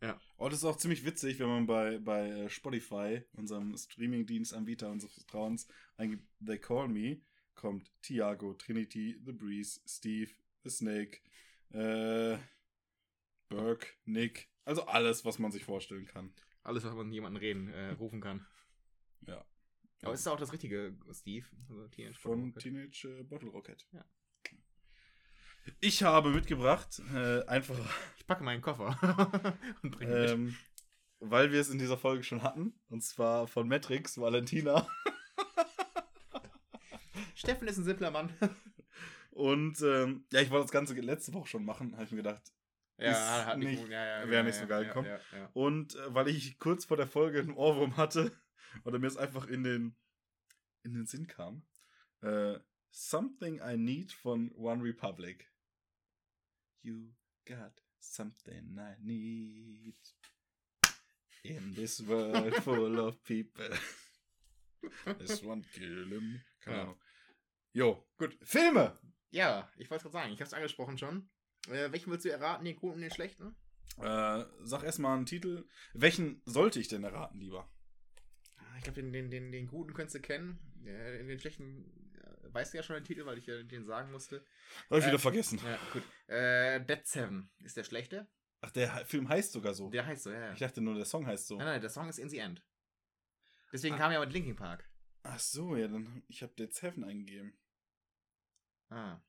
Ja. 0.00 0.20
Oh, 0.36 0.48
das 0.48 0.60
ist 0.60 0.64
auch 0.64 0.76
ziemlich 0.76 1.04
witzig, 1.04 1.38
wenn 1.40 1.48
man 1.48 1.66
bei, 1.66 1.98
bei 1.98 2.28
äh, 2.28 2.48
Spotify, 2.48 3.22
unserem 3.32 3.76
Streaming-Dienstanbieter 3.76 4.90
unseres 4.90 5.14
Vertrauens, 5.14 5.66
eingibt 5.96 6.24
They 6.44 6.58
Call 6.58 6.88
Me, 6.88 7.20
kommt 7.54 7.90
Tiago, 8.02 8.54
Trinity, 8.54 9.20
The 9.24 9.32
Breeze, 9.32 9.80
Steve, 9.86 10.30
The 10.62 10.70
Snake, 10.70 11.18
äh, 11.70 12.38
Burke, 13.48 13.88
Nick. 14.04 14.48
Also 14.64 14.84
alles, 14.84 15.24
was 15.24 15.38
man 15.38 15.50
sich 15.50 15.64
vorstellen 15.64 16.06
kann. 16.06 16.32
Alles, 16.62 16.84
was 16.84 16.94
man 16.94 17.10
jemanden 17.12 17.38
reden, 17.38 17.68
äh, 17.68 17.90
rufen 17.98 18.20
kann. 18.20 18.46
Ja. 19.26 19.44
Aber 20.02 20.14
ist 20.14 20.28
auch 20.28 20.38
das 20.38 20.52
richtige 20.52 20.96
Steve? 21.10 21.46
Also 21.68 21.88
Teenage 21.88 22.20
Bottle 22.22 22.36
Von 22.36 22.44
Rocket. 22.44 22.62
Teenage 22.62 23.18
äh, 23.18 23.22
Bottle 23.24 23.48
Rocket. 23.48 23.88
Ja. 23.90 24.04
Ich 25.80 26.02
habe 26.02 26.30
mitgebracht, 26.30 27.00
äh, 27.14 27.44
einfach 27.46 27.78
Ich 28.18 28.26
packe 28.26 28.42
meinen 28.44 28.62
Koffer 28.62 28.98
und 29.82 29.90
bringe. 29.92 30.26
Ähm, 30.26 30.56
weil 31.20 31.50
wir 31.52 31.60
es 31.60 31.68
in 31.70 31.78
dieser 31.78 31.98
Folge 31.98 32.22
schon 32.22 32.42
hatten. 32.42 32.74
Und 32.88 33.02
zwar 33.02 33.46
von 33.48 33.66
Matrix, 33.68 34.18
Valentina. 34.18 34.86
Steffen 37.34 37.68
ist 37.68 37.78
ein 37.78 37.84
simpler 37.84 38.10
Mann. 38.10 38.32
Und 39.30 39.80
ähm, 39.82 40.24
ja, 40.32 40.40
ich 40.40 40.50
wollte 40.50 40.64
das 40.64 40.72
Ganze 40.72 40.94
letzte 40.94 41.32
Woche 41.34 41.46
schon 41.48 41.64
machen, 41.64 41.92
habe 41.94 42.04
ich 42.04 42.10
mir 42.10 42.18
gedacht. 42.18 42.42
ja, 42.98 43.12
Ist 43.52 43.58
nicht- 43.58 43.88
ja, 43.88 44.04
ja, 44.22 44.28
wäre 44.28 44.44
nicht 44.44 44.56
so 44.56 44.66
geil 44.66 44.84
gekommen. 44.86 45.06
Und 45.52 45.94
äh, 45.94 46.14
weil 46.14 46.28
ich 46.28 46.58
kurz 46.58 46.84
vor 46.84 46.96
der 46.96 47.06
Folge 47.06 47.38
einen 47.40 47.52
Ohrwurm 47.52 47.96
hatte, 47.96 48.32
oder 48.84 48.98
mir 48.98 49.06
es 49.06 49.16
einfach 49.16 49.46
in 49.46 49.62
den, 49.62 49.96
in 50.82 50.94
den 50.94 51.06
Sinn 51.06 51.26
kam, 51.28 51.62
äh, 52.22 52.58
Something 52.90 53.60
I 53.64 53.76
Need 53.76 54.12
von 54.12 54.50
One 54.52 54.82
Republic. 54.82 55.48
You 56.82 57.12
got 57.46 57.72
something 57.98 58.78
I 58.78 58.94
need 59.00 59.94
in 61.44 61.74
this 61.74 62.06
world 62.06 62.54
full 62.62 62.98
of 63.00 63.22
people. 63.24 63.68
This 65.18 65.42
one 65.42 65.62
kill 65.72 66.08
him. 66.08 66.40
Keine 66.60 66.76
Ja. 66.76 66.82
Ahnung. 66.84 67.00
Jo, 67.72 68.06
gut. 68.16 68.36
Filme! 68.42 68.98
Ja, 69.30 69.70
ich 69.76 69.90
wollte 69.90 70.04
gerade 70.04 70.12
sagen, 70.12 70.32
ich 70.32 70.40
habe 70.40 70.46
es 70.48 70.54
angesprochen 70.54 70.96
schon. 70.98 71.28
Äh, 71.68 71.92
welchen 71.92 72.10
willst 72.10 72.24
du 72.24 72.30
erraten, 72.30 72.64
den 72.64 72.76
guten 72.76 72.94
und 72.96 73.00
den 73.02 73.10
schlechten? 73.10 73.56
Äh, 73.98 74.44
sag 74.62 74.82
erstmal 74.84 75.16
einen 75.16 75.26
Titel. 75.26 75.68
Welchen 75.92 76.40
sollte 76.46 76.80
ich 76.80 76.88
denn 76.88 77.04
erraten, 77.04 77.40
lieber? 77.40 77.70
Ah, 78.56 78.76
Ich 78.78 78.84
glaube, 78.84 79.02
den, 79.02 79.12
den, 79.12 79.30
den, 79.30 79.52
den 79.52 79.66
guten 79.66 79.92
könntest 79.92 80.14
du 80.16 80.20
kennen. 80.20 80.58
Äh, 80.84 81.24
den 81.26 81.38
schlechten 81.40 82.07
weißt 82.52 82.72
du 82.72 82.78
ja 82.78 82.82
schon 82.82 82.96
den 82.96 83.04
Titel, 83.04 83.24
weil 83.26 83.38
ich 83.38 83.46
ja 83.46 83.62
den 83.62 83.84
sagen 83.84 84.10
musste. 84.10 84.44
Habe 84.90 84.98
ich 85.00 85.04
Äh, 85.04 85.08
wieder 85.08 85.18
vergessen. 85.18 85.60
Ja, 85.64 85.78
gut. 85.92 86.02
Äh, 86.28 86.80
Dead 86.84 87.06
Seven 87.06 87.50
ist 87.62 87.76
der 87.76 87.84
schlechte. 87.84 88.26
Ach, 88.60 88.70
der 88.70 89.04
Film 89.06 89.28
heißt 89.28 89.52
sogar 89.52 89.74
so. 89.74 89.88
Der 89.90 90.04
heißt 90.06 90.24
so, 90.24 90.32
ja. 90.32 90.40
ja. 90.40 90.52
Ich 90.52 90.58
dachte 90.58 90.80
nur, 90.80 90.94
der 90.94 91.04
Song 91.04 91.26
heißt 91.26 91.46
so. 91.46 91.56
Nein, 91.58 91.66
nein, 91.66 91.80
der 91.80 91.90
Song 91.90 92.08
ist 92.08 92.18
In 92.18 92.28
the 92.28 92.38
End. 92.38 92.62
Deswegen 93.72 93.94
Ah. 93.94 93.98
kam 93.98 94.12
ja 94.12 94.20
mit 94.20 94.32
Linkin 94.32 94.56
Park. 94.56 94.88
Ach 95.22 95.38
so, 95.38 95.76
ja, 95.76 95.88
dann 95.88 96.22
ich 96.28 96.42
habe 96.42 96.52
Dead 96.54 96.72
Seven 96.74 97.04
eingegeben. 97.04 97.52
Ah. 98.90 99.20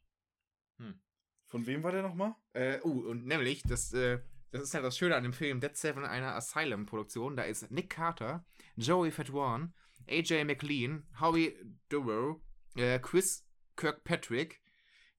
Von 1.47 1.65
wem 1.65 1.81
war 1.83 1.91
der 1.91 2.03
nochmal? 2.03 2.35
Äh, 2.53 2.79
uh, 2.83 3.09
und 3.09 3.25
nämlich, 3.25 3.63
das, 3.63 3.91
äh, 3.93 4.19
das 4.51 4.61
ist 4.61 4.73
halt 4.75 4.85
das 4.85 4.97
Schöne 4.97 5.15
an 5.15 5.23
dem 5.23 5.33
Film 5.33 5.59
Dead 5.59 5.75
Seven, 5.75 6.05
einer 6.05 6.35
Asylum-Produktion. 6.35 7.35
Da 7.35 7.43
ist 7.43 7.69
Nick 7.71 7.89
Carter, 7.89 8.45
Joey 8.75 9.09
Fatwan, 9.11 9.73
AJ 10.07 10.43
McLean, 10.45 11.07
Howie 11.19 11.57
Duro, 11.89 12.41
äh, 12.75 12.99
Chris 12.99 13.45
Kirkpatrick, 13.75 14.61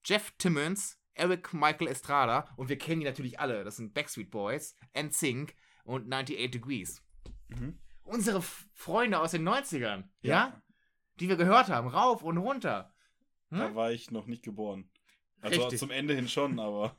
Jeff 0.03 0.31
Timmons, 0.37 0.97
Eric 1.13 1.53
Michael 1.53 1.87
Estrada 1.87 2.47
und 2.57 2.69
wir 2.69 2.77
kennen 2.77 3.01
die 3.01 3.05
natürlich 3.05 3.39
alle. 3.39 3.63
Das 3.63 3.77
sind 3.77 3.93
Backstreet 3.93 4.31
Boys, 4.31 4.75
NSYNC 4.97 5.55
und 5.83 6.11
98 6.11 6.51
Degrees. 6.51 7.03
Mhm. 7.49 7.77
Unsere 8.03 8.39
F 8.39 8.67
Freunde 8.73 9.19
aus 9.19 9.31
den 9.31 9.47
90ern. 9.47 10.05
Ja? 10.21 10.61
die 11.19 11.29
wir 11.29 11.35
gehört 11.35 11.69
haben, 11.69 11.87
rauf 11.87 12.23
und 12.23 12.37
runter. 12.37 12.91
Da 13.51 13.67
Hm? 13.67 13.75
war 13.75 13.91
ich 13.91 14.09
noch 14.09 14.25
nicht 14.25 14.43
geboren. 14.43 14.89
Also 15.39 15.61
Richtig. 15.61 15.79
zum 15.79 15.91
Ende 15.91 16.15
hin 16.15 16.27
schon, 16.27 16.59
aber 16.59 16.95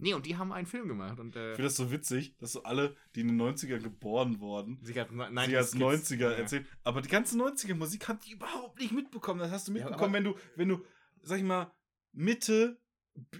Nee, 0.00 0.14
und 0.14 0.26
die 0.26 0.36
haben 0.36 0.52
einen 0.52 0.66
Film 0.66 0.86
gemacht. 0.86 1.18
Und, 1.18 1.34
ich 1.34 1.42
äh, 1.42 1.50
finde 1.54 1.64
das 1.64 1.76
so 1.76 1.90
witzig, 1.90 2.36
dass 2.38 2.52
so 2.52 2.62
alle, 2.62 2.96
die 3.14 3.20
in 3.22 3.28
den 3.28 3.40
90er 3.40 3.78
geboren 3.78 4.38
wurden, 4.38 4.78
sie 4.82 4.98
hat 4.98 5.08
sie 5.10 5.56
als 5.56 5.74
90er 5.74 6.30
erzählen. 6.34 6.66
Aber 6.84 7.02
die 7.02 7.08
ganze 7.08 7.36
90er 7.36 7.74
Musik 7.74 8.08
haben 8.08 8.20
die 8.24 8.32
überhaupt 8.32 8.78
nicht 8.78 8.92
mitbekommen. 8.92 9.40
Das 9.40 9.50
hast 9.50 9.66
du 9.68 9.72
Ja, 9.72 9.84
mitbekommen, 9.84 10.14
aber- 10.14 10.14
wenn 10.14 10.24
du, 10.24 10.38
wenn 10.56 10.68
du, 10.68 10.84
sag 11.22 11.38
ich 11.38 11.44
mal, 11.44 11.72
Mitte, 12.12 12.80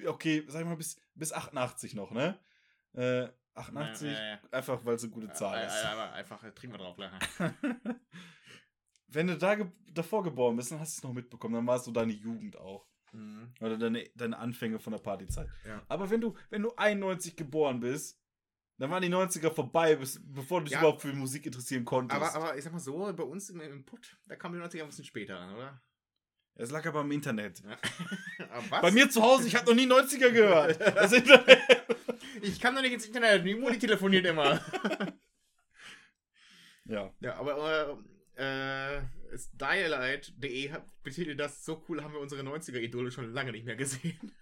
okay, 0.06 0.44
sag 0.48 0.62
ich 0.62 0.66
mal, 0.66 0.76
bis, 0.76 1.00
bis 1.14 1.32
88 1.32 1.94
noch, 1.94 2.10
ne? 2.10 2.38
Äh, 2.94 3.28
88, 3.54 4.08
Ja, 4.08 4.12
ja, 4.18 4.28
ja. 4.30 4.38
einfach 4.50 4.84
weil 4.84 4.96
es 4.96 5.04
eine 5.04 5.12
gute 5.12 5.32
Zahl 5.32 5.64
ist. 5.66 5.84
Aber 5.84 6.12
einfach 6.12 6.42
äh, 6.42 6.52
trinken 6.52 6.74
wir 6.76 6.78
drauf, 6.84 6.96
Lacher. 6.98 7.18
wenn 9.08 9.26
du 9.28 9.38
da 9.38 9.54
ge 9.54 9.66
davor 9.92 10.22
geboren 10.22 10.56
bist, 10.56 10.70
dann 10.70 10.80
hast 10.80 10.96
du 10.96 11.00
es 11.00 11.02
noch 11.04 11.12
mitbekommen. 11.12 11.54
Dann 11.54 11.66
war 11.66 11.76
es 11.76 11.84
so 11.84 11.90
deine 11.92 12.12
Jugend 12.12 12.56
auch. 12.56 12.86
Mhm. 13.12 13.52
Oder 13.60 13.78
deine, 13.78 14.08
deine 14.14 14.38
Anfänge 14.38 14.78
von 14.78 14.92
der 14.92 15.00
Partyzeit. 15.00 15.48
Ja. 15.66 15.82
Aber 15.88 16.10
wenn 16.10 16.20
du, 16.20 16.34
wenn 16.50 16.62
du 16.62 16.72
91 16.76 17.36
geboren 17.36 17.80
bist, 17.80 18.18
dann 18.78 18.90
waren 18.90 19.02
die 19.02 19.08
90er 19.08 19.50
vorbei, 19.52 19.96
bis, 19.96 20.20
bevor 20.24 20.60
du 20.60 20.64
dich 20.66 20.74
Ja. 20.74 20.80
überhaupt 20.80 21.02
für 21.02 21.12
Musik 21.12 21.46
interessieren 21.46 21.84
konntest. 21.84 22.20
Aber, 22.20 22.34
aber 22.34 22.56
ich 22.56 22.62
sag 22.64 22.72
mal 22.72 22.78
so, 22.78 23.12
bei 23.12 23.24
uns 23.24 23.50
im, 23.50 23.60
im 23.60 23.84
Put, 23.84 24.16
da 24.26 24.36
kam 24.36 24.52
die 24.52 24.60
90er 24.60 24.82
ein 24.82 24.88
bisschen 24.88 25.04
später 25.04 25.38
an, 25.38 25.54
oder? 25.54 25.82
es 26.60 26.72
lag 26.72 26.84
aber 26.86 27.02
im 27.02 27.12
Internet. 27.12 27.62
was? 28.70 28.82
Bei 28.82 28.90
mir 28.90 29.08
zu 29.08 29.22
Hause, 29.22 29.46
ich 29.46 29.54
habe 29.54 29.66
noch 29.66 29.74
nie 29.74 29.86
90er 29.86 30.30
gehört. 30.30 30.78
Ich 32.40 32.60
kann 32.60 32.72
doch 32.74 32.82
nicht 32.82 32.92
ins 32.92 33.06
Internet, 33.06 33.44
die 33.44 33.54
Moni 33.56 33.78
telefoniert 33.78 34.26
immer. 34.26 34.60
Ja. 36.84 37.12
ja, 37.20 37.34
aber 37.34 37.98
äh, 38.36 39.02
Stylight.de 39.36 40.70
betitelt 41.02 41.38
das 41.40 41.64
so 41.64 41.84
cool, 41.88 42.02
haben 42.02 42.14
wir 42.14 42.20
unsere 42.20 42.42
90er-Idole 42.42 43.10
schon 43.10 43.32
lange 43.32 43.52
nicht 43.52 43.64
mehr 43.64 43.76
gesehen. 43.76 44.32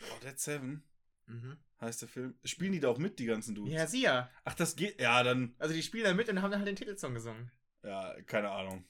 Oh, 0.00 0.18
Dead 0.24 0.38
Seven 0.38 0.82
Mhm. 1.26 1.58
heißt 1.80 2.02
der 2.02 2.08
Film. 2.08 2.34
Spielen 2.44 2.72
die 2.72 2.80
da 2.80 2.88
auch 2.88 2.98
mit, 2.98 3.18
die 3.20 3.26
ganzen 3.26 3.54
Dudes? 3.54 3.72
Ja, 3.72 3.86
sie 3.86 4.02
ja. 4.02 4.28
Ach, 4.44 4.54
das 4.54 4.74
geht. 4.74 5.00
Ja, 5.00 5.22
dann. 5.22 5.54
Also 5.58 5.74
die 5.74 5.82
spielen 5.82 6.04
da 6.04 6.12
mit 6.14 6.28
und 6.28 6.42
haben 6.42 6.50
dann 6.50 6.60
halt 6.60 6.68
den 6.68 6.74
Titelsong 6.76 7.14
gesungen. 7.14 7.52
Ja, 7.84 8.20
keine 8.22 8.50
Ahnung. 8.50 8.84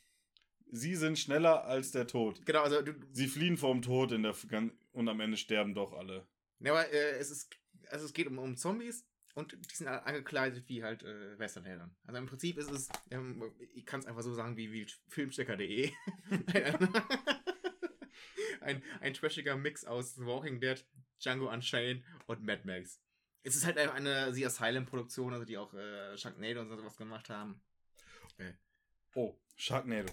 Sie 0.73 0.95
sind 0.95 1.19
schneller 1.19 1.65
als 1.65 1.91
der 1.91 2.07
Tod. 2.07 2.45
Genau, 2.47 2.63
also 2.63 2.81
du, 2.81 2.95
Sie 3.13 3.27
fliehen 3.29 3.59
vom 3.59 3.83
Tod 3.83 4.13
in 4.13 4.23
der 4.23 4.35
und 4.93 5.09
am 5.09 5.21
Ende 5.21 5.37
sterben 5.37 5.75
doch 5.75 5.93
alle. 5.93 6.27
Ja, 6.61 6.73
aber 6.73 6.91
äh, 6.91 7.19
es 7.19 7.31
ist, 7.31 7.51
also 7.91 8.07
es 8.07 8.13
geht 8.15 8.27
um, 8.29 8.39
um 8.39 8.57
Zombies 8.57 9.05
und 9.35 9.53
die 9.53 9.75
sind 9.75 9.89
alle 9.89 10.05
angekleidet 10.05 10.69
wie 10.69 10.83
halt 10.83 11.03
äh, 11.03 11.39
Westernhelden. 11.39 11.95
Also 12.05 12.19
im 12.19 12.27
Prinzip 12.27 12.59
ist 12.59 12.71
es, 12.71 12.89
ähm, 13.11 13.43
ich 13.75 13.87
kann 13.87 14.01
es 14.01 14.07
einfach 14.07 14.23
so 14.23 14.35
sagen 14.35 14.57
wie, 14.57 14.73
wie 14.73 14.87
filmstecker.de. 15.09 15.93
ein, 18.61 18.83
ein 19.01 19.15
trashiger 19.15 19.57
Mix 19.57 19.85
aus 19.85 20.15
The 20.15 20.27
Walking 20.27 20.61
Dead, 20.61 20.85
Django 21.21 21.51
Unchained 21.51 22.05
und 22.27 22.43
Mad 22.45 22.63
Max. 22.65 23.01
Es 23.43 23.57
ist 23.57 23.65
halt 23.65 23.79
einfach 23.79 23.95
eine 23.95 24.33
The 24.35 24.47
Asylum-Produktion, 24.47 25.33
also 25.33 25.45
die 25.45 25.57
auch 25.57 25.73
äh, 25.75 26.17
Sharknado 26.19 26.61
und 26.61 26.69
sowas 26.69 26.97
gemacht 26.97 27.31
haben. 27.31 27.63
Oh, 29.15 29.37
Sharknado. 29.57 30.13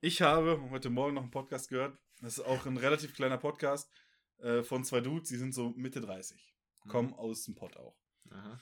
Ich 0.00 0.22
habe 0.22 0.70
heute 0.70 0.88
Morgen 0.88 1.14
noch 1.14 1.22
einen 1.22 1.30
Podcast 1.30 1.68
gehört. 1.68 1.98
Das 2.22 2.38
ist 2.38 2.44
auch 2.44 2.64
ein 2.64 2.78
relativ 2.78 3.14
kleiner 3.14 3.36
Podcast 3.36 3.90
äh, 4.38 4.62
von 4.62 4.84
zwei 4.84 5.00
Dudes, 5.00 5.28
die 5.28 5.36
sind 5.36 5.52
so 5.52 5.70
Mitte 5.76 6.00
30. 6.00 6.54
Kommen 6.88 7.14
aus 7.14 7.44
dem 7.44 7.54
Pott 7.54 7.76
auch. 7.76 7.96
Aha. 8.30 8.60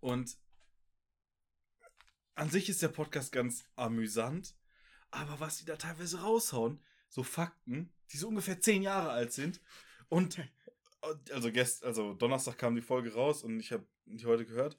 Und 0.00 0.36
an 2.34 2.50
sich 2.50 2.68
ist 2.68 2.82
der 2.82 2.88
Podcast 2.88 3.32
ganz 3.32 3.64
amüsant, 3.74 4.54
aber 5.10 5.40
was 5.40 5.58
die 5.58 5.64
da 5.64 5.76
teilweise 5.76 6.20
raushauen, 6.20 6.82
so 7.08 7.22
Fakten, 7.22 7.92
die 8.12 8.16
so 8.16 8.28
ungefähr 8.28 8.60
zehn 8.60 8.82
Jahre 8.82 9.10
alt 9.10 9.32
sind. 9.32 9.60
Und 10.08 10.38
also 11.32 11.52
gest, 11.52 11.84
also 11.84 12.14
Donnerstag 12.14 12.58
kam 12.58 12.74
die 12.74 12.82
Folge 12.82 13.12
raus 13.14 13.42
und 13.42 13.60
ich 13.60 13.72
habe 13.72 13.86
die 14.06 14.26
heute 14.26 14.46
gehört. 14.46 14.78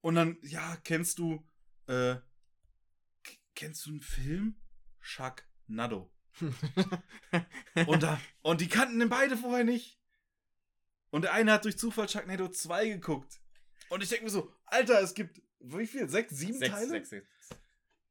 Und 0.00 0.14
dann, 0.14 0.38
ja, 0.42 0.76
kennst 0.84 1.18
du, 1.18 1.44
äh, 1.86 2.16
kennst 3.54 3.86
du 3.86 3.90
einen 3.90 4.00
Film? 4.00 4.56
Sharknado. 5.00 6.12
Und, 7.86 8.02
da, 8.02 8.20
und 8.42 8.60
die 8.60 8.68
kannten 8.68 8.98
den 8.98 9.08
beide 9.08 9.36
vorher 9.36 9.64
nicht. 9.64 9.95
Und 11.16 11.22
der 11.22 11.32
eine 11.32 11.50
hat 11.50 11.64
durch 11.64 11.78
Zufall 11.78 12.10
Sharknado 12.10 12.46
2 12.46 12.90
geguckt. 12.90 13.40
Und 13.88 14.02
ich 14.02 14.10
denke 14.10 14.24
mir 14.24 14.30
so, 14.30 14.52
Alter, 14.66 15.00
es 15.00 15.14
gibt, 15.14 15.40
wie 15.60 15.86
viel? 15.86 16.06
Sechs, 16.10 16.36
sieben 16.36 16.58
sechs, 16.58 16.74
Teile? 16.74 16.88
sechs, 16.88 17.08
sechs. 17.08 17.26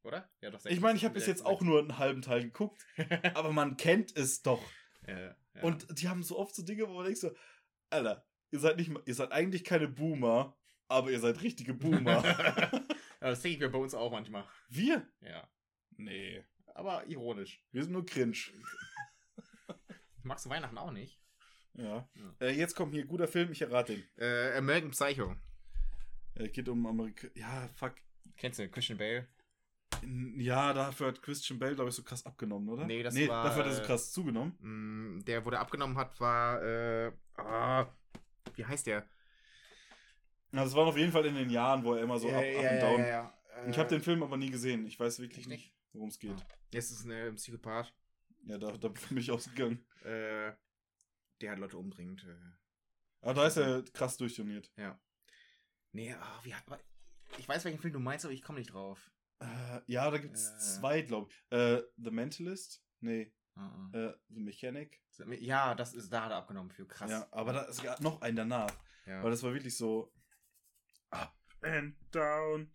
Oder? 0.01 0.27
Ja, 0.41 0.49
doch, 0.49 0.59
sechs. 0.59 0.73
Ich 0.73 0.81
meine, 0.81 0.97
ich 0.97 1.05
habe 1.05 1.13
bis 1.13 1.27
jetzt 1.27 1.45
auch 1.45 1.61
nur 1.61 1.77
einen 1.77 1.99
halben 1.99 2.23
Teil 2.23 2.41
geguckt, 2.41 2.83
aber 3.35 3.51
man 3.51 3.77
kennt 3.77 4.17
es 4.17 4.41
doch. 4.41 4.59
Ja, 5.05 5.19
ja. 5.19 5.35
Und 5.61 5.85
die 5.99 6.09
haben 6.09 6.23
so 6.23 6.35
oft 6.39 6.55
so 6.55 6.63
Dinge, 6.63 6.89
wo 6.89 6.95
man 6.95 7.03
denkt 7.05 7.19
so, 7.19 7.29
Alter, 7.91 8.25
ihr 8.49 8.57
seid 8.57 8.77
nicht 8.77 8.91
ihr 9.05 9.13
seid 9.13 9.31
eigentlich 9.31 9.63
keine 9.63 9.87
Boomer, 9.87 10.57
aber 10.87 11.11
ihr 11.11 11.19
seid 11.19 11.43
richtige 11.43 11.75
Boomer. 11.75 12.23
Das 13.19 13.41
denke 13.43 13.53
ich 13.57 13.61
mir 13.61 13.69
bei 13.69 13.77
uns 13.77 13.93
auch 13.93 14.11
manchmal. 14.11 14.47
wir? 14.67 15.07
Ja. 15.21 15.47
Nee, 15.97 16.43
Aber 16.73 17.05
ironisch. 17.05 17.63
wir 17.71 17.83
sind 17.83 17.93
nur 17.93 18.05
cringe. 18.05 18.35
Magst 20.23 20.45
du 20.47 20.49
Weihnachten 20.49 20.79
auch 20.79 20.91
nicht? 20.91 21.19
Ja. 21.77 22.07
Ja. 22.15 22.47
Äh, 22.47 22.51
jetzt 22.51 22.75
kommt 22.75 22.93
hier 22.93 23.05
guter 23.05 23.27
Film, 23.27 23.51
ich 23.51 23.61
errate 23.61 23.95
den. 23.95 24.03
Äh, 24.17 24.57
American 24.57 24.91
Psycho. 24.91 25.35
Äh, 26.35 26.49
geht 26.49 26.67
um 26.69 26.85
Amerika. 26.85 27.27
Ja, 27.35 27.69
fuck. 27.75 27.95
Kennst 28.37 28.59
du 28.59 28.67
Christian 28.69 28.97
Bale? 28.97 29.27
In- 30.01 30.39
Ja, 30.39 30.73
dafür 30.73 31.07
hat 31.07 31.21
Christian 31.21 31.59
Bale, 31.59 31.75
glaube 31.75 31.89
ich, 31.89 31.95
so 31.95 32.03
krass 32.03 32.25
abgenommen, 32.25 32.67
oder? 32.69 32.85
Nee, 32.85 33.03
das 33.03 33.13
nee 33.13 33.27
war, 33.27 33.43
dafür 33.45 33.63
hat 33.63 33.71
er 33.71 33.75
so 33.75 33.81
äh, 33.81 33.85
krass 33.85 34.11
zugenommen. 34.11 34.55
Mm, 34.59 35.23
Der, 35.25 35.45
wo 35.45 35.49
der 35.49 35.59
abgenommen 35.61 35.97
hat, 35.97 36.19
war, 36.19 36.61
äh, 36.63 37.11
ah, 37.37 37.85
wie 38.55 38.65
heißt 38.65 38.87
der? 38.87 39.05
Ja, 40.51 40.63
das 40.63 40.73
waren 40.75 40.87
auf 40.87 40.97
jeden 40.97 41.11
Fall 41.11 41.25
in 41.25 41.35
den 41.35 41.49
Jahren, 41.49 41.83
wo 41.83 41.93
er 41.93 42.03
immer 42.03 42.17
so 42.17 42.29
ab, 42.29 42.35
up 42.43 42.71
und 42.71 42.79
down. 42.81 42.99
ja. 43.05 43.33
Ich 43.69 43.77
habe 43.77 43.89
den 43.89 44.01
Film 44.01 44.21
aber 44.21 44.35
nie 44.37 44.49
gesehen. 44.49 44.85
Ich 44.85 44.99
weiß 44.99 45.19
wirklich 45.19 45.47
nicht, 45.47 45.59
nicht? 45.65 45.73
worum 45.93 46.09
es 46.09 46.19
geht. 46.19 46.35
Jetzt 46.73 46.91
ist 46.91 47.05
ein 47.05 47.35
Psychopath. 47.35 47.93
Ja, 48.45 48.57
da, 48.57 48.71
da 48.77 48.89
bin 48.89 49.17
ich 49.17 49.31
ausgegangen. 49.31 49.83
Äh, 50.03 50.51
der 51.41 51.51
hat 51.51 51.59
Leute 51.59 51.77
umbringt. 51.77 52.23
Äh. 52.23 52.35
Aber 53.21 53.33
da 53.33 53.47
ist 53.47 53.57
er 53.57 53.83
krass 53.93 54.17
durchtrainiert. 54.17 54.71
Nee, 55.91 56.13
ah, 56.13 56.39
wie, 56.43 56.53
aber 56.53 56.79
ich 57.37 57.47
weiß, 57.47 57.65
welchen 57.65 57.79
Film 57.79 57.93
du 57.93 57.99
meinst, 57.99 58.25
aber 58.25 58.33
ich 58.33 58.41
komme 58.43 58.59
nicht 58.59 58.73
drauf. 58.73 59.11
Äh, 59.39 59.81
ja, 59.87 60.09
da 60.11 60.17
gibt 60.17 60.35
es 60.35 60.49
Äh. 60.51 60.57
zwei, 60.59 61.01
glaube 61.01 61.31
ich. 61.31 61.57
Äh, 61.57 61.83
The 61.97 62.11
Mentalist? 62.11 62.83
Nee. 62.99 63.33
Ah, 63.55 63.89
ah. 63.93 63.97
Äh, 63.97 64.13
The 64.29 64.39
Mechanic? 64.41 65.01
Ja, 65.39 65.75
das 65.75 65.93
ist, 65.93 66.11
da 66.11 66.23
hat 66.25 66.31
er 66.31 66.37
abgenommen 66.37 66.71
für 66.71 66.85
krass. 66.87 67.09
Ja, 67.09 67.27
aber 67.31 67.53
da 67.53 67.61
ist 67.63 67.81
ja 67.81 67.95
noch 68.01 68.21
ein 68.21 68.35
danach. 68.35 68.73
Ja. 69.05 69.23
Weil 69.23 69.31
das 69.31 69.43
war 69.43 69.53
wirklich 69.53 69.77
so 69.77 70.13
up 71.11 71.35
and 71.61 71.95
down. 72.13 72.71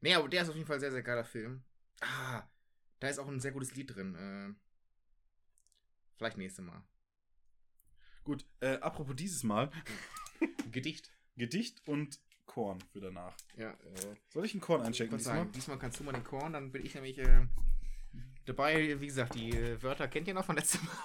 Nee, 0.00 0.14
aber 0.14 0.28
der 0.28 0.42
ist 0.42 0.48
auf 0.48 0.54
jeden 0.54 0.66
Fall 0.66 0.76
ein 0.76 0.80
sehr, 0.80 0.92
sehr 0.92 1.02
geiler 1.02 1.24
Film. 1.24 1.62
Ah, 2.00 2.42
da 3.00 3.08
ist 3.08 3.18
auch 3.18 3.28
ein 3.28 3.40
sehr 3.40 3.52
gutes 3.52 3.74
Lied 3.74 3.94
drin. 3.94 4.14
Äh, 4.14 4.54
vielleicht 6.16 6.38
nächstes 6.38 6.64
Mal. 6.64 6.82
Gut, 8.28 8.44
äh, 8.60 8.74
apropos 8.82 9.16
dieses 9.16 9.42
Mal, 9.42 9.70
Gedicht. 10.70 11.10
Gedicht 11.38 11.80
und 11.88 12.20
Korn 12.44 12.78
für 12.92 13.00
danach. 13.00 13.34
Ja, 13.56 13.70
äh, 13.70 14.16
Soll 14.28 14.44
ich 14.44 14.52
einen 14.52 14.60
Korn 14.60 14.82
ich 14.82 14.88
einchecken 14.88 15.12
wollte 15.12 15.22
diesmal? 15.22 15.36
sagen, 15.38 15.52
diesmal 15.52 15.78
kannst 15.78 15.98
du 15.98 16.04
mal 16.04 16.12
den 16.12 16.24
Korn, 16.24 16.52
dann 16.52 16.70
bin 16.70 16.84
ich 16.84 16.94
nämlich 16.94 17.16
äh, 17.16 17.46
dabei. 18.44 19.00
Wie 19.00 19.06
gesagt, 19.06 19.34
die 19.34 19.48
äh, 19.48 19.82
Wörter 19.82 20.08
kennt 20.08 20.28
ihr 20.28 20.34
noch 20.34 20.44
von 20.44 20.56
letztem 20.56 20.84
Mal. 20.84 20.92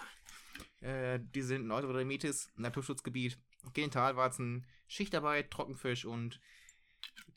Äh, 0.82 1.22
die 1.34 1.44
sind 1.44 1.66
Neurodermitis, 1.66 2.52
Naturschutzgebiet, 2.58 3.40
Genitalwarzen, 3.72 4.66
Schichtarbeit, 4.90 5.50
Trockenfisch 5.50 6.04
und 6.04 6.42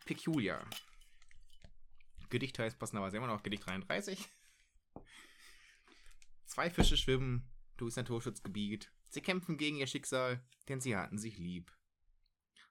Peculiar. 0.04 0.68
Gedicht 2.28 2.58
heißt 2.58 2.76
passenderweise 2.76 3.18
immer 3.18 3.28
noch 3.28 3.44
Gedicht 3.44 3.64
33. 3.64 4.28
Zwei 6.46 6.70
Fische 6.70 6.96
schwimmen 6.96 7.48
durchs 7.76 7.94
Naturschutzgebiet. 7.94 8.90
Sie 9.08 9.20
kämpfen 9.20 9.56
gegen 9.56 9.76
ihr 9.76 9.86
Schicksal, 9.86 10.44
denn 10.68 10.80
sie 10.80 10.96
hatten 10.96 11.18
sich 11.18 11.38
lieb. 11.38 11.72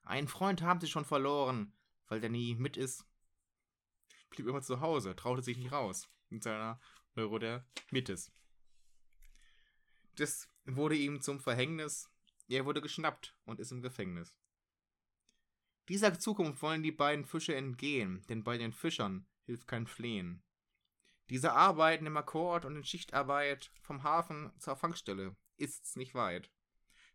Einen 0.02 0.28
Freund 0.28 0.62
haben 0.62 0.80
sie 0.80 0.86
schon 0.86 1.04
verloren, 1.04 1.72
weil 2.06 2.20
der 2.20 2.30
nie 2.30 2.54
mit 2.54 2.76
ist. 2.76 3.04
Blieb 4.30 4.46
immer 4.46 4.62
zu 4.62 4.80
Hause, 4.80 5.16
traute 5.16 5.42
sich 5.42 5.56
nicht 5.56 5.72
raus 5.72 6.08
mit 6.28 6.42
seiner 6.42 6.80
Neurodermitis. 7.14 8.32
Das 10.14 10.48
wurde 10.64 10.96
ihm 10.96 11.20
zum 11.20 11.40
Verhängnis. 11.40 12.10
Er 12.48 12.64
wurde 12.64 12.80
geschnappt 12.80 13.36
und 13.44 13.60
ist 13.60 13.72
im 13.72 13.82
Gefängnis. 13.82 14.36
Dieser 15.88 16.18
Zukunft 16.18 16.62
wollen 16.62 16.82
die 16.82 16.92
beiden 16.92 17.24
Fische 17.24 17.54
entgehen, 17.54 18.24
denn 18.28 18.42
bei 18.42 18.58
den 18.58 18.72
Fischern 18.72 19.26
hilft 19.44 19.68
kein 19.68 19.86
Flehen. 19.86 20.42
Diese 21.30 21.52
arbeiten 21.52 22.06
im 22.06 22.16
Akkord 22.16 22.64
und 22.64 22.76
in 22.76 22.84
Schichtarbeit 22.84 23.70
vom 23.82 24.02
Hafen 24.02 24.52
zur 24.58 24.76
Fangstelle 24.76 25.36
ist's 25.58 25.96
nicht 25.96 26.14
weit. 26.14 26.50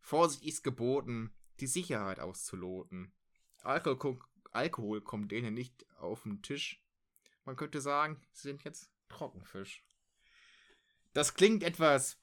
Vorsicht 0.02 0.44
ist 0.44 0.64
geboten, 0.64 1.34
die 1.60 1.68
Sicherheit 1.68 2.20
auszuloten. 2.20 3.14
Alkohol, 3.62 4.20
Alkohol 4.52 5.02
kommt 5.02 5.32
denen 5.32 5.54
nicht 5.54 5.86
auf 5.98 6.24
den 6.24 6.42
Tisch. 6.42 6.84
man 7.46 7.56
könnte 7.56 7.82
sagen, 7.82 8.20
sie 8.32 8.50
sind 8.50 8.64
jetzt 8.64 8.90
Trockenfisch. 9.10 9.84
Das 11.14 11.34
klingt 11.34 11.64
etwas 11.64 12.18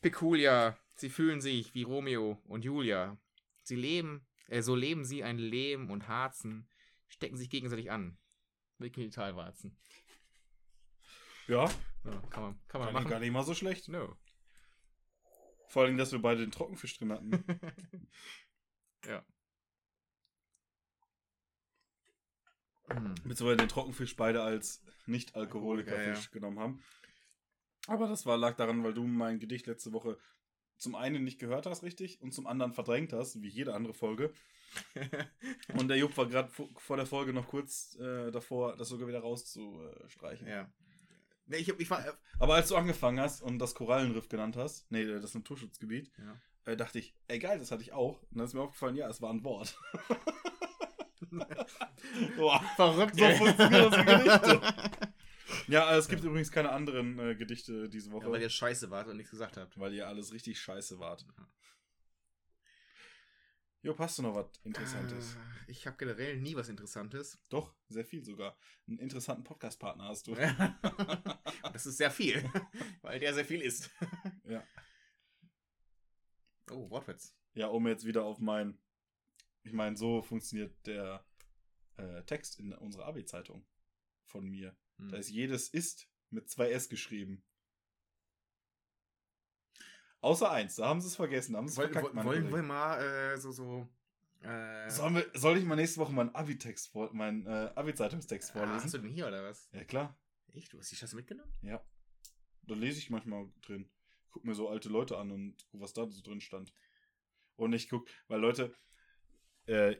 peculiar. 0.00 0.78
Sie 0.94 1.10
fühlen 1.10 1.40
sich 1.40 1.74
wie 1.74 1.82
Romeo 1.82 2.40
und 2.44 2.64
Julia. 2.64 3.18
Sie 3.62 3.76
leben, 3.76 4.26
äh, 4.48 4.62
so 4.62 4.74
leben 4.74 5.04
sie 5.04 5.22
ein 5.22 5.38
Leben 5.38 5.90
und 5.90 6.08
Harzen, 6.08 6.68
stecken 7.08 7.36
sich 7.36 7.50
gegenseitig 7.50 7.90
an. 7.90 8.16
Wie 8.78 8.90
Genitalwarzen. 8.90 9.76
Ja, 11.48 11.70
Ja, 12.04 12.20
kann 12.30 12.42
man, 12.42 12.60
kann 12.68 12.80
man 12.80 12.86
gar 12.86 12.86
nicht, 12.86 12.92
machen. 12.94 13.08
gar 13.10 13.20
nicht 13.20 13.32
mal 13.32 13.44
so 13.44 13.54
schlecht. 13.54 13.88
No. 13.88 14.16
Vor 15.68 15.84
allem, 15.84 15.96
dass 15.96 16.12
wir 16.12 16.20
beide 16.20 16.40
den 16.40 16.50
Trockenfisch 16.50 16.98
drin 16.98 17.12
hatten. 17.12 17.30
ja. 19.06 19.24
Hm. 22.88 23.14
Beziehungsweise 23.24 23.56
den 23.56 23.68
Trockenfisch 23.68 24.16
beide 24.16 24.42
als 24.42 24.82
Nicht-Alkoholiker-Fisch 25.06 26.06
Ja, 26.06 26.12
ja. 26.24 26.30
genommen 26.32 26.58
haben. 26.58 26.82
Aber 27.88 28.08
das 28.08 28.26
war, 28.26 28.36
lag 28.36 28.56
daran, 28.56 28.82
weil 28.84 28.94
du 28.94 29.04
mein 29.04 29.38
Gedicht 29.38 29.66
letzte 29.66 29.92
Woche 29.92 30.18
zum 30.76 30.94
einen 30.94 31.24
nicht 31.24 31.38
gehört 31.38 31.66
hast, 31.66 31.82
richtig, 31.82 32.20
und 32.20 32.32
zum 32.32 32.46
anderen 32.46 32.72
verdrängt 32.72 33.12
hast, 33.12 33.40
wie 33.42 33.48
jede 33.48 33.74
andere 33.74 33.94
Folge. 33.94 34.32
Und 35.78 35.88
der 35.88 35.96
Jupp 35.96 36.16
war 36.16 36.26
gerade 36.26 36.50
vor, 36.76 36.96
der 36.96 37.06
Folge 37.06 37.32
noch 37.32 37.46
kurz 37.46 37.96
äh, 37.98 38.30
davor, 38.30 38.76
das 38.76 38.88
sogar 38.88 39.08
wieder 39.08 39.20
rauszustreichen. 39.20 40.46
ja. 40.46 40.70
Nee, 41.46 41.56
ich, 41.58 41.70
hab- 41.70 41.80
ich 41.80 41.88
war. 41.90 42.04
Äh, 42.06 42.12
Aber 42.38 42.54
als 42.54 42.68
du 42.68 42.76
angefangen 42.76 43.20
hast 43.20 43.40
und 43.42 43.58
das 43.58 43.74
Korallenriff 43.74 44.28
genannt 44.28 44.56
hast, 44.56 44.90
nee, 44.90 45.04
das 45.04 45.34
Naturschutzgebiet, 45.34 46.10
ja. 46.18 46.72
äh, 46.72 46.76
dachte 46.76 46.98
ich, 46.98 47.14
ey 47.28 47.38
geil, 47.38 47.58
das 47.58 47.70
hatte 47.70 47.82
ich 47.82 47.92
auch. 47.92 48.20
Und 48.30 48.38
dann 48.38 48.46
ist 48.46 48.54
mir 48.54 48.62
aufgefallen, 48.62 48.96
ja, 48.96 49.08
es 49.08 49.22
war 49.22 49.32
ein 49.32 49.44
Wort. 49.44 49.78
Boah, 52.36 52.62
Verrückt, 52.76 53.16
so 53.16 53.24
funktionieren 53.32 53.84
unsere 53.86 54.04
Gedichte. 54.04 54.60
Ja, 55.68 55.96
es 55.96 56.08
gibt 56.08 56.22
übrigens 56.24 56.50
keine 56.50 56.70
anderen 56.70 57.18
äh, 57.20 57.34
Gedichte 57.36 57.88
diese 57.88 58.10
Woche, 58.10 58.26
Ja, 58.26 58.32
weil 58.32 58.42
ihr 58.42 58.48
scheiße 58.50 58.90
wart 58.90 59.06
und 59.08 59.16
nichts 59.16 59.30
gesagt 59.30 59.56
habt. 59.56 59.78
weil 59.78 59.94
ihr 59.94 60.06
alles 60.08 60.32
richtig 60.32 60.60
scheiße 60.60 60.98
wart. 60.98 61.24
Jo, 63.86 63.96
hast 63.98 64.18
du 64.18 64.22
noch 64.22 64.34
was 64.34 64.48
Interessantes? 64.64 65.36
Äh, 65.36 65.70
Ich 65.70 65.86
habe 65.86 65.96
generell 65.96 66.40
nie 66.40 66.56
was 66.56 66.68
Interessantes. 66.68 67.38
Doch, 67.50 67.72
sehr 67.88 68.04
viel 68.04 68.24
sogar. 68.24 68.58
Einen 68.88 68.98
interessanten 68.98 69.44
Podcast-Partner 69.44 70.08
hast 70.08 70.26
du. 70.26 70.34
Das 71.72 71.86
ist 71.86 71.96
sehr 71.98 72.10
viel, 72.10 72.42
weil 73.02 73.20
der 73.20 73.32
sehr 73.32 73.44
viel 73.44 73.62
ist. 73.62 73.88
Ja. 74.44 74.66
Oh, 76.72 76.90
Wortwitz. 76.90 77.32
Ja, 77.54 77.68
um 77.68 77.86
jetzt 77.86 78.04
wieder 78.04 78.24
auf 78.24 78.40
mein. 78.40 78.76
Ich 79.62 79.72
meine, 79.72 79.96
so 79.96 80.20
funktioniert 80.20 80.74
der 80.84 81.24
äh, 81.96 82.24
Text 82.24 82.58
in 82.58 82.72
unserer 82.72 83.06
Abi-Zeitung 83.06 83.64
von 84.24 84.48
mir. 84.48 84.76
Hm. 84.98 85.10
Da 85.10 85.16
ist 85.16 85.30
jedes 85.30 85.68
ist 85.68 86.08
mit 86.30 86.50
zwei 86.50 86.72
S 86.72 86.88
geschrieben. 86.88 87.45
Außer 90.26 90.50
eins, 90.50 90.74
da 90.74 90.88
haben 90.88 91.00
sie 91.00 91.06
es 91.06 91.14
vergessen. 91.14 91.56
Haben 91.56 91.68
sie 91.68 91.72
es 91.72 91.78
verkackt, 91.78 92.12
woll, 92.16 92.24
wollen 92.24 92.50
wir 92.52 92.62
mal 92.62 93.00
äh, 93.00 93.38
so, 93.38 93.52
so. 93.52 93.88
Äh, 94.42 94.88
wir, 94.88 95.30
soll 95.34 95.56
ich 95.56 95.64
mal 95.64 95.76
nächste 95.76 96.00
Woche 96.00 96.12
meinen 96.12 96.34
Abi-Text 96.34 96.88
vor, 96.88 97.14
meinen 97.14 97.46
äh, 97.46 97.70
Abi-Zeitungstext 97.76 98.50
ah, 98.56 98.60
hast 98.60 98.86
du 98.86 98.88
vorlesen? 98.88 99.02
den 99.02 99.12
hier 99.12 99.28
oder 99.28 99.44
was? 99.44 99.68
Ja, 99.72 99.84
klar. 99.84 100.18
Echt? 100.52 100.72
Du 100.72 100.78
hast 100.80 100.90
die 100.90 100.96
Scheiße 100.96 101.14
mitgenommen? 101.14 101.52
Ja. 101.62 101.80
Da 102.62 102.74
lese 102.74 102.98
ich 102.98 103.08
manchmal 103.08 103.48
drin. 103.64 103.88
Guck 104.32 104.44
mir 104.44 104.56
so 104.56 104.68
alte 104.68 104.88
Leute 104.88 105.16
an 105.16 105.30
und 105.30 105.64
guck, 105.70 105.80
was 105.80 105.92
da 105.92 106.10
so 106.10 106.20
drin 106.22 106.40
stand. 106.40 106.74
Und 107.54 107.72
ich 107.72 107.88
guck, 107.88 108.08
weil 108.26 108.40
Leute, 108.40 108.74
äh, 109.66 109.94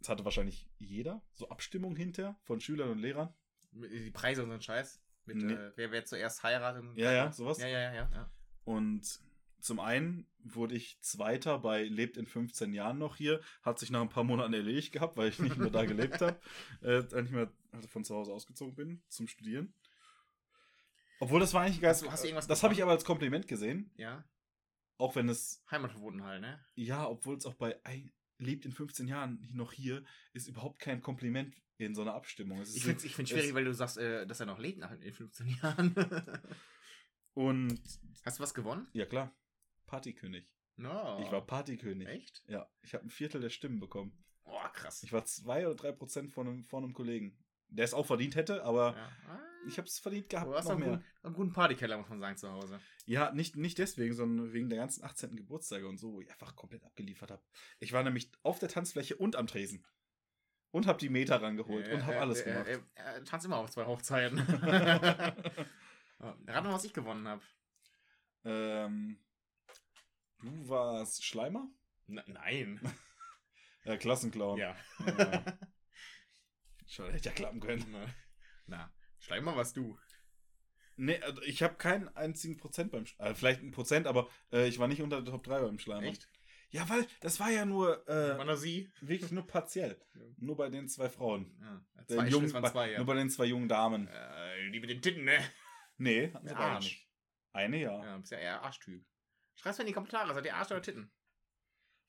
es 0.00 0.08
hatte 0.08 0.24
wahrscheinlich 0.24 0.70
jeder 0.78 1.20
so 1.32 1.48
Abstimmung 1.48 1.96
hinter 1.96 2.38
von 2.44 2.60
Schülern 2.60 2.90
und 2.90 2.98
Lehrern. 2.98 3.34
Die 3.72 4.12
Preise 4.12 4.44
und 4.44 4.50
so 4.50 4.54
ein 4.54 4.62
Scheiß. 4.62 5.02
Mit, 5.24 5.38
Nee. 5.38 5.52
äh, 5.52 5.72
wer, 5.74 5.90
wer 5.90 6.04
zuerst 6.04 6.44
heiratet. 6.44 6.82
und- 6.84 6.96
Ja, 6.96 7.10
ja, 7.10 7.32
sowas. 7.32 7.58
Ja, 7.58 7.66
ja, 7.66 7.92
ja. 7.92 8.08
ja. 8.12 8.30
Und 8.62 9.20
zum 9.64 9.80
einen 9.80 10.26
wurde 10.40 10.74
ich 10.74 11.00
Zweiter 11.00 11.58
bei 11.58 11.84
Lebt 11.84 12.16
in 12.18 12.26
15 12.26 12.74
Jahren 12.74 12.98
noch 12.98 13.16
hier. 13.16 13.40
Hat 13.62 13.78
sich 13.78 13.90
nach 13.90 14.02
ein 14.02 14.10
paar 14.10 14.24
Monaten 14.24 14.52
erledigt 14.52 14.92
gehabt, 14.92 15.16
weil 15.16 15.30
ich 15.30 15.38
nicht 15.38 15.56
mehr 15.56 15.70
da 15.70 15.84
gelebt 15.86 16.20
habe. 16.20 16.38
Äh, 16.82 17.00
nicht 17.22 17.32
mehr 17.32 17.50
also 17.72 17.88
von 17.88 18.04
zu 18.04 18.14
Hause 18.14 18.32
ausgezogen 18.32 18.74
bin 18.74 19.02
zum 19.08 19.26
Studieren. 19.26 19.74
Obwohl 21.18 21.40
das 21.40 21.54
war 21.54 21.62
eigentlich 21.62 21.80
ganz. 21.80 21.98
Hast 21.98 22.04
du- 22.06 22.10
hast 22.12 22.22
du 22.24 22.28
irgendwas 22.28 22.46
das 22.46 22.62
habe 22.62 22.74
ich 22.74 22.82
aber 22.82 22.92
als 22.92 23.04
Kompliment 23.04 23.48
gesehen. 23.48 23.90
ja. 23.96 24.24
Auch 24.96 25.16
wenn 25.16 25.28
es 25.28 25.64
Heimatverbundenheit, 25.72 26.40
ne? 26.40 26.64
Ja, 26.76 27.08
obwohl 27.08 27.36
es 27.36 27.46
auch 27.46 27.54
bei 27.54 27.84
ein, 27.84 28.12
lebt 28.38 28.64
in 28.64 28.70
15 28.70 29.08
Jahren 29.08 29.40
noch 29.52 29.72
hier, 29.72 30.04
ist 30.34 30.46
überhaupt 30.46 30.78
kein 30.78 31.00
Kompliment 31.00 31.56
in 31.78 31.96
so 31.96 32.02
einer 32.02 32.14
Abstimmung. 32.14 32.60
Es 32.60 32.76
Ich 32.76 32.84
finde 32.84 32.98
es 32.98 33.04
ich 33.04 33.16
find's 33.16 33.32
es- 33.32 33.36
schwierig, 33.38 33.54
weil 33.54 33.64
du 33.64 33.74
sagst, 33.74 33.96
äh, 33.98 34.24
dass 34.26 34.38
er 34.38 34.46
noch 34.46 34.58
lebt 34.60 34.78
nach 34.78 34.92
in 34.92 35.12
15 35.12 35.48
Jahren. 35.48 35.94
Und 37.34 37.80
Hast 38.24 38.38
du 38.38 38.42
was 38.44 38.54
gewonnen? 38.54 38.86
ja 38.92 39.06
klar, 39.06 39.34
Partykönig. 39.94 40.50
No. 40.76 41.20
Ich 41.22 41.30
war 41.30 41.46
Partykönig. 41.46 42.08
Echt? 42.08 42.42
Ja, 42.48 42.68
ich 42.82 42.94
habe 42.94 43.06
ein 43.06 43.10
Viertel 43.10 43.40
der 43.40 43.50
Stimmen 43.50 43.78
bekommen. 43.78 44.24
Boah, 44.42 44.68
krass. 44.72 45.04
Ich 45.04 45.12
war 45.12 45.24
zwei 45.24 45.66
oder 45.66 45.76
drei 45.76 45.92
Prozent 45.92 46.32
von 46.32 46.48
einem, 46.48 46.64
von 46.64 46.82
einem 46.82 46.94
Kollegen, 46.94 47.38
der 47.68 47.84
es 47.84 47.94
auch 47.94 48.04
verdient 48.06 48.34
hätte, 48.34 48.64
aber 48.64 48.96
ja. 48.96 49.12
Ah, 49.28 49.40
ich 49.68 49.78
habe 49.78 49.86
es 49.86 50.00
verdient 50.00 50.28
gehabt. 50.28 50.48
du 50.48 50.54
hast 50.54 50.64
noch 50.64 50.72
einen 50.72 50.80
mehr. 50.80 50.90
guten, 50.96 51.04
einen 51.22 51.34
guten 51.34 51.52
Partykeller, 51.52 51.96
muss 51.96 52.08
man 52.08 52.18
sagen, 52.18 52.36
zu 52.36 52.50
Hause. 52.50 52.80
Ja, 53.06 53.30
nicht, 53.32 53.54
nicht 53.54 53.78
deswegen, 53.78 54.14
sondern 54.14 54.52
wegen 54.52 54.68
der 54.68 54.78
ganzen 54.80 55.04
18. 55.04 55.36
Geburtstage 55.36 55.86
und 55.86 55.98
so, 55.98 56.14
wo 56.14 56.20
ich 56.20 56.28
einfach 56.28 56.56
komplett 56.56 56.82
abgeliefert 56.82 57.30
habe. 57.30 57.42
Ich 57.78 57.92
war 57.92 58.02
nämlich 58.02 58.32
auf 58.42 58.58
der 58.58 58.68
Tanzfläche 58.68 59.14
und 59.14 59.36
am 59.36 59.46
Tresen. 59.46 59.86
Und 60.72 60.88
habe 60.88 60.98
die 60.98 61.08
Meter 61.08 61.40
rangeholt 61.40 61.88
und 61.88 62.02
habe 62.04 62.16
Äh, 62.16 62.18
alles 62.18 62.40
äh, 62.40 62.44
gemacht. 62.46 62.66
Äh, 62.66 62.80
äh, 62.96 63.18
äh, 63.18 63.22
tanzt 63.22 63.46
immer 63.46 63.58
auf 63.58 63.70
zwei 63.70 63.86
Hochzeiten. 63.86 64.38
Rat 66.18 66.64
mal, 66.64 66.72
was 66.72 66.84
ich 66.84 66.92
gewonnen 66.92 67.28
habe. 67.28 67.42
Ähm, 68.44 69.20
du 70.44 70.68
warst 70.68 71.24
Schleimer? 71.24 71.68
nein. 72.06 72.80
Ja, 73.86 73.98
Klassenclown. 73.98 74.56
Ja. 74.58 74.74
Ja. 75.06 75.44
Schon 76.86 77.10
hätte 77.12 77.28
ja 77.28 77.34
klappen 77.34 77.60
können. 77.60 77.84
Na, 77.90 78.06
Na, 78.66 78.94
Schleimer 79.18 79.56
warst 79.56 79.76
du. 79.76 79.98
Nee, 80.96 81.20
also 81.20 81.42
ich 81.42 81.62
habe 81.62 81.74
keinen 81.74 82.08
einzigen 82.16 82.56
Prozent 82.56 82.92
beim 82.92 83.04
Sch 83.04 83.14
äh, 83.18 83.34
Vielleicht 83.34 83.60
ein 83.62 83.72
Prozent, 83.72 84.06
aber 84.06 84.30
äh, 84.52 84.68
ich 84.68 84.78
war 84.78 84.88
nicht 84.88 85.02
unter 85.02 85.20
der 85.20 85.30
Top 85.32 85.44
3 85.44 85.60
beim 85.60 85.78
Schleimer. 85.78 86.06
Echt? 86.06 86.30
Ja, 86.70 86.88
weil 86.88 87.06
das 87.20 87.38
war 87.40 87.50
ja 87.50 87.66
nur 87.66 88.08
äh, 88.08 88.38
War 88.38 88.44
nur 88.46 88.56
sie? 88.56 88.90
wirklich 89.02 89.32
nur 89.32 89.46
partiell. 89.46 90.00
Ja. 90.14 90.22
Nur 90.38 90.56
bei 90.56 90.70
den 90.70 90.88
zwei 90.88 91.10
Frauen. 91.10 91.54
Ja. 91.60 91.84
Den 92.08 92.16
Zwei, 92.16 92.28
jungen, 92.28 92.52
waren 92.54 92.62
bei, 92.62 92.70
zwei, 92.70 92.90
ja. 92.92 92.98
Nur 92.98 93.06
bei 93.06 93.14
den 93.16 93.28
zwei 93.28 93.44
jungen 93.44 93.68
Damen. 93.68 94.08
Äh, 94.08 94.70
die 94.70 94.80
mit 94.80 94.88
den 94.88 95.02
Titten, 95.02 95.24
ne? 95.24 95.38
Nee, 95.98 96.32
hatten 96.32 96.48
sie 96.48 96.54
Arsch. 96.54 96.84
nicht. 96.84 97.08
Eine 97.52 97.80
ja. 97.82 98.02
Ja, 98.04 98.16
bist 98.16 98.32
ja 98.32 98.38
eher 98.38 98.62
Arschtyp. 98.62 99.04
Schreib's 99.56 99.78
mir 99.78 99.82
in 99.84 99.88
die 99.88 99.92
Kommentare, 99.92 100.34
seid 100.34 100.44
ihr 100.44 100.54
Arsch 100.56 100.70
oder 100.70 100.82
Titten? 100.82 101.10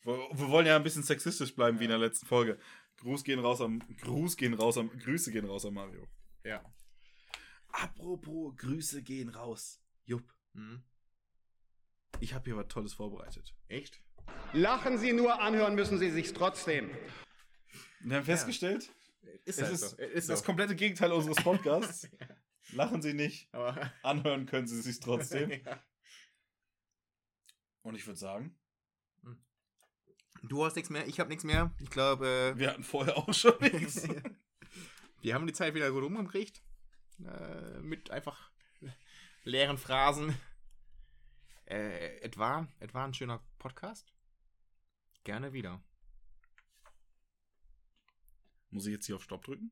Wir, 0.01 0.13
wir 0.13 0.49
wollen 0.49 0.65
ja 0.67 0.75
ein 0.75 0.83
bisschen 0.83 1.03
sexistisch 1.03 1.55
bleiben 1.55 1.79
wie 1.79 1.85
in 1.85 1.91
Ja. 1.91 1.97
der 1.97 2.07
letzten 2.07 2.25
Folge. 2.25 2.59
Gruß 2.97 3.23
gehen 3.23 3.39
raus 3.39 3.61
am 3.61 3.79
Gruß 4.01 4.37
gehen 4.37 4.53
raus 4.53 4.77
am 4.77 4.89
Grüße 4.99 5.31
gehen 5.31 5.45
raus 5.45 5.65
am 5.65 5.73
Mario. 5.73 6.07
Ja. 6.43 6.63
Apropos 7.69 8.55
Grüße 8.57 9.03
gehen 9.03 9.29
raus. 9.29 9.81
Jupp, 10.05 10.33
Hm. 10.53 10.83
ich 12.19 12.33
habe 12.33 12.45
hier 12.45 12.55
was 12.57 12.67
Tolles 12.67 12.93
vorbereitet. 12.93 13.53
Echt? 13.67 14.01
Lachen 14.53 14.97
Sie 14.97 15.11
nur, 15.13 15.41
anhören 15.41 15.75
müssen 15.75 15.97
Sie 15.97 16.09
sich's 16.11 16.33
trotzdem. 16.33 16.89
Wir 18.01 18.17
haben 18.17 18.23
festgestellt, 18.25 18.89
Ist 19.43 19.57
es 19.59 19.63
halt 19.63 19.73
ist, 19.73 19.89
so. 19.89 19.97
Ist 19.97 20.29
das 20.29 20.39
so. 20.39 20.45
komplette 20.45 20.75
Gegenteil 20.75 21.11
unseres 21.11 21.37
Podcasts. 21.43 22.07
Lachen 22.71 23.01
Sie 23.01 23.13
nicht, 23.13 23.53
Aber 23.53 23.91
anhören 24.03 24.45
können 24.45 24.67
Sie 24.67 24.81
sich 24.81 24.99
trotzdem. 24.99 25.49
ja. 25.65 25.83
Und 27.85 27.93
ich 27.93 28.07
würde 28.07 28.17
sagen, 28.17 28.57
Du 30.41 30.65
hast 30.65 30.75
nichts 30.75 30.89
mehr, 30.89 31.07
ich 31.07 31.19
habe 31.19 31.29
nichts 31.29 31.43
mehr. 31.43 31.73
Ich 31.79 31.89
glaube, 31.89 32.53
wir 32.55 32.69
hatten 32.69 32.83
vorher 32.83 33.17
auch 33.17 33.33
schon 33.33 33.59
äh, 33.61 33.69
nichts. 33.79 34.07
wir 35.21 35.33
haben 35.33 35.47
die 35.47 35.53
Zeit 35.53 35.73
wieder 35.73 35.91
gut 35.91 36.03
umgekriegt. 36.03 36.61
Äh, 37.23 37.79
mit 37.79 38.11
einfach 38.11 38.51
leeren 39.43 39.77
Phrasen. 39.77 40.35
Äh, 41.65 42.17
etwa, 42.21 42.67
etwa 42.79 43.05
ein 43.05 43.13
schöner 43.13 43.43
Podcast. 43.57 44.13
Gerne 45.23 45.53
wieder. 45.53 45.81
Muss 48.69 48.85
ich 48.85 48.93
jetzt 48.93 49.05
hier 49.05 49.15
auf 49.15 49.23
Stopp 49.23 49.45
drücken? 49.45 49.71